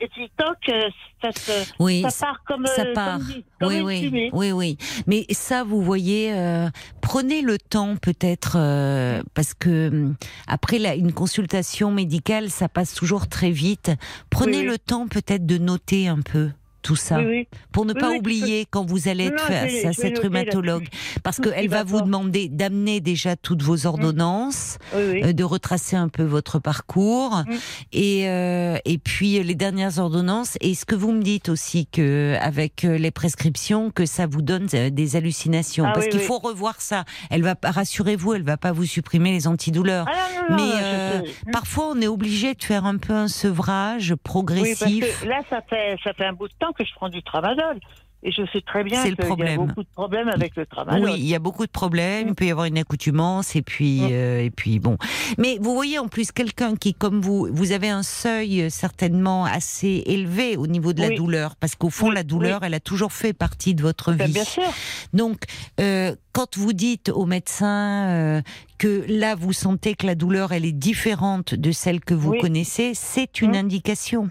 Et 0.00 0.08
toc, 0.36 0.56
euh, 0.68 0.88
ça 1.20 1.32
se, 1.32 1.72
Oui, 1.80 2.04
ça 2.08 2.26
part 2.26 2.42
comme, 2.46 2.66
ça 2.66 2.82
euh, 2.82 2.94
part. 2.94 3.18
comme, 3.18 3.42
comme 3.60 3.68
oui, 3.68 3.80
oui, 3.80 4.00
fumée. 4.04 4.30
oui, 4.32 4.52
oui. 4.52 4.78
Mais 5.08 5.26
ça, 5.30 5.64
vous 5.64 5.82
voyez, 5.82 6.32
euh, 6.32 6.68
prenez 7.00 7.42
le 7.42 7.58
temps 7.58 7.96
peut-être, 7.96 8.56
euh, 8.56 9.22
parce 9.34 9.54
que 9.54 9.88
hum, 9.88 10.14
après 10.46 10.78
la, 10.78 10.94
une 10.94 11.12
consultation 11.12 11.90
médicale, 11.90 12.48
ça 12.50 12.68
passe 12.68 12.94
toujours 12.94 13.28
très 13.28 13.50
vite. 13.50 13.90
Prenez 14.30 14.58
oui. 14.60 14.66
le 14.66 14.78
temps 14.78 15.08
peut-être 15.08 15.46
de 15.46 15.58
noter 15.58 16.06
un 16.06 16.20
peu 16.20 16.50
tout 16.82 16.96
ça, 16.96 17.18
Oui, 17.18 17.24
oui. 17.26 17.48
pour 17.72 17.84
ne 17.84 17.92
Oui, 17.94 18.00
pas 18.00 18.10
oublier 18.12 18.66
quand 18.70 18.84
vous 18.84 19.08
allez 19.08 19.26
être 19.26 19.40
face 19.40 19.84
à 19.84 19.92
cette 19.92 20.18
rhumatologue, 20.18 20.86
parce 21.22 21.38
qu'elle 21.38 21.68
va 21.68 21.84
vous 21.84 22.00
demander 22.00 22.48
d'amener 22.48 23.00
déjà 23.00 23.36
toutes 23.36 23.62
vos 23.62 23.86
ordonnances. 23.86 24.78
Oui, 24.94 25.02
oui. 25.12 25.22
euh, 25.24 25.32
de 25.32 25.44
retracer 25.44 25.96
un 25.96 26.08
peu 26.08 26.22
votre 26.24 26.58
parcours. 26.58 27.36
Mm. 27.46 27.52
et 27.92 28.28
euh, 28.28 28.76
et 28.84 28.98
puis 28.98 29.38
euh, 29.38 29.42
les 29.42 29.54
dernières 29.54 29.98
ordonnances. 29.98 30.56
Et 30.60 30.74
ce 30.74 30.84
que 30.84 30.94
vous 30.94 31.12
me 31.12 31.22
dites 31.22 31.48
aussi 31.48 31.86
que 31.86 32.36
avec 32.40 32.82
les 32.82 33.10
prescriptions 33.10 33.90
que 33.90 34.06
ça 34.06 34.26
vous 34.26 34.42
donne 34.42 34.66
des 34.66 35.16
hallucinations. 35.16 35.84
Ah 35.86 35.92
parce 35.94 36.06
qu'il 36.08 36.20
faut 36.20 36.38
revoir 36.38 36.80
ça. 36.80 37.04
Elle 37.30 37.42
va 37.42 37.54
rassurez-vous 37.62 38.34
elle 38.34 38.42
va 38.42 38.56
pas 38.56 38.72
vous 38.72 38.84
supprimer 38.84 39.32
les 39.32 39.46
antidouleurs. 39.46 40.06
Ah 40.08 40.14
non, 40.50 40.56
non, 40.56 40.62
non, 40.62 40.64
mais 40.64 40.72
euh, 40.82 41.20
sais. 41.24 41.50
parfois 41.52 41.90
on 41.94 42.00
est 42.00 42.06
obligé 42.06 42.54
de 42.54 42.62
faire 42.62 42.84
un 42.84 42.96
peu 42.96 43.12
un 43.14 43.28
sevrage 43.28 44.10
parce 44.10 44.20
progressif. 44.22 45.22
que 45.22 45.26
là, 45.26 45.40
ça 45.50 45.60
fait, 45.68 45.96
ça 46.04 46.12
fait 46.14 46.24
un 46.26 46.32
bout 46.32 46.48
de 46.48 46.54
temps 46.58 46.67
que 46.72 46.84
je 46.84 46.92
prends 46.94 47.08
du 47.08 47.22
tramadol. 47.22 47.78
Et 48.24 48.32
je 48.32 48.42
sais 48.52 48.60
très 48.62 48.82
bien 48.82 49.00
qu'il 49.04 49.14
y 49.16 49.48
a 49.48 49.56
beaucoup 49.56 49.82
de 49.82 49.88
problèmes 49.94 50.28
avec 50.28 50.56
le 50.56 50.66
travail. 50.66 51.02
Oui, 51.04 51.12
il 51.18 51.26
y 51.26 51.36
a 51.36 51.38
beaucoup 51.38 51.66
de 51.66 51.70
problèmes. 51.70 52.28
Il 52.28 52.34
peut 52.34 52.46
y 52.46 52.50
avoir 52.50 52.66
une 52.66 52.78
accoutumance 52.78 53.54
et 53.54 53.62
puis 53.62 54.00
euh, 54.10 54.42
et 54.42 54.50
puis 54.50 54.80
bon. 54.80 54.98
Mais 55.38 55.58
vous 55.60 55.72
voyez 55.72 56.00
en 56.00 56.08
plus 56.08 56.32
quelqu'un 56.32 56.74
qui, 56.74 56.94
comme 56.94 57.20
vous, 57.20 57.48
vous 57.52 57.70
avez 57.70 57.88
un 57.88 58.02
seuil 58.02 58.62
euh, 58.62 58.70
certainement 58.70 59.44
assez 59.44 60.02
élevé 60.06 60.56
au 60.56 60.66
niveau 60.66 60.92
de 60.92 61.00
la 61.00 61.10
douleur, 61.10 61.54
parce 61.54 61.76
qu'au 61.76 61.90
fond 61.90 62.10
la 62.10 62.24
douleur, 62.24 62.64
elle 62.64 62.74
a 62.74 62.80
toujours 62.80 63.12
fait 63.12 63.32
partie 63.32 63.76
de 63.76 63.82
votre 63.82 64.12
ben, 64.12 64.26
vie. 64.26 64.32
Bien 64.32 64.44
sûr. 64.44 64.64
Donc 65.12 65.44
euh, 65.78 66.16
quand 66.32 66.58
vous 66.58 66.72
dites 66.72 67.10
au 67.10 67.24
médecin 67.24 68.42
que 68.78 69.04
là 69.08 69.36
vous 69.36 69.52
sentez 69.52 69.94
que 69.94 70.06
la 70.06 70.16
douleur 70.16 70.52
elle 70.52 70.64
est 70.64 70.72
différente 70.72 71.54
de 71.54 71.70
celle 71.70 72.00
que 72.00 72.14
vous 72.14 72.34
connaissez, 72.40 72.94
c'est 72.94 73.42
une 73.42 73.54
indication. 73.54 74.30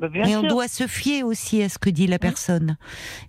Bah, 0.00 0.08
Mais 0.12 0.34
on 0.34 0.42
doit 0.42 0.68
se 0.68 0.86
fier 0.86 1.22
aussi 1.22 1.62
à 1.62 1.68
ce 1.68 1.78
que 1.78 1.90
dit 1.90 2.06
la 2.06 2.18
personne. 2.18 2.78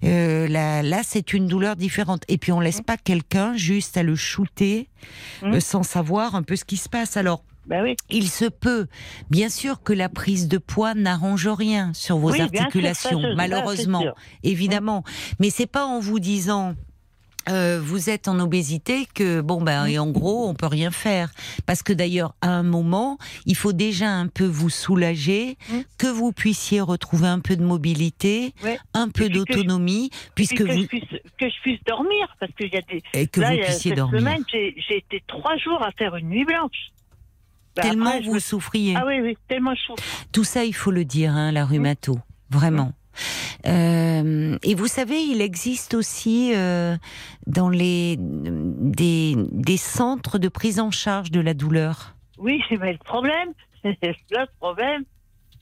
Euh, 0.03 0.47
là, 0.47 0.81
là 0.81 1.01
c'est 1.03 1.33
une 1.33 1.47
douleur 1.47 1.75
différente. 1.75 2.23
Et 2.29 2.37
puis 2.37 2.53
on 2.53 2.61
laisse 2.61 2.81
pas 2.81 2.95
quelqu'un 2.95 3.55
juste 3.55 3.97
à 3.97 4.03
le 4.03 4.15
shooter 4.15 4.87
euh, 5.43 5.59
sans 5.59 5.83
savoir 5.83 6.35
un 6.35 6.43
peu 6.43 6.55
ce 6.55 6.63
qui 6.63 6.77
se 6.77 6.87
passe. 6.87 7.17
Alors. 7.17 7.43
Bah 7.67 7.83
oui. 7.83 7.95
Il 8.09 8.27
se 8.27 8.45
peut, 8.45 8.87
bien 9.29 9.47
sûr, 9.47 9.83
que 9.83 9.93
la 9.93 10.09
prise 10.09 10.47
de 10.47 10.57
poids 10.57 10.95
n'arrange 10.95 11.47
rien 11.47 11.91
sur 11.93 12.17
vos 12.17 12.33
articulations, 12.33 13.21
malheureusement, 13.35 14.03
évidemment. 14.41 15.03
Mais 15.39 15.51
c'est 15.51 15.67
pas 15.67 15.85
en 15.85 15.99
vous 15.99 16.19
disant 16.19 16.73
euh, 17.49 17.79
vous 17.81 18.09
êtes 18.09 18.27
en 18.27 18.39
obésité 18.39 19.07
que 19.13 19.41
bon 19.41 19.61
ben 19.61 19.85
et 19.85 19.97
en 19.97 20.09
gros 20.09 20.47
on 20.47 20.53
peut 20.53 20.67
rien 20.67 20.91
faire. 20.91 21.31
Parce 21.65 21.83
que 21.83 21.93
d'ailleurs 21.93 22.35
à 22.41 22.49
un 22.49 22.63
moment 22.63 23.17
il 23.45 23.55
faut 23.55 23.73
déjà 23.73 24.09
un 24.09 24.27
peu 24.27 24.45
vous 24.45 24.69
soulager 24.69 25.57
mmh. 25.69 25.79
que 25.97 26.07
vous 26.07 26.31
puissiez 26.31 26.81
retrouver 26.81 27.27
un 27.27 27.39
peu 27.39 27.55
de 27.55 27.63
mobilité 27.63 28.53
un 28.93 29.09
peu 29.09 29.29
d'autonomie 29.29 30.11
puisque 30.35 30.57
que 30.57 30.63
vous 30.63 30.81
je 30.81 30.87
puisse, 30.87 31.09
que 31.37 31.49
je 31.49 31.61
puisse 31.61 31.83
dormir 31.85 32.35
parce 32.39 32.51
qu'il 32.53 32.71
y 32.73 32.77
a 32.77 32.81
des 32.81 33.01
et 33.13 33.27
que 33.27 33.41
vous 33.41 33.63
puissiez 33.63 33.95
cette 33.95 34.19
semaine 34.19 34.43
j'ai 34.51 34.97
été 34.97 35.23
trois 35.27 35.57
jours 35.57 35.81
à 35.83 35.91
faire 35.91 36.15
une 36.15 36.29
nuit 36.29 36.45
blanche. 36.45 36.91
Bah, 37.75 37.83
tellement 37.83 38.19
vous 38.21 38.39
souffriez. 38.39 38.95
Ah 38.97 39.05
oui 39.07 39.21
oui 39.21 39.37
tellement 39.47 39.73
tout 40.31 40.43
ça 40.43 40.65
il 40.65 40.75
faut 40.75 40.91
le 40.91 41.05
dire 41.05 41.31
hein, 41.31 41.51
la 41.51 41.65
rhumato. 41.65 42.19
Vraiment 42.49 42.93
euh, 43.67 44.57
et 44.63 44.75
vous 44.75 44.87
savez, 44.87 45.21
il 45.21 45.41
existe 45.41 45.93
aussi 45.93 46.53
euh, 46.55 46.95
dans 47.47 47.69
les 47.69 48.17
des, 48.19 49.35
des, 49.37 49.77
centres 49.77 50.39
de 50.39 50.47
prise 50.47 50.79
en 50.79 50.91
charge 50.91 51.31
de 51.31 51.39
la 51.39 51.53
douleur. 51.53 52.15
Oui, 52.37 52.61
mais 52.71 52.93
le 52.93 52.97
problème, 52.99 53.53
le 53.83 54.45
problème, 54.59 55.03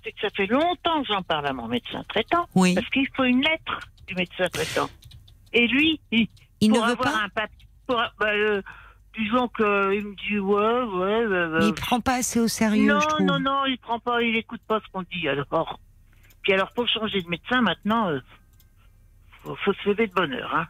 c'est 0.04 0.12
que 0.12 0.22
ça 0.22 0.30
fait 0.36 0.48
longtemps 0.48 1.02
que 1.02 1.08
j'en 1.08 1.22
parle 1.22 1.48
à 1.48 1.54
mon 1.54 1.68
médecin 1.68 2.04
traitant. 2.08 2.46
Oui. 2.56 2.76
Parce 2.76 2.90
qu'il 2.90 3.08
faut 3.16 3.26
une 3.26 3.42
lettre 3.42 3.80
du 4.08 4.16
médecin 4.16 4.48
traitant. 4.50 4.90
Et 5.54 5.68
lui, 5.68 6.00
il, 6.12 6.28
il 6.62 6.72
ne 6.72 6.80
veut 6.80 6.96
pas. 6.96 7.24
Un 7.24 7.30
papier, 7.30 7.68
pour, 7.88 7.98
bah, 8.20 8.28
euh, 8.28 8.62
disons 9.18 9.48
qu'il 9.50 9.66
me 9.66 10.16
dit 10.28 10.40
ouais, 10.40 11.28
ouais. 11.28 11.58
ouais 11.58 11.68
il 11.68 11.74
prend 11.74 12.00
pas 12.00 12.16
assez 12.16 12.40
au 12.40 12.48
sérieux. 12.48 12.94
Non, 12.94 13.00
je 13.00 13.24
non, 13.24 13.40
non, 13.40 13.66
il 13.66 13.78
prend 13.78 14.00
pas, 14.00 14.22
il 14.22 14.36
écoute 14.36 14.62
pas 14.68 14.80
ce 14.86 14.92
qu'on 14.92 15.04
dit. 15.04 15.28
Alors. 15.28 15.80
Puis 16.50 16.56
alors, 16.56 16.72
pour 16.72 16.88
changer 16.88 17.22
de 17.22 17.30
médecin, 17.30 17.62
maintenant, 17.62 18.10
euh, 18.10 18.20
faut, 19.44 19.72
se 19.72 19.90
lever 19.90 20.08
de 20.08 20.14
bonne 20.14 20.34
heure. 20.34 20.56
Hein. 20.56 20.66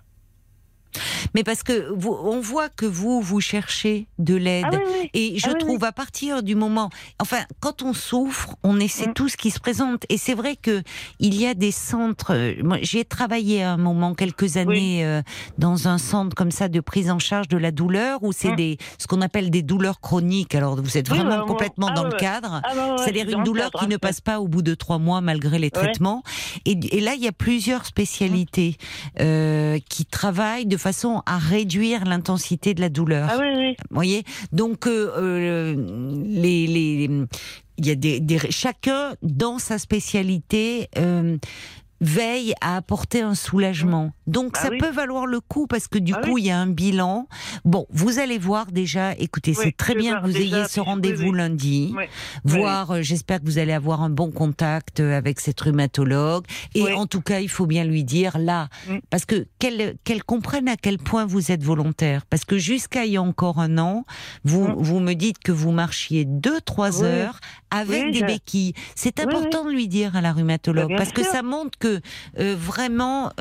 Mais 1.34 1.44
parce 1.44 1.64
que 1.64 1.92
vous, 1.94 2.12
on 2.12 2.40
voit 2.40 2.70
que 2.70 2.86
vous, 2.86 3.22
vous 3.22 3.42
cherchez 3.42 4.08
de 4.18 4.36
l'aide. 4.36 4.66
Ah 4.72 4.78
et 5.14 5.38
je 5.38 5.50
ah 5.50 5.54
trouve 5.56 5.84
à 5.84 5.92
partir 5.92 6.44
du 6.44 6.56
moment, 6.56 6.90
enfin, 7.20 7.40
quand 7.60 7.82
on 7.82 7.94
souffre, 7.94 8.56
on 8.64 8.80
essaie 8.80 9.08
mm. 9.08 9.14
tout 9.14 9.30
ce 9.30 9.38
qui 9.38 9.52
se 9.52 9.60
présente. 9.60 10.04
Et 10.10 10.18
c'est 10.18 10.34
vrai 10.34 10.56
que 10.56 10.84
il 11.20 11.36
y 11.36 11.46
a 11.46 11.54
des 11.54 11.72
centres. 11.72 12.34
Euh, 12.34 12.54
moi, 12.64 12.78
j'ai 12.82 13.06
travaillé 13.06 13.64
à 13.64 13.74
un 13.74 13.78
moment, 13.78 14.14
quelques 14.14 14.58
années, 14.58 15.06
euh, 15.06 15.22
dans 15.58 15.88
un 15.88 15.98
centre 15.98 16.36
comme 16.36 16.52
ça 16.52 16.68
de 16.68 16.80
prise 16.80 17.10
en 17.10 17.20
charge 17.20 17.48
de 17.48 17.58
la 17.58 17.72
douleur, 17.72 18.24
où 18.24 18.32
c'est 18.32 18.52
mm. 18.52 18.56
des, 18.56 18.78
ce 18.98 19.08
qu'on 19.08 19.22
appelle 19.22 19.50
des 19.50 19.62
douleurs 19.62 20.00
chroniques. 20.00 20.56
Alors, 20.56 20.82
vous 20.82 20.98
êtes 20.98 21.10
vraiment 21.10 21.40
bah, 21.40 21.46
complètement 21.48 21.88
ah 21.92 21.96
dans 21.96 22.04
le 22.04 22.14
cadre. 22.18 22.62
Bah, 22.64 22.96
C'est-à-dire 22.98 23.30
une 23.30 23.44
douleur 23.44 23.72
qui 23.72 23.88
ne 23.88 23.98
passe 23.98 24.22
pas 24.22 24.40
au 24.40 24.48
bout 24.48 24.62
de 24.62 24.74
trois 24.76 25.00
mois 25.00 25.22
malgré 25.22 25.60
les 25.60 25.72
traitements. 25.72 26.24
Et, 26.66 26.72
et, 26.72 27.02
là, 27.02 27.14
il 27.16 27.22
y 27.22 27.28
a 27.28 27.32
plusieurs 27.32 27.86
spécialités 27.86 28.78
euh, 29.20 29.80
qui 29.90 30.06
travaillent 30.06 30.66
de 30.66 30.78
façon 30.80 31.22
à 31.26 31.38
réduire 31.38 32.06
l'intensité 32.06 32.74
de 32.74 32.82
la 32.82 32.90
douleur. 32.90 33.30
Ah 33.32 33.38
oui, 33.40 33.48
oui. 33.56 33.76
Vous 33.90 33.96
voyez? 33.96 34.24
Donc, 34.52 34.88
euh, 34.88 35.12
euh, 35.18 35.76
les, 36.26 36.68
les, 36.68 37.10
il 37.78 37.86
y 37.86 37.92
a 37.92 37.96
des, 37.96 38.20
des, 38.20 38.40
chacun 38.50 39.16
dans 39.22 39.60
sa 39.60 39.78
spécialité 39.78 40.90
euh, 40.98 41.38
veille 42.02 42.54
à 42.62 42.78
apporter 42.78 43.22
un 43.22 43.36
soulagement. 43.36 44.12
Donc 44.28 44.54
bah 44.54 44.60
ça 44.62 44.70
peut 44.70 44.90
valoir 44.92 45.26
le 45.26 45.40
coup 45.40 45.68
parce 45.68 45.88
que 45.88 45.98
du 45.98 46.14
ah 46.16 46.22
coup 46.22 46.38
il 46.38 46.46
y 46.46 46.52
a 46.52 46.58
un 46.58 46.68
bilan. 46.68 47.28
Bon, 47.66 47.88
vous 47.90 48.20
allez 48.20 48.38
voir 48.38 48.68
déjà. 48.68 49.14
Écoutez, 49.14 49.54
c'est 49.54 49.76
très 49.76 49.96
bien 49.96 50.22
que 50.22 50.28
vous 50.28 50.38
ayez 50.38 50.68
ce 50.68 50.80
rendez-vous 50.80 51.34
lundi. 51.34 51.94
Voir, 52.44 52.92
euh, 52.92 53.02
j'espère 53.02 53.40
que 53.40 53.46
vous 53.46 53.58
allez 53.58 53.74
avoir 53.74 54.02
un 54.02 54.10
bon 54.10 54.32
contact 54.32 55.00
euh, 55.00 55.18
avec 55.18 55.40
cette 55.40 55.60
rhumatologue. 55.60 56.46
Et 56.76 56.94
en 56.94 57.06
tout 57.06 57.22
cas, 57.22 57.40
il 57.40 57.50
faut 57.50 57.66
bien 57.66 57.84
lui 57.84 58.04
dire 58.04 58.38
là, 58.38 58.70
mm. 58.88 58.98
parce 59.10 59.26
que 59.26 59.48
qu'elle 59.60 59.96
qu'elle 60.04 60.24
comprenne 60.24 60.68
à 60.68 60.78
quel 60.78 60.98
point 60.98 61.26
vous 61.26 61.52
êtes 61.52 61.64
volontaire. 61.64 62.26
Parce 62.26 62.46
que 62.46 62.58
jusqu'à 62.58 63.06
il 63.06 63.14
y 63.14 63.18
a 63.18 63.22
encore 63.22 63.60
un 63.60 63.78
an, 63.78 64.06
vous 64.44 64.68
mm. 64.68 64.76
vous 64.78 65.00
me 65.00 65.14
dites 65.14 65.40
que 65.40 65.52
vous 65.52 65.72
marchiez 65.72 66.26
deux 66.26 66.62
trois 66.62 67.04
heures 67.04 67.40
avec 67.72 68.12
des 68.12 68.24
béquilles. 68.24 68.74
C'est 68.96 69.20
important 69.20 69.66
de 69.66 69.72
lui 69.72 69.88
dire 69.88 70.16
à 70.16 70.22
la 70.22 70.34
rhumatologue 70.34 70.90
bah, 70.90 70.96
parce 70.98 71.12
que 71.12 71.24
ça 71.24 71.44
montre 71.44 71.78
que 71.78 72.00
euh, 72.40 72.56
vraiment 72.58 73.32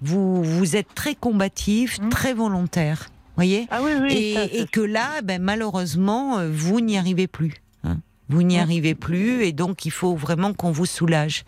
vous 0.00 0.42
vous 0.42 0.76
êtes 0.76 0.94
très 0.94 1.14
combatif, 1.14 2.00
mmh. 2.00 2.08
très 2.08 2.34
volontaire, 2.34 3.08
voyez? 3.36 3.66
Ah 3.70 3.80
oui, 3.82 3.92
oui, 4.00 4.36
et, 4.52 4.66
que 4.66 4.80
là, 4.80 5.22
ben, 5.22 5.40
malheureusement, 5.42 6.38
euh, 6.38 6.48
vous 6.50 6.80
n'y 6.80 6.98
arrivez 6.98 7.26
plus. 7.26 7.54
Hein. 7.82 7.98
Vous 8.28 8.42
n'y 8.42 8.56
mmh. 8.56 8.60
arrivez 8.60 8.94
plus 8.94 9.42
et 9.44 9.52
donc 9.52 9.84
il 9.84 9.90
faut 9.90 10.14
vraiment 10.14 10.52
qu'on 10.52 10.70
vous 10.70 10.86
soulage. 10.86 11.44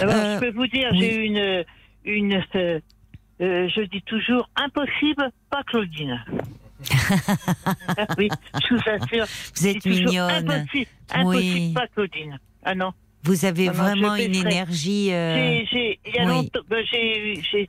Alors, 0.00 0.14
je 0.14 0.18
euh, 0.18 0.40
peux 0.40 0.52
vous 0.52 0.66
dire, 0.66 0.90
j'ai 0.94 1.26
une, 1.26 1.64
une 2.04 2.42
euh, 2.56 2.80
je 3.40 3.82
dis 3.82 4.02
toujours 4.02 4.48
impossible, 4.56 5.30
pas 5.50 5.62
Claudine. 5.64 6.24
Oui, 8.18 8.28
je 8.68 8.74
vous 8.74 8.82
assure. 8.86 9.26
Vous 9.54 9.66
êtes 9.66 9.84
mignonne. 9.84 10.50
Impossible, 10.50 10.90
impossible 11.10 11.74
pas 11.74 11.86
Claudine. 11.88 12.38
Ah 12.64 12.74
non. 12.74 12.92
Vous 13.22 13.44
avez 13.44 13.68
vraiment 13.68 14.14
une 14.14 14.34
énergie. 14.34 15.12
Euh... 15.12 15.62
J'ai, 15.70 15.98
il 16.06 16.14
y 16.14 16.18
a 16.18 16.24
longtemps, 16.24 16.60
ben, 16.68 16.84
j'ai, 16.90 17.68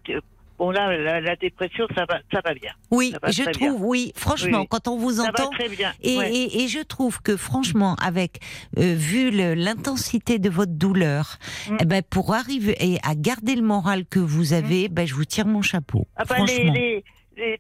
bon 0.59 0.69
là, 0.69 1.19
la, 1.19 1.35
dépression, 1.35 1.87
ça 1.95 2.05
va, 2.07 2.19
ça 2.31 2.41
va 2.45 2.53
bien. 2.53 2.71
Oui, 2.91 3.13
je 3.27 3.49
trouve, 3.51 3.81
oui, 3.83 4.11
franchement, 4.15 4.65
quand 4.65 4.87
on 4.87 4.97
vous 4.97 5.13
ça 5.13 5.23
entend, 5.23 5.49
va 5.49 5.57
très 5.57 5.69
bien. 5.69 5.93
Et, 6.01 6.13
et, 6.13 6.63
et, 6.63 6.67
je 6.67 6.79
trouve 6.79 7.21
que 7.21 7.37
franchement, 7.37 7.95
avec 8.01 8.39
euh, 8.77 8.93
vu 8.95 9.31
l'intensité 9.31 10.37
de 10.37 10.49
votre 10.49 10.73
douleur, 10.73 11.37
mm. 11.69 11.77
eh 11.79 11.85
ben 11.85 12.03
pour 12.07 12.35
arriver 12.35 12.75
et 12.79 12.99
à 13.03 13.15
garder 13.15 13.55
le 13.55 13.63
moral 13.63 14.05
que 14.05 14.19
vous 14.19 14.53
avez, 14.53 14.89
mm. 14.89 14.93
ben 14.93 15.07
je 15.07 15.15
vous 15.15 15.25
tire 15.25 15.47
mon 15.47 15.63
chapeau. 15.63 16.07
Ah 16.15 16.23
ben, 16.25 16.35
franchement. 16.35 16.73
Les, 16.73 16.79
les, 16.79 17.03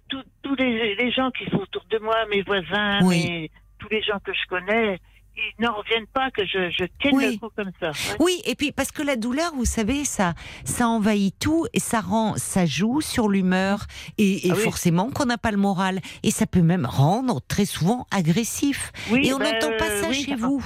tous, 0.07 0.55
les, 0.55 0.95
les, 0.95 1.11
gens 1.11 1.31
qui 1.31 1.45
sont 1.49 1.57
autour 1.57 1.83
de 1.89 1.99
moi, 1.99 2.15
mes 2.29 2.41
voisins, 2.41 3.01
mes, 3.07 3.51
tous 3.79 3.89
les 3.89 4.01
gens 4.01 4.19
que 4.23 4.33
je 4.33 4.47
connais, 4.47 4.99
ils 5.37 5.63
n'en 5.63 5.75
reviennent 5.75 6.07
pas 6.07 6.31
que 6.31 6.45
je, 6.45 6.71
je 6.71 6.85
tienne 6.99 7.19
le 7.19 7.37
coup 7.37 7.49
comme 7.55 7.71
ça. 7.79 7.91
Oui, 8.19 8.41
et 8.45 8.55
puis 8.55 8.71
parce 8.71 8.91
que 8.91 9.03
la 9.03 9.15
douleur, 9.15 9.53
vous 9.53 9.65
savez, 9.65 10.03
ça, 10.03 10.33
ça 10.65 10.87
envahit 10.87 11.37
tout 11.39 11.67
et 11.73 11.79
ça 11.79 12.01
rend, 12.01 12.35
ça 12.37 12.65
joue 12.65 13.01
sur 13.01 13.29
l'humeur 13.29 13.85
et, 14.17 14.47
et 14.47 14.51
ah 14.51 14.55
forcément 14.55 15.09
qu'on 15.11 15.25
n'a 15.25 15.37
pas 15.37 15.51
le 15.51 15.57
moral. 15.57 15.99
Et 16.23 16.31
ça 16.31 16.47
peut 16.47 16.61
même 16.61 16.85
rendre 16.85 17.41
très 17.47 17.65
souvent 17.65 18.07
agressif. 18.11 18.91
et 19.11 19.33
on 19.33 19.37
ben, 19.37 19.53
n'entend 19.53 19.77
pas 19.77 19.89
ça 20.01 20.11
chez 20.11 20.35
vous 20.35 20.63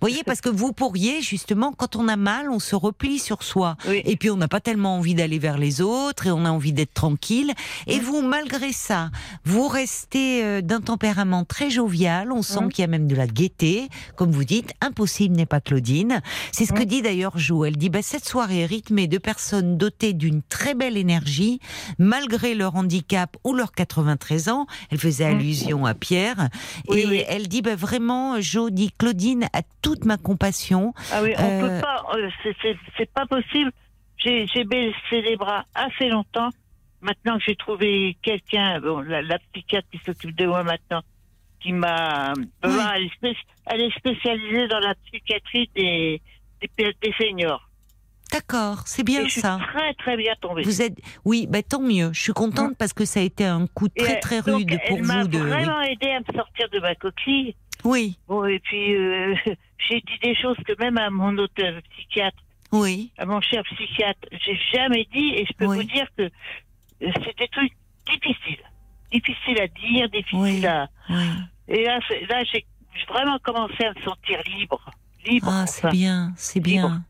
voyez, 0.00 0.22
parce 0.24 0.40
que 0.40 0.48
vous 0.48 0.72
pourriez 0.72 1.22
justement, 1.22 1.72
quand 1.72 1.96
on 1.96 2.08
a 2.08 2.16
mal, 2.16 2.50
on 2.50 2.58
se 2.58 2.74
replie 2.74 3.18
sur 3.18 3.42
soi. 3.42 3.76
Et 3.88 4.16
puis 4.16 4.30
on 4.30 4.36
n'a 4.36 4.48
pas 4.48 4.60
tellement 4.60 4.96
envie 4.96 5.14
d'aller 5.14 5.38
vers 5.38 5.58
les 5.58 5.80
autres 5.80 6.26
et 6.26 6.30
on 6.30 6.44
a 6.44 6.50
envie 6.50 6.72
d'être 6.72 6.94
tranquille. 6.94 7.52
Et 7.86 7.98
vous, 7.98 8.22
malgré 8.22 8.72
ça, 8.72 9.10
vous 9.44 9.68
restez 9.68 10.44
euh, 10.44 10.60
d'un 10.60 10.80
tempérament 10.80 11.44
très 11.44 11.70
jovial. 11.70 12.32
On 12.32 12.42
sent 12.42 12.68
qu'il 12.70 12.82
y 12.82 12.84
a 12.84 12.88
même 12.88 13.06
de 13.06 13.14
la 13.14 13.26
gaieté. 13.26 13.88
Comme 14.16 14.30
vous 14.30 14.44
dites, 14.44 14.72
impossible 14.80 15.36
n'est 15.36 15.46
pas 15.46 15.60
Claudine. 15.60 16.20
C'est 16.52 16.66
ce 16.66 16.72
que 16.72 16.82
dit 16.82 17.02
d'ailleurs 17.02 17.38
Jo. 17.38 17.64
Elle 17.64 17.76
dit, 17.76 17.90
bah, 17.90 18.02
cette 18.02 18.24
soirée 18.24 18.60
est 18.60 18.66
rythmée 18.66 19.06
de 19.06 19.18
personnes 19.18 19.76
dotées 19.76 20.12
d'une 20.12 20.42
très 20.42 20.74
belle 20.74 20.96
énergie, 20.96 21.60
malgré 21.98 22.54
leur 22.54 22.76
handicap 22.76 23.36
ou 23.44 23.54
leurs 23.54 23.72
93 23.72 24.48
ans. 24.48 24.66
Elle 24.90 24.98
faisait 24.98 25.24
allusion 25.24 25.86
à 25.86 25.94
Pierre. 25.94 26.48
et 26.92 27.24
elle 27.28 27.48
dit, 27.48 27.62
bah, 27.62 27.76
vraiment, 27.76 28.40
Jo 28.40 28.70
dit, 28.70 28.90
Claudine 28.96 29.48
a 29.52 29.62
toute 29.84 30.04
ma 30.06 30.16
compassion. 30.16 30.94
Ah 31.12 31.22
oui, 31.22 31.34
on 31.38 31.60
peut 31.60 31.70
euh, 31.70 31.80
pas, 31.80 32.04
euh, 32.16 32.30
c'est 32.96 33.12
pas 33.12 33.26
possible. 33.26 33.70
J'ai 34.16 34.64
baissé 34.64 35.20
les 35.20 35.36
bras 35.36 35.64
assez 35.74 36.08
longtemps. 36.08 36.48
Maintenant 37.02 37.36
que 37.36 37.44
j'ai 37.46 37.54
trouvé 37.54 38.16
quelqu'un, 38.22 38.80
bon, 38.80 39.00
la, 39.00 39.38
psychiatre 39.52 39.86
qui 39.92 40.00
s'occupe 40.04 40.34
de 40.34 40.46
moi 40.46 40.62
maintenant, 40.62 41.02
qui 41.60 41.72
m'a, 41.72 42.32
elle, 42.62 43.80
est 43.82 43.98
spécialisée 43.98 44.68
dans 44.68 44.78
la 44.78 44.94
psychiatrie 45.06 45.68
des, 45.76 46.22
des, 46.78 46.96
des 47.02 47.14
seniors. 47.18 47.68
D'accord, 48.32 48.82
c'est 48.86 49.04
bien 49.04 49.26
Et 49.26 49.28
je 49.28 49.40
ça. 49.40 49.58
suis 49.58 49.66
très 49.66 49.94
très 49.94 50.16
bien 50.16 50.32
tombée. 50.40 50.62
Vous 50.62 50.82
êtes, 50.82 50.96
oui, 51.24 51.46
bah, 51.48 51.62
tant 51.62 51.80
mieux. 51.80 52.10
Je 52.12 52.20
suis 52.20 52.32
contente 52.32 52.76
parce 52.78 52.92
que 52.92 53.04
ça 53.04 53.20
a 53.20 53.22
été 53.22 53.44
un 53.44 53.66
coup 53.66 53.88
Et, 53.94 54.02
très 54.02 54.20
très 54.20 54.42
donc, 54.42 54.56
rude 54.56 54.80
pour 54.88 54.98
elle 54.98 55.04
m'a 55.04 55.22
vous 55.22 55.28
de. 55.28 55.38
vraiment 55.38 55.82
aidé 55.82 56.08
à 56.08 56.20
me 56.20 56.34
sortir 56.34 56.68
de 56.72 56.80
ma 56.80 56.94
coquille. 56.94 57.54
Oui, 57.84 58.18
Bon, 58.28 58.44
et 58.46 58.58
puis 58.60 58.94
euh, 58.94 59.34
j'ai 59.88 60.00
dit 60.00 60.18
des 60.22 60.34
choses 60.34 60.56
que 60.66 60.72
même 60.82 60.96
à 60.98 61.10
mon 61.10 61.36
autre 61.38 61.52
euh, 61.60 61.80
psychiatre, 61.90 62.38
oui, 62.72 63.12
à 63.18 63.26
mon 63.26 63.40
cher 63.40 63.62
psychiatre, 63.64 64.26
j'ai 64.32 64.58
jamais 64.72 65.06
dit. 65.12 65.34
Et 65.36 65.44
je 65.46 65.52
peux 65.52 65.66
Oui. 65.66 65.76
vous 65.76 65.82
dire 65.84 66.06
que 66.16 66.22
euh, 66.22 67.10
c'est 67.22 67.38
des 67.38 67.48
trucs 67.48 67.72
difficiles, 68.10 68.64
difficiles 69.12 69.60
à 69.60 69.68
dire, 69.68 70.08
difficiles 70.08 70.38
Oui. 70.40 70.66
à. 70.66 70.88
oui. 71.10 71.30
Et 71.68 71.84
là, 71.84 71.98
là, 72.28 72.44
j'ai 72.44 72.64
vraiment 73.08 73.38
commencé 73.42 73.84
à 73.84 73.90
me 73.94 74.02
sentir 74.02 74.40
libre, 74.46 74.84
libre. 75.26 75.48
Ah, 75.50 75.66
c'est 75.66 75.90
bien, 75.90 76.32
c'est 76.36 76.60
bien, 76.60 77.04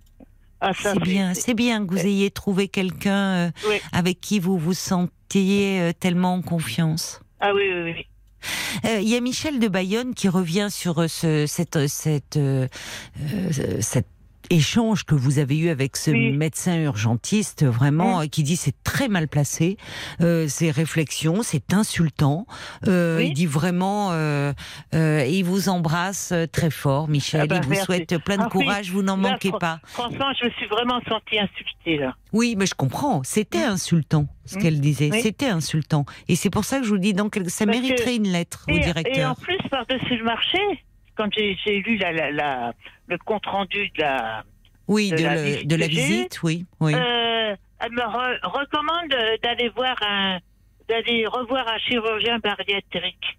Ah, 0.61 0.73
c'est 0.75 0.99
bien, 1.01 1.35
c'est 1.35 1.55
bien 1.55 1.87
que 1.87 1.91
vous 1.93 2.07
ayez 2.07 2.31
trouvé 2.31 2.69
quelqu'un 2.69 3.47
euh, 3.47 3.51
Oui. 3.69 3.77
avec 3.93 4.21
qui 4.21 4.39
vous 4.41 4.59
vous 4.59 4.75
sentiez 4.75 5.81
euh, 5.81 5.93
tellement 5.93 6.35
en 6.35 6.43
confiance. 6.43 7.21
Ah 7.41 7.53
oui, 7.55 7.63
oui, 7.73 7.93
oui. 7.93 8.07
Euh, 8.85 9.01
Il 9.01 9.09
y 9.09 9.17
a 9.17 9.21
Michel 9.21 9.59
de 9.59 9.69
Bayonne 9.69 10.15
qui 10.15 10.29
revient 10.29 10.69
sur 10.71 11.03
euh, 11.03 11.09
ce, 11.09 11.47
cette, 11.47 11.87
cette, 11.87 12.37
euh, 12.37 12.69
euh, 13.33 13.81
cet 13.81 14.07
échange 14.51 15.05
que 15.05 15.15
vous 15.15 15.39
avez 15.39 15.57
eu 15.59 15.69
avec 15.69 15.97
ce 15.97 16.11
Oui. 16.11 16.33
médecin 16.33 16.77
urgentiste, 16.81 17.65
vraiment, 17.65 18.23
Mm. 18.23 18.29
qui 18.29 18.43
dit 18.43 18.57
c'est 18.57 18.75
très 18.85 19.09
mal 19.09 19.29
placé, 19.29 19.77
euh, 20.21 20.49
ses 20.49 20.71
réflexions, 20.71 21.43
c'est 21.43 21.73
insultant. 21.73 22.47
Euh, 22.87 23.19
Oui. 23.19 23.29
Il 23.29 23.35
dit 23.35 23.47
vraiment, 23.47 24.11
euh, 24.13 24.53
euh, 24.95 25.25
il 25.29 25.45
vous 25.45 25.69
embrasse 25.69 26.33
très 26.53 26.71
fort, 26.71 27.09
Michel. 27.09 27.41
Ah 27.43 27.47
bah, 27.47 27.57
il 27.57 27.63
vous 27.65 27.71
merci. 27.71 27.85
souhaite 27.85 28.19
plein 28.19 28.37
de 28.37 28.43
Ah 28.43 28.49
courage, 28.51 28.91
vous 28.91 29.03
n'en 29.03 29.17
manquez 29.17 29.51
pas. 29.59 29.81
Franchement, 29.85 30.27
je 30.41 30.47
me 30.47 30.51
suis 30.51 30.67
vraiment 30.67 31.01
sentie 31.09 31.39
insultée, 31.39 31.99
là. 31.99 32.15
Oui, 32.33 32.55
mais 32.59 32.67
je 32.67 32.75
comprends. 32.75 33.23
C'était 33.25 33.63
insultant 33.65 34.27
ce 34.45 34.57
Mm. 34.57 34.63
qu'elle 34.63 34.81
disait. 34.81 35.11
C'était 35.23 35.49
insultant. 35.49 36.05
Et 36.29 36.37
c'est 36.37 36.51
pour 36.51 36.65
ça 36.65 36.79
que 36.79 36.85
je 36.85 36.91
vous 36.91 36.99
dis 36.99 37.13
donc 37.15 37.35
ça 37.35 37.41
Parce 37.67 37.79
que- 37.79 37.83
mériterait 37.83 38.17
une 38.17 38.29
lettre 38.29 38.65
au 38.69 38.73
Et, 38.73 38.77
et 38.77 38.81
directeur. 38.81 39.31
en 39.31 39.35
plus, 39.35 39.57
par-dessus 39.71 40.17
le 40.17 40.25
marché, 40.25 40.59
quand 41.17 41.29
j'ai 41.35 41.57
lu 41.81 41.97
la, 41.97 42.13
la, 42.13 42.31
la- 42.31 42.73
le 43.07 43.17
de 43.17 44.01
la... 44.01 44.45
Oui, 44.89 45.11
de 45.11 45.17
de, 45.17 45.23
la 45.23 45.35
le- 45.35 45.65
de 45.65 45.77
la 45.77 45.87
visite, 45.87 46.43
oui. 46.43 46.65
oui. 46.81 46.95
Euh, 46.95 47.55
elle 47.81 47.93
me 47.93 48.03
re- 48.03 48.39
recommande 48.45 49.15
d'aller 49.43 49.69
voir 49.71 49.97
un... 50.07 50.39
d'aller 50.89 51.27
revoir 51.27 51.67
un 51.69 51.79
chirurgien 51.79 52.39
bariatrique. 52.39 53.39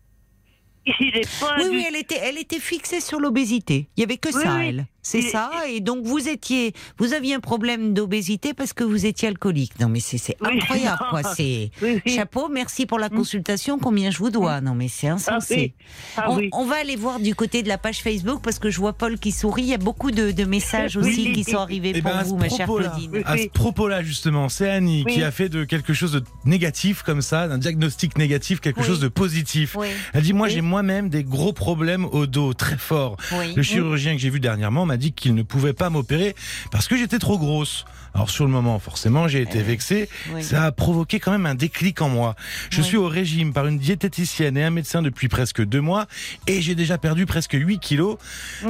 Il 0.99 1.17
est 1.17 1.39
pas 1.39 1.55
Oui, 1.57 1.63
du 1.63 1.69
oui, 1.77 1.85
elle 1.87 1.95
était, 1.95 2.19
elle 2.21 2.37
était 2.37 2.59
fixée 2.59 2.99
sur 3.01 3.19
l'obésité. 3.19 3.87
Il 3.97 4.01
y 4.01 4.03
avait 4.03 4.17
que 4.17 4.29
Oui, 4.29 4.41
ça, 4.43 4.55
oui. 4.57 4.67
elle. 4.69 4.85
C'est 5.07 5.21
ça. 5.21 5.51
Et 5.69 5.81
donc 5.81 6.03
vous 6.03 6.27
étiez, 6.27 6.73
vous 6.97 7.13
aviez 7.13 7.35
un 7.35 7.39
problème 7.39 7.93
d'obésité 7.93 8.55
parce 8.55 8.73
que 8.73 8.83
vous 8.83 9.05
étiez 9.05 9.27
alcoolique. 9.27 9.79
Non, 9.79 9.87
mais 9.87 9.99
c'est 9.99 10.17
Oui, 10.41 10.57
incroyable, 10.57 10.97
quoi. 11.11 11.21
C'est 11.35 11.69
Oui, 11.83 12.01
oui. 12.03 12.15
chapeau. 12.15 12.49
Merci 12.51 12.87
pour 12.87 12.97
la 12.97 13.09
Mm. 13.09 13.15
consultation. 13.17 13.77
Combien 13.77 14.09
je 14.09 14.17
vous 14.17 14.31
dois 14.31 14.61
Non, 14.61 14.73
mais 14.73 14.87
c'est 14.87 15.07
Ah 15.09 15.13
insensé. 15.13 15.55
oui. 15.55 15.73
Ah 16.17 16.31
on, 16.31 16.37
oui. 16.37 16.49
on 16.53 16.65
va 16.65 16.77
aller 16.77 16.95
voir 16.95 17.19
du 17.19 17.35
côté 17.35 17.61
de 17.61 17.67
la 17.67 17.77
page 17.77 17.99
Facebook 18.01 18.41
parce 18.41 18.57
que 18.57 18.71
je 18.71 18.79
vois 18.79 18.93
Paul 18.93 19.19
qui 19.19 19.31
sourit. 19.31 19.61
Il 19.61 19.69
y 19.69 19.73
a 19.75 19.77
beaucoup 19.77 20.09
de, 20.09 20.31
de 20.31 20.43
messages 20.43 20.97
Oui. 21.01 21.09
aussi 21.11 21.31
qui 21.33 21.43
sont 21.43 21.57
arrivés 21.59 21.91
Eh 21.95 22.01
pour 22.01 22.09
ben, 22.11 22.17
à 22.17 22.23
ce 22.23 22.29
vous, 22.29 22.37
ma 22.37 22.49
chère 22.49 22.65
Claudine. 22.65 23.21
À 23.25 23.37
ce 23.37 23.47
propos-là, 23.49 24.01
justement, 24.01 24.49
c'est 24.49 24.69
Annie 24.71 25.03
Oui. 25.05 25.13
qui 25.13 25.21
a 25.23 25.29
fait 25.29 25.49
de 25.49 25.65
quelque 25.65 25.93
chose 25.93 26.13
de 26.13 26.23
négatif 26.45 27.03
comme 27.03 27.21
ça, 27.21 27.47
d'un 27.47 27.59
diagnostic 27.59 28.17
négatif, 28.17 28.59
quelque 28.59 28.79
Oui. 28.79 28.85
chose 28.87 28.99
de 28.99 29.07
positif. 29.07 29.75
Oui, 29.77 29.87
Elle 30.13 30.23
dit, 30.23 30.33
moi 30.33 30.47
Oui. 30.47 30.53
j'ai 30.53 30.61
moi-même 30.61 31.09
des 31.09 31.23
gros 31.23 31.53
problèmes 31.53 32.05
au 32.05 32.25
dos, 32.25 32.53
très 32.55 32.77
forts. 32.77 33.17
oui. 33.39 33.53
Le 33.55 33.61
chirurgien 33.61 34.13
que 34.15 34.19
j'ai 34.19 34.29
vu 34.31 34.39
dernièrement 34.39 34.85
m'a 34.85 34.94
dit 34.97 35.13
qu'il 35.13 35.35
ne 35.35 35.43
pouvait 35.43 35.73
pas 35.73 35.89
m'opérer 35.89 36.35
parce 36.71 36.87
que 36.87 36.97
j'étais 36.97 37.19
trop 37.19 37.37
grosse. 37.37 37.85
Alors 38.15 38.29
sur 38.29 38.45
le 38.45 38.51
moment, 38.51 38.79
forcément, 38.79 39.27
j'ai 39.27 39.41
été 39.41 39.61
vexé. 39.61 40.07
oui. 40.33 40.41
Ça 40.41 40.63
a 40.63 40.71
provoqué 40.71 41.19
quand 41.19 41.31
même 41.33 41.45
un 41.45 41.53
déclic 41.53 42.01
en 42.01 42.07
moi. 42.07 42.35
Je 42.69 42.79
Oui. 42.81 42.87
suis 42.87 42.97
au 42.97 43.07
régime 43.09 43.51
par 43.51 43.67
une 43.67 43.77
diététicienne 43.77 44.55
et 44.57 44.63
un 44.63 44.69
médecin 44.69 45.01
depuis 45.01 45.27
presque 45.27 45.61
deux 45.63 45.81
mois 45.81 46.05
et 46.47 46.61
j'ai 46.61 46.75
déjà 46.75 46.97
perdu 46.97 47.25
presque 47.25 47.53
8 47.59 47.77
kilos. 47.79 48.17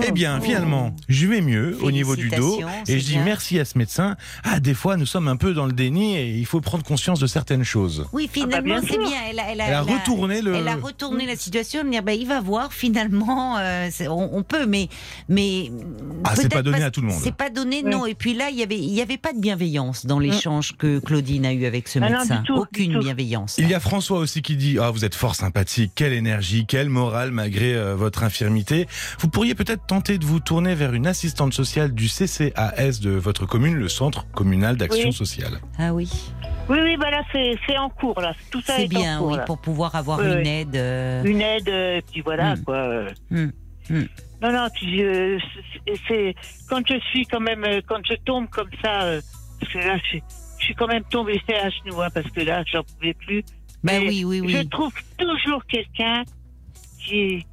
Eh 0.04 0.12
bien, 0.12 0.42
finalement, 0.42 0.96
je 1.10 1.28
vais 1.28 1.42
mieux 1.42 1.78
au 1.84 1.92
niveau 1.92 2.16
du 2.16 2.30
dos 2.30 2.60
et 2.88 3.00
je 3.00 3.06
dis 3.06 3.14
bien. 3.14 3.24
merci 3.24 3.60
à 3.60 3.66
ce 3.66 3.78
médecin. 3.78 4.18
Ah, 4.44 4.60
des 4.60 4.74
fois, 4.74 4.98
nous 4.98 5.06
sommes 5.06 5.28
un 5.28 5.36
peu 5.38 5.54
dans 5.54 5.68
le 5.68 5.74
déni 5.74 6.18
et 6.18 6.28
il 6.36 6.46
faut 6.48 6.60
prendre 6.60 6.84
conscience 6.84 7.20
de 7.20 7.28
certaines 7.28 7.64
choses. 7.64 8.08
Oui, 8.14 8.28
finalement, 8.32 8.76
Ah 8.78 8.82
bah, 8.82 8.88
bien 8.88 8.90
c'est 8.90 8.98
bien. 8.98 9.20
Elle 9.30 9.40
a, 9.40 9.44
elle 9.52 9.62
a- 9.62 9.66
Elle 9.68 9.74
a 9.74 9.82
elle 9.84 9.90
a- 9.90 10.00
retourné 10.00 10.42
le. 10.42 10.56
Elle 10.56 10.68
a 10.68 10.76
retourné 10.76 11.28
la 11.28 11.36
situation, 11.36 11.84
de 11.84 11.90
dire 11.92 12.02
bah, 12.02 12.14
il 12.14 12.28
va 12.28 12.42
voir 12.42 12.74
finalement, 12.74 13.58
euh, 13.60 13.90
on, 14.10 14.30
on 14.34 14.42
peut, 14.44 14.66
mais 14.66 14.90
mais 15.30 15.72
Ah, 16.24 16.36
c'est 16.36 16.50
pas 16.52 16.64
donné 16.64 16.82
à 16.84 16.90
tout 16.90 17.02
le 17.02 17.08
monde. 17.08 17.20
C'est 17.22 17.36
pas 17.36 17.52
donné, 17.52 17.84
non. 17.84 18.08
Et 18.08 18.16
puis 18.16 18.34
là, 18.34 18.50
il 18.50 18.58
y 18.58 18.64
avait 18.64 18.80
il 18.80 18.94
y 18.94 19.02
avait 19.04 19.18
pas 19.20 19.34
de 19.36 19.42
bienveillance 19.42 20.06
dans 20.06 20.20
l'échange 20.20 20.76
que 20.78 21.00
Claudine 21.00 21.46
a 21.46 21.54
eu 21.54 21.66
avec 21.66 21.88
ce 21.88 22.00
Ah 22.00 22.10
non, 22.10 22.20
médecin. 22.20 22.44
Aucune 22.56 23.00
bienveillance. 23.00 23.58
Il 23.58 23.70
y 23.70 23.74
a 23.74 23.80
François 23.80 24.20
aussi 24.20 24.42
qui 24.42 24.56
dit 24.56 24.78
ah 24.82 24.92
vous 24.92 25.06
êtes 25.06 25.16
fort 25.16 25.36
sympathique, 25.36 25.92
quelle 25.96 26.14
énergie, 26.14 26.66
quelle 26.66 26.90
morale 26.90 27.32
malgré 27.32 27.76
euh, 27.76 27.96
votre 27.96 28.24
infirmité. 28.24 28.88
Vous 29.20 29.28
pourriez 29.28 29.56
peut-être 29.56 29.86
tenter 29.86 30.18
de 30.18 30.26
vous 30.26 30.40
tourner 30.40 30.76
vers 30.76 30.94
une 30.94 31.08
assistante 31.08 31.54
sociale 31.54 31.94
du 31.94 32.08
CCAS 32.08 33.00
de 33.02 33.12
votre 33.12 33.46
commune, 33.46 33.76
le 33.76 33.90
Centre 33.90 34.26
communal 34.32 34.78
d'action 34.78 35.10
Oui. 35.10 35.14
sociale. 35.14 35.60
Ah 35.78 35.94
oui, 35.94 36.10
Oui, 36.70 36.80
oui, 36.82 36.98
bah 36.98 37.12
là, 37.12 37.22
c'est 37.32 37.78
en 37.78 37.90
cours, 37.90 38.20
là. 38.20 38.34
Tout 38.50 38.62
ça 38.62 38.74
c'est 38.78 38.86
est 38.86 38.88
bien, 38.88 39.18
en 39.18 39.20
cours, 39.20 39.32
oui, 39.32 39.38
là. 39.38 39.44
pour 39.44 39.60
pouvoir 39.60 39.96
avoir 39.96 40.20
Oui, 40.20 40.26
une 40.26 40.38
oui. 40.40 40.48
aide. 40.48 40.76
euh, 40.76 41.24
Une 41.24 41.42
aide, 41.42 41.70
euh, 41.70 42.02
puis 42.12 42.22
voilà, 42.22 42.56
Mm. 42.56 42.64
quoi. 42.64 42.76
euh. 42.76 43.10
Mm. 43.30 43.52
Mm. 43.90 44.06
Non, 44.42 44.52
non, 44.52 44.68
euh, 45.00 45.40
c'est- 46.08 46.36
quand 46.70 46.82
je 46.88 47.00
suis 47.12 47.26
quand 47.26 47.40
même, 47.40 47.64
euh, 47.64 47.82
quand 47.88 48.00
je 48.08 48.16
tombe 48.26 48.48
comme 48.50 48.70
ça, 48.84 49.04
euh, 49.04 49.22
parce 49.60 49.72
que 49.74 49.78
là, 49.80 49.98
je, 49.98 50.04
suis- 50.10 50.24
je 50.60 50.64
suis 50.66 50.76
quand 50.76 50.88
même 50.88 51.04
tombée 51.10 51.42
à 51.50 51.70
genoux, 51.70 52.02
hein, 52.02 52.10
parce 52.14 52.30
que 52.32 52.42
là, 52.42 52.64
j'en 52.72 52.84
pouvais 52.84 53.14
plus. 53.14 53.44
Ben 53.84 54.02
Mais 54.02 54.10
oui, 54.10 54.24
oui, 54.26 54.50
Je 54.50 54.58
oui. 54.58 54.70
trouve 54.70 54.94
toujours 55.18 55.64
quelqu'un 55.66 56.24
qui 57.00 57.46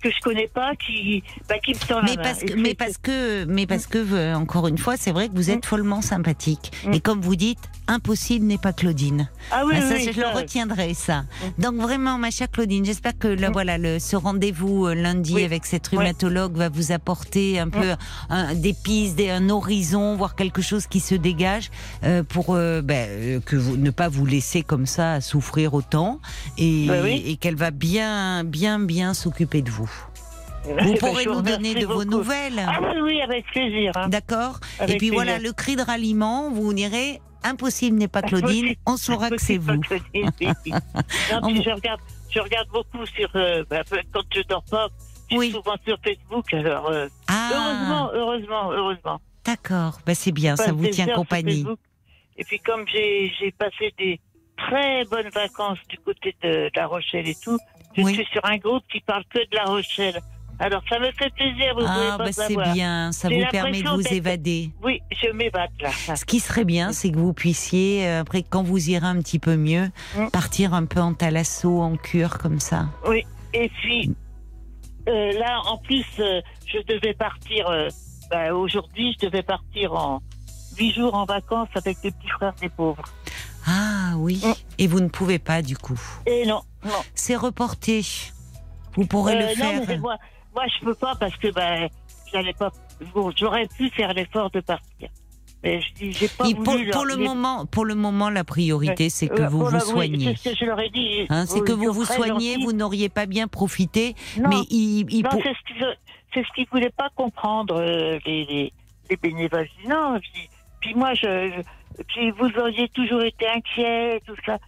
que 0.00 0.10
je 0.12 0.20
connais 0.20 0.46
pas, 0.46 0.76
qui, 0.76 1.24
bah, 1.48 1.58
qui 1.58 1.72
me 1.72 1.78
tend 1.88 1.96
la 1.96 2.02
Mais 2.04 2.14
main. 2.16 2.22
parce 2.22 2.44
que, 2.44 2.52
Et 2.52 2.56
mais 2.56 2.74
parce 2.74 2.98
que, 2.98 3.44
mais 3.46 3.66
parce 3.66 3.86
que, 3.88 4.32
encore 4.36 4.68
une 4.68 4.78
fois, 4.78 4.96
c'est 4.96 5.10
vrai 5.10 5.28
que 5.28 5.34
vous 5.34 5.50
êtes 5.50 5.66
follement 5.66 6.02
sympathique. 6.02 6.70
Mm. 6.86 6.92
Et 6.92 7.00
comme 7.00 7.20
vous 7.20 7.34
dites, 7.34 7.68
impossible 7.88 8.46
n'est 8.46 8.58
pas 8.58 8.72
Claudine. 8.72 9.28
Ah 9.50 9.64
oui, 9.66 9.74
Ah, 9.76 9.80
ça, 9.82 9.94
oui, 9.94 10.10
je 10.14 10.20
le 10.20 10.28
retiendrai, 10.28 10.94
ça. 10.94 11.22
Mm. 11.22 11.62
Donc 11.62 11.74
vraiment, 11.76 12.18
ma 12.18 12.30
chère 12.30 12.50
Claudine, 12.50 12.84
j'espère 12.84 13.18
que 13.18 13.28
le, 13.28 13.48
Mm. 13.48 13.52
voilà, 13.52 13.78
le, 13.78 13.98
ce 13.98 14.14
rendez-vous 14.16 14.86
euh, 14.86 14.94
lundi 14.94 15.34
Oui. 15.34 15.44
avec 15.44 15.66
cette 15.66 15.86
rhumatologue 15.88 16.56
va 16.56 16.68
vous 16.68 16.92
apporter 16.92 17.58
un 17.58 17.68
peu 17.68 17.94
un, 18.30 18.54
des 18.54 18.74
pistes, 18.74 19.20
un 19.20 19.48
horizon, 19.50 20.16
voire 20.16 20.34
quelque 20.36 20.62
chose 20.62 20.86
qui 20.86 21.00
se 21.00 21.14
dégage 21.14 21.70
euh, 22.04 22.22
pour 22.22 22.54
euh, 22.54 22.82
ben, 22.82 23.40
que 23.42 23.56
vous 23.56 23.76
ne 23.76 23.90
pas 23.90 24.08
vous 24.08 24.26
laisser 24.26 24.62
comme 24.62 24.86
ça 24.86 25.20
souffrir 25.20 25.74
autant 25.74 26.20
et, 26.58 26.86
Bah 26.86 27.08
et 27.08 27.36
qu'elle 27.36 27.56
va 27.56 27.70
bien, 27.70 28.44
bien, 28.44 28.78
bien 28.78 29.14
s'occuper 29.14 29.62
de 29.62 29.70
vous. 29.70 29.90
Vous 30.64 30.74
Eh 30.80 30.84
ben, 30.84 30.98
pourrez 30.98 31.24
vous 31.24 31.34
nous 31.36 31.42
donner 31.42 31.74
de 31.74 31.86
vos 31.86 32.04
nouvelles. 32.04 32.60
Ah 32.66 32.78
oui, 32.82 33.00
oui, 33.02 33.20
avec 33.22 33.46
plaisir. 33.46 33.92
hein. 33.94 34.08
D'accord 34.08 34.60
Et 34.86 34.96
puis 34.98 35.08
voilà, 35.10 35.38
le 35.38 35.52
cri 35.52 35.76
de 35.76 35.82
ralliement, 35.82 36.50
vous 36.50 36.74
direz 36.74 37.20
impossible 37.44 37.96
n'est 37.98 38.08
pas 38.08 38.22
Claudine, 38.22 38.74
on 38.86 38.96
saura 38.96 39.30
que 39.30 39.40
c'est 39.40 39.58
vous. 39.58 39.72
non, 39.74 39.80
je 41.54 41.74
regarde, 41.74 42.00
je 42.30 42.40
regarde 42.40 42.68
beaucoup 42.68 43.04
sur, 43.06 43.28
euh, 43.34 43.64
bah, 43.68 43.82
quand 44.12 44.22
je 44.34 44.42
dors 44.42 44.64
pas, 44.64 44.88
je 45.30 45.36
suis 45.36 45.38
Oui. 45.38 45.50
souvent 45.52 45.74
sur 45.86 45.98
Facebook. 46.04 46.52
Alors, 46.54 46.88
euh, 46.88 47.08
Ah, 47.28 47.50
heureusement, 47.52 48.10
heureusement, 48.14 48.72
heureusement. 48.72 49.20
d'accord, 49.44 49.98
bah, 50.06 50.14
c'est 50.14 50.32
bien, 50.32 50.56
ça 50.56 50.72
vous 50.72 50.86
tient 50.88 51.06
compagnie. 51.08 51.64
Et 52.36 52.44
puis 52.44 52.60
comme 52.60 52.84
j'ai 52.88 53.52
passé 53.58 53.92
des 53.98 54.20
très 54.56 55.04
bonnes 55.04 55.28
vacances 55.30 55.78
du 55.88 55.98
côté 55.98 56.34
de 56.42 56.70
La 56.74 56.86
Rochelle 56.86 57.28
et 57.28 57.34
tout, 57.34 57.58
je 57.96 58.02
suis 58.04 58.26
sur 58.32 58.44
un 58.44 58.58
groupe 58.58 58.84
qui 58.90 59.00
parle 59.00 59.24
que 59.30 59.38
de 59.38 59.56
La 59.56 59.64
Rochelle. 59.64 60.20
Alors 60.60 60.82
ça 60.88 60.98
me 60.98 61.10
fait 61.12 61.30
plaisir, 61.34 61.74
vous 61.76 61.84
Ah, 61.86 62.16
bah 62.18 62.32
c'est 62.32 62.56
bien, 62.72 63.12
ça 63.12 63.28
vous 63.28 63.42
permet 63.50 63.80
de 63.82 63.88
vous 63.88 64.02
évader. 64.12 64.70
Oui, 64.82 65.00
je 65.22 65.30
m'évade 65.30 65.70
là. 65.80 65.90
Ce 66.16 66.24
qui 66.24 66.40
serait 66.40 66.64
bien, 66.64 66.92
c'est 66.92 67.10
que 67.12 67.16
vous 67.18 67.32
puissiez, 67.32 68.06
euh, 68.08 68.20
après, 68.22 68.42
quand 68.42 68.64
vous 68.64 68.90
irez 68.90 69.06
un 69.06 69.20
petit 69.20 69.38
peu 69.38 69.56
mieux, 69.56 69.90
Mm. 70.16 70.28
partir 70.30 70.74
un 70.74 70.84
peu 70.84 71.00
en 71.00 71.14
thalasso, 71.14 71.80
en 71.80 71.96
cure, 71.96 72.38
comme 72.38 72.58
ça. 72.58 72.86
Oui, 73.06 73.24
et 73.54 73.68
puis 73.68 74.14
euh, 75.08 75.32
là, 75.38 75.60
en 75.66 75.78
plus, 75.78 76.04
euh, 76.18 76.40
je 76.66 76.78
devais 76.92 77.14
partir, 77.14 77.68
euh, 77.68 77.88
bah, 78.30 78.52
aujourd'hui, 78.52 79.16
je 79.20 79.26
devais 79.26 79.42
partir 79.44 79.92
en 79.94 80.20
huit 80.76 80.92
jours 80.92 81.14
en 81.14 81.24
vacances 81.24 81.68
avec 81.76 81.98
les 82.02 82.10
petits 82.10 82.28
frères 82.28 82.54
des 82.60 82.68
pauvres. 82.68 83.04
Ah 83.66 84.14
oui, 84.16 84.40
Mm. 84.44 84.52
et 84.78 84.86
vous 84.88 85.00
ne 85.00 85.08
pouvez 85.08 85.38
pas 85.38 85.62
du 85.62 85.76
coup. 85.76 86.00
Et 86.26 86.44
non, 86.46 86.62
non. 86.84 86.90
C'est 87.14 87.36
reporté. 87.36 88.04
Vous 88.96 89.06
pourrez 89.06 89.36
le 89.38 89.46
non, 89.46 89.54
faire. 89.54 89.82
mais 89.86 89.98
moi, 90.54 90.64
je 90.66 90.84
peux 90.84 90.94
pas 90.94 91.14
parce 91.16 91.36
que 91.36 91.48
bah, 91.52 91.88
j'allais 92.32 92.52
pas. 92.54 92.70
Bon, 93.14 93.30
j'aurais 93.36 93.66
pu 93.66 93.88
faire 93.90 94.12
l'effort 94.14 94.50
de 94.50 94.60
partir. 94.60 95.08
Mais 95.64 95.80
je 95.80 95.92
dis, 95.94 96.12
j'ai 96.12 96.28
pas 96.28 96.44
Et 96.48 96.54
voulu 96.54 96.64
pour, 96.64 96.74
leur 96.76 96.90
pour 96.92 97.04
le 97.04 97.16
moment, 97.16 97.66
pour 97.66 97.84
le 97.84 97.94
moment, 97.96 98.30
la 98.30 98.44
priorité, 98.44 99.10
c'est 99.10 99.26
que 99.28 99.42
Euh, 99.42 99.48
vous 99.48 99.64
vous 99.64 99.70
la- 99.72 99.84
oui, 99.86 99.90
soignez. 99.90 100.36
c'est 100.36 100.50
ce 100.50 100.54
que 100.54 100.56
je 100.60 100.64
leur 100.66 100.78
ai 100.80 100.88
dit. 100.90 101.26
Hein, 101.30 101.46
c'est 101.46 101.60
Oui, 101.60 101.66
que 101.66 101.72
vous 101.72 101.92
vous 101.92 102.04
soignez, 102.04 102.52
gentils. 102.54 102.64
vous 102.64 102.72
n'auriez 102.72 103.08
pas 103.08 103.26
bien 103.26 103.48
profité, 103.48 104.14
Non, 104.38 104.48
mais 104.50 104.56
il, 104.70 105.06
il 105.12 105.22
non, 105.24 105.30
pour- 105.30 105.42
c'est 105.42 105.54
ce 105.54 105.72
qu'ils 105.74 105.96
c'est 106.32 106.44
ce 106.46 106.52
qu'ils 106.54 106.66
voulaient 106.70 106.90
pas 106.96 107.08
comprendre 107.16 107.74
euh, 107.80 108.18
les, 108.24 108.44
les, 108.44 108.72
les 109.10 109.16
bénévoles. 109.16 109.66
Je 109.82 109.88
non, 109.88 110.20
je 110.22 110.40
dis, 110.40 110.48
Puis 110.80 110.94
moi, 110.94 111.14
je, 111.14 111.50
puis 112.06 112.30
vous 112.32 112.50
auriez 112.60 112.88
toujours 112.90 113.22
été 113.24 113.48
inquiet, 113.48 114.20
tout 114.26 114.36
ça. 114.46 114.58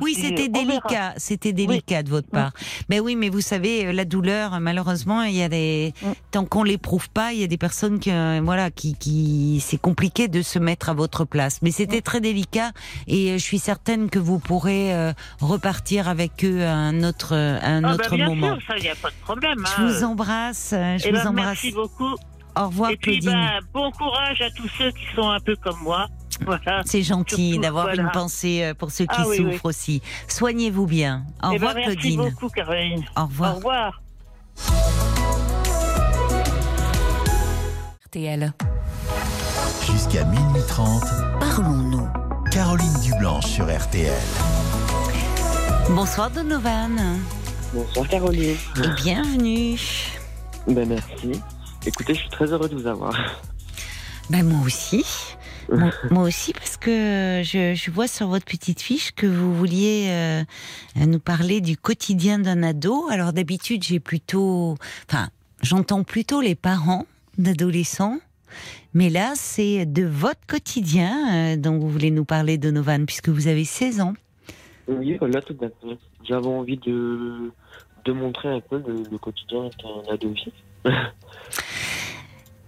Oui, 0.00 0.14
c'était 0.14 0.48
délicat, 0.48 1.14
c'était 1.16 1.52
délicat 1.52 2.02
de 2.02 2.10
votre 2.10 2.28
part. 2.28 2.52
Mais 2.88 3.00
oui, 3.00 3.16
mais 3.16 3.28
vous 3.28 3.40
savez, 3.40 3.86
euh, 3.86 3.92
la 3.92 4.04
douleur, 4.04 4.60
malheureusement, 4.60 5.22
il 5.22 5.34
y 5.34 5.42
a 5.42 5.48
des 5.48 5.94
mm. 6.02 6.06
tant 6.30 6.44
qu'on 6.44 6.64
l'éprouve 6.64 7.08
pas, 7.10 7.32
il 7.32 7.40
y 7.40 7.44
a 7.44 7.46
des 7.46 7.58
personnes 7.58 7.98
qui, 7.98 8.10
euh, 8.10 8.40
voilà, 8.42 8.70
qui, 8.70 8.94
qui, 8.94 9.62
c'est 9.64 9.80
compliqué 9.80 10.28
de 10.28 10.42
se 10.42 10.58
mettre 10.58 10.88
à 10.88 10.94
votre 10.94 11.24
place. 11.24 11.60
Mais 11.62 11.70
c'était 11.70 11.98
mm. 11.98 12.02
très 12.02 12.20
délicat 12.20 12.72
et 13.06 13.30
euh, 13.30 13.38
je 13.38 13.42
suis 13.42 13.58
certaine 13.58 14.10
que 14.10 14.18
vous 14.18 14.38
pourrez 14.38 14.78
repartir 15.40 16.08
avec 16.08 16.44
eux 16.44 16.62
à 16.64 16.74
un 16.74 17.02
autre, 17.02 17.34
un 17.34 17.84
ah, 17.84 17.94
autre 17.94 18.10
bah, 18.10 18.16
bien 18.16 18.28
moment. 18.28 18.58
Sûr, 18.58 18.66
ça, 18.68 18.78
y 18.78 18.88
a 18.88 18.94
pas 18.94 19.10
de 19.10 19.14
problème. 19.22 19.64
Je 19.76 19.82
vous 19.82 20.04
hein. 20.04 20.08
embrasse, 20.08 20.68
je 20.72 21.06
eh 21.06 21.10
vous 21.10 21.16
ben, 21.16 21.28
embrasse. 21.28 21.62
Merci 21.62 21.72
beaucoup. 21.72 22.16
Au 22.58 22.66
revoir, 22.66 22.90
et 22.90 22.96
puis, 22.96 23.20
bah, 23.20 23.60
bon 23.72 23.92
courage 23.92 24.42
à 24.42 24.50
tous 24.50 24.68
ceux 24.76 24.90
qui 24.90 25.04
sont 25.14 25.28
un 25.30 25.38
peu 25.38 25.54
comme 25.54 25.78
moi. 25.80 26.08
C'est 26.86 27.02
gentil 27.02 27.58
d'avoir 27.58 27.88
une 27.90 28.10
pensée 28.12 28.64
euh, 28.64 28.74
pour 28.74 28.90
ceux 28.90 29.04
qui 29.04 29.16
ah 29.16 29.24
souffrent 29.24 29.66
aussi. 29.66 30.02
Soignez-vous 30.26 30.86
bien. 30.86 31.24
Au 31.42 31.52
eh 31.52 31.58
ben, 31.58 31.68
revoir, 31.68 31.84
Claudine. 31.84 32.20
Merci 32.20 32.32
beaucoup, 32.32 32.48
Caroline. 32.48 33.04
Au 33.16 33.26
revoir. 33.26 33.52
Au 33.52 33.56
revoir. 33.56 34.02
RTL. 38.06 38.52
Jusqu'à 39.86 40.24
minuit 40.24 40.62
30. 40.66 41.02
Parlons-nous. 41.38 42.08
Caroline 42.50 43.00
Dublanche 43.04 43.46
sur 43.46 43.66
RTL. 43.66 44.12
Bonsoir 45.90 46.30
Donovan. 46.30 47.20
Bonsoir 47.72 48.08
Caroline. 48.08 48.56
Et 48.82 49.02
bienvenue. 49.02 49.78
Ben 50.66 50.88
merci. 50.88 51.40
Écoutez, 51.86 52.14
je 52.14 52.20
suis 52.20 52.28
très 52.30 52.52
heureux 52.52 52.68
de 52.68 52.74
vous 52.74 52.86
avoir. 52.86 53.14
Ben 54.30 54.44
moi 54.46 54.60
aussi. 54.64 55.04
moi, 55.70 56.22
aussi, 56.24 56.52
parce 56.52 56.76
que 56.76 57.42
je, 57.44 57.90
vois 57.90 58.08
sur 58.08 58.28
votre 58.28 58.44
petite 58.44 58.80
fiche 58.80 59.12
que 59.12 59.26
vous 59.26 59.54
vouliez 59.54 60.08
euh, 60.08 60.42
nous 60.96 61.20
parler 61.20 61.60
du 61.60 61.76
quotidien 61.76 62.38
d'un 62.38 62.62
ado. 62.62 63.08
Alors 63.10 63.32
d'habitude, 63.32 63.82
j'ai 63.82 64.00
plutôt, 64.00 64.76
enfin, 65.08 65.28
j'entends 65.62 66.04
plutôt 66.04 66.40
les 66.40 66.54
parents 66.54 67.06
d'adolescents. 67.38 68.18
Mais 68.94 69.10
là, 69.10 69.32
c'est 69.34 69.86
de 69.86 70.04
votre 70.04 70.44
quotidien 70.46 71.52
euh, 71.52 71.56
dont 71.56 71.78
vous 71.78 71.88
voulez 71.88 72.10
nous 72.10 72.24
parler, 72.24 72.58
Donovan, 72.58 73.06
puisque 73.06 73.28
vous 73.28 73.46
avez 73.46 73.64
16 73.64 74.00
ans. 74.00 74.14
Oui, 74.88 75.18
là, 75.20 75.40
tout 75.42 75.56
à 75.60 75.68
fait. 75.68 75.98
J'avais 76.24 76.46
envie 76.46 76.78
de, 76.78 77.52
de 78.04 78.12
montrer 78.12 78.48
un 78.48 78.60
peu 78.60 78.82
le, 78.86 79.18
quotidien 79.18 79.68
qu'un 79.78 80.12
ado 80.12 80.30
vit. 80.30 80.52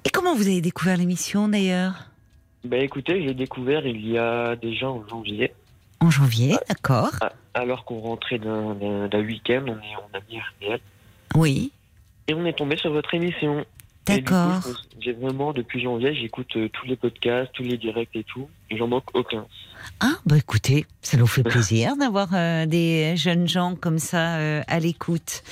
Et 0.04 0.10
comment 0.12 0.34
vous 0.34 0.46
avez 0.46 0.60
découvert 0.60 0.96
l'émission 0.96 1.48
d'ailleurs? 1.48 2.06
Ben 2.64 2.82
écoutez, 2.82 3.22
j'ai 3.22 3.34
découvert 3.34 3.86
il 3.86 4.06
y 4.06 4.18
a 4.18 4.56
déjà 4.56 4.88
en 4.90 5.06
janvier. 5.08 5.52
En 6.00 6.10
janvier, 6.10 6.56
d'accord. 6.68 7.12
Alors 7.54 7.84
qu'on 7.84 8.00
rentrait 8.00 8.38
d'un 8.38 9.08
week-end, 9.12 9.64
on 9.66 9.78
est 9.78 9.96
en 9.96 10.08
ami 10.14 10.38
RTL. 10.38 10.80
Oui. 11.34 11.72
Et 12.28 12.34
on 12.34 12.44
est 12.44 12.52
tombé 12.52 12.76
sur 12.76 12.92
votre 12.92 13.14
émission. 13.14 13.64
D'accord. 14.16 14.62
J'ai 15.00 15.12
vraiment, 15.12 15.52
depuis 15.52 15.80
janvier, 15.80 16.14
j'écoute 16.14 16.54
euh, 16.56 16.68
tous 16.68 16.86
les 16.86 16.96
podcasts, 16.96 17.50
tous 17.52 17.62
les 17.62 17.78
directs 17.78 18.14
et 18.14 18.24
tout, 18.24 18.48
et 18.70 18.76
j'en 18.76 18.88
manque 18.88 19.14
aucun. 19.14 19.46
Ah, 20.00 20.12
bah 20.26 20.36
écoutez, 20.36 20.84
ça 21.00 21.16
nous 21.16 21.26
fait 21.26 21.42
plaisir 21.44 21.96
d'avoir 21.96 22.28
euh, 22.34 22.66
des 22.66 23.16
jeunes 23.16 23.48
gens 23.48 23.76
comme 23.76 23.98
ça 23.98 24.36
euh, 24.36 24.62
à 24.66 24.78
l'écoute. 24.78 25.42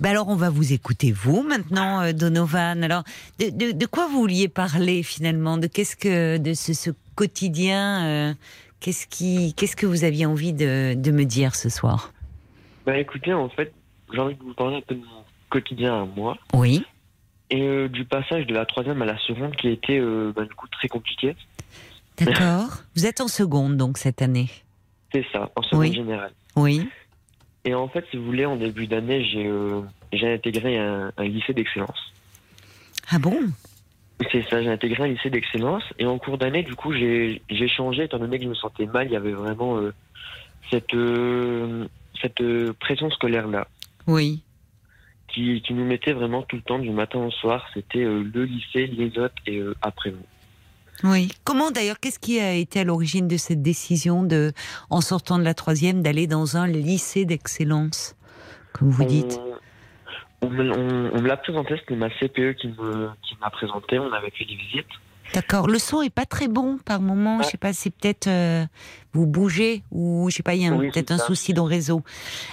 Bah 0.00 0.10
alors, 0.10 0.28
on 0.28 0.36
va 0.36 0.48
vous 0.50 0.72
écouter, 0.72 1.12
vous, 1.12 1.42
maintenant, 1.42 2.12
Donovan. 2.12 2.82
Alors, 2.82 3.02
de, 3.38 3.72
de, 3.72 3.86
quoi 3.86 4.06
vous 4.06 4.20
vouliez 4.20 4.48
parler, 4.48 5.02
finalement? 5.02 5.58
De 5.58 5.66
qu'est-ce 5.66 5.96
que, 5.96 6.38
de 6.38 6.54
ce, 6.54 6.72
ce 6.72 6.90
quotidien 7.14 8.34
Qu'est-ce 8.80 9.06
qui, 9.06 9.54
qu'est-ce 9.54 9.74
que 9.74 9.86
vous 9.86 10.04
aviez 10.04 10.26
envie 10.26 10.52
de, 10.52 10.94
de 10.94 11.10
me 11.10 11.24
dire 11.24 11.54
ce 11.54 11.68
soir? 11.68 12.12
Bah 12.84 12.96
écoutez, 12.98 13.32
en 13.32 13.48
fait, 13.48 13.72
j'ai 14.12 14.20
envie 14.20 14.36
de 14.36 14.42
vous 14.42 14.54
parler 14.54 14.76
un 14.76 14.80
peu 14.80 14.94
de 14.94 15.00
mon 15.00 15.24
quotidien 15.50 16.02
à 16.02 16.04
moi. 16.04 16.36
Oui 16.54 16.84
et 17.50 17.62
euh, 17.62 17.88
du 17.88 18.04
passage 18.04 18.46
de 18.46 18.54
la 18.54 18.66
troisième 18.66 19.00
à 19.02 19.04
la 19.04 19.18
seconde 19.18 19.54
qui 19.56 19.68
a 19.68 19.70
été 19.70 19.98
euh, 19.98 20.32
bah, 20.34 20.44
du 20.44 20.54
coup 20.54 20.68
très 20.68 20.88
compliqué. 20.88 21.36
D'accord. 22.18 22.82
Vous 22.96 23.06
êtes 23.06 23.20
en 23.20 23.28
seconde 23.28 23.76
donc 23.76 23.98
cette 23.98 24.22
année 24.22 24.48
C'est 25.12 25.24
ça, 25.32 25.50
en 25.54 25.62
seconde 25.62 25.92
générale. 25.92 26.32
Oui. 26.56 26.88
Et 27.64 27.74
en 27.74 27.88
fait, 27.88 28.04
si 28.10 28.16
vous 28.16 28.24
voulez, 28.24 28.46
en 28.46 28.56
début 28.56 28.86
d'année, 28.86 29.24
j'ai 29.24 29.46
euh, 29.46 29.82
intégré 30.12 30.78
un, 30.78 31.12
lycée 31.18 31.52
d'excellence. 31.52 32.12
Ah 33.10 33.18
bon? 33.18 33.38
C'est 34.30 34.48
ça, 34.48 34.62
j'ai 34.62 34.70
intégré 34.70 35.02
un 35.02 35.08
lycée 35.08 35.30
d'excellence. 35.30 35.82
Et 35.98 36.06
en 36.06 36.18
cours 36.18 36.38
d'année, 36.38 36.62
du 36.62 36.74
coup, 36.74 36.92
j'ai 36.92 37.40
changé, 37.68 38.04
étant 38.04 38.18
donné 38.18 38.38
que 38.38 38.44
je 38.44 38.48
me 38.48 38.54
sentais 38.54 38.86
mal, 38.86 39.08
il 39.08 39.12
y 39.12 39.16
avait 39.16 39.32
vraiment 39.32 39.80
cette, 40.70 40.96
cette 42.22 42.72
pression 42.78 43.10
scolaire-là. 43.10 43.66
Oui 44.06 44.42
qui, 45.36 45.74
nous 45.74 45.84
mettait 45.84 46.12
vraiment 46.12 46.42
tout 46.42 46.56
le 46.56 46.62
temps, 46.62 46.78
du 46.78 46.90
matin 46.90 47.18
au 47.18 47.30
soir. 47.30 47.66
C'était 47.74 48.04
euh, 48.04 48.24
le 48.32 48.44
lycée, 48.44 48.86
les 48.86 49.18
autres 49.18 49.34
et 49.46 49.58
euh, 49.58 49.74
après 49.82 50.10
vous. 50.10 50.24
Oui. 51.04 51.30
Comment 51.44 51.70
d'ailleurs, 51.70 52.00
qu'est-ce 52.00 52.18
qui 52.18 52.40
a 52.40 52.54
été 52.54 52.80
à 52.80 52.84
l'origine 52.84 53.28
de 53.28 53.36
cette 53.36 53.62
décision 53.62 54.22
de, 54.22 54.52
en 54.88 55.02
sortant 55.02 55.38
de 55.38 55.44
la 55.44 55.52
troisième, 55.52 56.02
d'aller 56.02 56.26
dans 56.26 56.56
un 56.56 56.66
lycée 56.66 57.26
d'excellence, 57.26 58.16
comme 58.72 58.88
vous 58.88 59.04
dites? 59.04 59.38
On, 60.40 60.48
me 60.48 61.26
l'a 61.26 61.36
présenté, 61.36 61.76
c'était 61.78 61.96
ma 61.96 62.08
CPE 62.08 62.56
qui 62.56 62.68
m'a 63.40 63.50
présenté, 63.50 63.98
on 63.98 64.12
avait 64.12 64.30
fait 64.30 64.44
des 64.44 64.54
visites. 64.54 64.86
D'accord. 65.34 65.66
Le 65.66 65.78
son 65.78 66.02
est 66.02 66.10
pas 66.10 66.24
très 66.24 66.48
bon 66.48 66.78
par 66.84 67.00
moment. 67.00 67.42
Je 67.42 67.48
sais 67.48 67.58
pas, 67.58 67.72
c'est 67.72 67.90
peut-être 67.90 68.26
euh, 68.26 68.64
vous 69.12 69.26
bougez 69.26 69.82
ou 69.90 70.28
je 70.30 70.36
sais 70.36 70.42
pas, 70.42 70.54
il 70.54 70.62
y 70.62 70.66
a 70.66 70.70
peut-être 70.70 71.10
un 71.10 71.18
souci 71.18 71.52
dans 71.52 71.64
le 71.64 71.70
réseau. 71.70 72.02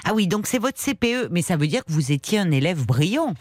Ah 0.06 0.14
oui, 0.14 0.28
donc 0.28 0.48
c'est 0.48 0.60
votre 0.60 0.80
CPE, 0.80 1.30
mais 1.32 1.41
ça 1.41 1.58
veut 1.58 1.68
dire 1.68 1.84
que 1.86 1.91
vous 1.91 2.12
étiez 2.12 2.40
un 2.40 2.52
élève 2.52 2.86
brillant. 2.86 3.34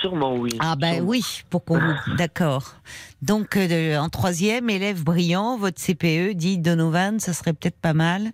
Sûrement 0.00 0.34
oui. 0.34 0.50
Ah 0.58 0.74
ben 0.76 1.00
oui, 1.04 1.22
pour 1.48 1.64
qu'on 1.64 1.80
d'accord. 2.18 2.74
Donc 3.22 3.56
euh, 3.56 3.96
en 3.96 4.08
troisième, 4.08 4.68
élève 4.68 5.04
brillant, 5.04 5.56
votre 5.56 5.80
CPE 5.80 6.34
dit 6.34 6.58
Donovan, 6.58 7.20
ça 7.20 7.32
serait 7.32 7.52
peut-être 7.52 7.78
pas 7.80 7.94
mal 7.94 8.32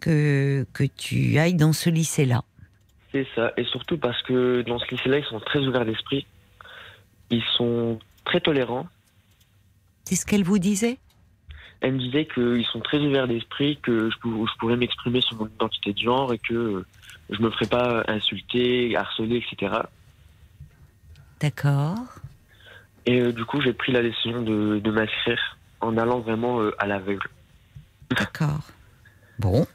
que 0.00 0.66
que 0.72 0.84
tu 0.84 1.38
ailles 1.38 1.54
dans 1.54 1.72
ce 1.72 1.90
lycée-là. 1.90 2.42
C'est 3.12 3.26
ça, 3.34 3.52
et 3.56 3.64
surtout 3.64 3.98
parce 3.98 4.20
que 4.22 4.62
dans 4.62 4.78
ce 4.78 4.86
lycée-là, 4.90 5.18
ils 5.18 5.24
sont 5.24 5.40
très 5.40 5.60
ouverts 5.60 5.84
d'esprit, 5.84 6.26
ils 7.30 7.42
sont 7.56 7.98
très 8.24 8.40
tolérants 8.40 8.86
c'est 10.10 10.16
ce 10.16 10.26
qu'elle 10.26 10.42
vous 10.42 10.58
disait? 10.58 10.98
Elle 11.80 11.92
me 11.92 11.98
disait 12.00 12.26
qu'ils 12.26 12.66
sont 12.72 12.80
très 12.80 12.98
ouverts 12.98 13.28
d'esprit, 13.28 13.78
que 13.80 14.10
je, 14.10 14.16
pourrais 14.58 14.76
m'exprimer 14.76 15.20
sur 15.20 15.36
mon 15.36 15.46
identité 15.46 15.92
de 15.92 15.98
genre 15.98 16.32
et 16.32 16.38
que 16.38 16.84
je 17.30 17.40
me 17.40 17.48
ferais 17.52 17.68
pas 17.68 18.02
insulter, 18.08 18.96
harceler, 18.96 19.36
etc. 19.36 19.82
D'accord. 21.38 22.16
Et 23.06 23.20
euh, 23.20 23.32
du 23.32 23.44
coup, 23.44 23.60
j'ai 23.60 23.72
pris 23.72 23.92
la 23.92 24.02
décision 24.02 24.42
de, 24.42 24.80
de 24.80 24.90
m'inscrire 24.90 25.58
en 25.80 25.96
allant 25.96 26.18
vraiment 26.18 26.60
euh, 26.60 26.74
à 26.78 26.88
l'aveugle. 26.88 27.28
D'accord. 28.10 28.62
Bon. 29.38 29.66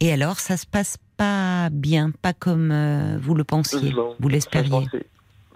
Et 0.00 0.12
alors, 0.12 0.38
ça 0.38 0.58
se 0.58 0.66
passe 0.66 0.98
pas 1.16 1.70
bien, 1.70 2.10
pas 2.10 2.34
comme 2.34 2.70
euh, 2.70 3.16
vous 3.18 3.34
le 3.34 3.44
pensiez, 3.44 3.94
vous 4.18 4.28
l'espériez? 4.28 4.86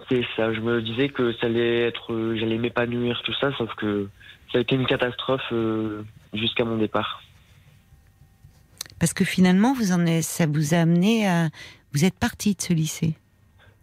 C'est 0.09 0.25
ça. 0.37 0.53
Je 0.53 0.61
me 0.61 0.81
disais 0.83 1.09
que 1.09 1.33
ça 1.35 1.47
allait 1.47 1.87
être, 1.87 2.35
j'allais 2.37 2.59
m'épanouir, 2.59 3.21
tout 3.25 3.35
ça, 3.35 3.53
sauf 3.57 3.75
que 3.75 4.09
ça 4.53 4.59
a 4.59 4.61
été 4.61 4.75
une 4.75 4.87
catastrophe 4.87 5.43
euh, 5.53 6.03
jusqu'à 6.33 6.65
mon 6.65 6.77
départ. 6.77 7.23
Parce 8.99 9.13
que 9.13 9.25
finalement, 9.25 9.75
vous 9.75 9.93
en 9.93 10.05
ça 10.23 10.47
vous 10.47 10.75
a 10.75 10.79
amené 10.79 11.29
à, 11.29 11.49
vous 11.93 12.05
êtes 12.05 12.19
parti 12.19 12.55
de 12.55 12.61
ce 12.61 12.73
lycée. 12.73 13.15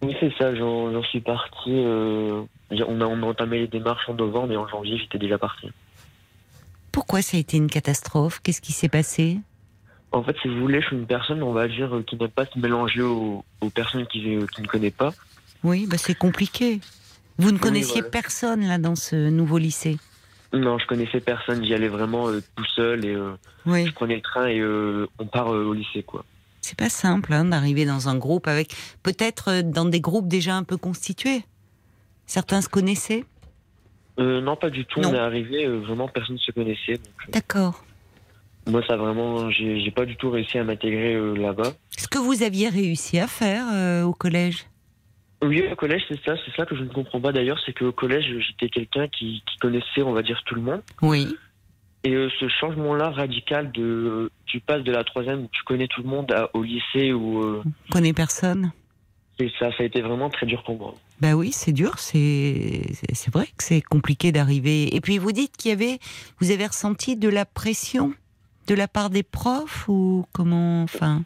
Oui, 0.02 0.16
c'est 0.20 0.34
ça. 0.38 0.54
J'en 0.56 1.04
suis 1.04 1.22
parti. 1.22 1.70
Euh, 1.70 2.44
on, 2.70 3.02
a, 3.02 3.06
on 3.06 3.24
a 3.24 3.26
entamé 3.26 3.60
les 3.60 3.68
démarches 3.68 4.10
en 4.10 4.14
novembre 4.14 4.52
et 4.52 4.58
en 4.58 4.68
janvier, 4.68 4.98
j'étais 4.98 5.18
déjà 5.18 5.38
parti. 5.38 5.70
Pourquoi 6.92 7.22
ça 7.22 7.38
a 7.38 7.40
été 7.40 7.58
une 7.58 7.70
catastrophe? 7.70 8.40
Qu'est-ce 8.42 8.62
qui 8.62 8.74
s'est 8.74 8.90
passé? 8.90 9.38
En 10.12 10.24
fait, 10.24 10.36
si 10.42 10.48
vous 10.48 10.60
voulez, 10.60 10.82
je 10.82 10.88
suis 10.88 10.96
une 10.96 11.08
personne, 11.08 11.44
on 11.44 11.52
va 11.52 11.68
dire, 11.68 11.92
qui 12.08 12.16
n'aime 12.16 12.30
pas 12.30 12.46
se 12.46 12.58
mélanger 12.58 13.02
aux, 13.02 13.44
personnes 13.74 14.06
qui, 14.08 14.22
qui 14.22 14.62
ne 14.62 14.68
connaît 14.68 14.92
pas. 14.92 15.12
Oui, 15.66 15.88
bah 15.88 15.98
c'est 15.98 16.14
compliqué. 16.14 16.80
Vous 17.40 17.52
ne 17.52 17.58
connaissiez 17.58 18.04
personne 18.04 18.68
là 18.68 18.78
dans 18.78 18.96
ce 18.96 19.16
nouveau 19.30 19.58
lycée? 19.58 19.98
Non, 20.54 20.78
je 20.78 20.86
connaissais 20.86 21.20
personne. 21.20 21.66
J'y 21.66 21.74
allais 21.74 21.88
vraiment 21.88 22.30
euh, 22.30 22.44
tout 22.56 22.66
seul 22.76 23.04
et 23.04 23.16
euh, 23.16 23.32
je 23.66 23.92
prenais 23.92 24.16
le 24.16 24.22
train 24.22 24.46
et 24.46 24.60
euh, 24.60 25.08
on 25.18 25.26
part 25.26 25.48
au 25.48 25.74
lycée 25.74 26.04
quoi. 26.04 26.24
C'est 26.62 26.78
pas 26.78 26.90
simple 26.90 27.34
hein, 27.34 27.46
d'arriver 27.46 27.86
dans 27.86 28.10
un 28.10 28.16
groupe 28.16 28.48
avec 28.48 28.76
peut-être 29.02 29.64
dans 29.64 29.86
des 29.86 30.02
groupes 30.02 30.28
déjà 30.28 30.56
un 30.56 30.64
peu 30.64 30.78
constitués. 30.78 31.44
Certains 32.28 32.62
se 32.62 32.70
connaissaient? 32.70 33.26
Non, 34.20 34.56
pas 34.56 34.70
du 34.70 34.86
tout. 34.86 35.00
On 35.00 35.14
est 35.16 35.18
arrivé 35.18 35.68
vraiment 35.68 36.08
personne 36.08 36.36
ne 36.36 36.40
se 36.40 36.52
connaissait. 36.52 37.00
D'accord. 37.30 37.84
Moi, 38.68 38.84
ça 38.88 38.98
vraiment, 38.98 39.50
j'ai 39.50 39.92
pas 39.92 40.06
du 40.06 40.16
tout 40.16 40.30
réussi 40.30 40.60
à 40.60 40.64
m'intégrer 40.64 41.20
là-bas. 41.36 41.74
Ce 41.98 42.08
que 42.08 42.20
vous 42.20 42.44
aviez 42.44 42.70
réussi 42.70 43.20
à 43.20 43.28
faire 43.28 44.06
au 44.06 44.14
collège? 44.14 44.68
Oui, 45.44 45.64
au 45.72 45.76
collège, 45.76 46.04
c'est 46.08 46.20
ça, 46.24 46.36
c'est 46.46 46.56
ça 46.56 46.66
que 46.66 46.76
je 46.76 46.82
ne 46.84 46.90
comprends 46.90 47.20
pas 47.22 47.32
d'ailleurs, 47.32 47.60
c'est 47.66 47.74
qu'au 47.74 47.92
collège, 47.92 48.26
j'étais 48.48 48.70
quelqu'un 48.70 49.08
qui, 49.10 49.44
qui 49.46 49.58
connaissait, 49.60 50.02
on 50.02 50.14
va 50.14 50.22
dire, 50.24 50.42
tout 50.46 50.56
le 50.56 50.62
monde. 50.62 50.82
Oui. 51.02 51.36
Et 52.04 52.14
euh, 52.14 52.30
ce 52.40 52.48
changement-là 52.48 53.10
radical 53.12 53.72
de, 53.72 54.32
tu 54.46 54.60
passes 54.60 54.84
de 54.84 54.92
la 54.92 55.04
troisième 55.04 55.44
où 55.44 55.50
tu 55.52 55.64
connais 55.64 55.88
tout 55.88 56.02
le 56.04 56.08
monde 56.10 56.32
à- 56.32 56.50
au 56.56 56.64
lycée 56.64 57.14
où 57.14 57.42
euh, 57.44 57.62
Vous 57.66 57.72
connaissez 57.92 58.14
personne 58.14 58.72
et 59.38 59.52
ça, 59.60 59.70
ça 59.72 59.84
a 59.84 59.86
été 59.86 60.02
vraiment 60.02 60.30
très 60.30 60.46
dur 60.46 60.64
pour 60.64 60.78
moi. 60.78 60.94
Ben 61.20 61.34
oui, 61.34 61.52
c'est 61.52 61.74
dur, 61.74 62.00
c'est 62.00 62.82
vrai 63.34 63.48
que 63.58 63.64
c'est 63.66 63.82
compliqué 63.82 64.32
d'arriver. 64.32 64.96
Et 64.96 65.02
puis 65.02 65.18
vous 65.18 65.34
dites 65.34 65.58
qu'il 65.58 65.72
y 65.72 65.74
avait, 65.74 66.00
vous 66.40 66.52
avez 66.52 66.66
ressenti 66.66 67.18
de 67.18 67.28
la 67.28 67.44
pression 67.46 68.14
de 68.68 68.76
la 68.76 68.88
part 68.88 69.10
des 69.10 69.24
profs 69.24 69.90
ou 69.90 70.26
comment, 70.32 70.84
enfin, 70.84 71.24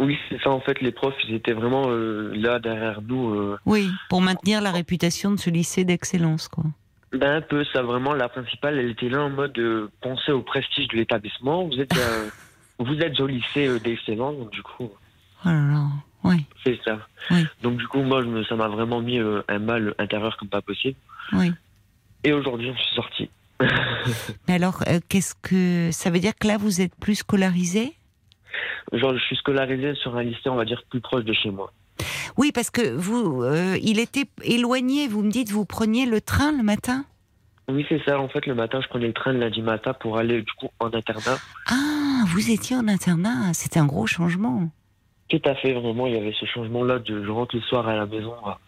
Oui, 0.00 0.18
c'est 0.28 0.40
ça 0.42 0.50
en 0.50 0.60
fait. 0.60 0.80
Les 0.80 0.90
profs, 0.92 1.14
ils 1.28 1.34
étaient 1.34 1.52
vraiment 1.52 1.84
euh, 1.88 2.32
là 2.34 2.58
derrière 2.58 3.00
nous. 3.02 3.34
euh, 3.34 3.58
oui, 3.66 3.88
pour 4.08 4.20
maintenir 4.22 4.60
la 4.62 4.72
réputation 4.72 5.30
de 5.30 5.36
ce 5.38 5.50
lycée 5.50 5.84
d'excellence, 5.84 6.48
quoi. 6.48 6.64
ben 7.12 7.36
un 7.36 7.40
peu 7.42 7.64
ça 7.72 7.82
vraiment. 7.82 8.14
La 8.14 8.28
principale, 8.28 8.78
elle 8.78 8.90
était 8.90 9.08
là 9.10 9.22
en 9.22 9.30
mode 9.30 9.56
euh, 9.58 9.90
penser 10.00 10.32
au 10.32 10.42
prestige 10.42 10.88
de 10.88 10.96
l'établissement. 10.96 11.64
Vous 11.68 11.78
êtes, 11.78 11.96
euh, 11.96 12.28
vous 12.78 12.94
êtes 13.00 13.20
au 13.20 13.26
lycée 13.26 13.78
d'excellence, 13.80 14.36
donc 14.38 14.50
du 14.50 14.62
coup, 14.62 14.90
Oh 15.44 15.48
là 15.48 15.52
là, 15.72 15.86
oui, 16.24 16.44
c'est 16.64 16.78
ça. 16.84 16.98
Oui. 17.30 17.46
Donc 17.62 17.76
du 17.76 17.86
coup, 17.86 18.00
moi, 18.02 18.22
je 18.22 18.26
me- 18.28 18.44
ça 18.44 18.56
m'a 18.56 18.68
vraiment 18.68 19.00
mis 19.00 19.18
un 19.18 19.58
mal 19.58 19.94
intérieur 19.98 20.36
comme 20.38 20.48
pas 20.48 20.62
possible. 20.62 20.96
oui. 21.34 21.52
Et 22.24 22.32
aujourd'hui, 22.34 22.66
j'en 22.68 22.76
suis 22.76 22.94
sorti. 22.94 23.30
Mais 24.48 24.54
alors, 24.54 24.82
qu'est-ce 25.08 25.34
que 25.34 25.90
ça 25.92 26.10
veut 26.10 26.18
dire 26.18 26.32
que 26.38 26.46
là 26.46 26.56
vous 26.58 26.80
êtes 26.82 26.94
plus 26.96 27.16
scolarisé? 27.16 27.94
Genre, 28.92 29.14
je 29.14 29.22
suis 29.24 29.36
scolarisé 29.36 29.94
sur 29.94 30.16
un 30.16 30.22
lycée, 30.22 30.48
on 30.48 30.56
va 30.56 30.64
dire, 30.64 30.82
plus 30.90 31.00
proche 31.00 31.24
de 31.24 31.32
chez 31.32 31.50
moi. 31.50 31.72
Oui, 32.36 32.52
parce 32.52 32.70
que 32.70 32.94
vous, 32.94 33.42
euh, 33.42 33.76
il 33.82 33.98
était 33.98 34.26
éloigné. 34.42 35.08
Vous 35.08 35.22
me 35.22 35.30
dites, 35.30 35.50
vous 35.50 35.64
preniez 35.64 36.06
le 36.06 36.20
train 36.20 36.52
le 36.52 36.62
matin? 36.62 37.04
Oui, 37.68 37.84
c'est 37.88 38.02
ça. 38.04 38.18
En 38.18 38.28
fait, 38.28 38.46
le 38.46 38.54
matin, 38.54 38.80
je 38.80 38.88
prenais 38.88 39.06
le 39.06 39.12
train 39.12 39.32
le 39.32 39.40
lundi 39.40 39.62
matin 39.62 39.92
pour 39.92 40.18
aller, 40.18 40.42
du 40.42 40.52
coup, 40.52 40.68
en 40.80 40.92
internat. 40.92 41.38
Ah, 41.66 42.24
vous 42.26 42.50
étiez 42.50 42.76
en 42.76 42.88
internat. 42.88 43.52
C'était 43.52 43.78
un 43.78 43.86
gros 43.86 44.06
changement. 44.06 44.70
Tout 45.28 45.42
à 45.44 45.54
fait, 45.54 45.72
vraiment, 45.72 46.06
il 46.06 46.14
y 46.14 46.16
avait 46.16 46.34
ce 46.38 46.46
changement-là 46.46 46.98
de 46.98 47.24
je 47.24 47.30
rentre 47.30 47.54
le 47.54 47.62
soir 47.62 47.86
à 47.86 47.94
la 47.94 48.06
maison, 48.06 48.34
à, 48.44 48.58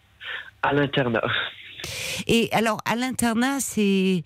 à 0.61 0.73
l'internat. 0.73 1.23
Et 2.27 2.47
alors, 2.53 2.77
à 2.85 2.95
l'internat, 2.95 3.59
c'est 3.59 4.23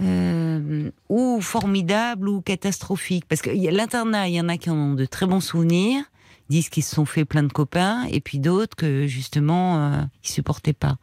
euh, 0.00 0.90
ou 1.08 1.40
formidable 1.40 2.28
ou 2.28 2.40
catastrophique 2.40 3.24
Parce 3.28 3.42
que 3.42 3.50
l'internat, 3.50 4.28
il 4.28 4.34
y 4.34 4.40
en 4.40 4.48
a 4.48 4.56
qui 4.56 4.70
en 4.70 4.76
ont 4.76 4.94
de 4.94 5.04
très 5.04 5.26
bons 5.26 5.40
souvenirs, 5.40 6.02
disent 6.48 6.68
qu'ils 6.68 6.82
se 6.82 6.94
sont 6.94 7.06
fait 7.06 7.24
plein 7.24 7.42
de 7.42 7.52
copains, 7.52 8.04
et 8.10 8.20
puis 8.20 8.38
d'autres 8.38 8.76
que 8.76 9.06
justement, 9.06 9.78
euh, 9.78 10.02
ils 10.24 10.28
supportaient 10.28 10.72
pas. 10.72 10.96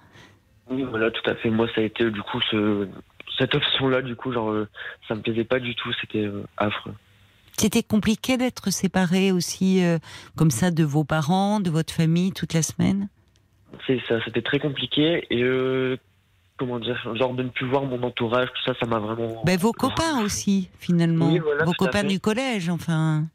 Oui, 0.69 0.83
voilà, 0.83 1.11
tout 1.11 1.29
à 1.29 1.35
fait. 1.35 1.49
Moi, 1.49 1.67
ça 1.73 1.81
a 1.81 1.83
été, 1.83 2.09
du 2.11 2.21
coup, 2.21 2.41
ce, 2.51 2.87
cette 3.37 3.55
option-là, 3.55 4.01
du 4.01 4.15
coup, 4.15 4.31
genre, 4.31 4.51
euh, 4.51 4.67
ça 5.07 5.15
me 5.15 5.21
plaisait 5.21 5.43
pas 5.43 5.59
du 5.59 5.75
tout, 5.75 5.91
c'était 6.01 6.25
euh, 6.25 6.43
affreux. 6.57 6.93
C'était 7.57 7.83
compliqué 7.83 8.37
d'être 8.37 8.69
séparé 8.71 9.31
aussi 9.31 9.83
euh, 9.83 9.97
comme 10.35 10.51
ça 10.51 10.69
de 10.69 10.83
vos 10.83 11.03
parents, 11.03 11.59
de 11.59 11.69
votre 11.69 11.93
famille 11.93 12.31
toute 12.31 12.53
la 12.53 12.61
semaine? 12.61 13.09
C'est 13.85 13.99
ça, 14.07 14.19
c'était 14.23 14.41
très 14.41 14.59
compliqué, 14.59 15.25
et 15.29 15.43
euh, 15.43 15.97
comment 16.57 16.79
dire, 16.79 17.15
genre 17.15 17.33
de 17.33 17.43
ne 17.43 17.49
plus 17.49 17.67
voir 17.67 17.83
mon 17.83 18.01
entourage, 18.03 18.47
tout 18.49 18.63
ça, 18.65 18.73
ça 18.79 18.85
m'a 18.85 18.99
vraiment. 18.99 19.43
Ben, 19.45 19.57
vos 19.57 19.71
copains 19.71 20.23
aussi, 20.23 20.69
finalement. 20.79 21.29
Oui, 21.29 21.39
voilà, 21.39 21.63
vos 21.65 21.73
copains 21.73 22.03
du 22.03 22.19
collège, 22.19 22.69
enfin. 22.69 23.25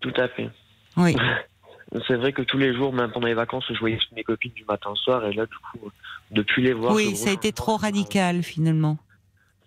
Tout 0.00 0.12
à 0.16 0.28
fait. 0.28 0.50
Oui. 0.96 1.16
C'est 2.06 2.14
vrai 2.14 2.32
que 2.32 2.42
tous 2.42 2.58
les 2.58 2.72
jours, 2.74 2.92
même 2.92 3.10
pendant 3.10 3.26
les 3.26 3.34
vacances, 3.34 3.64
je 3.68 3.78
voyais 3.78 3.98
mes 4.14 4.22
copines 4.22 4.52
du 4.52 4.64
matin 4.64 4.90
au 4.90 4.96
soir, 4.96 5.24
et 5.26 5.32
là, 5.32 5.46
du 5.46 5.56
coup, 5.56 5.86
euh, 5.86 5.90
de 6.30 6.42
plus 6.42 6.62
les 6.62 6.72
voir. 6.72 6.94
Oui, 6.94 7.16
ça 7.16 7.30
a 7.30 7.32
été 7.32 7.52
trop 7.52 7.76
radical 7.76 8.42
finalement. 8.42 8.98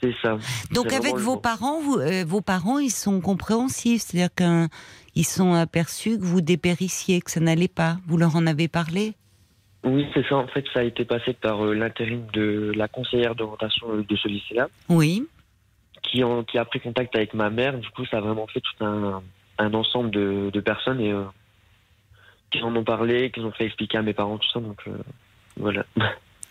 C'est 0.02 0.16
ça. 0.22 0.38
Donc 0.72 0.92
avec 0.92 1.16
vos 1.16 1.38
parents, 1.38 1.82
vous, 1.82 1.98
euh, 1.98 2.26
vos 2.26 2.42
parents, 2.42 2.80
ils 2.80 2.92
sont 2.92 3.22
compréhensifs, 3.22 4.02
c'est-à-dire 4.02 4.34
qu'ils 4.36 5.26
sont 5.26 5.54
aperçus 5.54 6.18
que 6.18 6.24
vous 6.24 6.42
dépérissiez, 6.42 7.22
que 7.22 7.32
ça 7.32 7.40
n'allait 7.40 7.70
pas. 7.70 7.98
Vous 8.08 8.18
leur 8.18 8.36
en 8.36 8.46
avez 8.46 8.68
parlé? 8.68 9.16
Oui, 9.84 10.06
c'est 10.14 10.26
ça. 10.28 10.36
En 10.38 10.48
fait, 10.48 10.66
ça 10.74 10.80
a 10.80 10.84
été 10.84 11.04
passé 11.06 11.34
par 11.34 11.66
euh, 11.66 11.74
l'intérim 11.74 12.26
de 12.34 12.72
la 12.76 12.88
conseillère 12.88 13.36
d'orientation 13.36 13.88
euh, 13.94 14.04
de 14.08 14.16
ce 14.16 14.28
lycée-là, 14.28 14.70
Oui. 14.90 15.28
qui, 16.04 16.24
en- 16.24 16.44
qui 16.44 16.58
a 16.58 16.66
pris 16.66 16.80
contact 16.80 17.16
avec 17.16 17.34
ma 17.34 17.50
mère. 17.50 17.78
Du 17.78 17.90
coup, 17.90 18.06
ça 18.06 18.18
a 18.18 18.22
vraiment 18.22 18.48
fait 18.48 18.62
tout 18.62 18.86
un, 18.86 19.22
un 19.58 19.74
ensemble 19.74 20.12
de, 20.12 20.50
de 20.54 20.60
personnes 20.62 21.02
et 21.02 21.12
euh, 21.12 21.24
qui 22.52 22.62
en 22.62 22.76
ont 22.76 22.84
parlé, 22.84 23.32
qui 23.32 23.40
ont 23.42 23.52
fait 23.52 23.66
expliquer 23.66 23.98
à 23.98 24.02
mes 24.02 24.14
parents 24.14 24.38
tout 24.38 24.50
ça. 24.54 24.60
Donc 24.60 24.82
euh, 24.88 24.98
voilà. 25.58 25.86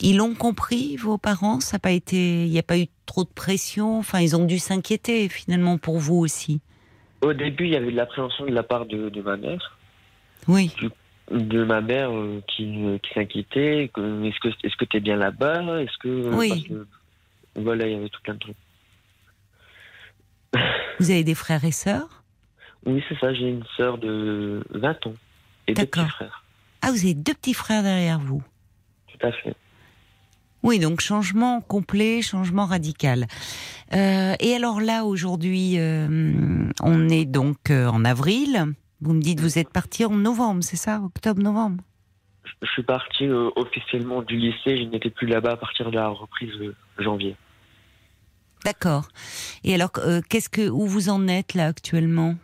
Ils 0.04 0.16
l'ont 0.16 0.34
compris, 0.34 0.96
vos 0.96 1.16
parents? 1.16 1.60
Ça 1.60 1.78
pas 1.78 1.92
été, 1.92 2.44
il 2.44 2.50
n'y 2.50 2.58
a 2.58 2.62
pas 2.64 2.76
eu 2.78 2.86
trop 3.06 3.22
de 3.22 3.28
pression? 3.28 3.98
Enfin, 4.00 4.18
ils 4.20 4.34
ont 4.34 4.44
dû 4.44 4.58
s'inquiéter 4.58 5.28
finalement 5.28 5.78
pour 5.78 5.98
vous 5.98 6.16
aussi. 6.16 6.60
Au 7.20 7.32
début, 7.32 7.66
il 7.66 7.70
y 7.72 7.76
avait 7.76 7.92
de 7.92 7.96
l'appréhension 7.96 8.44
de 8.46 8.50
la 8.50 8.64
part 8.64 8.86
de, 8.86 9.10
de 9.10 9.22
ma 9.22 9.36
mère, 9.36 9.78
Oui. 10.48 10.74
De 11.30 11.64
ma 11.64 11.80
mère 11.80 12.10
euh, 12.12 12.42
qui, 12.48 12.84
euh, 12.84 12.98
qui 12.98 13.14
s'inquiétait. 13.14 13.84
Est-ce 13.84 14.40
que 14.40 14.48
est-ce 14.66 14.76
que 14.76 14.84
t'es 14.84 15.00
bien 15.00 15.16
là-bas? 15.16 15.80
Est-ce 15.82 15.96
que 15.98 16.28
Oui. 16.34 16.48
parce 16.48 16.62
que- 16.62 16.86
voilà, 17.56 17.86
il 17.86 17.92
y 17.92 17.96
avait 17.96 18.08
tout 18.08 18.20
plein 18.22 18.34
de 18.34 18.38
trucs. 18.40 18.56
Vous 21.00 21.10
avez 21.10 21.24
des 21.24 21.34
frères 21.34 21.64
et 21.64 21.72
sœurs? 21.72 22.22
Oui, 22.84 23.02
c'est 23.08 23.18
ça. 23.18 23.32
J'ai 23.32 23.48
une 23.48 23.64
sœur 23.76 23.98
de 23.98 24.62
20 24.70 25.06
ans 25.06 25.14
et 25.68 25.74
deux 25.74 25.86
petits 25.86 26.08
frères. 26.08 26.44
Ah, 26.82 26.90
vous 26.90 26.98
avez 27.04 27.14
deux 27.14 27.34
petits 27.34 27.54
frères 27.54 27.82
derrière 27.84 28.18
vous? 28.18 28.42
Tout 29.06 29.26
à 29.26 29.30
fait. 29.32 29.54
Oui, 30.64 30.78
donc 30.80 31.00
changement 31.00 31.60
complet, 31.60 32.22
changement 32.22 32.66
radical. 32.66 33.26
Euh, 33.94 34.34
et 34.40 34.54
alors 34.54 34.80
là, 34.80 35.04
aujourd'hui, 35.04 35.78
euh, 35.78 36.68
on 36.82 37.08
est 37.08 37.24
donc 37.24 37.70
euh, 37.70 37.86
en 37.86 38.04
avril. 38.04 38.66
Vous 39.02 39.14
me 39.14 39.20
dites, 39.20 39.40
vous 39.40 39.58
êtes 39.58 39.70
parti 39.70 40.04
en 40.04 40.10
novembre, 40.14 40.62
c'est 40.62 40.76
ça 40.76 41.00
Octobre-novembre 41.04 41.82
Je 42.62 42.68
suis 42.68 42.82
parti 42.84 43.26
euh, 43.26 43.50
officiellement 43.56 44.22
du 44.22 44.36
lycée, 44.36 44.78
je 44.78 44.84
n'étais 44.84 45.10
plus 45.10 45.26
là-bas 45.26 45.52
à 45.52 45.56
partir 45.56 45.90
de 45.90 45.96
la 45.96 46.08
reprise 46.08 46.52
euh, 46.60 46.74
janvier. 46.98 47.34
D'accord. 48.64 49.08
Et 49.64 49.74
alors, 49.74 49.90
euh, 49.98 50.20
qu'est-ce 50.28 50.48
que, 50.48 50.68
où 50.68 50.86
vous 50.86 51.08
en 51.08 51.26
êtes 51.26 51.54
là 51.54 51.66
actuellement 51.66 52.36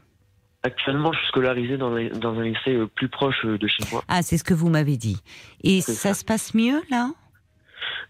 Actuellement, 0.64 1.12
je 1.12 1.18
suis 1.20 1.28
scolarisé 1.28 1.76
dans, 1.78 1.94
les- 1.94 2.10
dans 2.10 2.34
un 2.36 2.42
lycée 2.42 2.74
euh, 2.74 2.88
plus 2.88 3.08
proche 3.08 3.44
de 3.46 3.66
chez 3.68 3.84
moi. 3.92 4.02
Ah, 4.08 4.22
c'est 4.22 4.36
ce 4.36 4.42
que 4.42 4.54
vous 4.54 4.68
m'avez 4.68 4.96
dit. 4.96 5.22
Et 5.62 5.80
C'est 5.80 5.92
ça 5.92 6.08
ça. 6.08 6.14
se 6.14 6.24
passe 6.24 6.54
mieux 6.54 6.82
là? 6.90 7.10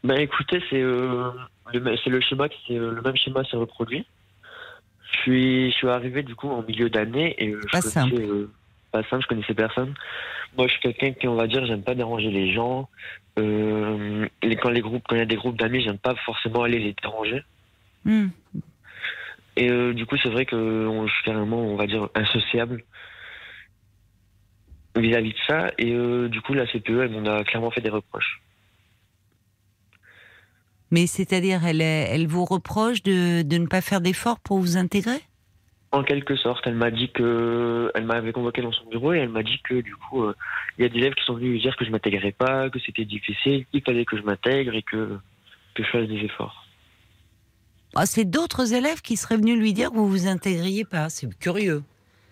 Ben 0.02 0.18
écoutez, 0.18 0.62
c'est 0.70 0.80
le, 0.80 1.32
c'est 1.72 2.08
le 2.10 2.20
schéma 2.22 2.46
euh, 2.70 2.92
le 2.92 3.02
même 3.02 3.16
schéma 3.16 3.44
s'est 3.44 3.56
reproduit. 3.58 4.06
Je 5.10 5.16
suis 5.20 5.70
je 5.70 5.76
suis 5.76 5.88
arrivé 5.88 6.22
du 6.22 6.34
coup 6.34 6.48
en 6.50 6.62
milieu 6.62 6.90
d'année 6.90 7.34
et 7.38 7.48
euh, 7.50 7.60
je 7.66 7.72
Pas 7.72 7.80
connaissais, 7.80 7.88
simple. 7.90 8.14
euh, 8.20 8.50
pas 8.92 9.02
simple, 9.04 9.22
je 9.22 9.28
connaissais 9.28 9.54
personne. 9.54 9.94
Moi, 10.56 10.66
je 10.66 10.72
suis 10.72 10.80
quelqu'un 10.80 11.12
qui 11.12 11.28
on 11.28 11.34
va 11.34 11.46
dire 11.46 11.64
j'aime 11.66 11.82
pas 11.82 11.94
déranger 11.94 12.30
les 12.30 12.52
gens. 12.52 12.88
Euh, 13.38 14.26
les- 14.42 14.56
quand 14.56 14.70
les 14.70 14.80
groupes 14.80 15.02
quand 15.08 15.16
il 15.16 15.20
y 15.20 15.22
a 15.22 15.26
des 15.26 15.36
groupes 15.36 15.58
d'amis, 15.58 15.82
j'aime 15.82 15.98
pas 15.98 16.14
forcément 16.26 16.62
aller 16.62 16.78
les 16.78 16.94
déranger. 17.00 17.42
Hmm. 18.04 18.28
Et 19.56 19.70
euh, 19.70 19.92
du 19.92 20.06
coup, 20.06 20.16
c'est 20.22 20.28
vrai 20.30 20.44
que 20.46 20.56
on- 20.56 21.06
je 21.06 21.12
suis 21.14 21.24
carrément, 21.24 21.58
on 21.58 21.76
va 21.76 21.86
dire, 21.86 22.08
insociable 22.14 22.84
vis-à-vis 24.96 25.32
de 25.32 25.38
ça. 25.46 25.70
Et 25.78 25.92
euh, 25.92 26.28
du 26.28 26.40
coup, 26.40 26.54
la 26.54 26.66
CPE, 26.66 27.00
elle 27.02 27.10
m'en 27.10 27.24
a 27.30 27.44
clairement 27.44 27.70
fait 27.70 27.80
des 27.80 27.88
reproches. 27.90 28.40
Mais 30.90 31.06
c'est-à-dire, 31.06 31.64
elle, 31.66 32.26
vous 32.26 32.44
reproche 32.44 33.02
de, 33.02 33.42
de 33.42 33.58
ne 33.58 33.66
pas 33.66 33.80
faire 33.80 34.00
d'efforts 34.00 34.40
pour 34.40 34.58
vous 34.58 34.76
intégrer? 34.76 35.20
En 35.90 36.02
quelque 36.02 36.36
sorte, 36.36 36.66
elle 36.66 36.74
m'a 36.74 36.90
dit 36.90 37.10
que, 37.10 37.90
elle 37.94 38.04
m'avait 38.04 38.32
convoqué 38.32 38.60
dans 38.60 38.72
son 38.72 38.86
bureau 38.90 39.14
et 39.14 39.18
elle 39.18 39.30
m'a 39.30 39.42
dit 39.42 39.60
que 39.64 39.80
du 39.80 39.96
coup, 39.96 40.24
euh, 40.24 40.34
il 40.78 40.82
y 40.82 40.84
a 40.84 40.88
des 40.90 40.98
élèves 40.98 41.14
qui 41.14 41.24
sont 41.24 41.34
venus 41.34 41.50
lui 41.52 41.60
dire 41.60 41.76
que 41.76 41.84
je 41.84 41.90
m'intégrais 41.90 42.32
pas, 42.32 42.68
que 42.68 42.78
c'était 42.78 43.06
difficile, 43.06 43.64
qu'il 43.70 43.82
fallait 43.82 44.04
que 44.04 44.18
je 44.18 44.22
m'intègre 44.22 44.74
et 44.74 44.82
que 44.82 45.18
que 45.74 45.84
je 45.84 45.88
fasse 45.90 46.08
des 46.08 46.24
efforts. 46.24 46.66
Ah, 47.94 48.04
C'est 48.04 48.24
d'autres 48.24 48.74
élèves 48.74 49.00
qui 49.00 49.16
seraient 49.16 49.36
venus 49.36 49.58
lui 49.58 49.72
dire 49.72 49.90
que 49.90 49.96
vous 49.96 50.08
vous 50.08 50.26
intégriez 50.26 50.84
pas. 50.84 51.08
C'est 51.08 51.32
curieux. 51.38 51.82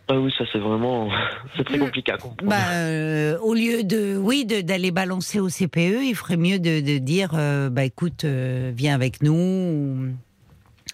Ah 0.09 0.15
oui, 0.21 0.33
ça 0.39 0.45
c'est 0.53 0.59
vraiment, 0.59 1.09
c'est 1.57 1.65
très 1.65 1.79
compliqué 1.79 2.13
à 2.13 2.17
comprendre. 2.19 2.49
Bah, 2.51 2.71
euh, 2.75 3.39
au 3.41 3.55
lieu 3.55 3.83
de, 3.83 4.17
oui, 4.17 4.45
d'aller 4.45 4.91
balancer 4.93 5.41
au 5.41 5.49
CPE, 5.49 6.03
il 6.05 6.15
ferait 6.15 6.37
mieux 6.37 6.59
de, 6.61 6.81
de 6.81 6.99
dire, 6.99 7.31
euh, 7.35 7.71
bah 7.71 7.85
écoute, 7.85 8.25
euh, 8.25 8.73
viens 8.75 8.95
avec 8.95 9.23
nous. 9.23 9.35
ou- 9.35 10.09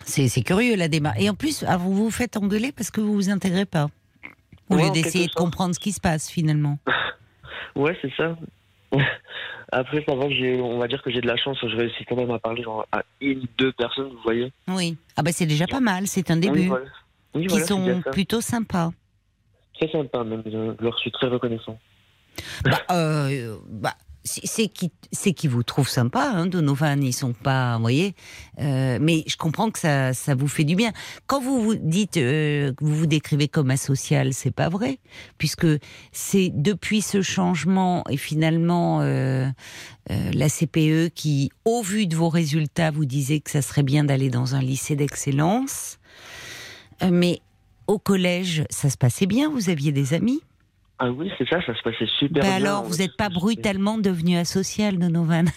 C'est 0.05 0.43
curieux 0.43 0.76
la 0.76 0.89
démarche. 0.89 1.18
Et 1.20 1.28
en 1.28 1.34
plus, 1.34 1.62
alors, 1.64 1.80
vous 1.82 1.94
vous 1.94 2.10
faites 2.10 2.36
engueuler 2.36 2.72
parce 2.72 2.90
que 2.90 3.01
vous 3.02 3.12
vous 3.12 3.28
intégrez 3.30 3.66
pas. 3.66 3.89
Au 4.70 4.76
Ouais, 4.76 4.84
lieu 4.84 4.90
d'essayer 4.93 5.26
de 5.26 5.32
comprendre 5.34 5.74
ce 5.74 5.80
qui 5.80 5.93
se 5.93 6.01
passe 6.01 6.30
finalement. 6.30 6.78
Ouais, 7.74 7.97
c'est 8.02 8.12
ça. 8.18 8.36
Après, 9.72 10.05
ça 10.06 10.14
va, 10.14 10.26
on 10.26 10.78
va 10.78 10.86
dire 10.89 11.02
que 11.02 11.10
j'ai 11.10 11.22
de 11.22 11.26
la 11.26 11.36
chance, 11.39 11.56
je 11.62 11.74
réussis 11.74 12.05
quand 12.06 12.16
même 12.16 12.30
à 12.30 12.39
parler 12.39 12.62
genre, 12.62 12.86
à 12.93 13.02
une, 13.22 13.47
deux 13.56 13.72
personnes, 13.72 14.09
vous 14.10 14.22
voyez. 14.22 14.52
Oui. 14.68 14.97
Ah 15.16 15.22
bah 15.22 15.32
c'est 15.32 15.47
déjà 15.47 15.66
pas 15.66 15.80
mal. 15.80 16.06
C'est 16.06 16.30
un 16.30 16.34
Oui, 16.34 16.40
début. 16.40 16.66
voilà. 16.66 16.84
Oui, 17.34 17.43
Qui 17.43 17.48
voilà, 17.48 17.66
sont 17.66 18.02
plutôt 18.12 18.43
sympas. 18.43 18.93
Très 19.82 19.98
sympa, 19.98 20.22
même. 20.22 20.42
Je 20.46 20.82
leur 20.82 20.96
suis 20.98 21.10
très 21.10 21.26
reconnaissant. 21.26 21.76
Bah, 22.64 22.78
euh, 22.92 23.56
bah, 23.68 23.94
c'est 24.24 24.68
qui 24.68 24.92
c'est 25.10 25.32
qui 25.32 25.48
vous 25.48 25.64
trouve 25.64 25.88
sympa 25.88 26.22
hein, 26.22 26.46
Donovan 26.46 27.02
ils 27.02 27.12
sont 27.12 27.32
pas 27.32 27.74
vous 27.76 27.82
voyez 27.82 28.14
euh, 28.60 28.98
mais 29.00 29.24
je 29.26 29.36
comprends 29.36 29.70
que 29.70 29.78
ça 29.78 30.14
ça 30.14 30.34
vous 30.34 30.46
fait 30.48 30.64
du 30.64 30.76
bien 30.76 30.92
quand 31.26 31.42
vous 31.42 31.60
vous 31.60 31.74
dites 31.74 32.16
euh, 32.16 32.72
vous 32.80 32.94
vous 32.94 33.06
décrivez 33.06 33.48
comme 33.48 33.70
asocial 33.70 34.32
c'est 34.32 34.52
pas 34.52 34.68
vrai 34.68 34.98
puisque 35.36 35.66
c'est 36.12 36.50
depuis 36.54 37.02
ce 37.02 37.20
changement 37.20 38.04
et 38.09 38.16
finalement 38.16 39.00
euh, 39.02 39.50
la 40.09 40.48
CPE 40.48 41.12
qui 41.14 41.50
au 41.64 41.82
vu 41.82 42.06
de 42.06 42.14
vos 42.14 42.28
résultats 42.28 42.92
vous 42.92 43.04
disait 43.04 43.40
que 43.40 43.50
ça 43.50 43.60
serait 43.60 43.82
bien 43.82 44.04
d'aller 44.04 44.30
dans 44.30 44.54
un 44.54 44.60
lycée 44.62 44.94
d'excellence 44.94 45.98
mais 47.10 47.40
au 47.93 47.98
collège 47.98 48.64
ça 48.70 48.89
se 48.90 48.97
passait 48.97 49.27
bien 49.27 49.51
vous 49.51 49.69
aviez 49.69 49.93
des 49.93 50.14
amis? 50.14 50.43
Ah 50.98 51.10
oui, 51.10 51.32
c'est 51.36 51.48
ça, 51.48 51.60
ça 51.66 51.74
se 51.74 51.82
passait 51.82 52.06
super 52.19 52.44
ben 52.44 52.52
Alors, 52.52 52.85
vous 52.85 52.98
n'êtes 52.98 53.16
pas 53.16 53.28
brutalement 53.28 53.98
devenu 53.98 54.36
asocial, 54.36 54.98
Donovan. 54.98 55.48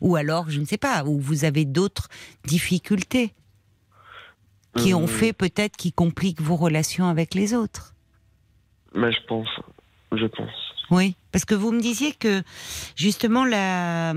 Ou 0.00 0.14
alors, 0.14 0.48
je 0.48 0.60
ne 0.60 0.64
sais 0.64 0.78
pas, 0.78 1.02
ou 1.04 1.18
vous 1.18 1.44
avez 1.44 1.64
d'autres 1.64 2.08
difficultés 2.44 3.34
qui 4.76 4.94
ont 4.94 5.04
euh. 5.04 5.08
fait 5.08 5.32
peut-être 5.32 5.76
qui 5.76 5.92
compliquent 5.92 6.40
vos 6.40 6.54
relations 6.54 7.06
avec 7.06 7.34
les 7.34 7.52
autres? 7.52 7.94
Mais 8.94 9.10
je 9.10 9.18
pense, 9.26 9.48
je 10.12 10.26
pense. 10.26 10.50
Oui, 10.92 11.16
parce 11.32 11.44
que 11.44 11.54
vous 11.54 11.72
me 11.72 11.80
disiez 11.80 12.12
que 12.12 12.42
justement 12.94 13.44
la, 13.44 14.14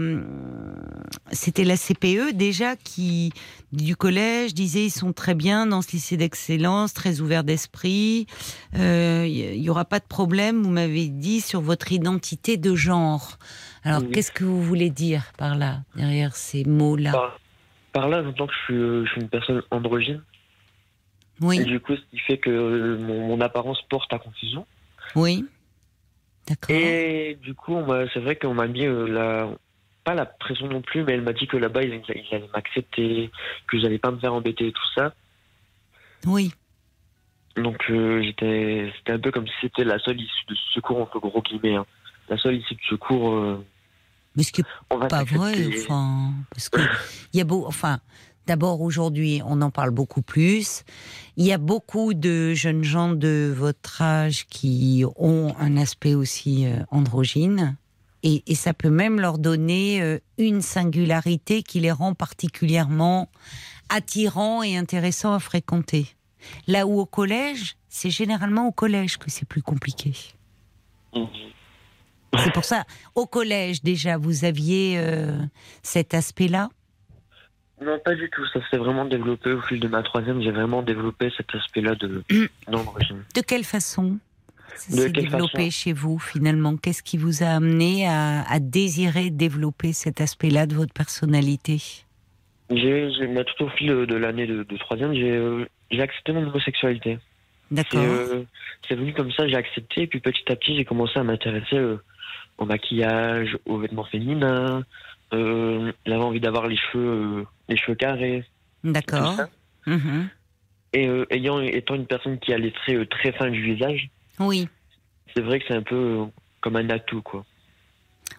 c'était 1.32 1.64
la 1.64 1.78
CPE 1.78 2.34
déjà 2.34 2.76
qui 2.76 3.32
du 3.72 3.96
collège 3.96 4.54
disait 4.54 4.86
ils 4.86 4.92
sont 4.92 5.14
très 5.14 5.34
bien 5.34 5.66
dans 5.66 5.82
ce 5.82 5.94
lycée 5.94 6.18
d'excellence, 6.18 6.94
très 6.94 7.22
ouvert 7.22 7.44
d'esprit. 7.44 8.28
Il 8.74 8.82
euh, 8.82 9.28
n'y 9.28 9.70
aura 9.70 9.86
pas 9.86 10.00
de 10.00 10.06
problème. 10.06 10.62
Vous 10.62 10.70
m'avez 10.70 11.08
dit 11.08 11.42
sur 11.42 11.62
votre 11.62 11.92
identité 11.92 12.58
de 12.58 12.76
genre. 12.76 13.38
Alors 13.84 14.02
qu'est-ce 14.12 14.32
que 14.32 14.44
vous 14.44 14.62
voulez 14.62 14.90
dire 14.90 15.32
par 15.38 15.56
là, 15.56 15.82
derrière 15.96 16.36
ces 16.36 16.66
mots-là? 16.66 17.14
Par, 17.94 18.10
là, 18.10 18.24
j'entends 18.24 18.48
que 18.48 18.54
je 18.54 19.06
suis, 19.10 19.22
une 19.22 19.30
personne 19.30 19.62
androgyne. 19.72 20.22
Oui. 21.40 21.62
Et 21.62 21.64
du 21.64 21.80
coup, 21.80 21.96
ce 21.96 22.02
qui 22.12 22.20
fait 22.20 22.38
que 22.38 22.98
mon 22.98 23.40
apparence 23.42 23.82
porte 23.90 24.12
à 24.12 24.20
confusion. 24.20 24.66
Oui. 25.16 25.46
Et 26.70 27.38
du 27.42 27.54
coup, 27.54 27.78
c'est 28.14 28.20
vrai 28.20 28.36
qu'on 28.36 28.54
m'a 28.54 28.68
mis 28.68 28.86
euh, 28.86 29.08
la, 29.08 29.50
pas 30.04 30.14
la 30.14 30.26
pression 30.26 30.68
non 30.68 30.82
plus, 30.82 31.04
mais 31.04 31.14
elle 31.14 31.22
m'a 31.22 31.34
dit 31.34 31.48
que 31.48 31.58
là-bas, 31.58 31.84
ils, 31.84 31.94
allaient 31.94 32.50
m'accepter, 32.54 33.32
que 33.68 33.80
j'allais 33.80 33.98
pas 33.98 34.12
me 34.12 34.20
faire 34.20 34.34
embêter 34.34 34.68
et 34.68 34.72
tout 34.72 34.94
ça. 34.96 35.14
Oui. 36.26 36.54
Donc 37.56 37.84
euh, 37.90 38.22
j'étais, 38.22 38.92
c'était 38.98 39.14
un 39.14 39.20
peu 39.20 39.32
comme 39.32 39.48
si 39.48 39.54
c'était 39.62 39.86
la 39.86 39.98
seule 40.00 40.20
issue 40.20 40.46
de 40.50 40.56
secours 40.74 41.02
entre 41.02 41.20
gros 41.20 41.42
guillemets, 41.42 41.76
hein. 41.76 41.86
la 42.30 42.38
seule 42.38 42.56
issue 42.56 42.76
de 42.76 42.82
secours. 42.90 43.34
Euh, 43.34 43.66
mais 44.36 44.44
ce 44.44 44.52
qui 44.52 44.62
n'est 44.62 45.08
pas 45.08 45.24
vrai, 45.24 45.70
enfin, 45.78 46.34
parce 46.52 46.68
que 46.68 46.82
il 47.34 47.38
y 47.38 47.42
a 47.42 47.46
beau, 47.46 47.66
enfin, 47.66 48.00
D'abord, 48.48 48.82
aujourd'hui, 48.82 49.42
on 49.46 49.62
en 49.62 49.72
parle 49.72 49.90
beaucoup 49.90 50.22
plus. 50.22 50.84
Il 51.36 51.46
y 51.46 51.54
a 51.54 51.58
beaucoup 51.58 52.14
de 52.14 52.54
jeunes 52.54 52.84
gens 52.84 53.14
de 53.14 53.52
votre 53.56 54.02
âge 54.02 54.46
qui 54.48 55.04
ont 55.16 55.56
un 55.60 55.78
aspect 55.78 56.14
aussi 56.14 56.68
euh, 56.68 56.78
androgyne. 56.92 57.76
Et, 58.28 58.56
ça 58.56 58.74
peut 58.74 58.90
même 58.90 59.20
leur 59.20 59.38
donner 59.38 60.02
euh, 60.02 60.18
une 60.40 60.62
singularité 60.62 61.62
qui 61.62 61.80
les 61.80 61.92
rend 61.92 62.16
particulièrement 62.16 63.30
attirants 63.90 64.64
et 64.64 64.78
intéressants 64.78 65.34
à 65.34 65.40
fréquenter. 65.40 66.08
Là 66.68 66.88
où 66.88 67.00
au 67.00 67.06
collège, 67.06 67.78
c'est 67.88 68.10
généralement 68.10 68.68
au 68.68 68.72
collège 68.72 69.18
que 69.18 69.30
c'est 69.30 69.46
plus 69.48 69.62
compliqué. 69.62 70.14
Mhm. 71.16 71.28
C'est 72.44 72.52
pour 72.52 72.66
ça, 72.66 72.84
au 73.14 73.26
collège 73.26 73.82
déjà, 73.82 74.18
vous 74.18 74.44
aviez 74.44 74.96
euh, 74.98 75.40
cet 75.84 76.14
aspect-là 76.14 76.70
non, 77.81 77.99
pas 77.99 78.15
du 78.15 78.30
tout. 78.30 78.45
Ça 78.47 78.60
s'est 78.69 78.77
vraiment 78.77 79.06
développé 79.06 79.52
au 79.52 79.61
fil 79.61 79.80
de 79.80 79.88
ma 79.88 80.02
troisième. 80.02 80.41
J'ai 80.41 80.52
vraiment 80.52 80.81
développé 80.81 81.30
cet 81.35 81.53
aspect-là 81.53 81.95
de 81.95 82.23
mm. 82.31 82.47
De 83.35 83.41
quelle 83.41 83.65
façon 83.65 84.18
ça 84.76 84.91
s'est 84.91 85.10
développé 85.10 85.69
chez 85.72 85.93
vous 85.93 86.18
finalement? 86.19 86.77
Qu'est-ce 86.77 87.03
qui 87.03 87.18
vous 87.18 87.43
a 87.43 87.47
amené 87.47 88.07
à, 88.07 88.60
désirer 88.60 89.30
développer 89.30 89.93
cet 89.93 90.22
aspect-là 90.22 90.68
de 90.68 90.76
votre 90.76 90.93
personnalité? 90.93 91.81
J'ai, 92.69 93.10
Tout 93.57 93.65
au 93.65 93.69
fil 93.69 93.89
de 93.89 94.15
l'année 94.15 94.47
de, 94.47 94.77
troisième, 94.77 95.11
euh, 95.14 95.65
j'ai, 95.91 96.02
accepté 96.02 96.31
mon 96.31 96.47
homosexualité. 96.47 97.19
D'accord. 97.72 98.02
Euh, 98.03 98.43
c'est, 98.88 98.95
venu 98.95 99.14
comme 99.14 99.31
ça, 99.31 99.47
j'ai 99.47 99.56
accepté. 99.56 100.03
Et 100.03 100.07
puis 100.07 100.19
petit 100.19 100.52
à 100.52 100.56
petit, 100.56 100.76
j'ai 100.76 100.85
commencé 100.85 101.19
à 101.19 101.23
m'intéresser 101.23 101.77
euh, 101.77 102.02
au 102.57 102.65
maquillage, 102.65 103.57
aux 103.65 103.77
vêtements 103.77 104.06
féminins, 104.06 104.84
euh, 105.34 105.91
j'avais 106.06 106.23
envie 106.23 106.39
d'avoir 106.39 106.68
les 106.68 106.77
cheveux, 106.77 107.39
euh, 107.39 107.43
les 107.69 107.77
cheveux 107.77 107.95
carrés. 107.95 108.45
D'accord. 108.84 109.39
Mhm. 109.85 110.30
Et 110.93 111.07
euh, 111.07 111.26
ayant 111.30 111.60
étant 111.61 111.95
une 111.95 112.06
personne 112.06 112.39
qui 112.39 112.53
a 112.53 112.57
les 112.57 112.72
traits 112.72 113.10
très 113.10 113.31
fins 113.34 113.49
du 113.49 113.61
visage. 113.61 114.10
Oui. 114.39 114.69
C'est 115.35 115.41
vrai 115.41 115.60
que 115.60 115.65
c'est 115.68 115.76
un 115.76 115.84
peu 115.84 116.26
comme 116.61 116.76
un 116.76 116.89
atout, 116.89 117.22
quoi. 117.22 117.45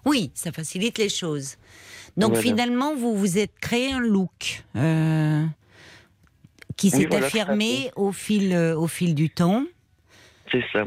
Oui, 0.04 0.30
ça 0.34 0.52
facilite 0.52 0.98
les 0.98 1.08
choses. 1.08 1.56
Donc 2.16 2.36
finalement, 2.36 2.94
vous 2.94 3.14
vous 3.14 3.38
êtes 3.38 3.58
créé 3.60 3.92
un 3.92 4.00
look 4.00 4.64
qui 6.76 6.90
s'est 6.90 7.14
affirmé 7.14 7.90
au 7.96 8.12
fil, 8.12 8.56
au 8.76 8.86
fil 8.86 9.14
du 9.14 9.28
temps. 9.28 9.64
C'est 10.50 10.64
ça. 10.72 10.86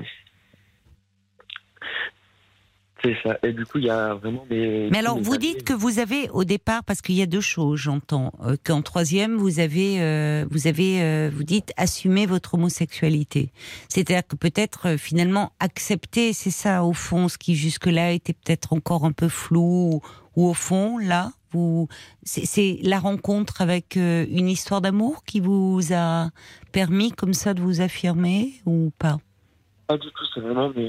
C'est 3.01 3.15
ça. 3.23 3.37
Et 3.43 3.53
du 3.53 3.65
coup, 3.65 3.77
il 3.77 3.85
y 3.85 3.89
a 3.89 4.15
vraiment 4.15 4.45
des. 4.49 4.89
Mais 4.91 4.99
alors, 4.99 5.17
vous 5.19 5.37
dites 5.37 5.63
que 5.63 5.73
vous 5.73 5.99
avez 5.99 6.29
au 6.31 6.43
départ, 6.43 6.83
parce 6.83 7.01
qu'il 7.01 7.15
y 7.15 7.21
a 7.21 7.25
deux 7.25 7.41
choses, 7.41 7.79
j'entends, 7.79 8.33
euh, 8.43 8.57
qu'en 8.63 8.81
troisième, 8.81 9.37
vous 9.37 9.59
avez, 9.59 10.01
euh, 10.01 10.45
vous 10.51 10.67
avez, 10.67 11.01
euh, 11.01 11.31
vous 11.33 11.43
dites 11.43 11.71
assumer 11.77 12.25
votre 12.25 12.55
homosexualité. 12.55 13.51
C'est-à-dire 13.87 14.27
que 14.27 14.35
peut-être 14.35 14.97
finalement 14.97 15.53
accepter, 15.59 16.33
c'est 16.33 16.51
ça 16.51 16.83
au 16.83 16.93
fond, 16.93 17.29
ce 17.29 17.37
qui 17.37 17.55
jusque-là 17.55 18.11
était 18.11 18.33
peut-être 18.33 18.73
encore 18.73 19.05
un 19.05 19.13
peu 19.13 19.29
flou, 19.29 20.01
ou, 20.35 20.47
au 20.47 20.53
fond, 20.53 20.97
là, 20.97 21.31
vous, 21.51 21.87
c'est 22.23 22.79
la 22.83 22.99
rencontre 22.99 23.61
avec 23.61 23.95
une 23.95 24.49
histoire 24.49 24.81
d'amour 24.81 25.23
qui 25.25 25.39
vous 25.39 25.81
a 25.93 26.29
permis 26.71 27.11
comme 27.11 27.33
ça 27.33 27.53
de 27.53 27.61
vous 27.61 27.81
affirmer 27.81 28.53
ou 28.65 28.91
pas? 28.99 29.17
Pas 29.87 29.97
du 29.97 30.07
tout. 30.07 30.25
C'est 30.33 30.41
vraiment 30.41 30.69
mes, 30.69 30.87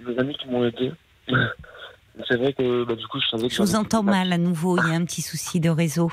mes 0.00 0.18
amis 0.18 0.34
qui 0.34 0.48
m'ont 0.48 0.64
aidé. 0.64 0.92
C'est 1.28 2.36
vrai 2.36 2.52
que 2.52 2.84
bah, 2.84 2.94
du 2.94 3.06
coup, 3.06 3.18
je 3.20 3.28
savais 3.28 3.48
Je 3.48 3.62
vous 3.62 3.74
entends 3.74 4.02
mal 4.02 4.32
à 4.32 4.38
nouveau, 4.38 4.78
il 4.78 4.88
y 4.88 4.92
a 4.92 4.94
un 4.94 5.04
petit 5.04 5.22
souci 5.22 5.60
de 5.60 5.70
réseau. 5.70 6.10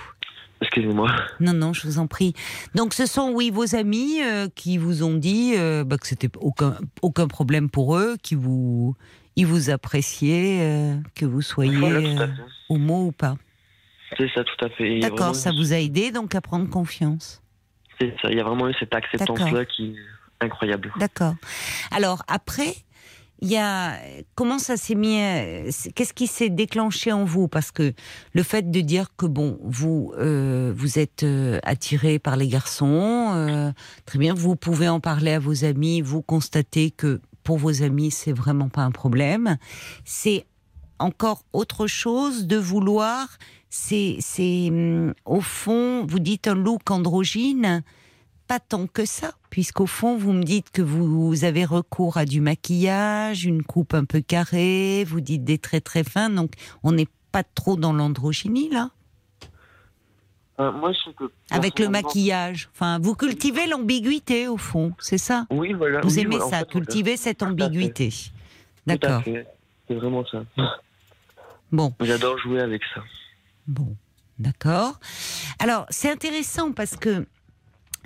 Excusez-moi. 0.62 1.10
Non, 1.40 1.54
non, 1.54 1.74
je 1.74 1.88
vous 1.88 2.00
en 2.00 2.08
prie. 2.08 2.34
Donc, 2.76 2.94
ce 2.94 3.06
sont, 3.06 3.32
oui, 3.34 3.50
vos 3.50 3.76
amis 3.76 4.22
euh, 4.22 4.48
qui 4.54 4.78
vous 4.78 5.04
ont 5.04 5.14
dit 5.14 5.54
euh, 5.56 5.84
bah, 5.86 5.98
que 5.98 6.06
c'était 6.06 6.30
aucun, 6.40 6.76
aucun 7.02 7.28
problème 7.28 7.70
pour 7.70 7.98
eux, 7.98 8.18
qui 8.22 8.36
vous, 8.36 8.96
ils 9.36 9.46
vous 9.46 9.70
appréciaient, 9.70 10.60
euh, 10.62 10.96
que 11.16 11.26
vous 11.26 11.42
soyez 11.42 11.78
homo 12.70 13.06
ou 13.06 13.12
pas. 13.12 13.36
C'est 14.18 14.30
ça, 14.34 14.44
tout 14.44 14.66
à 14.66 14.70
fait. 14.70 15.00
D'accord, 15.00 15.36
ça 15.36 15.52
vous 15.52 15.72
a 15.72 15.78
aidé 15.78 16.12
donc 16.12 16.36
à 16.36 16.42
prendre 16.42 16.70
confiance. 16.70 17.42
C'est 18.00 18.14
ça, 18.22 18.30
il 18.30 18.38
y 18.38 18.42
a 18.42 18.44
vraiment 18.44 18.68
eu 18.68 18.74
cette 18.80 18.94
acceptance-là 18.94 19.66
qui 19.66 19.92
est 19.92 20.46
incroyable. 20.46 20.92
D'accord. 20.98 21.36
Alors, 21.92 22.24
après, 22.28 22.74
il 23.42 23.50
y 23.50 23.58
a 23.58 23.98
comment 24.36 24.60
ça 24.60 24.76
s'est 24.76 24.96
mis 24.96 25.20
euh, 25.22 25.72
Qu'est-ce 25.96 26.14
qui 26.14 26.28
s'est 26.28 26.50
déclenché 26.50 27.12
en 27.12 27.24
vous? 27.24 27.48
Parce 27.48 27.72
que 27.72 27.94
le 28.34 28.44
fait 28.44 28.70
de 28.70 28.82
dire 28.82 29.16
que 29.16 29.26
bon, 29.26 29.58
vous 29.64 30.14
euh, 30.18 30.74
vous 30.76 31.00
êtes 31.00 31.24
euh, 31.24 31.60
attiré 31.64 32.20
par 32.20 32.36
les 32.36 32.48
garçons, 32.48 33.74
très 34.06 34.20
bien, 34.20 34.34
vous 34.34 34.56
pouvez 34.56 34.90
en 34.90 35.00
parler 35.00 35.32
à 35.32 35.40
vos 35.40 35.64
amis, 35.64 36.02
vous 36.02 36.22
constatez 36.22 36.92
que 36.92 37.22
pour 37.44 37.58
vos 37.58 37.82
amis 37.82 38.12
c'est 38.12 38.34
vraiment 38.34 38.70
pas 38.70 38.82
un 38.82 38.92
problème. 38.92 39.58
C'est 40.04 40.46
encore 41.00 41.44
autre 41.54 41.88
chose 41.88 42.46
de 42.46 42.58
vouloir. 42.58 43.30
C'est 43.70 44.18
c'est 44.20 44.68
hum, 44.70 45.14
au 45.26 45.40
fond, 45.40 46.06
vous 46.06 46.20
dites 46.20 46.48
un 46.48 46.56
look 46.56 46.92
androgyne 46.92 47.84
pas 48.50 48.60
tant 48.60 48.88
que 48.88 49.06
ça, 49.06 49.34
puisqu'au 49.52 49.86
fond, 49.86 50.18
vous 50.18 50.34
me 50.34 50.42
dites 50.42 50.72
que 50.72 50.82
vous 50.82 51.44
avez 51.44 51.66
recours 51.66 52.18
à 52.18 52.26
du 52.26 52.42
maquillage, 52.42 53.46
une 53.46 53.62
coupe 53.62 53.94
un 53.94 54.06
peu 54.06 54.22
carrée, 54.22 55.06
vous 55.08 55.22
dites 55.22 55.44
des 55.44 55.60
traits 55.60 55.84
très 55.84 56.04
fins, 56.04 56.32
donc 56.32 56.54
on 56.82 56.92
n'est 56.92 57.08
pas 57.32 57.44
trop 57.44 57.76
dans 57.76 57.94
l'androgynie, 57.94 58.70
là 58.72 58.90
euh, 60.60 60.72
moi, 60.72 60.92
Avec 61.52 61.78
le 61.78 61.90
maquillage. 61.90 62.70
Enfin, 62.74 62.98
vous 62.98 63.14
cultivez 63.14 63.68
l'ambiguïté, 63.68 64.48
au 64.48 64.58
fond, 64.58 64.94
c'est 64.98 65.20
ça? 65.20 65.46
Oui, 65.52 65.74
voilà. 65.74 66.02
Vous 66.02 66.18
aimez 66.18 66.40
ça, 66.40 66.64
cultiver 66.64 67.18
cette 67.18 67.44
ambiguïté. 67.44 68.10
D'accord. 68.88 69.22
C'est 69.88 69.94
vraiment 69.94 70.26
ça. 70.26 70.44
Bon. 71.72 71.94
J'adore 72.02 72.40
jouer 72.40 72.62
avec 72.62 72.82
ça. 72.96 73.04
Bon, 73.68 73.96
d'accord. 74.40 75.00
Alors, 75.60 75.86
c'est 75.92 76.10
intéressant 76.10 76.72
parce 76.72 76.96
que 76.96 77.28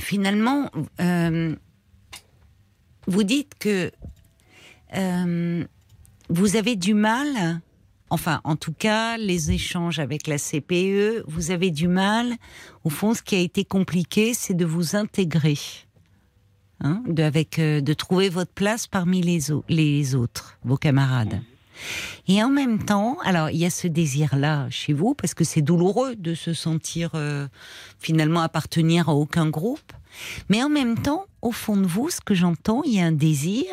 finalement, 0.03 0.69
euh, 0.99 1.55
vous 3.07 3.23
dites 3.23 3.53
que 3.59 3.91
euh, 4.95 5.65
vous 6.29 6.55
avez 6.55 6.75
du 6.75 6.93
mal 6.93 7.61
enfin, 8.13 8.41
en 8.43 8.55
tout 8.55 8.73
cas, 8.73 9.17
les 9.17 9.51
échanges 9.51 9.97
avec 9.97 10.27
la 10.27 10.37
CPE, 10.37 11.23
vous 11.27 11.49
avez 11.49 11.71
du 11.71 11.87
mal. 11.87 12.35
Au 12.83 12.91
fond, 12.91 13.15
ce 13.15 13.23
qui 13.23 13.35
a 13.35 13.39
été 13.39 13.65
compliqué, 13.65 14.35
c'est 14.35 14.53
de 14.53 14.65
vous 14.65 14.95
intégrer. 14.95 15.57
Hein, 16.79 17.01
euh, 17.07 17.81
de 17.81 17.93
trouver 17.93 18.29
votre 18.29 18.51
place 18.51 18.85
parmi 18.85 19.21
les 19.21 20.15
autres, 20.15 20.59
vos 20.63 20.77
camarades. 20.77 21.41
Et 22.27 22.41
en 22.41 22.49
même 22.49 22.83
temps, 22.83 23.17
alors 23.23 23.49
il 23.49 23.57
y 23.57 23.65
a 23.65 23.69
ce 23.69 23.87
désir-là 23.87 24.69
chez 24.69 24.93
vous, 24.93 25.13
parce 25.13 25.33
que 25.33 25.43
c'est 25.43 25.61
douloureux 25.61 26.15
de 26.15 26.35
se 26.35 26.53
sentir 26.53 27.11
euh, 27.15 27.47
finalement 27.99 28.41
appartenir 28.41 29.09
à 29.09 29.13
aucun 29.13 29.49
groupe. 29.49 29.91
Mais 30.49 30.63
en 30.63 30.69
même 30.69 30.97
temps, 30.97 31.25
au 31.41 31.51
fond 31.51 31.75
de 31.75 31.85
vous, 31.85 32.09
ce 32.09 32.21
que 32.21 32.33
j'entends, 32.33 32.81
il 32.85 32.93
y 32.93 33.01
a 33.01 33.05
un 33.05 33.11
désir 33.11 33.65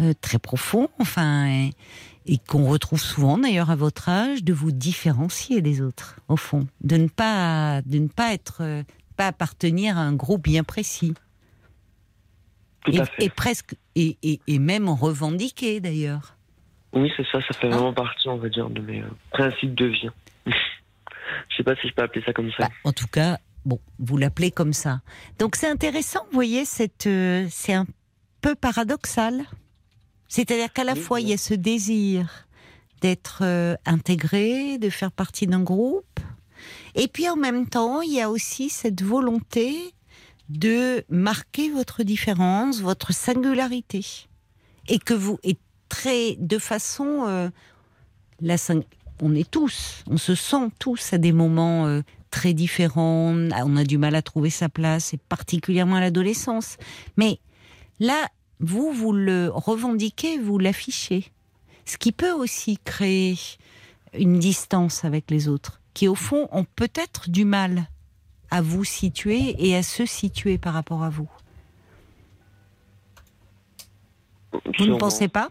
euh, 0.00 0.12
très 0.20 0.38
profond, 0.38 0.88
enfin, 0.98 1.70
et, 2.26 2.38
qu'on 2.46 2.66
retrouve 2.66 3.00
souvent 3.00 3.38
d'ailleurs 3.38 3.70
à 3.70 3.76
votre 3.76 4.08
âge, 4.08 4.42
de 4.44 4.52
vous 4.52 4.72
différencier 4.72 5.62
des 5.62 5.80
autres, 5.80 6.20
au 6.28 6.36
fond, 6.36 6.66
de 6.82 6.96
ne 6.96 7.08
pas, 7.08 7.80
de 7.86 7.98
ne 7.98 8.08
pas 8.08 8.34
être, 8.34 8.82
pas 9.16 9.28
appartenir 9.28 9.96
à 9.96 10.02
un 10.02 10.12
groupe 10.12 10.42
bien 10.42 10.64
précis 10.64 11.14
et, 13.18 13.30
presque, 13.30 13.74
et, 13.94 14.40
et, 14.46 14.58
même 14.58 14.88
revendiqué 14.88 15.80
d'ailleurs. 15.80 16.35
Oui, 16.96 17.12
c'est 17.14 17.26
ça, 17.30 17.40
ça 17.46 17.52
fait 17.52 17.68
vraiment 17.68 17.92
partie, 17.92 18.26
on 18.28 18.38
va 18.38 18.48
dire, 18.48 18.70
de 18.70 18.80
mes 18.80 19.02
euh, 19.02 19.08
principes 19.30 19.74
de 19.74 19.84
vie. 19.84 20.08
je 20.46 21.56
sais 21.56 21.62
pas 21.62 21.76
si 21.76 21.88
je 21.88 21.94
peux 21.94 22.02
appeler 22.02 22.24
ça 22.24 22.32
comme 22.32 22.50
ça. 22.52 22.68
Bah, 22.68 22.70
en 22.84 22.92
tout 22.92 23.06
cas, 23.06 23.38
bon, 23.66 23.78
vous 23.98 24.16
l'appelez 24.16 24.50
comme 24.50 24.72
ça. 24.72 25.02
Donc 25.38 25.56
c'est 25.56 25.68
intéressant, 25.68 26.20
vous 26.30 26.34
voyez, 26.34 26.64
euh, 27.06 27.46
c'est 27.50 27.74
un 27.74 27.86
peu 28.40 28.54
paradoxal. 28.54 29.42
C'est-à-dire 30.28 30.72
qu'à 30.72 30.84
la 30.84 30.94
fois, 30.94 31.20
il 31.20 31.28
y 31.28 31.34
a 31.34 31.36
ce 31.36 31.52
désir 31.52 32.46
d'être 33.02 33.40
euh, 33.42 33.76
intégré, 33.84 34.78
de 34.78 34.88
faire 34.88 35.12
partie 35.12 35.46
d'un 35.46 35.62
groupe, 35.62 36.18
et 36.94 37.08
puis 37.08 37.28
en 37.28 37.36
même 37.36 37.68
temps, 37.68 38.00
il 38.00 38.14
y 38.14 38.22
a 38.22 38.30
aussi 38.30 38.70
cette 38.70 39.02
volonté 39.02 39.92
de 40.48 41.04
marquer 41.10 41.70
votre 41.70 42.04
différence, 42.04 42.80
votre 42.80 43.12
singularité, 43.12 44.26
et 44.88 44.98
que 44.98 45.12
vous 45.12 45.38
très 45.88 46.36
de 46.38 46.58
façon 46.58 47.24
euh, 47.26 47.48
la 48.40 48.56
on 49.22 49.34
est 49.34 49.50
tous, 49.50 50.04
on 50.10 50.18
se 50.18 50.34
sent 50.34 50.70
tous 50.78 51.12
à 51.12 51.18
des 51.18 51.32
moments 51.32 51.86
euh, 51.86 52.02
très 52.30 52.52
différents, 52.52 53.34
on 53.34 53.76
a 53.76 53.84
du 53.84 53.98
mal 53.98 54.14
à 54.14 54.22
trouver 54.22 54.50
sa 54.50 54.68
place, 54.68 55.14
et 55.14 55.16
particulièrement 55.16 55.96
à 55.96 56.00
l'adolescence. 56.00 56.76
Mais 57.16 57.38
là, 57.98 58.28
vous, 58.60 58.92
vous 58.92 59.12
le 59.12 59.50
revendiquez, 59.52 60.38
vous 60.38 60.58
l'affichez. 60.58 61.32
Ce 61.86 61.96
qui 61.96 62.12
peut 62.12 62.32
aussi 62.32 62.78
créer 62.84 63.38
une 64.12 64.38
distance 64.38 65.04
avec 65.04 65.30
les 65.30 65.48
autres, 65.48 65.80
qui 65.94 66.08
au 66.08 66.14
fond 66.14 66.48
ont 66.52 66.66
peut-être 66.76 67.30
du 67.30 67.44
mal 67.44 67.88
à 68.50 68.60
vous 68.60 68.84
situer 68.84 69.56
et 69.58 69.76
à 69.76 69.82
se 69.82 70.04
situer 70.04 70.58
par 70.58 70.74
rapport 70.74 71.02
à 71.02 71.10
vous. 71.10 71.30
Vous 74.78 74.86
ne 74.86 74.96
pensez 74.96 75.28
pas? 75.28 75.50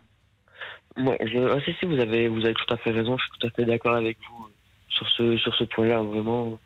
Moi, 0.97 1.17
je... 1.22 1.38
ah, 1.51 1.59
si, 1.65 1.73
si, 1.80 1.85
vous 1.85 1.99
avez, 1.99 2.27
vous 2.27 2.45
avez 2.45 2.53
tout 2.53 2.73
à 2.73 2.77
fait 2.77 2.91
raison. 2.91 3.17
Je 3.17 3.23
suis 3.23 3.39
tout 3.39 3.47
à 3.47 3.49
fait 3.51 3.65
d'accord 3.65 3.95
avec 3.95 4.17
vous 4.30 4.47
sur 4.89 5.07
ce, 5.09 5.38
sur 5.38 5.53
ce 5.55 5.63
point-là. 5.65 6.01
Vraiment, 6.01 6.57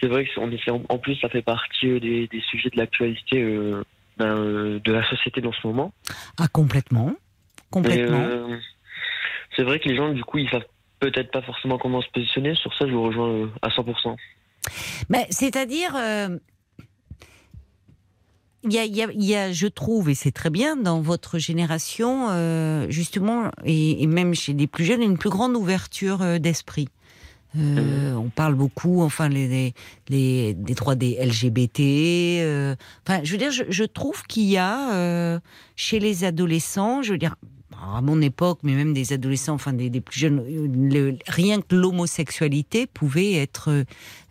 c'est 0.00 0.08
vrai 0.08 0.24
que 0.24 0.70
en, 0.70 0.82
en 0.88 0.98
plus, 0.98 1.16
ça 1.16 1.28
fait 1.28 1.42
partie 1.42 1.88
euh, 1.88 2.00
des, 2.00 2.26
des 2.28 2.40
sujets 2.40 2.70
de 2.70 2.76
l'actualité 2.76 3.42
euh, 3.42 3.82
ben, 4.16 4.36
euh, 4.36 4.80
de 4.80 4.92
la 4.92 5.06
société 5.08 5.40
dans 5.40 5.52
ce 5.52 5.66
moment. 5.66 5.92
Ah, 6.38 6.48
complètement, 6.48 7.14
complètement. 7.70 8.48
c'est 9.54 9.62
vrai 9.62 9.78
que 9.78 9.88
les 9.88 9.96
gens, 9.96 10.12
du 10.12 10.24
coup, 10.24 10.38
ils 10.38 10.48
savent 10.48 10.66
peut-être 11.00 11.30
pas 11.30 11.42
forcément 11.42 11.78
comment 11.78 12.00
se 12.00 12.08
positionner. 12.10 12.54
Sur 12.54 12.74
ça, 12.74 12.86
je 12.86 12.92
vous 12.92 13.02
rejoins 13.02 13.50
à 13.62 13.68
100%. 13.68 14.16
Mais 15.08 15.26
c'est-à-dire. 15.30 15.94
Euh, 15.96 16.38
il 18.70 19.24
y, 19.24 19.34
a, 19.34 19.52
je 19.52 19.66
trouve, 19.66 20.08
et 20.08 20.14
c'est 20.14 20.32
très 20.32 20.50
bien, 20.50 20.76
dans 20.76 21.00
votre 21.00 21.38
génération, 21.38 22.28
euh, 22.30 22.86
justement, 22.90 23.50
et, 23.64 24.06
même 24.06 24.34
chez 24.34 24.52
les 24.52 24.66
plus 24.66 24.84
jeunes, 24.84 25.02
une 25.02 25.18
plus 25.18 25.30
grande 25.30 25.54
ouverture 25.56 26.22
euh, 26.22 26.38
d'esprit. 26.38 26.88
Mmh. 27.54 28.16
On 28.16 28.28
parle 28.28 28.54
beaucoup, 28.54 29.02
enfin, 29.02 29.30
les, 29.30 29.72
les, 30.08 30.54
des 30.54 30.74
droits 30.74 30.94
des 30.94 31.16
LGBT. 31.24 31.80
enfin, 33.06 33.20
je 33.22 33.32
veux 33.32 33.38
dire, 33.38 33.50
je, 33.50 33.84
trouve 33.84 34.24
qu'il 34.24 34.44
y 34.44 34.58
a 34.58 35.40
chez 35.74 35.98
les 35.98 36.24
adolescents, 36.24 37.00
je 37.00 37.12
veux 37.12 37.18
dire, 37.18 37.36
à 37.82 38.00
mon 38.00 38.20
époque, 38.20 38.60
mais 38.62 38.74
même 38.74 38.92
des 38.92 39.12
adolescents, 39.12 39.54
enfin 39.54 39.72
des, 39.72 40.00
plus 40.00 40.18
jeunes, 40.18 41.18
rien 41.26 41.60
que 41.60 41.74
l'homosexualité 41.74 42.86
pouvait 42.86 43.34
être 43.34 43.84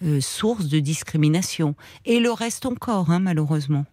euh, 0.04 0.22
source 0.22 0.68
de 0.68 0.80
discrimination. 0.80 1.76
Et 2.06 2.20
le 2.20 2.32
reste 2.32 2.66
encore, 2.66 3.10
hein, 3.12 3.20
malheureusement. 3.20 3.86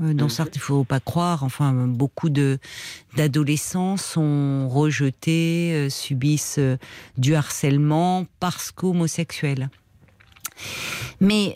Euh, 0.00 0.12
dans 0.12 0.28
certains, 0.28 0.56
il 0.56 0.60
faut 0.60 0.84
pas 0.84 1.00
croire. 1.00 1.42
Enfin, 1.42 1.72
beaucoup 1.72 2.28
de 2.28 2.58
d'adolescents 3.16 3.96
sont 3.96 4.68
rejetés, 4.68 5.72
euh, 5.74 5.88
subissent 5.88 6.60
du 7.16 7.34
harcèlement 7.34 8.26
parce 8.40 8.70
qu'homosexuels. 8.72 9.70
Mais 11.20 11.54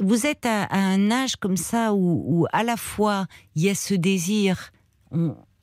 vous 0.00 0.26
êtes 0.26 0.44
à, 0.44 0.68
un 0.70 1.10
âge 1.10 1.36
comme 1.36 1.56
ça 1.56 1.94
où, 1.94 2.24
où, 2.26 2.46
à 2.52 2.64
la 2.64 2.76
fois 2.76 3.26
il 3.54 3.62
y 3.62 3.70
a 3.70 3.74
ce 3.74 3.94
désir, 3.94 4.72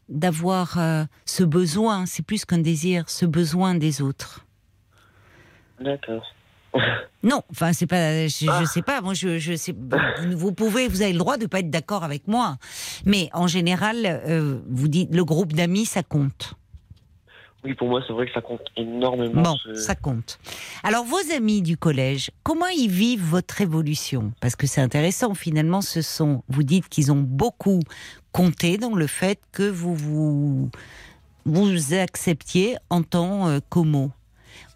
d'avoir 0.10 0.78
euh, 0.78 1.04
ce 1.26 1.44
besoin, 1.44 2.06
c'est 2.06 2.24
plus 2.24 2.46
qu'un 2.46 2.60
désir, 2.60 3.10
ce 3.10 3.26
besoin 3.26 3.76
des 3.76 4.02
autres. 4.02 4.46
D'accord. 5.80 6.24
non, 7.24 7.42
enfin 7.52 7.74
c'est 7.74 7.88
pas, 7.88 8.28
je, 8.28 8.50
ah. 8.50 8.66
sais 8.66 8.82
pas. 8.82 9.02
Moi, 9.02 9.14
je, 9.14 9.40
je 9.40 9.56
sais. 9.56 9.74
Vous 10.32 10.52
pouvez, 10.52 10.88
vous 10.88 11.02
avez 11.02 11.14
le 11.14 11.20
droit 11.20 11.38
de 11.38 11.46
pas 11.46 11.60
être 11.60 11.70
d'accord 11.70 12.04
avec 12.04 12.28
moi, 12.28 12.58
mais 13.06 13.30
en 13.34 13.48
général, 13.48 14.06
euh, 14.06 14.60
vous 14.70 14.88
dites 14.88 15.14
le 15.14 15.24
groupe 15.24 15.54
d'amis, 15.54 15.86
ça 15.86 16.04
compte. 16.04 16.56
Oui, 17.66 17.74
pour 17.74 17.88
moi, 17.90 18.00
c'est 18.06 18.14
vrai 18.14 18.28
que 18.28 18.32
ça 18.32 18.42
compte 18.42 18.62
énormément. 18.78 19.42
Bon, 19.42 19.56
ça 19.74 19.96
compte. 19.96 20.38
Alors, 20.84 21.04
vos 21.04 21.18
amis 21.36 21.64
du 21.64 21.78
collège, 21.78 22.30
comment 22.44 22.68
ils 22.68 22.92
vivent 22.92 23.24
votre 23.24 23.60
évolution? 23.60 24.34
Parce 24.40 24.56
que 24.56 24.68
c'est 24.68 24.82
intéressant, 24.82 25.34
finalement, 25.34 25.82
ce 25.82 26.04
sont, 26.04 26.44
vous 26.48 26.62
dites 26.62 26.90
qu'ils 26.90 27.12
ont 27.12 27.22
beaucoup 27.22 27.80
compté 28.32 28.78
dans 28.78 28.94
le 28.94 29.08
fait 29.08 29.40
que 29.52 29.68
vous 29.68 29.96
vous, 29.96 30.70
vous 31.46 31.94
acceptiez 31.96 32.76
en 32.92 33.02
tant 33.02 33.48
euh, 33.48 33.60
qu'homo. 33.68 34.12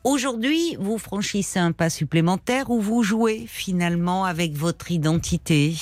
Aujourd'hui, 0.06 0.78
vous 0.80 0.98
franchissez 0.98 1.60
un 1.60 1.74
pas 1.74 1.90
supplémentaire 1.90 2.70
où 2.70 2.80
vous 2.80 3.04
jouez 3.04 3.46
finalement 3.48 4.24
avec 4.24 4.54
votre 4.54 4.92
identité? 4.92 5.76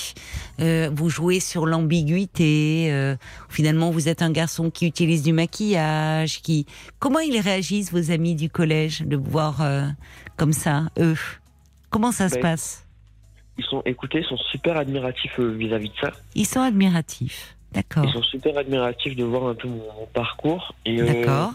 Euh, 0.59 0.89
vous 0.91 1.09
jouez 1.09 1.39
sur 1.39 1.67
l'ambiguïté. 1.67 2.91
Euh, 2.91 3.15
finalement, 3.47 3.91
vous 3.91 4.09
êtes 4.09 4.23
un 4.23 4.31
garçon 4.31 4.71
qui 4.71 4.87
utilise 4.87 5.21
du 5.21 5.33
maquillage. 5.33 6.41
Qui 6.41 6.65
comment 6.97 7.19
ils 7.19 7.39
réagissent 7.39 7.91
vos 7.91 8.09
amis 8.09 8.33
du 8.33 8.49
collège 8.49 9.01
de 9.01 9.17
vous 9.17 9.29
voir 9.29 9.61
euh, 9.61 9.83
comme 10.35 10.53
ça, 10.53 10.87
eux? 10.97 11.17
Comment 11.91 12.11
ça 12.11 12.27
se 12.27 12.35
ben, 12.35 12.41
passe? 12.41 12.87
Ils 13.59 13.65
sont, 13.65 13.83
écoutez, 13.85 14.19
ils 14.19 14.25
sont 14.25 14.37
super 14.51 14.77
admiratifs 14.77 15.39
vis-à-vis 15.39 15.89
de 15.89 15.95
ça. 16.01 16.11
Ils 16.33 16.47
sont 16.47 16.61
admiratifs, 16.61 17.55
d'accord. 17.71 18.05
Ils 18.05 18.13
sont 18.13 18.23
super 18.23 18.57
admiratifs 18.57 19.15
de 19.15 19.23
voir 19.23 19.45
un 19.45 19.55
peu 19.55 19.67
mon, 19.67 19.77
mon 19.77 20.07
parcours 20.11 20.73
et. 20.85 20.97
D'accord 20.97 21.53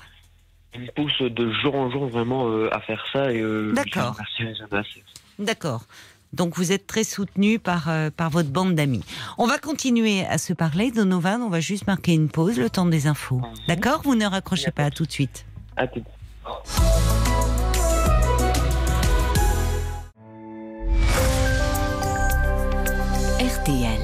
il 0.74 0.80
me 0.82 0.90
pousse 0.92 1.20
de 1.20 1.52
jour 1.52 1.74
en 1.74 1.90
jour 1.90 2.06
vraiment 2.06 2.48
euh, 2.48 2.74
à 2.74 2.80
faire 2.80 3.04
ça 3.12 3.32
et 3.32 3.40
euh, 3.40 3.72
D'accord. 3.72 4.16
D'accord. 5.38 5.82
Donc 6.32 6.56
vous 6.56 6.72
êtes 6.72 6.86
très 6.86 7.04
soutenu 7.04 7.58
par, 7.58 7.90
euh, 7.90 8.08
par 8.10 8.30
votre 8.30 8.48
bande 8.48 8.74
d'amis. 8.74 9.04
On 9.36 9.46
va 9.46 9.58
continuer 9.58 10.24
à 10.24 10.38
se 10.38 10.54
parler, 10.54 10.90
Donovan. 10.90 11.42
On 11.42 11.50
va 11.50 11.60
juste 11.60 11.86
marquer 11.86 12.14
une 12.14 12.30
pause, 12.30 12.58
le 12.58 12.70
temps 12.70 12.86
des 12.86 13.06
infos. 13.06 13.36
Mhm. 13.36 13.54
D'accord? 13.68 14.00
Vous 14.04 14.14
ne 14.14 14.24
raccrochez 14.24 14.70
pas, 14.70 14.84
à 14.84 14.90
tout 14.90 15.04
de 15.04 15.12
suite. 15.12 15.44
À 15.76 15.86
tout. 15.86 16.02
RTL. 23.38 24.00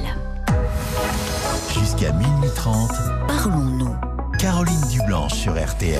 Jusqu'à 1.72 2.12
minuit 2.12 2.50
30. 2.54 2.90
Parlons-nous. 3.26 3.96
Caroline 4.38 4.80
Dublanche 4.90 5.32
sur 5.32 5.52
RTL. 5.54 5.98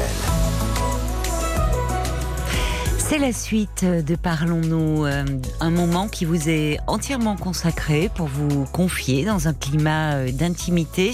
C'est 3.11 3.17
la 3.17 3.33
suite 3.33 3.87
de 3.87 4.17
Parlons-nous, 4.17 5.07
euh, 5.07 5.25
un 5.61 5.71
moment 5.71 6.09
qui 6.09 6.27
vous 6.27 6.51
est 6.51 6.77
entièrement 6.87 7.37
consacré 7.37 8.11
pour 8.15 8.27
vous 8.27 8.67
confier 8.67 9.25
dans 9.25 9.49
un 9.49 9.55
climat 9.55 10.17
euh, 10.17 10.31
d'intimité. 10.31 11.13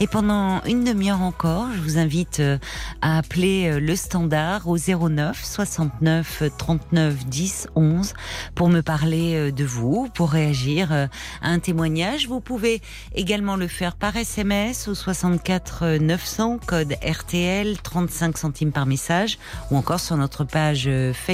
Et 0.00 0.06
pendant 0.06 0.62
une 0.64 0.82
demi-heure 0.82 1.20
encore, 1.20 1.66
je 1.76 1.80
vous 1.82 1.98
invite 1.98 2.40
euh, 2.40 2.56
à 3.02 3.18
appeler 3.18 3.78
le 3.78 3.96
standard 3.96 4.66
au 4.66 4.78
09 4.78 5.44
69 5.44 6.44
39 6.56 7.26
10 7.26 7.68
11 7.74 8.14
pour 8.54 8.70
me 8.70 8.80
parler 8.80 9.52
de 9.52 9.64
vous, 9.66 10.08
pour 10.14 10.30
réagir 10.30 10.90
à 10.90 11.08
un 11.42 11.58
témoignage. 11.58 12.28
Vous 12.28 12.40
pouvez 12.40 12.80
également 13.14 13.56
le 13.56 13.68
faire 13.68 13.96
par 13.96 14.16
SMS 14.16 14.88
au 14.88 14.94
64 14.94 15.98
900 15.98 16.60
code 16.64 16.94
RTL 17.06 17.76
35 17.82 18.38
centimes 18.38 18.72
par 18.72 18.86
message 18.86 19.38
ou 19.70 19.76
encore 19.76 20.00
sur 20.00 20.16
notre 20.16 20.44
page 20.44 20.88
Facebook 21.12 21.25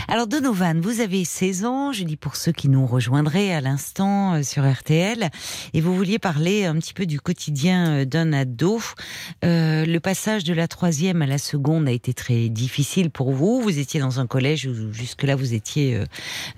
Alors, 0.08 0.28
Donovan, 0.28 0.80
vous 0.80 1.00
avez 1.00 1.26
16 1.26 1.66
ans, 1.66 1.92
je 1.92 2.04
dis 2.04 2.18
pour 2.18 2.36
ceux 2.36 2.52
qui 2.52 2.70
nous 2.70 2.86
rejoindraient 2.86 3.52
à 3.52 3.62
l'instant 3.62 4.36
euh, 4.36 4.44
sur 4.44 4.72
RTL, 4.72 5.32
et 5.74 5.82
vous 5.82 5.96
vouliez 5.96 6.20
parler 6.20 6.66
un 6.66 6.76
petit 6.76 6.94
peu 6.94 7.08
du 7.08 7.20
quotidien 7.20 7.90
euh, 7.90 8.06
d'un 8.06 8.32
ado. 8.32 8.80
le 9.42 9.98
passage 9.98 10.44
de 10.44 10.54
la 10.54 10.68
troisième 10.68 11.24
à 11.24 11.26
la 11.26 11.40
seconde 11.40 11.88
a 11.88 11.92
été 11.92 12.14
très 12.14 12.48
difficile 12.50 13.10
pour 13.10 13.32
vous. 13.32 13.62
Vous 13.62 13.80
étiez 13.80 14.00
dans 14.00 14.20
un 14.20 14.28
collège 14.28 14.68
où 14.68 14.94
jusque-là 14.94 15.36
vous 15.36 15.56
étiez 15.56 16.04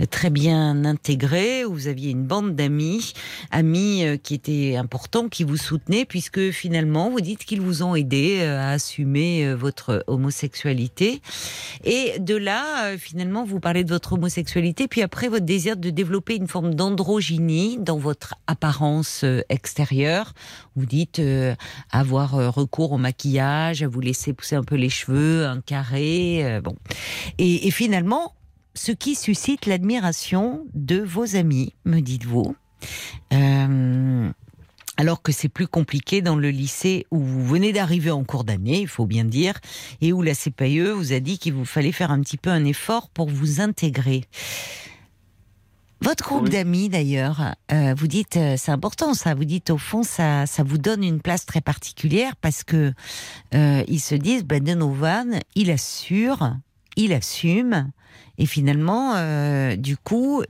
très 0.09 0.29
bien 0.29 0.83
intégré, 0.83 1.63
où 1.63 1.73
vous 1.73 1.87
aviez 1.87 2.11
une 2.11 2.25
bande 2.25 2.57
d'amis, 2.57 3.13
amis 3.51 4.03
qui 4.21 4.33
étaient 4.33 4.75
importants, 4.75 5.29
qui 5.29 5.45
vous 5.45 5.55
soutenaient, 5.55 6.03
puisque 6.03 6.51
finalement 6.51 7.09
vous 7.09 7.21
dites 7.21 7.45
qu'ils 7.45 7.61
vous 7.61 7.83
ont 7.83 7.95
euh, 8.13 8.59
à 8.59 8.71
assumer 8.71 9.45
euh, 9.45 9.55
votre 9.55 10.03
homosexualité. 10.07 11.21
Et 11.83 12.19
de 12.19 12.35
là, 12.35 12.85
euh, 12.85 12.97
finalement, 12.97 13.43
vous 13.43 13.59
parlez 13.59 13.83
de 13.83 13.89
votre 13.89 14.13
homosexualité, 14.13 14.87
puis 14.87 15.01
après 15.01 15.27
votre 15.27 15.45
désir 15.45 15.77
de 15.77 15.89
développer 15.89 16.35
une 16.35 16.47
forme 16.47 16.75
d'androgynie 16.75 17.77
dans 17.79 17.97
votre 17.97 18.35
apparence 18.47 19.25
extérieure. 19.49 20.33
Vous 20.75 20.85
dites 20.85 21.21
avoir 21.91 22.31
recours 22.53 22.93
au 22.93 22.97
maquillage, 22.97 23.83
à 23.83 23.87
vous 23.87 24.01
laisser 24.01 24.33
pousser 24.33 24.55
un 24.55 24.63
peu 24.63 24.75
les 24.75 24.89
cheveux, 24.89 25.45
un 25.45 25.61
carré, 25.61 26.59
bon. 26.63 26.75
Et, 27.37 27.69
finalement, 27.71 28.35
ce 28.73 28.91
qui 28.91 29.15
suscite 29.15 29.65
l'admiration 29.65 30.65
de 30.73 30.99
vos 30.99 31.35
amis, 31.35 31.73
me 31.85 31.99
dites-vous. 31.99 32.55
Alors 35.01 35.23
que 35.23 35.31
c'est 35.31 35.49
plus 35.49 35.67
compliqué 35.67 36.21
dans 36.21 36.35
le 36.35 36.51
lycée 36.51 37.07
où 37.09 37.17
vous 37.17 37.43
venez 37.43 37.73
d'arriver 37.73 38.11
en 38.11 38.23
cours 38.23 38.43
d'année, 38.43 38.81
il 38.81 38.87
faut 38.87 39.07
bien 39.07 39.25
dire, 39.25 39.55
et 39.99 40.13
où 40.13 40.21
la 40.21 40.35
CPE 40.35 40.91
vous 40.91 41.11
a 41.11 41.19
dit 41.19 41.39
qu'il 41.39 41.53
vous 41.53 41.65
fallait 41.65 41.91
faire 41.91 42.11
un 42.11 42.21
petit 42.21 42.37
peu 42.37 42.51
un 42.51 42.63
effort 42.65 43.09
pour 43.09 43.27
vous 43.27 43.61
intégrer. 43.61 44.25
Votre 46.01 46.23
groupe 46.23 46.49
d'amis, 46.49 46.87
d'ailleurs, 46.87 47.55
euh, 47.71 47.95
vous 47.97 48.05
dites, 48.05 48.37
euh, 48.37 48.53
c'est 48.59 48.69
important 48.69 49.15
ça, 49.15 49.33
vous 49.33 49.43
dites 49.43 49.71
au 49.71 49.79
fond, 49.79 50.03
ça, 50.03 50.45
ça 50.45 50.61
vous 50.61 50.77
donne 50.77 51.03
une 51.03 51.19
place 51.19 51.47
très 51.47 51.61
particulière 51.61 52.35
parce 52.35 52.63
que 52.63 52.93
euh, 53.55 53.83
ils 53.87 54.01
se 54.01 54.13
disent, 54.13 54.43
ben 54.43 54.63
Donovan, 54.63 55.39
il 55.55 55.71
assure, 55.71 56.57
il 56.95 57.11
assume, 57.11 57.89
et 58.37 58.45
finalement, 58.45 59.15
du 59.77 59.97
coup, 59.97 60.43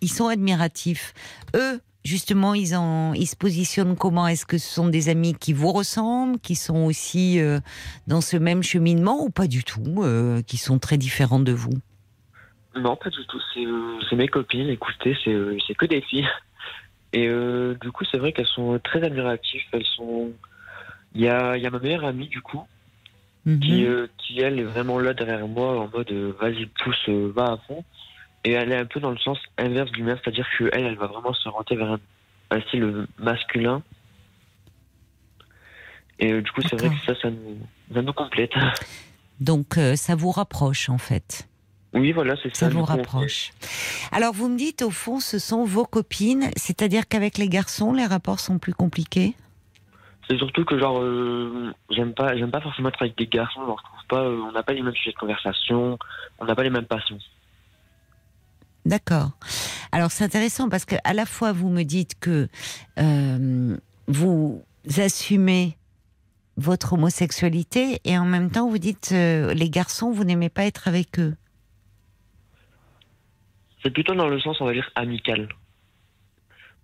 ils 0.00 0.10
sont 0.10 0.28
admiratifs. 0.28 1.12
Eux, 1.54 1.82
justement, 2.04 2.54
ils, 2.54 2.74
en, 2.74 3.12
ils 3.14 3.26
se 3.26 3.36
positionnent 3.36 3.96
comment? 3.96 4.26
Est-ce 4.26 4.46
que 4.46 4.58
ce 4.58 4.68
sont 4.68 4.88
des 4.88 5.08
amis 5.08 5.34
qui 5.34 5.52
vous 5.52 5.72
ressemblent, 5.72 6.38
qui 6.38 6.54
sont 6.54 6.84
aussi 6.84 7.40
euh, 7.40 7.60
dans 8.06 8.20
ce 8.20 8.36
même 8.36 8.62
cheminement 8.62 9.22
ou 9.22 9.30
pas 9.30 9.46
du 9.46 9.64
tout, 9.64 10.02
euh, 10.02 10.42
qui 10.42 10.56
sont 10.56 10.78
très 10.78 10.98
différents 10.98 11.40
de 11.40 11.52
vous? 11.52 11.72
Non, 12.74 12.96
pas 12.96 13.10
du 13.10 13.24
tout. 13.26 13.40
C'est 13.52 13.66
euh, 13.66 14.16
mes 14.16 14.28
copines, 14.28 14.68
écoutez, 14.68 15.16
c'est 15.24 15.74
que 15.74 15.86
des 15.86 16.00
filles. 16.02 16.28
Et 17.12 17.28
du 17.80 17.90
coup, 17.90 18.04
c'est 18.08 18.18
vrai 18.18 18.32
qu'elles 18.32 18.46
sont 18.46 18.78
très 18.84 19.02
admiratives. 19.02 19.62
Elles 19.72 19.84
sont. 19.96 20.30
Il 21.12 21.22
y 21.22 21.28
a, 21.28 21.56
y 21.56 21.66
a 21.66 21.70
ma 21.70 21.80
meilleure 21.80 22.04
amie, 22.04 22.28
du 22.28 22.40
coup, 22.40 22.62
qui, 23.44 23.84
qui, 24.18 24.40
elle, 24.40 24.60
est 24.60 24.64
vraiment 24.64 25.00
là 25.00 25.12
derrière 25.12 25.48
moi 25.48 25.80
en 25.80 25.88
mode 25.88 26.12
vas-y, 26.40 26.66
pousse, 26.66 27.08
va 27.08 27.54
à 27.54 27.56
fond. 27.66 27.82
Et 28.44 28.52
elle 28.52 28.72
est 28.72 28.76
un 28.76 28.86
peu 28.86 29.00
dans 29.00 29.10
le 29.10 29.18
sens 29.18 29.38
inverse 29.58 29.90
du 29.92 30.02
mien, 30.02 30.18
c'est-à-dire 30.22 30.46
qu'elle, 30.56 30.70
elle 30.72 30.96
va 30.96 31.06
vraiment 31.06 31.34
se 31.34 31.48
rentrer 31.48 31.76
vers 31.76 31.98
un, 32.50 32.60
style 32.62 33.06
masculin. 33.18 33.82
Et 36.18 36.32
euh, 36.32 36.42
du 36.42 36.50
coup, 36.50 36.62
c'est 36.62 36.78
vrai 36.80 36.90
que 36.90 37.04
ça, 37.04 37.20
ça 37.20 37.28
nous, 37.30 38.12
complète. 38.12 38.52
Donc, 39.40 39.78
euh, 39.78 39.96
ça 39.96 40.14
vous 40.14 40.30
rapproche, 40.30 40.88
en 40.88 40.98
fait. 40.98 41.48
Oui, 41.92 42.12
voilà, 42.12 42.36
c'est 42.42 42.54
ça. 42.54 42.66
Ça 42.66 42.68
vous 42.68 42.84
rapproche. 42.84 43.52
Alors, 44.12 44.32
vous 44.32 44.48
me 44.48 44.56
dites, 44.56 44.82
au 44.82 44.90
fond, 44.90 45.20
ce 45.20 45.38
sont 45.38 45.64
vos 45.64 45.84
copines, 45.84 46.50
c'est-à-dire 46.56 47.08
qu'avec 47.08 47.38
les 47.38 47.48
garçons, 47.48 47.92
les 47.92 48.06
rapports 48.06 48.40
sont 48.40 48.58
plus 48.58 48.74
compliqués? 48.74 49.34
C'est 50.28 50.36
surtout 50.36 50.64
que, 50.64 50.78
genre, 50.78 51.00
euh, 51.00 51.72
j'aime 51.90 52.14
pas, 52.14 52.34
pas 52.34 52.60
forcément 52.60 52.88
être 52.88 53.02
avec 53.02 53.16
des 53.18 53.26
garçons, 53.26 53.60
on 53.66 53.76
pas, 54.08 54.24
on 54.24 54.52
n'a 54.52 54.62
pas 54.62 54.72
les 54.72 54.82
mêmes 54.82 54.94
sujets 54.94 55.12
de 55.12 55.16
conversation, 55.16 55.98
on 56.38 56.44
n'a 56.44 56.54
pas 56.54 56.62
les 56.62 56.70
mêmes 56.70 56.86
passions. 56.86 57.18
D'accord. 58.84 59.32
Alors 59.92 60.10
c'est 60.10 60.24
intéressant 60.24 60.68
parce 60.68 60.84
que 60.84 60.96
à 61.04 61.12
la 61.12 61.26
fois 61.26 61.52
vous 61.52 61.68
me 61.68 61.82
dites 61.82 62.18
que 62.18 62.48
euh, 62.98 63.76
vous 64.06 64.62
assumez 64.96 65.76
votre 66.56 66.94
homosexualité 66.94 68.00
et 68.04 68.16
en 68.18 68.24
même 68.24 68.50
temps 68.50 68.68
vous 68.68 68.78
dites 68.78 69.10
euh, 69.12 69.52
les 69.54 69.70
garçons 69.70 70.10
vous 70.10 70.24
n'aimez 70.24 70.48
pas 70.48 70.64
être 70.64 70.88
avec 70.88 71.18
eux. 71.18 71.34
C'est 73.82 73.90
plutôt 73.90 74.14
dans 74.14 74.28
le 74.28 74.40
sens 74.40 74.60
on 74.60 74.66
va 74.66 74.72
dire 74.72 74.90
amical. 74.94 75.48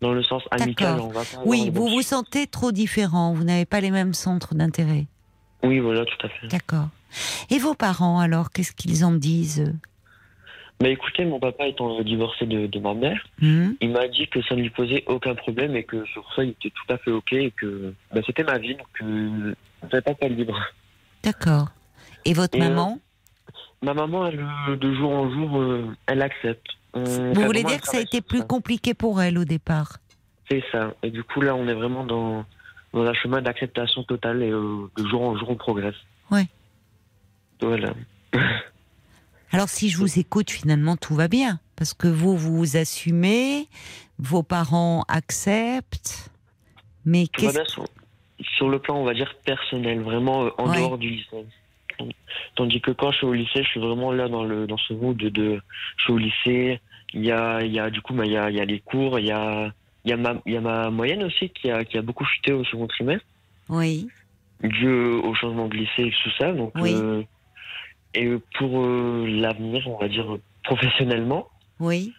Dans 0.02 0.12
le 0.12 0.23
sens 0.23 0.43
amical, 0.51 1.01
on 1.01 1.09
va 1.09 1.23
Oui, 1.47 1.70
vous 1.73 1.89
vous 1.89 2.02
sentez 2.02 2.47
trop 2.47 2.70
différent, 2.70 3.32
vous 3.32 3.44
n'avez 3.44 3.64
pas 3.64 3.81
les 3.81 3.90
mêmes 3.90 4.12
centres 4.12 4.55
d'intérêt. 4.55 5.06
Oui, 5.62 5.78
voilà, 5.78 6.05
tout 6.05 6.27
à 6.27 6.28
fait. 6.28 6.48
D'accord. 6.48 6.89
Et 7.48 7.59
vos 7.59 7.74
parents 7.74 8.20
alors, 8.20 8.51
qu'est-ce 8.51 8.73
qu'ils 8.73 9.06
en 9.06 9.12
disent 9.12 9.73
mais 10.81 10.93
écoutez, 10.93 11.24
mon 11.24 11.40
papa 11.40 11.66
étant 11.66 12.03
divorcé 12.03 12.44
de, 12.44 12.78
ma 12.78 12.93
mère, 12.93 13.19
mhm. 13.40 13.77
il 13.81 13.90
m'a 13.90 14.09
dit 14.09 14.28
que 14.28 14.43
ça 14.43 14.55
ne 14.55 14.61
lui 14.61 14.70
posait 14.70 15.05
aucun 15.07 15.35
problème 15.35 15.74
et 15.74 15.85
que 15.85 16.05
sur 16.07 16.31
ça, 16.35 16.44
il 16.44 16.51
était 16.51 16.70
tout 16.70 16.93
à 16.93 16.98
fait 16.98 17.11
OK 17.11 17.32
et 17.32 17.51
que 17.51 17.94
bah, 18.12 18.20
c'était 18.27 18.44
ma 18.44 18.59
vie, 18.59 18.74
donc 18.74 18.86
euh, 19.03 19.55
je 19.90 19.98
pas 20.01 20.15
pas 20.15 20.28
libre. 20.28 20.61
D'accord. 21.23 21.69
Et 22.27 22.35
votre 22.35 22.59
maman 22.59 22.98
euh, 22.98 23.53
Ma 23.82 23.94
maman, 23.94 24.27
elle, 24.27 24.44
euh, 24.69 24.77
de 24.77 24.94
jour 24.94 25.11
en 25.11 25.31
jour, 25.31 25.94
elle 26.07 26.23
accepte. 26.23 26.66
Vous 26.94 27.43
voulez 27.43 27.62
dire 27.62 27.81
que 27.81 27.89
ça 27.89 27.98
a 27.98 28.01
été 28.01 28.20
plus 28.20 28.43
compliqué 28.43 28.94
pour 28.94 29.20
elle 29.20 29.39
au 29.39 29.44
départ? 29.44 29.98
C'est 30.51 30.65
ça. 30.73 30.94
Et 31.03 31.11
du 31.11 31.23
coup, 31.24 31.40
là, 31.40 31.55
on 31.55 31.69
est 31.69 31.74
vraiment 31.74 32.05
dans, 32.05 32.44
dans 32.93 33.05
un 33.05 33.15
chemin 33.15 33.43
d'acceptation 33.43 34.03
totale 34.05 34.43
et 34.43 34.51
de 34.51 35.09
jour 35.09 35.23
en 35.23 35.36
jour, 35.36 35.51
on 35.51 35.57
progresse. 35.57 35.97
Ouais. 36.31 36.47
Voilà. 37.61 37.94
Alors 39.52 39.68
si 39.68 39.89
je 39.89 39.98
vous 39.98 40.18
écoute, 40.18 40.51
finalement, 40.51 40.97
tout 40.97 41.14
va 41.14 41.28
bien. 41.28 41.60
Parce 41.77 41.93
que 41.94 42.09
vous, 42.09 42.36
vous 42.36 42.77
assumez, 42.77 43.68
vos 44.18 44.43
parents 44.43 45.05
acceptent. 45.09 46.31
Mais 47.05 47.27
qu'est-ce 47.28 47.64
sur, 47.66 47.85
sur, 48.40 48.68
le 48.68 48.78
plan, 48.78 48.97
on 48.97 49.05
va 49.05 49.14
dire, 49.14 49.35
personnel, 49.44 50.01
vraiment 50.01 50.47
euh, 50.47 50.51
en 50.59 50.73
dehors 50.73 50.98
du 50.98 51.10
lycée. 51.10 51.47
Tandis 52.56 52.81
que 52.81 52.90
quand 52.90 53.12
je 53.12 53.18
suis 53.18 53.27
au 53.27 53.32
lycée, 53.32 53.62
je 53.62 53.68
suis 53.68 53.81
vraiment 53.81 54.12
là 54.12 54.28
dans, 54.28 54.44
le, 54.44 54.66
dans 54.66 54.77
ce 54.77 54.93
mood 54.93 55.16
de, 55.16 55.60
je 55.97 56.02
suis 56.02 56.12
au 56.12 56.18
lycée, 56.18 56.81
il 57.14 57.24
y 57.24 57.31
a, 57.31 57.62
il 57.62 57.73
y 57.73 57.78
a 57.78 57.90
du 57.90 58.01
coup, 58.01 58.12
bah, 58.14 58.24
il 58.27 58.32
y 58.32 58.36
a, 58.36 58.51
il 58.51 58.56
y 58.56 58.60
a 58.60 58.64
les 58.64 58.81
cours, 58.81 59.18
il 59.18 59.27
y 59.27 59.31
a, 59.31 59.73
il 60.05 60.10
y, 60.10 60.12
a 60.12 60.16
ma, 60.16 60.35
il 60.44 60.52
y 60.52 60.56
a 60.56 60.60
ma 60.60 60.90
moyenne 60.90 61.23
aussi 61.23 61.51
qui 61.51 61.70
a, 61.70 61.85
qui 61.85 61.97
a 61.97 62.02
beaucoup 62.02 62.24
chuté 62.24 62.52
au 62.52 62.64
second 62.64 62.86
trimestre. 62.86 63.27
Oui. 63.68 64.09
Dû 64.62 64.89
au 64.89 65.35
changement 65.35 65.68
de 65.68 65.77
lycée 65.77 66.05
et 66.05 66.14
tout 66.23 66.31
ça. 66.39 66.52
Donc, 66.52 66.73
oui. 66.77 66.94
Euh, 66.94 67.23
et 68.14 68.30
pour 68.58 68.80
euh, 68.80 69.26
l'avenir, 69.26 69.86
on 69.88 69.98
va 69.98 70.08
dire 70.08 70.38
professionnellement, 70.64 71.48
oui. 71.80 72.12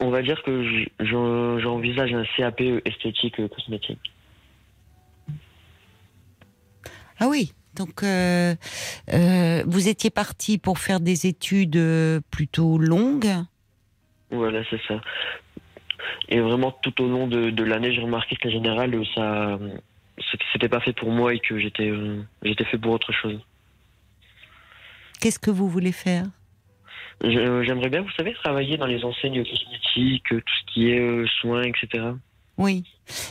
on 0.00 0.10
va 0.10 0.22
dire 0.22 0.42
que 0.42 0.62
j'envisage 1.00 2.12
un 2.12 2.24
CAP 2.36 2.60
esthétique 2.84 3.40
euh, 3.40 3.48
cosmétique. 3.48 4.12
Ah 7.18 7.26
oui, 7.28 7.52
donc 7.74 8.02
euh, 8.02 8.54
vous 9.66 9.88
étiez 9.88 10.10
parti 10.10 10.58
pour 10.58 10.78
faire 10.78 11.00
des 11.00 11.26
études 11.26 11.80
plutôt 12.30 12.78
longues 12.78 13.32
Voilà, 14.30 14.62
c'est 14.70 14.80
ça. 14.86 15.00
Et 16.28 16.38
vraiment 16.40 16.70
tout 16.70 17.02
au 17.02 17.08
long 17.08 17.26
de, 17.26 17.62
l'année, 17.64 17.92
j'ai 17.92 18.02
remarqué 18.02 18.36
que 18.36 18.46
la 18.46 18.54
générale, 18.54 19.02
ça, 19.16 19.58
c'était 20.52 20.68
pas 20.68 20.80
fait 20.80 20.92
pour 20.92 21.10
moi 21.10 21.34
et 21.34 21.40
que 21.40 21.58
j'étais, 21.58 21.92
j'étais 22.42 22.64
fait 22.64 22.78
pour 22.78 22.92
autre 22.92 23.12
chose. 23.12 23.40
Qu'est-ce 25.20 25.38
que 25.38 25.50
vous 25.50 25.68
voulez 25.68 25.92
faire? 25.92 26.26
J'aimerais 27.22 27.88
bien, 27.88 28.02
vous 28.02 28.10
savez, 28.16 28.32
travailler 28.34 28.76
dans 28.76 28.86
les 28.86 29.02
enseignes 29.04 29.44
cosmétiques, 29.44 30.24
tout 30.28 30.36
ce 30.38 30.72
qui 30.72 30.90
est 30.90 31.26
soins, 31.40 31.62
etc. 31.62 32.12
Oui, 32.56 32.84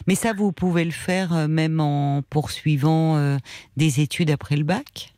mais 0.08 0.16
ça, 0.16 0.34
vous 0.34 0.52
pouvez 0.52 0.84
le 0.84 0.92
faire 0.92 1.48
même 1.48 1.80
en 1.80 2.22
poursuivant 2.22 3.38
des 3.76 4.02
études 4.02 4.30
après 4.30 4.58
le 4.58 4.64
bac? 4.64 5.14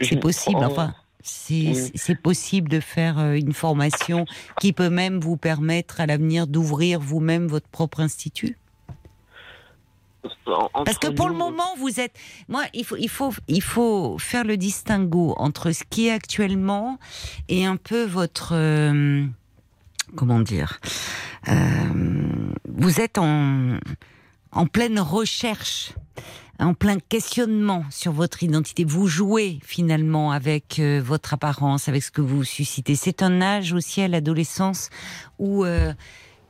C'est 0.00 0.20
possible, 0.20 0.64
enfin 0.64 0.94
c'est 1.22 2.20
possible 2.22 2.70
de 2.70 2.80
faire 2.80 3.18
une 3.34 3.52
formation 3.52 4.24
qui 4.58 4.72
peut 4.72 4.88
même 4.88 5.20
vous 5.20 5.36
permettre 5.36 6.00
à 6.00 6.06
l'avenir 6.06 6.46
d'ouvrir 6.46 6.98
vous-même 6.98 7.46
votre 7.46 7.68
propre 7.68 8.00
institut? 8.00 8.56
Parce 10.84 10.98
que 10.98 11.08
pour 11.08 11.28
le 11.28 11.34
moment, 11.34 11.74
vous 11.78 12.00
êtes. 12.00 12.14
Moi, 12.48 12.64
il 12.74 12.84
faut, 12.84 12.96
il 12.96 13.08
faut, 13.08 13.32
il 13.48 13.62
faut 13.62 14.18
faire 14.18 14.44
le 14.44 14.56
distinguo 14.56 15.34
entre 15.38 15.72
ce 15.72 15.84
qui 15.88 16.08
est 16.08 16.12
actuellement 16.12 16.98
et 17.48 17.64
un 17.64 17.76
peu 17.76 18.04
votre. 18.04 18.52
Euh, 18.54 19.24
comment 20.16 20.40
dire 20.40 20.80
euh, 21.48 21.54
Vous 22.68 23.00
êtes 23.00 23.18
en, 23.18 23.78
en 24.52 24.66
pleine 24.66 25.00
recherche, 25.00 25.92
en 26.58 26.74
plein 26.74 26.98
questionnement 26.98 27.84
sur 27.90 28.12
votre 28.12 28.42
identité. 28.42 28.84
Vous 28.84 29.06
jouez 29.06 29.58
finalement 29.62 30.32
avec 30.32 30.78
euh, 30.78 31.00
votre 31.02 31.34
apparence, 31.34 31.88
avec 31.88 32.02
ce 32.02 32.10
que 32.10 32.20
vous 32.20 32.44
suscitez. 32.44 32.94
C'est 32.94 33.22
un 33.22 33.40
âge 33.40 33.72
aussi 33.72 34.02
à 34.02 34.08
l'adolescence 34.08 34.90
où 35.38 35.64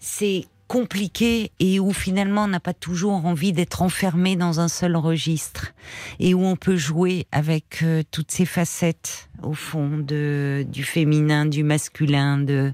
c'est 0.01 0.47
compliqué 0.71 1.51
et 1.59 1.81
où 1.81 1.93
finalement 1.93 2.45
on 2.45 2.47
n'a 2.47 2.61
pas 2.61 2.75
toujours 2.75 3.27
envie 3.27 3.53
d'être 3.53 3.83
enfermé 3.83 4.37
dans 4.37 4.61
un 4.61 4.69
seul 4.69 4.95
registre 4.95 5.73
et 6.21 6.33
où 6.33 6.45
on 6.45 6.55
peut 6.55 6.77
jouer 6.77 7.27
avec 7.33 7.83
euh, 7.83 8.05
toutes 8.13 8.31
ces 8.31 8.47
facettes 8.47 9.29
au 9.43 9.53
fond 9.53 9.99
de 9.99 10.65
du 10.69 10.85
féminin, 10.85 11.45
du 11.45 11.65
masculin, 11.65 12.39
de 12.39 12.73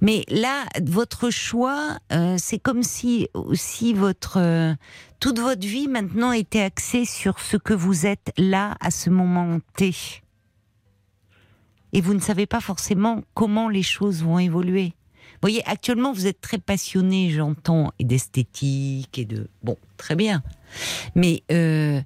mais 0.00 0.24
là 0.30 0.64
votre 0.82 1.28
choix 1.28 1.98
euh, 2.10 2.36
c'est 2.38 2.58
comme 2.58 2.82
si 2.82 3.28
aussi 3.34 3.92
votre 3.92 4.38
euh, 4.38 4.72
toute 5.20 5.38
votre 5.38 5.66
vie 5.66 5.88
maintenant 5.88 6.32
était 6.32 6.62
axée 6.62 7.04
sur 7.04 7.38
ce 7.38 7.58
que 7.58 7.74
vous 7.74 8.06
êtes 8.06 8.32
là 8.38 8.78
à 8.80 8.90
ce 8.90 9.10
moment 9.10 9.58
T. 9.76 9.94
Et 11.92 12.00
vous 12.00 12.14
ne 12.14 12.20
savez 12.20 12.46
pas 12.46 12.60
forcément 12.60 13.20
comment 13.34 13.68
les 13.68 13.82
choses 13.82 14.22
vont 14.22 14.38
évoluer 14.38 14.95
voyez, 15.42 15.62
actuellement, 15.66 16.12
vous 16.12 16.26
êtes 16.26 16.40
très 16.40 16.58
passionné, 16.58 17.30
j'entends, 17.30 17.92
et 17.98 18.04
d'esthétique, 18.04 19.18
et 19.18 19.24
de... 19.24 19.48
Bon, 19.62 19.76
très 19.96 20.16
bien. 20.16 20.42
Mais 21.14 21.42
euh, 21.52 22.00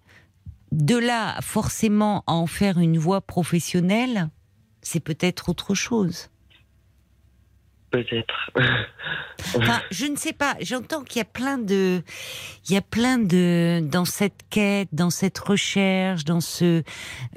de 0.72 0.96
là, 0.96 1.40
forcément, 1.40 2.22
à 2.26 2.32
en 2.32 2.46
faire 2.46 2.78
une 2.78 2.98
voie 2.98 3.20
professionnelle, 3.20 4.28
c'est 4.82 5.00
peut-être 5.00 5.48
autre 5.48 5.74
chose. 5.74 6.30
Peut-être. 7.90 8.50
enfin, 9.56 9.80
je 9.90 10.06
ne 10.06 10.16
sais 10.16 10.32
pas. 10.32 10.54
J'entends 10.60 11.02
qu'il 11.02 11.18
y 11.18 11.22
a 11.22 11.24
plein 11.24 11.58
de, 11.58 12.02
il 12.68 12.72
y 12.72 12.76
a 12.76 12.82
plein 12.82 13.18
de 13.18 13.80
dans 13.82 14.04
cette 14.04 14.42
quête, 14.48 14.88
dans 14.92 15.10
cette 15.10 15.38
recherche, 15.38 16.24
dans 16.24 16.40
ce, 16.40 16.84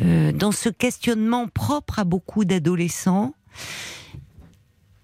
euh, 0.02 0.32
dans 0.32 0.52
ce 0.52 0.70
questionnement 0.70 1.48
propre 1.48 1.98
à 1.98 2.04
beaucoup 2.04 2.46
d'adolescents. 2.46 3.34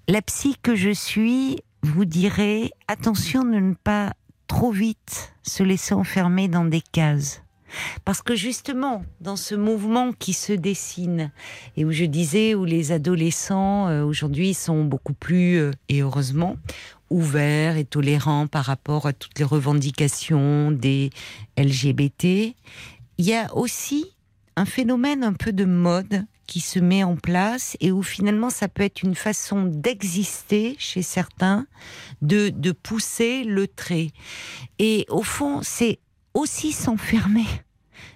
La 0.10 0.24
psy 0.24 0.56
que 0.64 0.74
je 0.74 0.90
suis 0.90 1.60
vous 1.84 2.04
dirait 2.04 2.72
attention 2.88 3.44
de 3.44 3.60
ne 3.60 3.76
pas 3.76 4.14
trop 4.48 4.72
vite 4.72 5.36
se 5.44 5.62
laisser 5.62 5.94
enfermer 5.94 6.48
dans 6.48 6.66
des 6.66 6.82
cases. 6.82 7.44
Parce 8.06 8.24
que 8.24 8.34
justement, 8.34 9.04
dans 9.22 9.36
ce 9.36 9.54
mouvement 9.54 10.12
qui 10.12 10.34
se 10.34 10.52
dessine, 10.52 11.32
et 11.78 11.86
où 11.86 11.92
je 11.92 12.06
disais, 12.06 12.56
où 12.56 12.66
les 12.66 12.92
adolescents 12.92 13.88
euh, 13.88 14.04
aujourd'hui 14.04 14.56
sont 14.56 14.84
beaucoup 14.84 15.14
plus, 15.14 15.58
euh, 15.58 15.72
et 15.90 16.02
heureusement, 16.02 16.56
ouverts 17.12 17.78
et 17.78 17.86
tolérants 17.86 18.48
par 18.48 18.66
rapport 18.66 19.06
à 19.06 19.14
toutes 19.14 19.38
les 19.38 19.46
revendications 19.46 20.72
des 20.72 21.12
LGBT, 21.56 22.56
il 23.20 23.26
y 23.26 23.36
a 23.36 23.56
aussi 23.56 24.16
un 24.56 24.66
phénomène 24.66 25.24
un 25.24 25.34
peu 25.34 25.54
de 25.54 25.66
mode 25.66 26.26
qui 26.50 26.62
se 26.62 26.80
met 26.80 27.04
en 27.04 27.16
place 27.16 27.78
et 27.80 27.92
où 27.92 28.02
finalement 28.02 28.50
ça 28.50 28.68
peut 28.68 28.82
être 28.82 29.04
une 29.04 29.14
façon 29.14 29.66
d'exister 29.66 30.76
chez 30.80 31.04
certains, 31.04 31.68
de, 32.24 32.50
de 32.50 32.72
pousser 32.72 33.44
le 33.44 33.68
trait. 33.68 34.10
Et 34.80 35.06
au 35.10 35.22
fond, 35.22 35.60
c'est 35.62 36.00
aussi 36.34 36.72
s'enfermer 36.72 37.46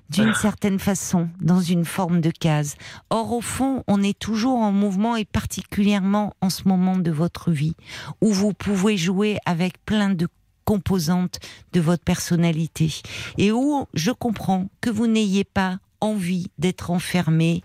d'une 0.09 0.33
certaine 0.33 0.79
façon, 0.79 1.29
dans 1.41 1.61
une 1.61 1.85
forme 1.85 2.21
de 2.21 2.31
case. 2.31 2.75
Or, 3.09 3.33
au 3.33 3.41
fond, 3.41 3.83
on 3.87 4.01
est 4.01 4.17
toujours 4.17 4.59
en 4.59 4.71
mouvement 4.71 5.15
et 5.15 5.25
particulièrement 5.25 6.33
en 6.41 6.49
ce 6.49 6.67
moment 6.67 6.97
de 6.97 7.11
votre 7.11 7.51
vie, 7.51 7.75
où 8.21 8.31
vous 8.31 8.53
pouvez 8.53 8.97
jouer 8.97 9.37
avec 9.45 9.83
plein 9.85 10.09
de 10.09 10.27
composantes 10.65 11.39
de 11.73 11.81
votre 11.81 12.03
personnalité 12.03 13.01
et 13.37 13.51
où 13.51 13.85
je 13.93 14.11
comprends 14.11 14.69
que 14.81 14.89
vous 14.89 15.07
n'ayez 15.07 15.43
pas 15.43 15.79
envie 15.99 16.47
d'être 16.57 16.91
enfermé 16.91 17.63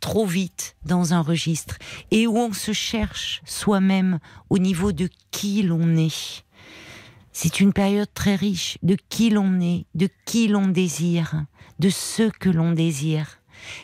trop 0.00 0.26
vite 0.26 0.76
dans 0.84 1.14
un 1.14 1.20
registre 1.20 1.76
et 2.10 2.26
où 2.26 2.36
on 2.36 2.52
se 2.52 2.72
cherche 2.72 3.42
soi-même 3.44 4.18
au 4.48 4.58
niveau 4.58 4.92
de 4.92 5.08
qui 5.30 5.62
l'on 5.62 5.96
est. 5.96 6.44
C'est 7.32 7.60
une 7.60 7.72
période 7.72 8.12
très 8.12 8.34
riche 8.34 8.78
de 8.82 8.96
qui 9.08 9.30
l'on 9.30 9.60
est, 9.60 9.86
de 9.94 10.08
qui 10.24 10.48
l'on 10.48 10.66
désire, 10.68 11.44
de 11.78 11.88
ce 11.88 12.28
que 12.28 12.50
l'on 12.50 12.72
désire. 12.72 13.40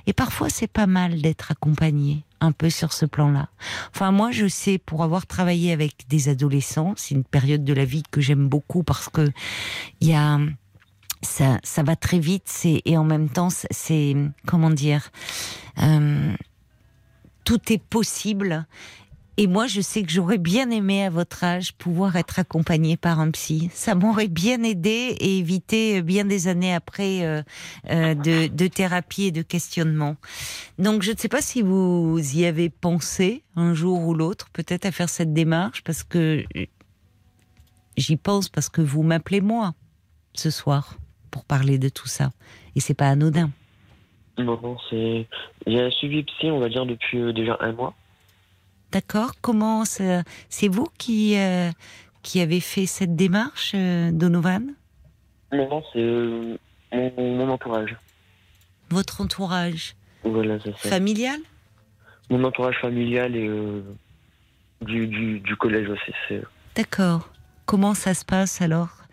Et 0.06 0.12
parfois, 0.12 0.48
c'est 0.48 0.66
pas 0.66 0.86
mal 0.86 1.20
d'être 1.20 1.52
accompagné 1.52 2.24
un 2.40 2.52
peu 2.52 2.70
sur 2.70 2.92
ce 2.92 3.06
plan-là. 3.06 3.48
Enfin, 3.94 4.10
moi, 4.12 4.30
je 4.30 4.46
sais, 4.46 4.78
pour 4.78 5.02
avoir 5.02 5.26
travaillé 5.26 5.72
avec 5.72 6.06
des 6.08 6.28
adolescents, 6.28 6.94
c'est 6.96 7.14
une 7.14 7.24
période 7.24 7.64
de 7.64 7.72
la 7.72 7.84
vie 7.84 8.02
que 8.10 8.20
j'aime 8.20 8.48
beaucoup 8.48 8.82
parce 8.82 9.08
que 9.08 9.30
il 10.00 10.08
y 10.08 10.14
a 10.14 10.38
ça, 11.26 11.58
ça 11.62 11.82
va 11.82 11.96
très 11.96 12.18
vite, 12.18 12.50
et 12.64 12.96
en 12.96 13.04
même 13.04 13.28
temps, 13.28 13.48
c'est 13.50 14.16
comment 14.46 14.70
dire, 14.70 15.10
euh, 15.82 16.32
tout 17.44 17.72
est 17.72 17.82
possible. 17.82 18.66
Et 19.38 19.46
moi, 19.46 19.66
je 19.66 19.82
sais 19.82 20.02
que 20.02 20.10
j'aurais 20.10 20.38
bien 20.38 20.70
aimé 20.70 21.04
à 21.04 21.10
votre 21.10 21.44
âge 21.44 21.74
pouvoir 21.74 22.16
être 22.16 22.38
accompagnée 22.38 22.96
par 22.96 23.20
un 23.20 23.30
psy. 23.32 23.68
Ça 23.74 23.94
m'aurait 23.94 24.28
bien 24.28 24.62
aidé 24.62 25.14
et 25.20 25.38
évité 25.38 26.00
bien 26.00 26.24
des 26.24 26.48
années 26.48 26.74
après 26.74 27.22
euh, 27.22 27.42
euh, 27.90 28.14
de, 28.14 28.46
de, 28.46 28.66
thérapie 28.66 29.24
et 29.24 29.32
de 29.32 29.42
questionnement. 29.42 30.16
Donc, 30.78 31.02
je 31.02 31.12
ne 31.12 31.18
sais 31.18 31.28
pas 31.28 31.42
si 31.42 31.60
vous 31.60 32.18
y 32.18 32.46
avez 32.46 32.70
pensé 32.70 33.42
un 33.56 33.74
jour 33.74 34.06
ou 34.06 34.14
l'autre, 34.14 34.48
peut-être 34.54 34.86
à 34.86 34.90
faire 34.90 35.10
cette 35.10 35.34
démarche, 35.34 35.82
parce 35.84 36.02
que 36.02 36.42
j'y 37.98 38.16
pense 38.16 38.48
parce 38.48 38.70
que 38.70 38.80
vous 38.80 39.02
m'appelez 39.02 39.42
moi 39.42 39.74
ce 40.34 40.50
soir 40.50 40.96
pour 41.36 41.44
parler 41.44 41.76
de 41.78 41.90
tout 41.90 42.08
ça. 42.08 42.30
Et 42.76 42.80
c'est 42.80 42.94
pas 42.94 43.10
anodin. 43.10 43.50
Non, 44.38 44.78
c'est. 44.88 45.26
J'ai 45.66 45.90
suivi 45.90 46.22
psy, 46.22 46.50
on 46.50 46.60
va 46.60 46.70
dire, 46.70 46.86
depuis 46.86 47.18
euh, 47.18 47.32
déjà 47.34 47.58
un 47.60 47.72
mois. 47.72 47.94
D'accord. 48.90 49.32
Comment 49.42 49.84
c'est 49.84 50.68
vous 50.68 50.88
qui 50.96 51.36
euh, 51.36 51.70
qui 52.22 52.40
avez 52.40 52.60
fait 52.60 52.86
cette 52.86 53.16
démarche, 53.16 53.72
euh, 53.74 54.10
Donovan? 54.12 54.72
Non, 55.52 55.82
c'est 55.92 56.58
mon, 56.92 57.50
entourage. 57.50 57.94
Votre 58.88 59.20
entourage 59.20 59.94
Voilà, 60.24 60.58
c'est 60.64 60.74
ça. 60.78 60.88
Familial? 60.88 61.40
Mon 62.30 62.42
entourage 62.44 62.78
familial 62.80 63.36
et 63.36 63.50
du, 64.80 65.06
du, 65.06 65.40
du, 65.40 65.56
collège 65.56 65.90
aussi. 65.90 66.40
D'accord. 66.74 67.28
Comment 67.66 67.92
ça 67.92 68.14
se 68.14 68.24
passe 68.24 68.62
alors? 68.62 69.05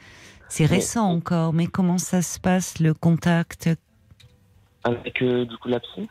C'est 0.56 0.68
récent 0.68 1.10
encore, 1.10 1.52
mais 1.52 1.66
comment 1.66 1.98
ça 1.98 2.22
se 2.22 2.40
passe 2.40 2.80
le 2.80 2.94
contact? 2.94 3.72
Avec 4.84 5.20
euh, 5.24 5.46
du 5.46 5.58
coup 5.58 5.68
la 5.68 5.80
psy 5.80 6.08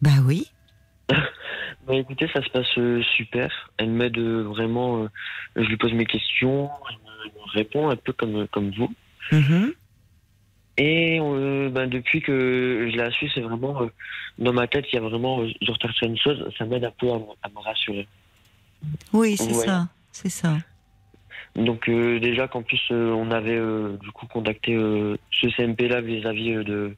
Bah 0.00 0.22
oui. 0.24 0.50
bah 1.10 1.94
écoutez, 1.94 2.26
ça 2.32 2.42
se 2.42 2.48
passe 2.48 2.78
euh, 2.78 3.02
super. 3.18 3.50
Elle 3.76 3.90
m'aide 3.90 4.16
euh, 4.16 4.44
vraiment. 4.44 5.06
je 5.56 5.60
lui 5.60 5.76
pose 5.76 5.92
mes 5.92 6.06
questions, 6.06 6.70
elle 6.88 6.96
me, 7.34 7.52
répond 7.52 7.90
un 7.90 7.96
peu 7.96 8.14
comme, 8.14 8.48
comme 8.48 8.70
vous. 8.70 8.94
Mm-hmm. 9.30 9.74
Et 10.78 11.20
bah, 11.70 11.86
depuis 11.86 12.22
que 12.22 12.88
je 12.90 12.96
la 12.96 13.10
suis, 13.10 13.30
c'est 13.34 13.42
vraiment 13.42 13.90
dans 14.38 14.54
ma 14.54 14.66
tête, 14.68 14.86
il 14.90 14.96
y 14.96 14.98
a 14.98 15.02
vraiment, 15.02 15.46
je 15.46 15.70
retiens 15.70 15.90
une 16.08 16.16
chose, 16.16 16.50
ça 16.56 16.64
m'aide 16.64 16.86
un 16.86 16.94
peu 16.98 17.10
à, 17.10 17.18
me 17.50 17.60
rassurer. 17.62 18.08
Oui, 19.12 19.36
c'est 19.36 19.52
ça, 19.52 19.86
c'est 20.12 20.30
ça. 20.30 20.56
Donc 21.56 21.90
déjà 21.90 22.46
qu'en 22.46 22.62
plus 22.62 22.80
on 22.90 23.30
avait 23.30 23.60
du 24.00 24.10
coup 24.12 24.26
contacté 24.26 24.74
ce 24.76 25.50
CMP 25.56 25.88
là 25.88 26.00
vis-à-vis 26.00 26.54
de 26.64 26.96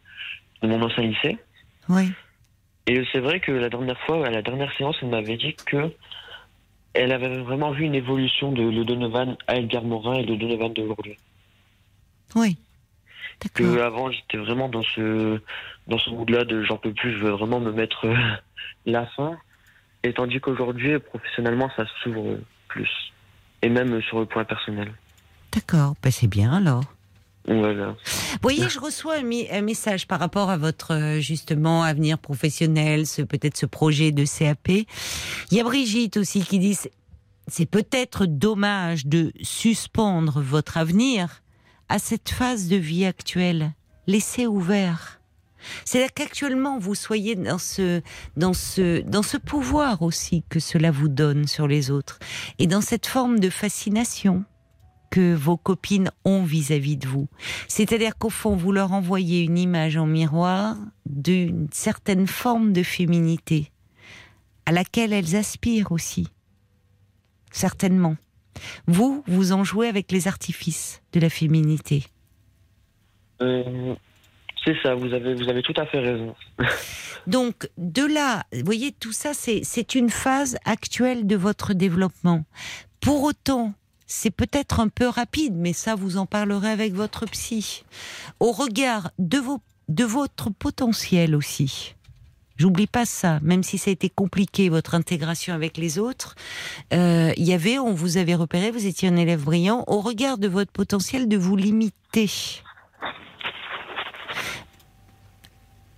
de 0.63 0.69
mon 0.69 0.83
ancien 0.83 1.05
lycée. 1.05 1.39
Oui. 1.89 2.13
Et 2.87 3.03
c'est 3.13 3.21
vrai 3.21 3.41
que 3.41 3.53
la 3.53 3.69
dernière 3.69 3.99
fois, 4.01 4.27
à 4.27 4.31
la 4.31 4.43
dernière 4.43 4.75
séance, 4.77 4.97
elle 5.03 5.09
m'avait 5.09 5.37
dit 5.37 5.55
que 5.55 5.93
elle 6.93 7.13
avait 7.13 7.39
vraiment 7.39 7.71
vu 7.71 7.85
une 7.85 7.95
évolution 7.95 8.51
de 8.51 8.63
le 8.63 8.85
Donovan 8.85 9.37
à 9.47 9.57
Edgar 9.57 9.85
Morin 9.85 10.15
et 10.15 10.25
le 10.25 10.37
Donovan 10.37 10.73
d'aujourd'hui. 10.73 11.17
Oui. 12.35 12.57
Que 13.55 13.81
avant, 13.81 14.11
j'étais 14.11 14.37
vraiment 14.37 14.69
dans 14.69 14.83
ce, 14.83 15.41
dans 15.87 15.99
ce 15.99 16.11
mood-là 16.11 16.45
de 16.45 16.63
j'en 16.63 16.77
peux 16.77 16.93
plus, 16.93 17.13
je 17.13 17.25
veux 17.25 17.31
vraiment 17.31 17.59
me 17.59 17.73
mettre 17.73 18.07
euh, 18.07 18.17
la 18.87 19.07
fin. 19.07 19.39
Et 20.03 20.13
tandis 20.13 20.41
qu'aujourd'hui, 20.41 20.99
professionnellement, 20.99 21.71
ça 21.77 21.85
s'ouvre 22.03 22.39
plus. 22.69 22.91
Et 23.63 23.69
même 23.69 24.01
sur 24.03 24.21
le 24.21 24.27
point 24.27 24.45
personnel. 24.45 24.93
D'accord, 25.53 25.95
ben 26.03 26.11
c'est 26.11 26.29
bien 26.29 26.53
alors. 26.53 26.85
Voilà. 27.47 27.97
Vous 28.33 28.39
voyez, 28.43 28.69
je 28.69 28.79
reçois 28.79 29.17
un, 29.17 29.63
message 29.63 30.07
par 30.07 30.21
rapport 30.21 30.51
à 30.51 30.57
votre 30.57 30.95
euh, 30.95 31.21
justement 31.21 31.83
avenir 31.83 32.19
professionnel, 32.19 33.07
ce 33.07 33.23
peut-être 33.23 33.57
ce 33.57 33.67
projet 33.67 34.13
de 34.13 34.25
CAP. 34.25 34.69
Il 34.69 34.87
y 35.57 35.61
a 35.61 35.65
Brigitte 35.65 36.17
aussi 36.17 36.43
qui 36.43 36.59
dit 36.59 36.77
c'est 37.49 37.67
peut-être 37.67 38.27
dommage 38.27 39.07
de 39.07 39.33
suspendre 39.43 40.41
votre 40.41 40.77
avenir 40.77 41.43
à 41.89 41.99
cette 41.99 42.29
phase 42.29 42.69
de 42.69 42.77
vie 42.77 43.05
actuelle. 43.05 43.73
Laissez 44.07 44.47
ouvert. 44.47 45.20
C'est-à-dire 45.85 46.13
qu'actuellement 46.15 46.79
vous 46.79 46.95
soyez 46.95 47.35
dans 47.35 47.59
ce, 47.59 48.03
dans 48.37 48.55
ce, 48.55 49.01
dans 49.03 49.23
ce 49.23 49.37
pouvoir 49.37 50.03
aussi 50.03 50.45
que 50.49 50.61
cela 50.61 50.91
vous 50.91 51.09
donne 51.09 51.47
sur 51.47 51.67
les 51.67 51.91
autres 51.91 52.19
et 52.59 52.67
dans 52.67 52.81
cette 52.81 53.07
forme 53.07 53.39
de 53.39 53.51
fascination 53.51 54.45
que 55.11 55.35
vos 55.35 55.57
copines 55.57 56.11
ont 56.25 56.45
vis-à-vis 56.45 56.97
de 56.97 57.09
vous. 57.09 57.29
C'est-à-dire 57.69 58.17
qu'au 58.17 58.31
fond, 58.31 58.55
vous 58.55 58.73
leur 58.73 58.93
envoyez 58.93 59.43
une 59.43 59.59
image 59.59 59.97
en 59.97 60.07
miroir 60.07 60.77
d'une 61.05 61.69
certaine 61.73 62.27
forme 62.27 62.73
de 62.73 62.83
féminité 62.83 63.73
à 64.67 64.73
laquelle 64.73 65.13
elles 65.13 65.35
aspirent 65.35 65.91
aussi. 65.91 66.29
Certainement. 67.51 68.17
Vous, 68.87 69.25
vous 69.27 69.53
en 69.53 69.65
jouez 69.65 69.89
avec 69.89 70.13
les 70.13 70.29
artifices 70.29 71.03
de 71.13 71.21
la 71.21 71.31
féminité. 71.31 72.05
Euh, 73.43 73.95
c'est 74.65 74.77
ça, 74.83 74.95
vous 74.95 75.13
avez, 75.13 75.63
tout 75.63 75.75
à 75.77 75.87
fait 75.87 76.01
raison. 76.01 76.35
Donc, 77.27 77.69
de 77.79 78.05
là, 78.05 78.45
vous 78.53 78.65
voyez, 78.65 78.93
tout 78.93 79.13
ça, 79.13 79.33
c'est 79.35 79.95
une 79.95 80.11
phase 80.11 80.59
actuelle 80.65 81.27
de 81.27 81.37
votre 81.37 81.73
développement. 81.73 82.45
Pour 83.01 83.23
autant, 83.23 83.73
c'est 84.07 84.31
peut-être 84.31 84.81
un 84.81 84.89
peu 84.89 85.09
rapide, 85.09 85.55
mais 85.57 85.73
ça, 85.73 85.95
vous 85.95 86.17
en 86.17 86.27
parlerez 86.27 86.71
avec 86.71 86.93
votre 86.93 87.27
psy. 87.27 87.85
Au 88.39 88.53
regard 88.53 89.11
de 89.19 90.05
votre 90.05 90.51
potentiel 90.51 91.35
aussi. 91.35 91.95
J'oublie 92.61 92.87
pas 92.87 93.07
ça, 93.07 93.39
même 93.41 93.63
si 93.63 93.79
ça 93.79 93.89
a 93.89 93.93
été 93.93 94.11
compliqué 94.11 94.69
votre 94.69 94.95
intégration 94.95 95.55
avec 95.55 95.79
les 95.79 95.99
autres. 95.99 96.35
Euh, 96.93 97.33
il 97.39 97.45
y 97.45 97.55
avait, 97.55 97.79
on 97.79 97.95
vous 97.95 98.19
avait 98.19 98.35
repéré, 98.35 98.71
vous 98.71 98.85
étiez 98.85 99.09
un 99.09 99.17
élève 99.17 99.43
brillant. 99.43 99.83
Au 99.87 100.01
regard 100.03 100.37
de 100.37 100.47
votre 100.47 100.71
potentiel, 100.71 101.27
de 101.27 101.39
vous 101.39 101.57
limiter. 101.57 102.31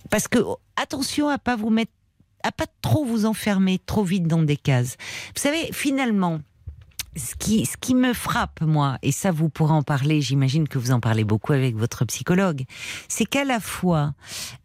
Parce 0.09 0.27
que 0.27 0.39
attention 0.75 1.29
à 1.29 1.37
pas 1.37 1.55
vous 1.55 1.69
mettre, 1.69 1.91
à 2.43 2.51
pas 2.51 2.67
trop 2.81 3.05
vous 3.05 3.25
enfermer 3.25 3.79
trop 3.85 4.03
vite 4.03 4.27
dans 4.27 4.43
des 4.43 4.57
cases. 4.57 4.97
Vous 5.35 5.41
savez, 5.41 5.69
finalement, 5.71 6.39
ce 7.15 7.35
qui, 7.35 7.65
ce 7.65 7.77
qui 7.77 7.95
me 7.95 8.13
frappe, 8.13 8.61
moi, 8.61 8.97
et 9.01 9.11
ça 9.11 9.31
vous 9.31 9.49
pourrez 9.49 9.73
en 9.73 9.83
parler, 9.83 10.21
j'imagine 10.21 10.67
que 10.67 10.77
vous 10.77 10.91
en 10.91 10.99
parlez 10.99 11.23
beaucoup 11.23 11.53
avec 11.53 11.75
votre 11.75 12.05
psychologue, 12.05 12.63
c'est 13.07 13.25
qu'à 13.25 13.43
la 13.43 13.59
fois, 13.59 14.13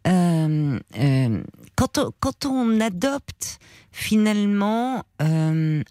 euh, 0.07 0.79
euh, 0.97 1.43
quand, 1.75 1.97
on, 1.97 2.11
quand 2.19 2.45
on 2.45 2.79
adopte 2.79 3.59
finalement 3.91 5.03
euh, 5.21 5.83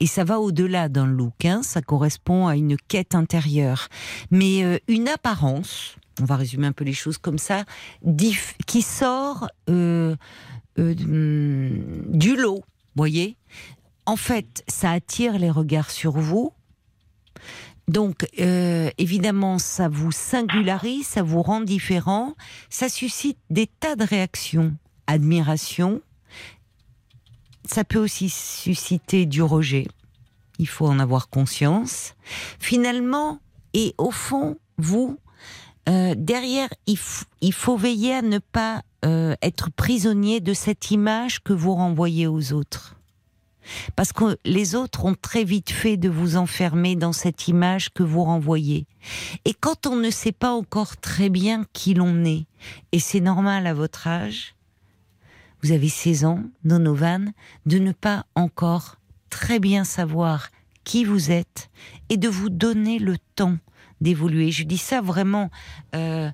et 0.00 0.06
ça 0.06 0.24
va 0.24 0.38
au-delà 0.40 0.88
d'un 0.88 1.06
look, 1.06 1.44
hein, 1.44 1.62
ça 1.62 1.82
correspond 1.82 2.46
à 2.46 2.56
une 2.56 2.76
quête 2.76 3.14
intérieure, 3.14 3.88
mais 4.30 4.82
une 4.88 5.08
apparence, 5.08 5.96
on 6.20 6.24
va 6.24 6.36
résumer 6.36 6.66
un 6.66 6.72
peu 6.72 6.84
les 6.84 6.92
choses 6.92 7.18
comme 7.18 7.38
ça, 7.38 7.64
qui 8.66 8.82
sort 8.82 9.48
euh, 9.68 10.16
euh, 10.78 12.04
du 12.08 12.36
lot, 12.36 12.62
voyez? 12.94 13.36
En 14.04 14.16
fait, 14.16 14.64
ça 14.68 14.90
attire 14.90 15.38
les 15.38 15.50
regards 15.50 15.90
sur 15.90 16.12
vous. 16.12 16.52
Donc, 17.88 18.26
euh, 18.40 18.90
évidemment, 18.98 19.58
ça 19.58 19.88
vous 19.88 20.12
singularise, 20.12 21.06
ça 21.06 21.22
vous 21.22 21.42
rend 21.42 21.60
différent, 21.60 22.34
ça 22.70 22.88
suscite 22.88 23.38
des 23.50 23.66
tas 23.66 23.96
de 23.96 24.04
réactions. 24.04 24.74
Admiration, 25.06 26.00
ça 27.64 27.84
peut 27.84 27.98
aussi 27.98 28.28
susciter 28.28 29.26
du 29.26 29.42
rejet. 29.42 29.86
Il 30.58 30.68
faut 30.68 30.86
en 30.86 30.98
avoir 30.98 31.28
conscience. 31.28 32.14
Finalement, 32.58 33.40
et 33.74 33.94
au 33.98 34.10
fond, 34.10 34.58
vous, 34.78 35.18
euh, 35.88 36.14
derrière, 36.16 36.68
il, 36.86 37.52
faut 37.52 37.76
veiller 37.76 38.14
à 38.14 38.22
ne 38.22 38.38
pas 38.38 38.82
euh, 39.04 39.34
être 39.42 39.70
prisonnier 39.70 40.40
de 40.40 40.54
cette 40.54 40.90
image 40.90 41.42
que 41.42 41.52
vous 41.52 41.74
renvoyez 41.74 42.26
aux 42.26 42.52
autres. 42.52 42.96
Parce 43.94 44.12
que 44.12 44.38
les 44.44 44.74
autres 44.74 45.04
ont 45.04 45.14
très 45.14 45.44
vite 45.44 45.70
fait 45.70 45.96
de 45.96 46.08
vous 46.08 46.36
enfermer 46.36 46.96
dans 46.96 47.12
cette 47.12 47.48
image 47.48 47.92
que 47.92 48.02
vous 48.02 48.24
renvoyez. 48.24 48.86
Et 49.44 49.54
quand 49.54 49.86
on 49.86 49.96
ne 49.96 50.10
sait 50.10 50.32
pas 50.32 50.52
encore 50.52 50.96
très 50.96 51.28
bien 51.28 51.64
qui 51.72 51.94
l'on 51.94 52.24
est, 52.24 52.46
et 52.92 52.98
c'est 52.98 53.20
normal 53.20 53.66
à 53.66 53.74
votre 53.74 54.06
âge, 54.06 54.54
vous 55.62 55.70
avez 55.70 55.88
16 55.88 56.24
ans, 56.24 56.42
Donovan, 56.64 57.32
de 57.66 57.78
ne 57.78 57.92
pas 57.92 58.26
encore 58.34 58.96
très 59.30 59.60
bien 59.60 59.84
savoir 59.84 60.50
qui 60.84 61.04
vous 61.04 61.30
êtes 61.30 61.70
et 62.08 62.16
de 62.16 62.28
vous 62.28 62.50
donner 62.50 62.98
le 62.98 63.16
temps 63.36 63.58
d'évoluer. 64.02 64.50
Je 64.50 64.64
dis 64.64 64.78
ça 64.78 65.00
vraiment 65.00 65.50
euh, 65.94 66.30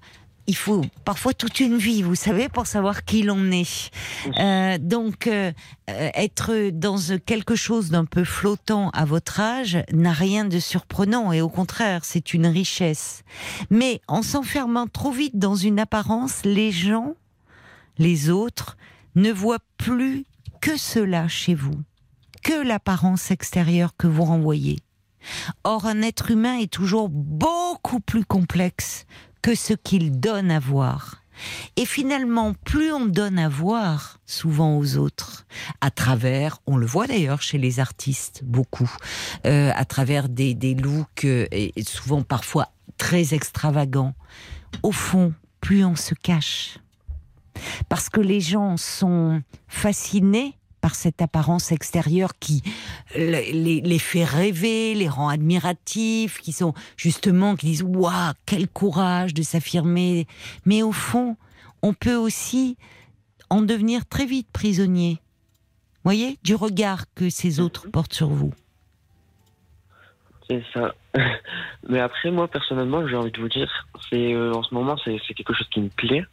il 0.49 0.57
faut 0.57 0.83
parfois 1.05 1.35
toute 1.35 1.61
une 1.61 1.77
vie, 1.77 2.03
vous 2.03 2.15
savez, 2.15 2.49
pour 2.49 2.67
savoir 2.67 3.05
qui 3.05 3.23
l'on 3.23 3.51
est. 3.53 3.91
Euh, 4.39 4.79
donc, 4.79 5.27
euh, 5.27 5.53
euh, 5.91 6.11
être 6.15 6.71
dans 6.71 6.97
quelque 7.27 7.55
chose 7.55 7.91
d'un 7.91 8.07
peu 8.07 8.25
flottant 8.25 8.89
à 8.91 9.05
votre 9.05 9.41
âge 9.41 9.79
n'a 9.93 10.13
rien 10.13 10.47
de 10.47 10.59
surprenant 10.59 11.33
et 11.33 11.43
au 11.43 11.51
contraire, 11.51 12.07
c'est 12.07 12.33
une 12.33 12.47
richesse. 12.47 13.25
Mais 13.69 14.01
en 14.09 14.23
s'enfermant 14.23 14.87
trop 14.87 15.13
vite 15.13 15.39
dans 15.39 15.55
une 15.55 15.79
apparence, 15.79 16.41
les 16.45 16.73
gens, 16.73 17.15
les 17.99 18.31
autres, 18.31 18.79
ne 19.17 19.31
voient 19.31 19.63
plus 19.77 20.25
que 20.63 20.79
cela 20.79 21.29
chez 21.29 21.55
vous, 21.55 21.79
que 22.43 22.67
l'apparence 22.67 23.31
extérieure 23.31 23.95
que 23.99 24.07
vous 24.07 24.25
renvoyez. 24.25 24.79
Or, 25.65 25.87
un 25.87 26.03
être 26.03 26.31
humain 26.31 26.59
est 26.59 26.71
toujours 26.71 27.09
beaucoup 27.09 28.01
plus 28.01 28.25
complexe 28.25 29.07
que 29.43 29.55
ce 29.55 29.75
qu'il 29.75 30.19
donne 30.21 30.51
à 30.51 30.59
voir. 30.59 31.23
Et 31.77 31.87
finalement, 31.87 32.53
plus 32.65 32.93
on 32.93 33.07
donne 33.07 33.39
à 33.39 33.49
voir 33.49 34.19
souvent 34.27 34.77
aux 34.77 34.97
autres, 34.97 35.47
à 35.81 35.91
travers, 35.91 36.59
on 36.67 36.77
le 36.77 36.87
voit 36.87 37.07
d'ailleurs 37.07 37.43
chez 37.43 37.59
les 37.59 37.79
artistes 37.79 38.43
beaucoup, 38.45 38.91
euh, 39.47 39.71
à 39.75 39.85
travers 39.85 40.29
des, 40.29 40.55
looks 40.75 41.25
euh, 41.25 41.47
et 41.53 41.73
souvent 41.85 42.23
parfois 42.23 42.73
très 42.97 43.35
extravagants, 43.35 44.15
au 44.83 44.93
fond, 44.93 45.33
plus 45.61 45.85
on 45.85 45.97
se 45.97 46.15
cache. 46.15 46.79
Parce 47.89 48.09
que 48.09 48.21
les 48.21 48.41
gens 48.41 48.77
sont 48.77 49.43
fascinés 49.67 50.58
par 50.81 50.95
cette 50.95 51.23
apparence 51.23 51.73
extérieure 51.73 52.33
qui 52.39 52.63
les, 53.15 53.99
fait 53.99 54.25
rêver, 54.25 54.95
les 54.95 55.09
rend 55.09 55.29
admiratifs, 55.29 56.39
qui 56.39 56.53
sont 56.53 56.75
justement, 56.97 57.57
qui 57.57 57.67
disent 57.67 57.83
Waouh, 57.83 58.33
quel 58.47 58.69
courage 58.69 59.35
de 59.35 59.43
s'affirmer. 59.43 60.27
Mais 60.65 60.83
au 60.83 60.93
fond, 60.93 61.37
on 61.83 61.95
peut 61.95 62.17
aussi 62.17 62.77
en 63.51 63.63
devenir 63.63 64.07
très 64.07 64.27
vite 64.27 64.49
prisonnier. 64.53 65.19
Voyez, 66.05 66.39
du 66.43 66.55
regard 66.55 67.05
que 67.15 67.29
ces 67.31 67.61
autres 67.61 67.87
mhm. 67.87 67.93
portent 67.93 68.15
sur 68.15 68.29
vous. 68.29 68.53
C'est 70.49 70.63
ça. 70.73 70.95
Mais 71.89 72.01
après, 72.01 72.31
moi, 72.31 72.49
personnellement, 72.49 73.07
j'ai 73.07 73.17
envie 73.17 73.31
de 73.31 73.41
vous 73.41 73.49
dire, 73.49 73.71
c'est 74.09 74.33
euh, 74.33 74.53
en 74.53 74.63
ce 74.63 74.75
moment, 74.75 74.97
c'est 75.05 75.19
quelque 75.35 75.53
chose 75.53 75.69
qui 75.69 75.81
me 75.81 75.89
plaît. 75.89 76.25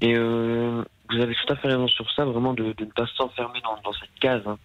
Et 0.00 0.14
euh, 0.16 0.84
vous 1.10 1.20
avez 1.20 1.34
tout 1.34 1.52
à 1.52 1.56
fait 1.56 1.68
raison 1.68 1.88
sur 1.88 2.10
ça, 2.12 2.24
vraiment 2.24 2.54
de, 2.54 2.64
ne 2.64 2.84
pas 2.86 3.06
s'enfermer 3.16 3.60
dans, 3.62 3.92
cette 3.92 4.14
case. 4.20 4.42
Hein. 4.46 4.58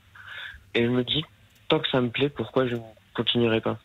Et 0.74 0.84
je 0.84 0.90
me 0.90 1.04
dis, 1.04 1.24
tant 1.68 1.80
que 1.80 1.90
ça 1.90 2.02
me 2.02 2.10
plaît, 2.10 2.30
pourquoi 2.30 2.68
je 2.68 2.76
ne 2.76 2.82
continuerai 3.14 3.62
pas? 3.62 3.78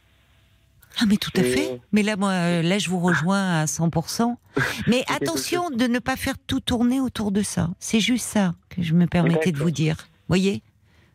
Ah 1.01 1.05
mais 1.09 1.17
tout 1.17 1.33
à 1.35 1.43
fait. 1.43 1.81
Mais 1.91 2.03
là, 2.03 2.15
moi, 2.17 2.31
euh, 2.31 2.63
là, 2.63 2.79
je 2.79 2.89
vous 2.89 3.01
rejoins 3.01 3.63
à 3.63 3.65
100%. 3.65 4.37
Mais 4.87 5.03
attention 5.13 5.71
de 5.71 5.87
ne 5.89 5.99
pas 5.99 6.15
faire 6.15 6.37
tout 6.47 6.61
tourner 6.61 7.01
autour 7.01 7.33
de 7.33 7.43
ça. 7.43 7.71
C'est 7.81 7.99
juste 7.99 8.27
ça 8.27 8.55
que 8.69 8.81
je 8.81 8.95
me 8.95 9.07
permettais 9.09 9.51
de 9.51 9.59
vous 9.59 9.73
dire. 9.73 9.97
Voyez? 10.29 10.63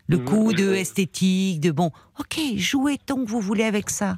Le 0.07 0.17
mhm. 0.17 0.25
coup 0.25 0.51
de 0.51 0.73
esthétique, 0.73 1.61
de 1.61 1.71
bon, 1.71 1.91
ok, 2.19 2.39
jouez 2.57 2.97
tant 2.97 3.23
que 3.23 3.29
vous 3.29 3.39
voulez 3.39 3.63
avec 3.63 3.89
ça 3.89 4.17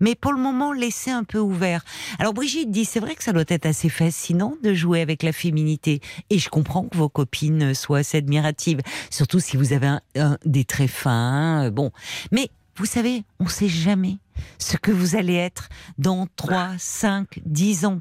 mais 0.00 0.14
pour 0.14 0.32
le 0.32 0.38
moment, 0.38 0.72
laissez 0.72 1.10
un 1.10 1.24
peu 1.24 1.38
ouvert. 1.38 1.84
Alors 2.18 2.34
Brigitte 2.34 2.70
dit, 2.70 2.84
c'est 2.84 3.00
vrai 3.00 3.14
que 3.14 3.24
ça 3.24 3.32
doit 3.32 3.44
être 3.48 3.66
assez 3.66 3.88
fascinant 3.88 4.54
de 4.62 4.74
jouer 4.74 5.00
avec 5.00 5.22
la 5.22 5.32
féminité, 5.32 6.00
et 6.30 6.38
je 6.38 6.48
comprends 6.48 6.84
que 6.84 6.96
vos 6.96 7.08
copines 7.08 7.74
soient 7.74 7.98
assez 7.98 8.18
admiratives, 8.18 8.80
surtout 9.10 9.40
si 9.40 9.56
vous 9.56 9.72
avez 9.72 9.98
un, 10.16 10.38
des 10.44 10.64
traits 10.64 10.90
fins, 10.90 11.66
euh, 11.66 11.70
bon. 11.70 11.90
Mais 12.32 12.50
vous 12.76 12.86
savez, 12.86 13.24
on 13.38 13.44
ne 13.44 13.48
sait 13.50 13.68
jamais. 13.68 14.16
Ce 14.58 14.76
que 14.76 14.90
vous 14.90 15.16
allez 15.16 15.34
être 15.34 15.68
dans 15.98 16.26
3, 16.36 16.70
5, 16.78 17.40
10 17.44 17.84
ans. 17.86 18.00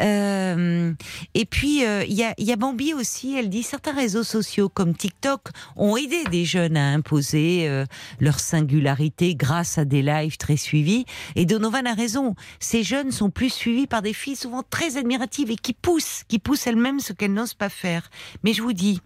Euh, 0.00 0.92
et 1.34 1.44
puis, 1.44 1.84
euh, 1.84 2.04
il 2.04 2.14
y, 2.14 2.52
a, 2.52 2.56
Bambi 2.56 2.94
aussi, 2.94 3.36
elle 3.36 3.48
dit 3.48 3.62
certains 3.62 3.94
réseaux 3.94 4.22
sociaux 4.22 4.68
comme 4.68 4.94
TikTok 4.94 5.48
ont 5.76 5.96
aidé 5.96 6.24
des 6.30 6.44
jeunes 6.44 6.76
à 6.76 6.88
imposer 6.88 7.68
euh, 7.68 7.84
leur 8.20 8.40
singularité 8.40 9.34
grâce 9.34 9.78
à 9.78 9.84
des 9.84 10.02
lives 10.02 10.36
très 10.36 10.56
suivis. 10.56 11.04
Et 11.36 11.46
Donovan 11.46 11.86
a 11.86 11.94
raison, 11.94 12.34
ces 12.60 12.82
jeunes 12.82 13.10
sont 13.10 13.30
plus 13.30 13.50
suivis 13.50 13.86
par 13.86 14.02
des 14.02 14.12
filles 14.12 14.36
souvent 14.36 14.62
très 14.68 14.96
admiratives 14.96 15.50
et 15.50 15.56
qui 15.56 15.72
poussent, 15.72 16.22
qui 16.28 16.38
poussent 16.38 16.66
elles-mêmes 16.66 17.00
ce 17.00 17.12
qu'elles 17.12 17.32
n'osent 17.32 17.54
pas 17.54 17.68
faire. 17.68 18.10
Mais 18.44 18.52
je 18.52 18.62
vous 18.62 18.72
dis, 18.72 19.00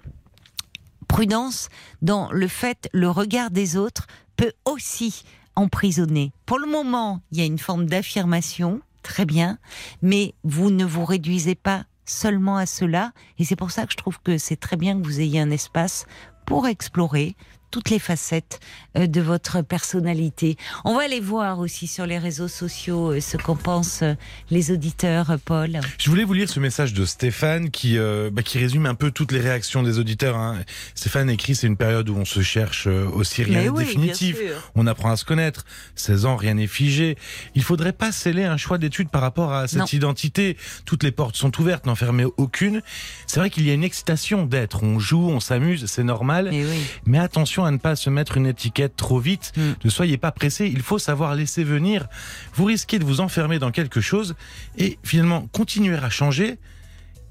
prudence 1.08 1.68
dans 2.02 2.30
le 2.32 2.48
fait, 2.48 2.88
le 2.92 3.08
regard 3.08 3.50
des 3.50 3.76
autres 3.76 4.06
peut 4.36 4.52
aussi 4.64 5.24
emprisonner. 5.56 6.32
Pour 6.44 6.58
le 6.58 6.66
moment, 6.66 7.20
il 7.32 7.38
y 7.38 7.42
a 7.42 7.46
une 7.46 7.58
forme 7.58 7.86
d'affirmation, 7.86 8.80
très 9.02 9.24
bien, 9.24 9.58
mais 10.02 10.34
vous 10.44 10.70
ne 10.70 10.84
vous 10.84 11.04
réduisez 11.04 11.54
pas 11.54 11.84
seulement 12.04 12.56
à 12.56 12.66
cela, 12.66 13.12
et 13.38 13.44
c'est 13.44 13.56
pour 13.56 13.72
ça 13.72 13.84
que 13.84 13.92
je 13.92 13.96
trouve 13.96 14.20
que 14.20 14.38
c'est 14.38 14.56
très 14.56 14.76
bien 14.76 15.00
que 15.00 15.04
vous 15.04 15.20
ayez 15.20 15.40
un 15.40 15.50
espace 15.50 16.06
pour 16.46 16.68
explorer, 16.68 17.34
toutes 17.76 17.90
les 17.90 17.98
facettes 17.98 18.58
euh, 18.96 19.06
de 19.06 19.20
votre 19.20 19.60
personnalité. 19.60 20.56
On 20.86 20.96
va 20.96 21.02
aller 21.02 21.20
voir 21.20 21.58
aussi 21.58 21.86
sur 21.86 22.06
les 22.06 22.16
réseaux 22.16 22.48
sociaux 22.48 23.12
euh, 23.12 23.20
ce 23.20 23.36
qu'en 23.36 23.54
pensent 23.54 24.00
euh, 24.02 24.14
les 24.50 24.70
auditeurs, 24.70 25.36
Paul. 25.44 25.80
Je 25.98 26.08
voulais 26.08 26.24
vous 26.24 26.32
lire 26.32 26.48
ce 26.48 26.58
message 26.58 26.94
de 26.94 27.04
Stéphane 27.04 27.70
qui, 27.70 27.98
bah, 28.32 28.42
qui 28.42 28.58
résume 28.58 28.86
un 28.86 28.94
peu 28.94 29.10
toutes 29.10 29.32
les 29.32 29.40
réactions 29.40 29.82
des 29.82 29.98
auditeurs. 29.98 30.38
Hein. 30.38 30.62
Stéphane 30.94 31.28
écrit 31.28 31.54
c'est 31.54 31.66
une 31.66 31.76
période 31.76 32.08
où 32.08 32.16
on 32.16 32.24
se 32.24 32.40
cherche 32.40 32.86
aussi 32.86 33.42
rien 33.42 33.70
n'est 33.70 33.84
définitif. 33.84 34.38
On 34.74 34.86
apprend 34.86 35.10
à 35.10 35.16
se 35.16 35.26
connaître. 35.26 35.66
16 35.96 36.24
ans, 36.24 36.36
rien 36.36 36.54
n'est 36.54 36.66
figé. 36.66 37.18
Il 37.54 37.62
faudrait 37.62 37.92
pas 37.92 38.10
sceller 38.10 38.44
un 38.44 38.56
choix 38.56 38.78
d'études 38.78 39.10
par 39.10 39.20
rapport 39.20 39.52
à 39.52 39.68
cette 39.68 39.92
identité. 39.92 40.56
Toutes 40.86 41.02
les 41.02 41.12
portes 41.12 41.36
sont 41.36 41.60
ouvertes, 41.60 41.84
n'en 41.84 41.94
fermez 41.94 42.24
aucune. 42.38 42.80
C'est 43.26 43.40
vrai 43.40 43.50
qu'il 43.50 43.66
y 43.66 43.70
a 43.70 43.74
une 43.74 43.84
excitation 43.84 44.46
d'être. 44.46 44.82
On 44.82 44.98
joue, 44.98 45.28
on 45.28 45.40
s'amuse, 45.40 45.84
c'est 45.84 46.04
normal. 46.04 46.48
Mais, 46.50 46.64
Mais 47.04 47.18
attention 47.18 47.65
à 47.66 47.70
ne 47.70 47.78
pas 47.78 47.96
se 47.96 48.10
mettre 48.10 48.36
une 48.36 48.46
étiquette 48.46 48.96
trop 48.96 49.18
vite. 49.18 49.52
Mm. 49.56 49.72
Ne 49.84 49.90
soyez 49.90 50.16
pas 50.16 50.32
pressé. 50.32 50.66
Il 50.66 50.82
faut 50.82 50.98
savoir 50.98 51.34
laisser 51.34 51.64
venir. 51.64 52.06
Vous 52.54 52.64
risquez 52.64 52.98
de 52.98 53.04
vous 53.04 53.20
enfermer 53.20 53.58
dans 53.58 53.70
quelque 53.70 54.00
chose 54.00 54.34
et 54.78 54.98
finalement 55.02 55.46
continuer 55.52 55.96
à 55.96 56.10
changer. 56.10 56.58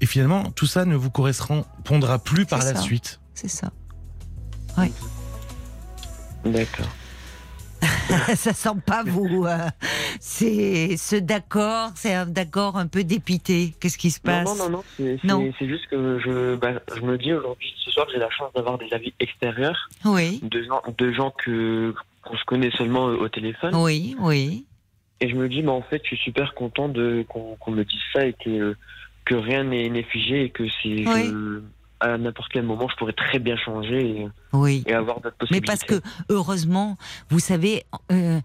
Et 0.00 0.06
finalement, 0.06 0.50
tout 0.50 0.66
ça 0.66 0.84
ne 0.84 0.94
vous 0.94 1.10
correspondra 1.10 2.18
plus 2.18 2.44
par 2.46 2.58
la 2.58 2.76
suite. 2.76 3.20
C'est 3.34 3.48
ça. 3.48 3.72
Oui. 4.78 4.92
D'accord. 6.44 6.86
ça 8.34 8.52
sent 8.52 8.80
pas 8.84 9.02
vous. 9.04 9.46
Euh, 9.46 9.56
c'est 10.20 10.96
ce 10.96 11.16
d'accord, 11.16 11.90
c'est 11.94 12.14
un 12.14 12.26
d'accord 12.26 12.76
un 12.76 12.86
peu 12.86 13.04
dépité. 13.04 13.74
Qu'est-ce 13.80 13.98
qui 13.98 14.10
se 14.10 14.20
passe 14.20 14.46
Non, 14.58 14.68
non, 14.70 14.82
non. 15.24 15.52
C'est 15.58 15.68
juste 15.68 15.86
que 15.88 16.18
je, 16.18 16.56
bah, 16.56 16.80
je 16.94 17.00
me 17.02 17.18
dis 17.18 17.32
aujourd'hui, 17.32 17.74
ce 17.84 17.90
soir, 17.90 18.06
j'ai 18.12 18.18
la 18.18 18.30
chance 18.30 18.52
d'avoir 18.54 18.78
des 18.78 18.92
avis 18.92 19.12
extérieurs. 19.20 19.88
Oui. 20.04 20.40
De 20.42 20.62
gens, 20.62 20.82
de 20.96 21.12
gens 21.12 21.30
que 21.30 21.94
qu'on 22.22 22.36
se 22.36 22.44
connaît 22.44 22.72
seulement 22.72 23.04
au 23.04 23.28
téléphone. 23.28 23.74
Oui, 23.76 24.16
oui. 24.18 24.64
Et 25.20 25.28
je 25.28 25.36
me 25.36 25.48
dis, 25.48 25.62
mais 25.62 25.70
en 25.70 25.82
fait, 25.82 26.02
je 26.02 26.08
suis 26.08 26.24
super 26.24 26.54
content 26.54 26.88
de 26.88 27.24
qu'on 27.28 27.70
me 27.70 27.84
dise 27.84 28.00
ça 28.12 28.26
et 28.26 28.32
que 28.32 28.76
que 29.24 29.34
rien 29.34 29.64
n'est 29.64 30.02
figé 30.04 30.44
et 30.44 30.50
que 30.50 30.64
c'est 30.82 31.04
à 32.00 32.18
n'importe 32.18 32.50
quel 32.52 32.64
moment, 32.64 32.88
je 32.88 32.96
pourrais 32.96 33.12
très 33.12 33.38
bien 33.38 33.56
changer 33.56 34.20
et, 34.20 34.28
oui. 34.52 34.84
et 34.86 34.94
avoir 34.94 35.20
d'autres 35.20 35.36
possibilités. 35.36 35.66
Mais 35.66 35.66
parce 35.66 35.84
que, 35.84 36.06
heureusement, 36.28 36.96
vous 37.30 37.38
savez, 37.38 37.84
euh, 38.12 38.40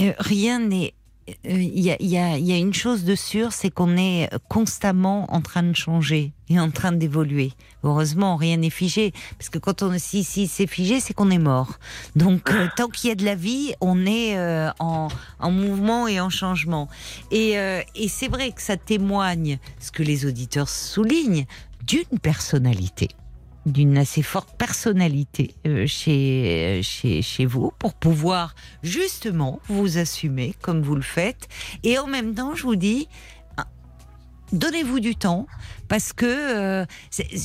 euh, 0.00 0.12
rien 0.18 0.60
n'est 0.60 0.94
il 1.44 1.78
y, 1.78 1.90
a, 1.90 1.96
y, 2.00 2.16
a, 2.16 2.38
y, 2.38 2.52
a, 2.54 2.56
une 2.56 2.72
chose 2.72 3.04
de 3.04 3.14
sûr, 3.14 3.52
c'est 3.52 3.68
qu'on 3.70 3.98
est 3.98 4.30
constamment 4.48 5.26
en 5.30 5.42
train 5.42 5.62
de 5.62 5.76
changer 5.76 6.32
et 6.48 6.58
en 6.58 6.70
train 6.70 6.90
d'évoluer. 6.90 7.52
Heureusement, 7.84 8.36
rien 8.36 8.56
n'est 8.56 8.70
figé, 8.70 9.12
parce 9.36 9.50
que 9.50 9.58
quand 9.58 9.82
on 9.82 9.98
si, 9.98 10.24
si 10.24 10.46
c'est 10.46 10.66
figé, 10.66 11.00
c'est 11.00 11.12
qu'on 11.12 11.30
est 11.30 11.36
mort. 11.36 11.74
Donc, 12.16 12.50
euh, 12.50 12.68
tant 12.78 12.88
qu'il 12.88 13.10
y 13.10 13.12
a 13.12 13.14
de 13.14 13.26
la 13.26 13.34
vie, 13.34 13.74
on 13.82 14.06
est 14.06 14.38
en, 14.78 15.08
en, 15.38 15.50
mouvement 15.50 16.08
et 16.08 16.18
en 16.18 16.30
changement. 16.30 16.88
Et, 17.30 17.56
et 17.94 18.08
c'est 18.08 18.28
vrai 18.28 18.50
que 18.52 18.62
ça 18.62 18.78
témoigne, 18.78 19.58
ce 19.80 19.92
que 19.92 20.02
les 20.02 20.24
auditeurs 20.24 20.70
soulignent, 20.70 21.44
d'une 21.88 22.18
personnalité 22.20 23.08
d'une 23.66 23.98
assez 23.98 24.22
forte 24.22 24.56
personnalité 24.56 25.54
euh, 25.66 25.86
chez, 25.86 26.80
euh, 26.80 27.20
chez, 27.22 27.44
vous 27.44 27.70
pour 27.78 27.92
pouvoir 27.92 28.54
justement 28.82 29.60
vous 29.68 29.98
assumer 29.98 30.54
comme 30.62 30.80
vous 30.80 30.94
le 30.94 31.02
faites. 31.02 31.48
Et 31.82 31.98
en 31.98 32.06
même 32.06 32.34
temps, 32.34 32.54
je 32.54 32.62
vous 32.62 32.76
dis, 32.76 33.08
donnez-vous 34.52 35.00
du 35.00 35.16
temps 35.16 35.46
parce 35.88 36.12
que 36.12 36.26
euh, 36.26 36.84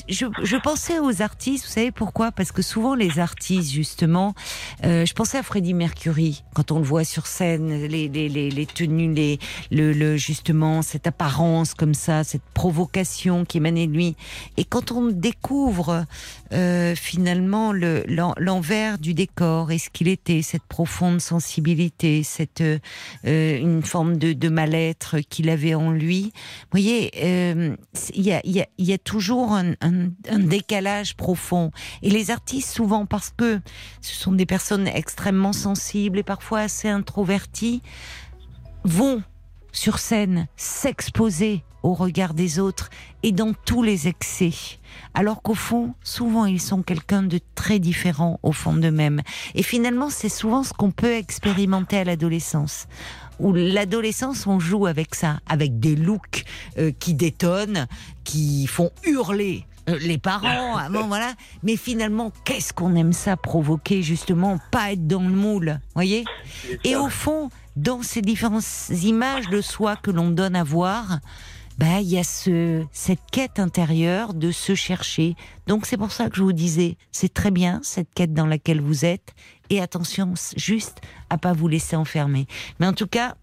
je, 0.10 0.26
je, 0.44 0.58
pensais 0.58 1.00
aux 1.00 1.22
artistes, 1.22 1.66
vous 1.66 1.72
savez 1.72 1.92
pourquoi? 1.92 2.32
Parce 2.32 2.52
que 2.52 2.62
souvent 2.62 2.94
les 2.94 3.20
artistes, 3.20 3.72
justement, 3.72 4.36
euh, 4.84 5.06
je 5.06 5.14
pensais 5.14 5.38
à 5.38 5.44
Freddie 5.44 5.74
Mercury 5.74 6.44
quand 6.54 6.72
on 6.72 6.80
le 6.80 6.84
voit 6.84 7.06
sur 7.06 7.26
scène, 7.26 7.86
les, 7.86 8.10
les, 8.10 8.28
les, 8.28 8.52
les 8.52 8.66
tenues, 8.66 9.14
les, 9.14 9.40
le, 9.72 9.94
le, 9.94 10.18
justement 10.18 10.82
cette 10.82 11.08
apparence 11.08 11.74
comme 11.74 11.94
ça, 11.94 12.24
cette 12.24 12.44
provocation 12.54 13.46
qui 13.46 13.58
émanait 13.58 13.88
de 13.88 13.94
lui. 13.94 14.16
Et 14.58 14.66
quand 14.66 14.92
on 14.92 15.08
découvre 15.08 16.06
euh, 16.52 16.96
finalement 16.96 17.72
l'envers 17.74 18.98
du 18.98 19.14
décor 19.14 19.72
et 19.72 19.78
ce 19.78 19.90
qu'il 19.90 20.10
était, 20.10 20.42
cette 20.42 20.64
profonde 20.64 21.22
sensibilité, 21.22 22.24
cette 22.24 22.62
euh, 22.62 22.80
une 23.24 23.84
forme 23.84 24.18
de, 24.18 24.34
de 24.34 24.50
mal-être 24.50 25.20
qu'il 25.20 25.50
avait 25.50 25.76
en 25.76 25.92
lui, 25.92 26.34
voyez, 26.72 26.93
euh, 27.24 27.76
il 28.14 28.24
y 28.24 28.32
a 28.32 28.42
il 28.46 28.86
y 28.86 28.94
a, 28.94 28.98
toujours 28.98 29.54
un, 29.54 29.74
décalage 30.40 31.16
profond. 31.16 31.72
Et 32.02 32.10
les 32.10 32.32
artistes, 32.32 32.74
souvent, 32.74 33.06
parce 33.06 33.32
que 33.36 33.60
ce 34.02 34.16
sont 34.16 34.32
des 34.32 34.46
personnes 34.46 34.88
extrêmement 34.88 35.54
sensibles 35.54 36.20
et 36.20 36.24
parfois 36.24 36.62
assez 36.62 36.90
introverties, 36.90 37.82
vont 38.84 39.24
sur 39.72 40.00
scène 40.00 40.48
s'exposer 40.56 41.64
au 41.84 41.94
regard 41.94 42.34
des 42.34 42.60
autres 42.60 42.90
et 43.24 43.32
dans 43.32 43.54
tous 43.54 43.84
les 43.84 44.08
excès. 44.08 44.54
Alors 45.14 45.42
qu'au 45.42 45.54
fond, 45.54 45.94
souvent, 46.04 46.46
ils 46.46 46.62
sont 46.62 46.82
quelqu'un 46.82 47.24
de 47.24 47.40
très 47.56 47.80
différent 47.80 48.40
au 48.42 48.54
fond 48.54 48.74
d'eux-mêmes. 48.74 49.22
Et 49.54 49.64
finalement, 49.64 50.10
c'est 50.10 50.30
souvent 50.30 50.64
ce 50.64 50.74
qu'on 50.74 50.92
peut 50.92 51.14
expérimenter 51.14 51.98
à 51.98 52.04
l'adolescence 52.06 52.88
où 53.44 53.54
l'adolescence, 53.54 54.48
on 54.48 54.60
joue 54.60 54.88
avec 54.88 55.14
ça, 55.14 55.40
avec 55.48 55.80
des 55.80 55.96
looks 55.96 56.46
euh, 56.78 56.92
qui 56.98 57.14
détonnent, 57.14 57.88
qui 58.24 58.66
font 58.68 58.92
hurler 59.04 59.66
euh, 59.90 60.00
les 60.00 60.18
parents, 60.18 60.78
voilà. 61.08 61.34
Mais 61.62 61.76
finalement, 61.76 62.32
qu'est-ce 62.46 62.74
qu'on 62.74 62.96
aime 62.96 63.12
ça 63.14 63.36
provoquer 63.36 64.02
justement, 64.02 64.60
pas 64.72 64.94
être 64.94 65.06
dans 65.06 65.22
le 65.22 65.36
moule, 65.36 65.80
voyez? 65.94 66.24
Et 66.86 66.96
au 66.96 67.10
fond, 67.10 67.50
dans 67.76 68.02
ces 68.02 68.22
différentes 68.22 68.64
images 68.90 69.50
de 69.50 69.60
soi 69.60 69.98
que 69.98 70.10
l'on 70.10 70.30
donne 70.30 70.56
à 70.56 70.64
voir, 70.64 71.20
bah 71.78 72.00
il 72.00 72.08
y 72.08 72.20
a 72.20 72.24
ce 72.24 72.86
cette 72.92 73.20
quête 73.32 73.60
intérieure 73.60 74.34
de 74.34 74.52
se 74.52 74.76
chercher. 74.76 75.36
Donc 75.68 75.86
c'est 75.86 75.98
pour 75.98 76.12
ça 76.12 76.30
que 76.30 76.38
je 76.38 76.44
vous 76.44 76.54
disais, 76.54 76.98
c'est 77.12 77.34
très 77.34 77.52
bien 77.52 77.82
cette 77.84 78.14
quête 78.14 78.34
dans 78.34 78.46
laquelle 78.46 78.80
vous 78.80 79.06
êtes 79.06 79.34
et 79.74 79.82
attention 79.82 80.34
juste 80.56 81.02
à 81.30 81.38
pas 81.38 81.54
vous 81.54 81.68
laisser 81.68 81.96
enfermer. 81.96 82.48
Mais 82.80 82.88
en 82.88 82.94
tout 82.94 83.08
cas, 83.08 83.36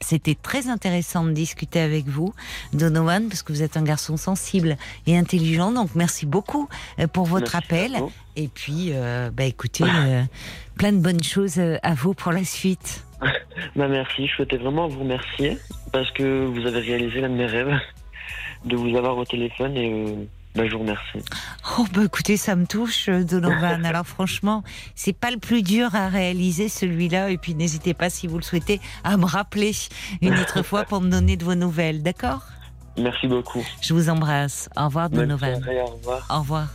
c'était 0.00 0.34
très 0.34 0.68
intéressant 0.68 1.24
de 1.24 1.30
discuter 1.30 1.80
avec 1.80 2.06
vous, 2.06 2.34
Donovan, 2.72 3.28
parce 3.28 3.42
que 3.42 3.52
vous 3.52 3.62
êtes 3.62 3.76
un 3.76 3.82
garçon 3.82 4.16
sensible 4.16 4.76
et 5.06 5.16
intelligent. 5.16 5.72
Donc, 5.72 5.94
merci 5.94 6.26
beaucoup 6.26 6.68
euh, 6.98 7.06
pour 7.06 7.24
votre 7.26 7.56
appel. 7.56 7.96
Et 8.36 8.48
puis, 8.48 8.90
euh, 8.90 9.30
bah, 9.30 9.44
écoutez, 9.44 9.84
euh, 9.84 10.22
plein 10.78 10.92
de 10.92 10.98
bonnes 10.98 11.22
choses 11.22 11.58
à 11.58 11.94
vous 11.94 12.14
pour 12.14 12.32
la 12.32 12.44
suite. 12.44 13.04
bah, 13.76 13.88
merci. 13.88 14.26
Je 14.26 14.34
souhaitais 14.34 14.56
vraiment 14.56 14.88
vous 14.88 15.00
remercier 15.00 15.56
parce 15.92 16.10
que 16.10 16.44
vous 16.44 16.66
avez 16.66 16.80
réalisé 16.80 17.20
l'un 17.20 17.30
de 17.30 17.36
mes 17.36 17.46
rêves 17.46 17.78
de 18.64 18.76
vous 18.76 18.96
avoir 18.96 19.16
au 19.16 19.24
téléphone 19.24 19.76
et 19.76 20.28
bah, 20.54 20.68
je 20.68 20.72
vous 20.72 20.80
remercie. 20.80 21.18
Oh, 21.78 21.86
bah 21.92 22.02
écoutez, 22.04 22.36
ça 22.36 22.54
me 22.54 22.64
touche, 22.66 23.08
euh, 23.08 23.24
Donovan. 23.24 23.84
Alors 23.84 24.06
franchement, 24.06 24.62
c'est 24.94 25.12
pas 25.12 25.32
le 25.32 25.38
plus 25.38 25.62
dur 25.62 25.94
à 25.96 26.08
réaliser 26.08 26.68
celui-là. 26.68 27.30
Et 27.30 27.38
puis 27.38 27.54
n'hésitez 27.54 27.92
pas, 27.92 28.08
si 28.08 28.28
vous 28.28 28.36
le 28.36 28.44
souhaitez, 28.44 28.80
à 29.02 29.16
me 29.16 29.24
rappeler 29.24 29.72
une 30.22 30.38
autre 30.38 30.62
fois 30.64 30.84
pour 30.84 31.00
me 31.00 31.10
donner 31.10 31.36
de 31.36 31.44
vos 31.44 31.56
nouvelles, 31.56 32.02
d'accord? 32.02 32.42
Merci 32.96 33.26
beaucoup. 33.26 33.64
Je 33.80 33.94
vous 33.94 34.08
embrasse. 34.08 34.68
Au 34.76 34.84
revoir, 34.84 35.10
Donovan. 35.10 35.60
au 35.64 35.86
revoir. 35.86 36.26
Au 36.30 36.38
revoir. 36.38 36.68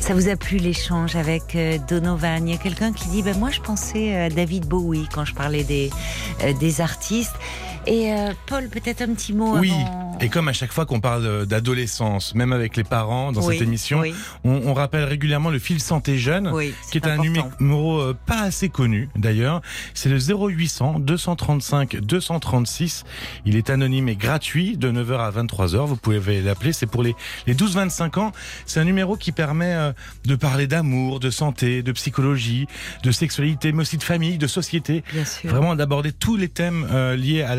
Ça 0.00 0.14
vous 0.14 0.28
a 0.28 0.34
plu 0.34 0.56
l'échange 0.56 1.14
avec 1.14 1.54
euh, 1.54 1.78
Donovan? 1.88 2.48
Il 2.48 2.52
y 2.52 2.56
a 2.56 2.60
quelqu'un 2.60 2.92
qui 2.92 3.08
dit 3.10 3.22
ben 3.22 3.38
Moi, 3.38 3.50
je 3.50 3.60
pensais 3.60 4.16
à 4.16 4.28
David 4.28 4.66
Bowie 4.66 5.06
quand 5.14 5.24
je 5.24 5.34
parlais 5.34 5.62
des, 5.62 5.90
euh, 6.42 6.52
des 6.54 6.80
artistes. 6.80 7.36
Et 7.86 8.12
euh, 8.12 8.32
Paul, 8.46 8.68
peut-être 8.68 9.02
un 9.02 9.14
petit 9.14 9.32
mot 9.32 9.56
oui. 9.58 9.72
avant 9.72 10.18
Et 10.20 10.28
comme 10.28 10.48
à 10.48 10.52
chaque 10.52 10.72
fois 10.72 10.84
qu'on 10.84 11.00
parle 11.00 11.46
d'adolescence, 11.46 12.34
même 12.34 12.52
avec 12.52 12.76
les 12.76 12.84
parents 12.84 13.32
dans 13.32 13.40
cette 13.40 13.62
émission, 13.62 14.02
on, 14.44 14.50
on, 14.66 14.74
rappelle 14.74 15.04
régulièrement 15.04 15.48
le 15.48 15.58
fil 15.58 15.80
santé 15.80 16.18
jeune, 16.18 16.52
qui 16.90 16.98
est 16.98 17.06
un 17.06 17.16
numéro 17.16 18.00
euh, 18.00 18.16
pas 18.26 18.42
assez 18.42 18.68
connu 18.68 19.08
d'ailleurs. 19.16 19.62
C'est 19.94 20.10
le 20.10 20.18
0800 20.18 21.00
235 21.00 21.96
236. 21.96 23.04
Il 23.46 23.56
est 23.56 23.70
anonyme 23.70 24.08
et 24.08 24.16
gratuit 24.16 24.76
de 24.76 24.90
9h 24.92 25.18
à 25.18 25.30
23h. 25.30 25.86
Vous 25.86 25.96
pouvez 25.96 26.42
l'appeler. 26.42 26.74
C'est 26.74 26.86
pour 26.86 27.02
les, 27.02 27.14
les 27.46 27.54
12-25 27.54 28.18
ans. 28.18 28.32
C'est 28.66 28.80
un 28.80 28.84
numéro 28.84 29.16
qui 29.16 29.32
permet 29.32 29.72
euh, 29.72 29.92
de 30.26 30.36
parler 30.36 30.66
d'amour, 30.66 31.18
de 31.18 31.30
santé, 31.30 31.82
de 31.82 31.92
psychologie, 31.92 32.66
de 33.02 33.10
sexualité, 33.10 33.72
mais 33.72 33.82
aussi 33.82 33.96
de 33.96 34.02
famille, 34.02 34.36
de 34.36 34.46
société. 34.46 35.02
Vraiment 35.44 35.74
d'aborder 35.74 36.12
tous 36.12 36.36
les 36.36 36.48
thèmes 36.48 36.86
liés 37.16 37.42
à 37.42 37.56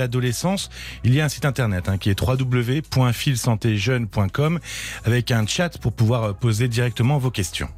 Il 1.04 1.14
y 1.14 1.22
a 1.22 1.26
un 1.26 1.30
site 1.30 1.46
internet 1.46 1.88
hein, 1.90 1.98
qui 1.98 2.10
est 2.10 2.20
www.filsantéjeune.com 2.20 4.60
avec 5.06 5.32
un 5.32 5.48
chat 5.48 5.78
pour 5.80 5.94
pouvoir 5.94 6.36
poser 6.36 6.68
directement 6.68 7.18
vos 7.18 7.32
questions. 7.32 7.70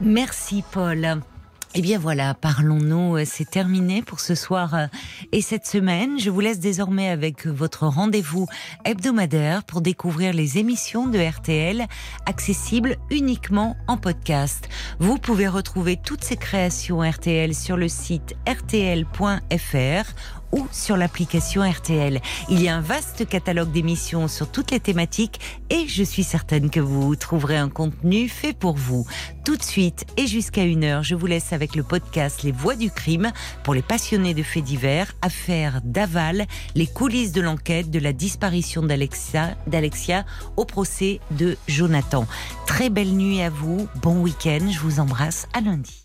Merci 0.00 0.64
Paul. 0.72 1.22
Eh 1.74 1.80
bien 1.80 1.98
voilà, 1.98 2.34
parlons-nous, 2.34 3.16
euh, 3.16 3.22
c'est 3.24 3.48
terminé 3.48 4.02
pour 4.02 4.20
ce 4.20 4.34
soir 4.34 4.74
euh, 4.74 4.86
et 5.32 5.40
cette 5.40 5.64
semaine. 5.64 6.18
Je 6.18 6.28
vous 6.28 6.40
laisse 6.40 6.58
désormais 6.58 7.08
avec 7.08 7.46
votre 7.46 7.86
rendez-vous 7.86 8.46
hebdomadaire 8.84 9.64
pour 9.64 9.80
découvrir 9.80 10.34
les 10.34 10.58
émissions 10.58 11.06
de 11.06 11.18
RTL 11.18 11.86
accessibles 12.26 12.96
uniquement 13.10 13.78
en 13.86 13.96
podcast. 13.96 14.68
Vous 14.98 15.16
pouvez 15.16 15.48
retrouver 15.48 15.96
toutes 15.96 16.24
ces 16.24 16.36
créations 16.36 17.00
RTL 17.00 17.54
sur 17.54 17.78
le 17.78 17.88
site 17.88 18.34
rtl.fr 18.46 20.12
ou 20.52 20.66
sur 20.70 20.96
l'application 20.96 21.68
RTL. 21.68 22.20
Il 22.48 22.62
y 22.62 22.68
a 22.68 22.76
un 22.76 22.80
vaste 22.80 23.28
catalogue 23.28 23.72
d'émissions 23.72 24.28
sur 24.28 24.50
toutes 24.50 24.70
les 24.70 24.80
thématiques 24.80 25.40
et 25.70 25.88
je 25.88 26.02
suis 26.02 26.24
certaine 26.24 26.70
que 26.70 26.80
vous 26.80 27.16
trouverez 27.16 27.56
un 27.56 27.68
contenu 27.68 28.28
fait 28.28 28.52
pour 28.52 28.76
vous. 28.76 29.06
Tout 29.44 29.56
de 29.56 29.62
suite 29.62 30.06
et 30.16 30.26
jusqu'à 30.26 30.64
une 30.64 30.84
heure, 30.84 31.02
je 31.02 31.14
vous 31.14 31.26
laisse 31.26 31.52
avec 31.52 31.74
le 31.74 31.82
podcast 31.82 32.42
Les 32.42 32.52
Voix 32.52 32.76
du 32.76 32.90
crime 32.90 33.32
pour 33.64 33.74
les 33.74 33.82
passionnés 33.82 34.34
de 34.34 34.42
faits 34.42 34.64
divers, 34.64 35.12
affaires 35.22 35.80
d'aval, 35.84 36.46
les 36.74 36.86
coulisses 36.86 37.32
de 37.32 37.40
l'enquête 37.40 37.90
de 37.90 37.98
la 37.98 38.12
disparition 38.12 38.82
d'Alexia, 38.82 40.24
au 40.56 40.64
procès 40.64 41.20
de 41.32 41.56
Jonathan. 41.66 42.26
Très 42.66 42.90
belle 42.90 43.12
nuit 43.12 43.42
à 43.42 43.50
vous, 43.50 43.88
bon 44.02 44.20
week-end, 44.20 44.68
je 44.70 44.78
vous 44.78 45.00
embrasse, 45.00 45.48
à 45.52 45.60
lundi. 45.60 46.01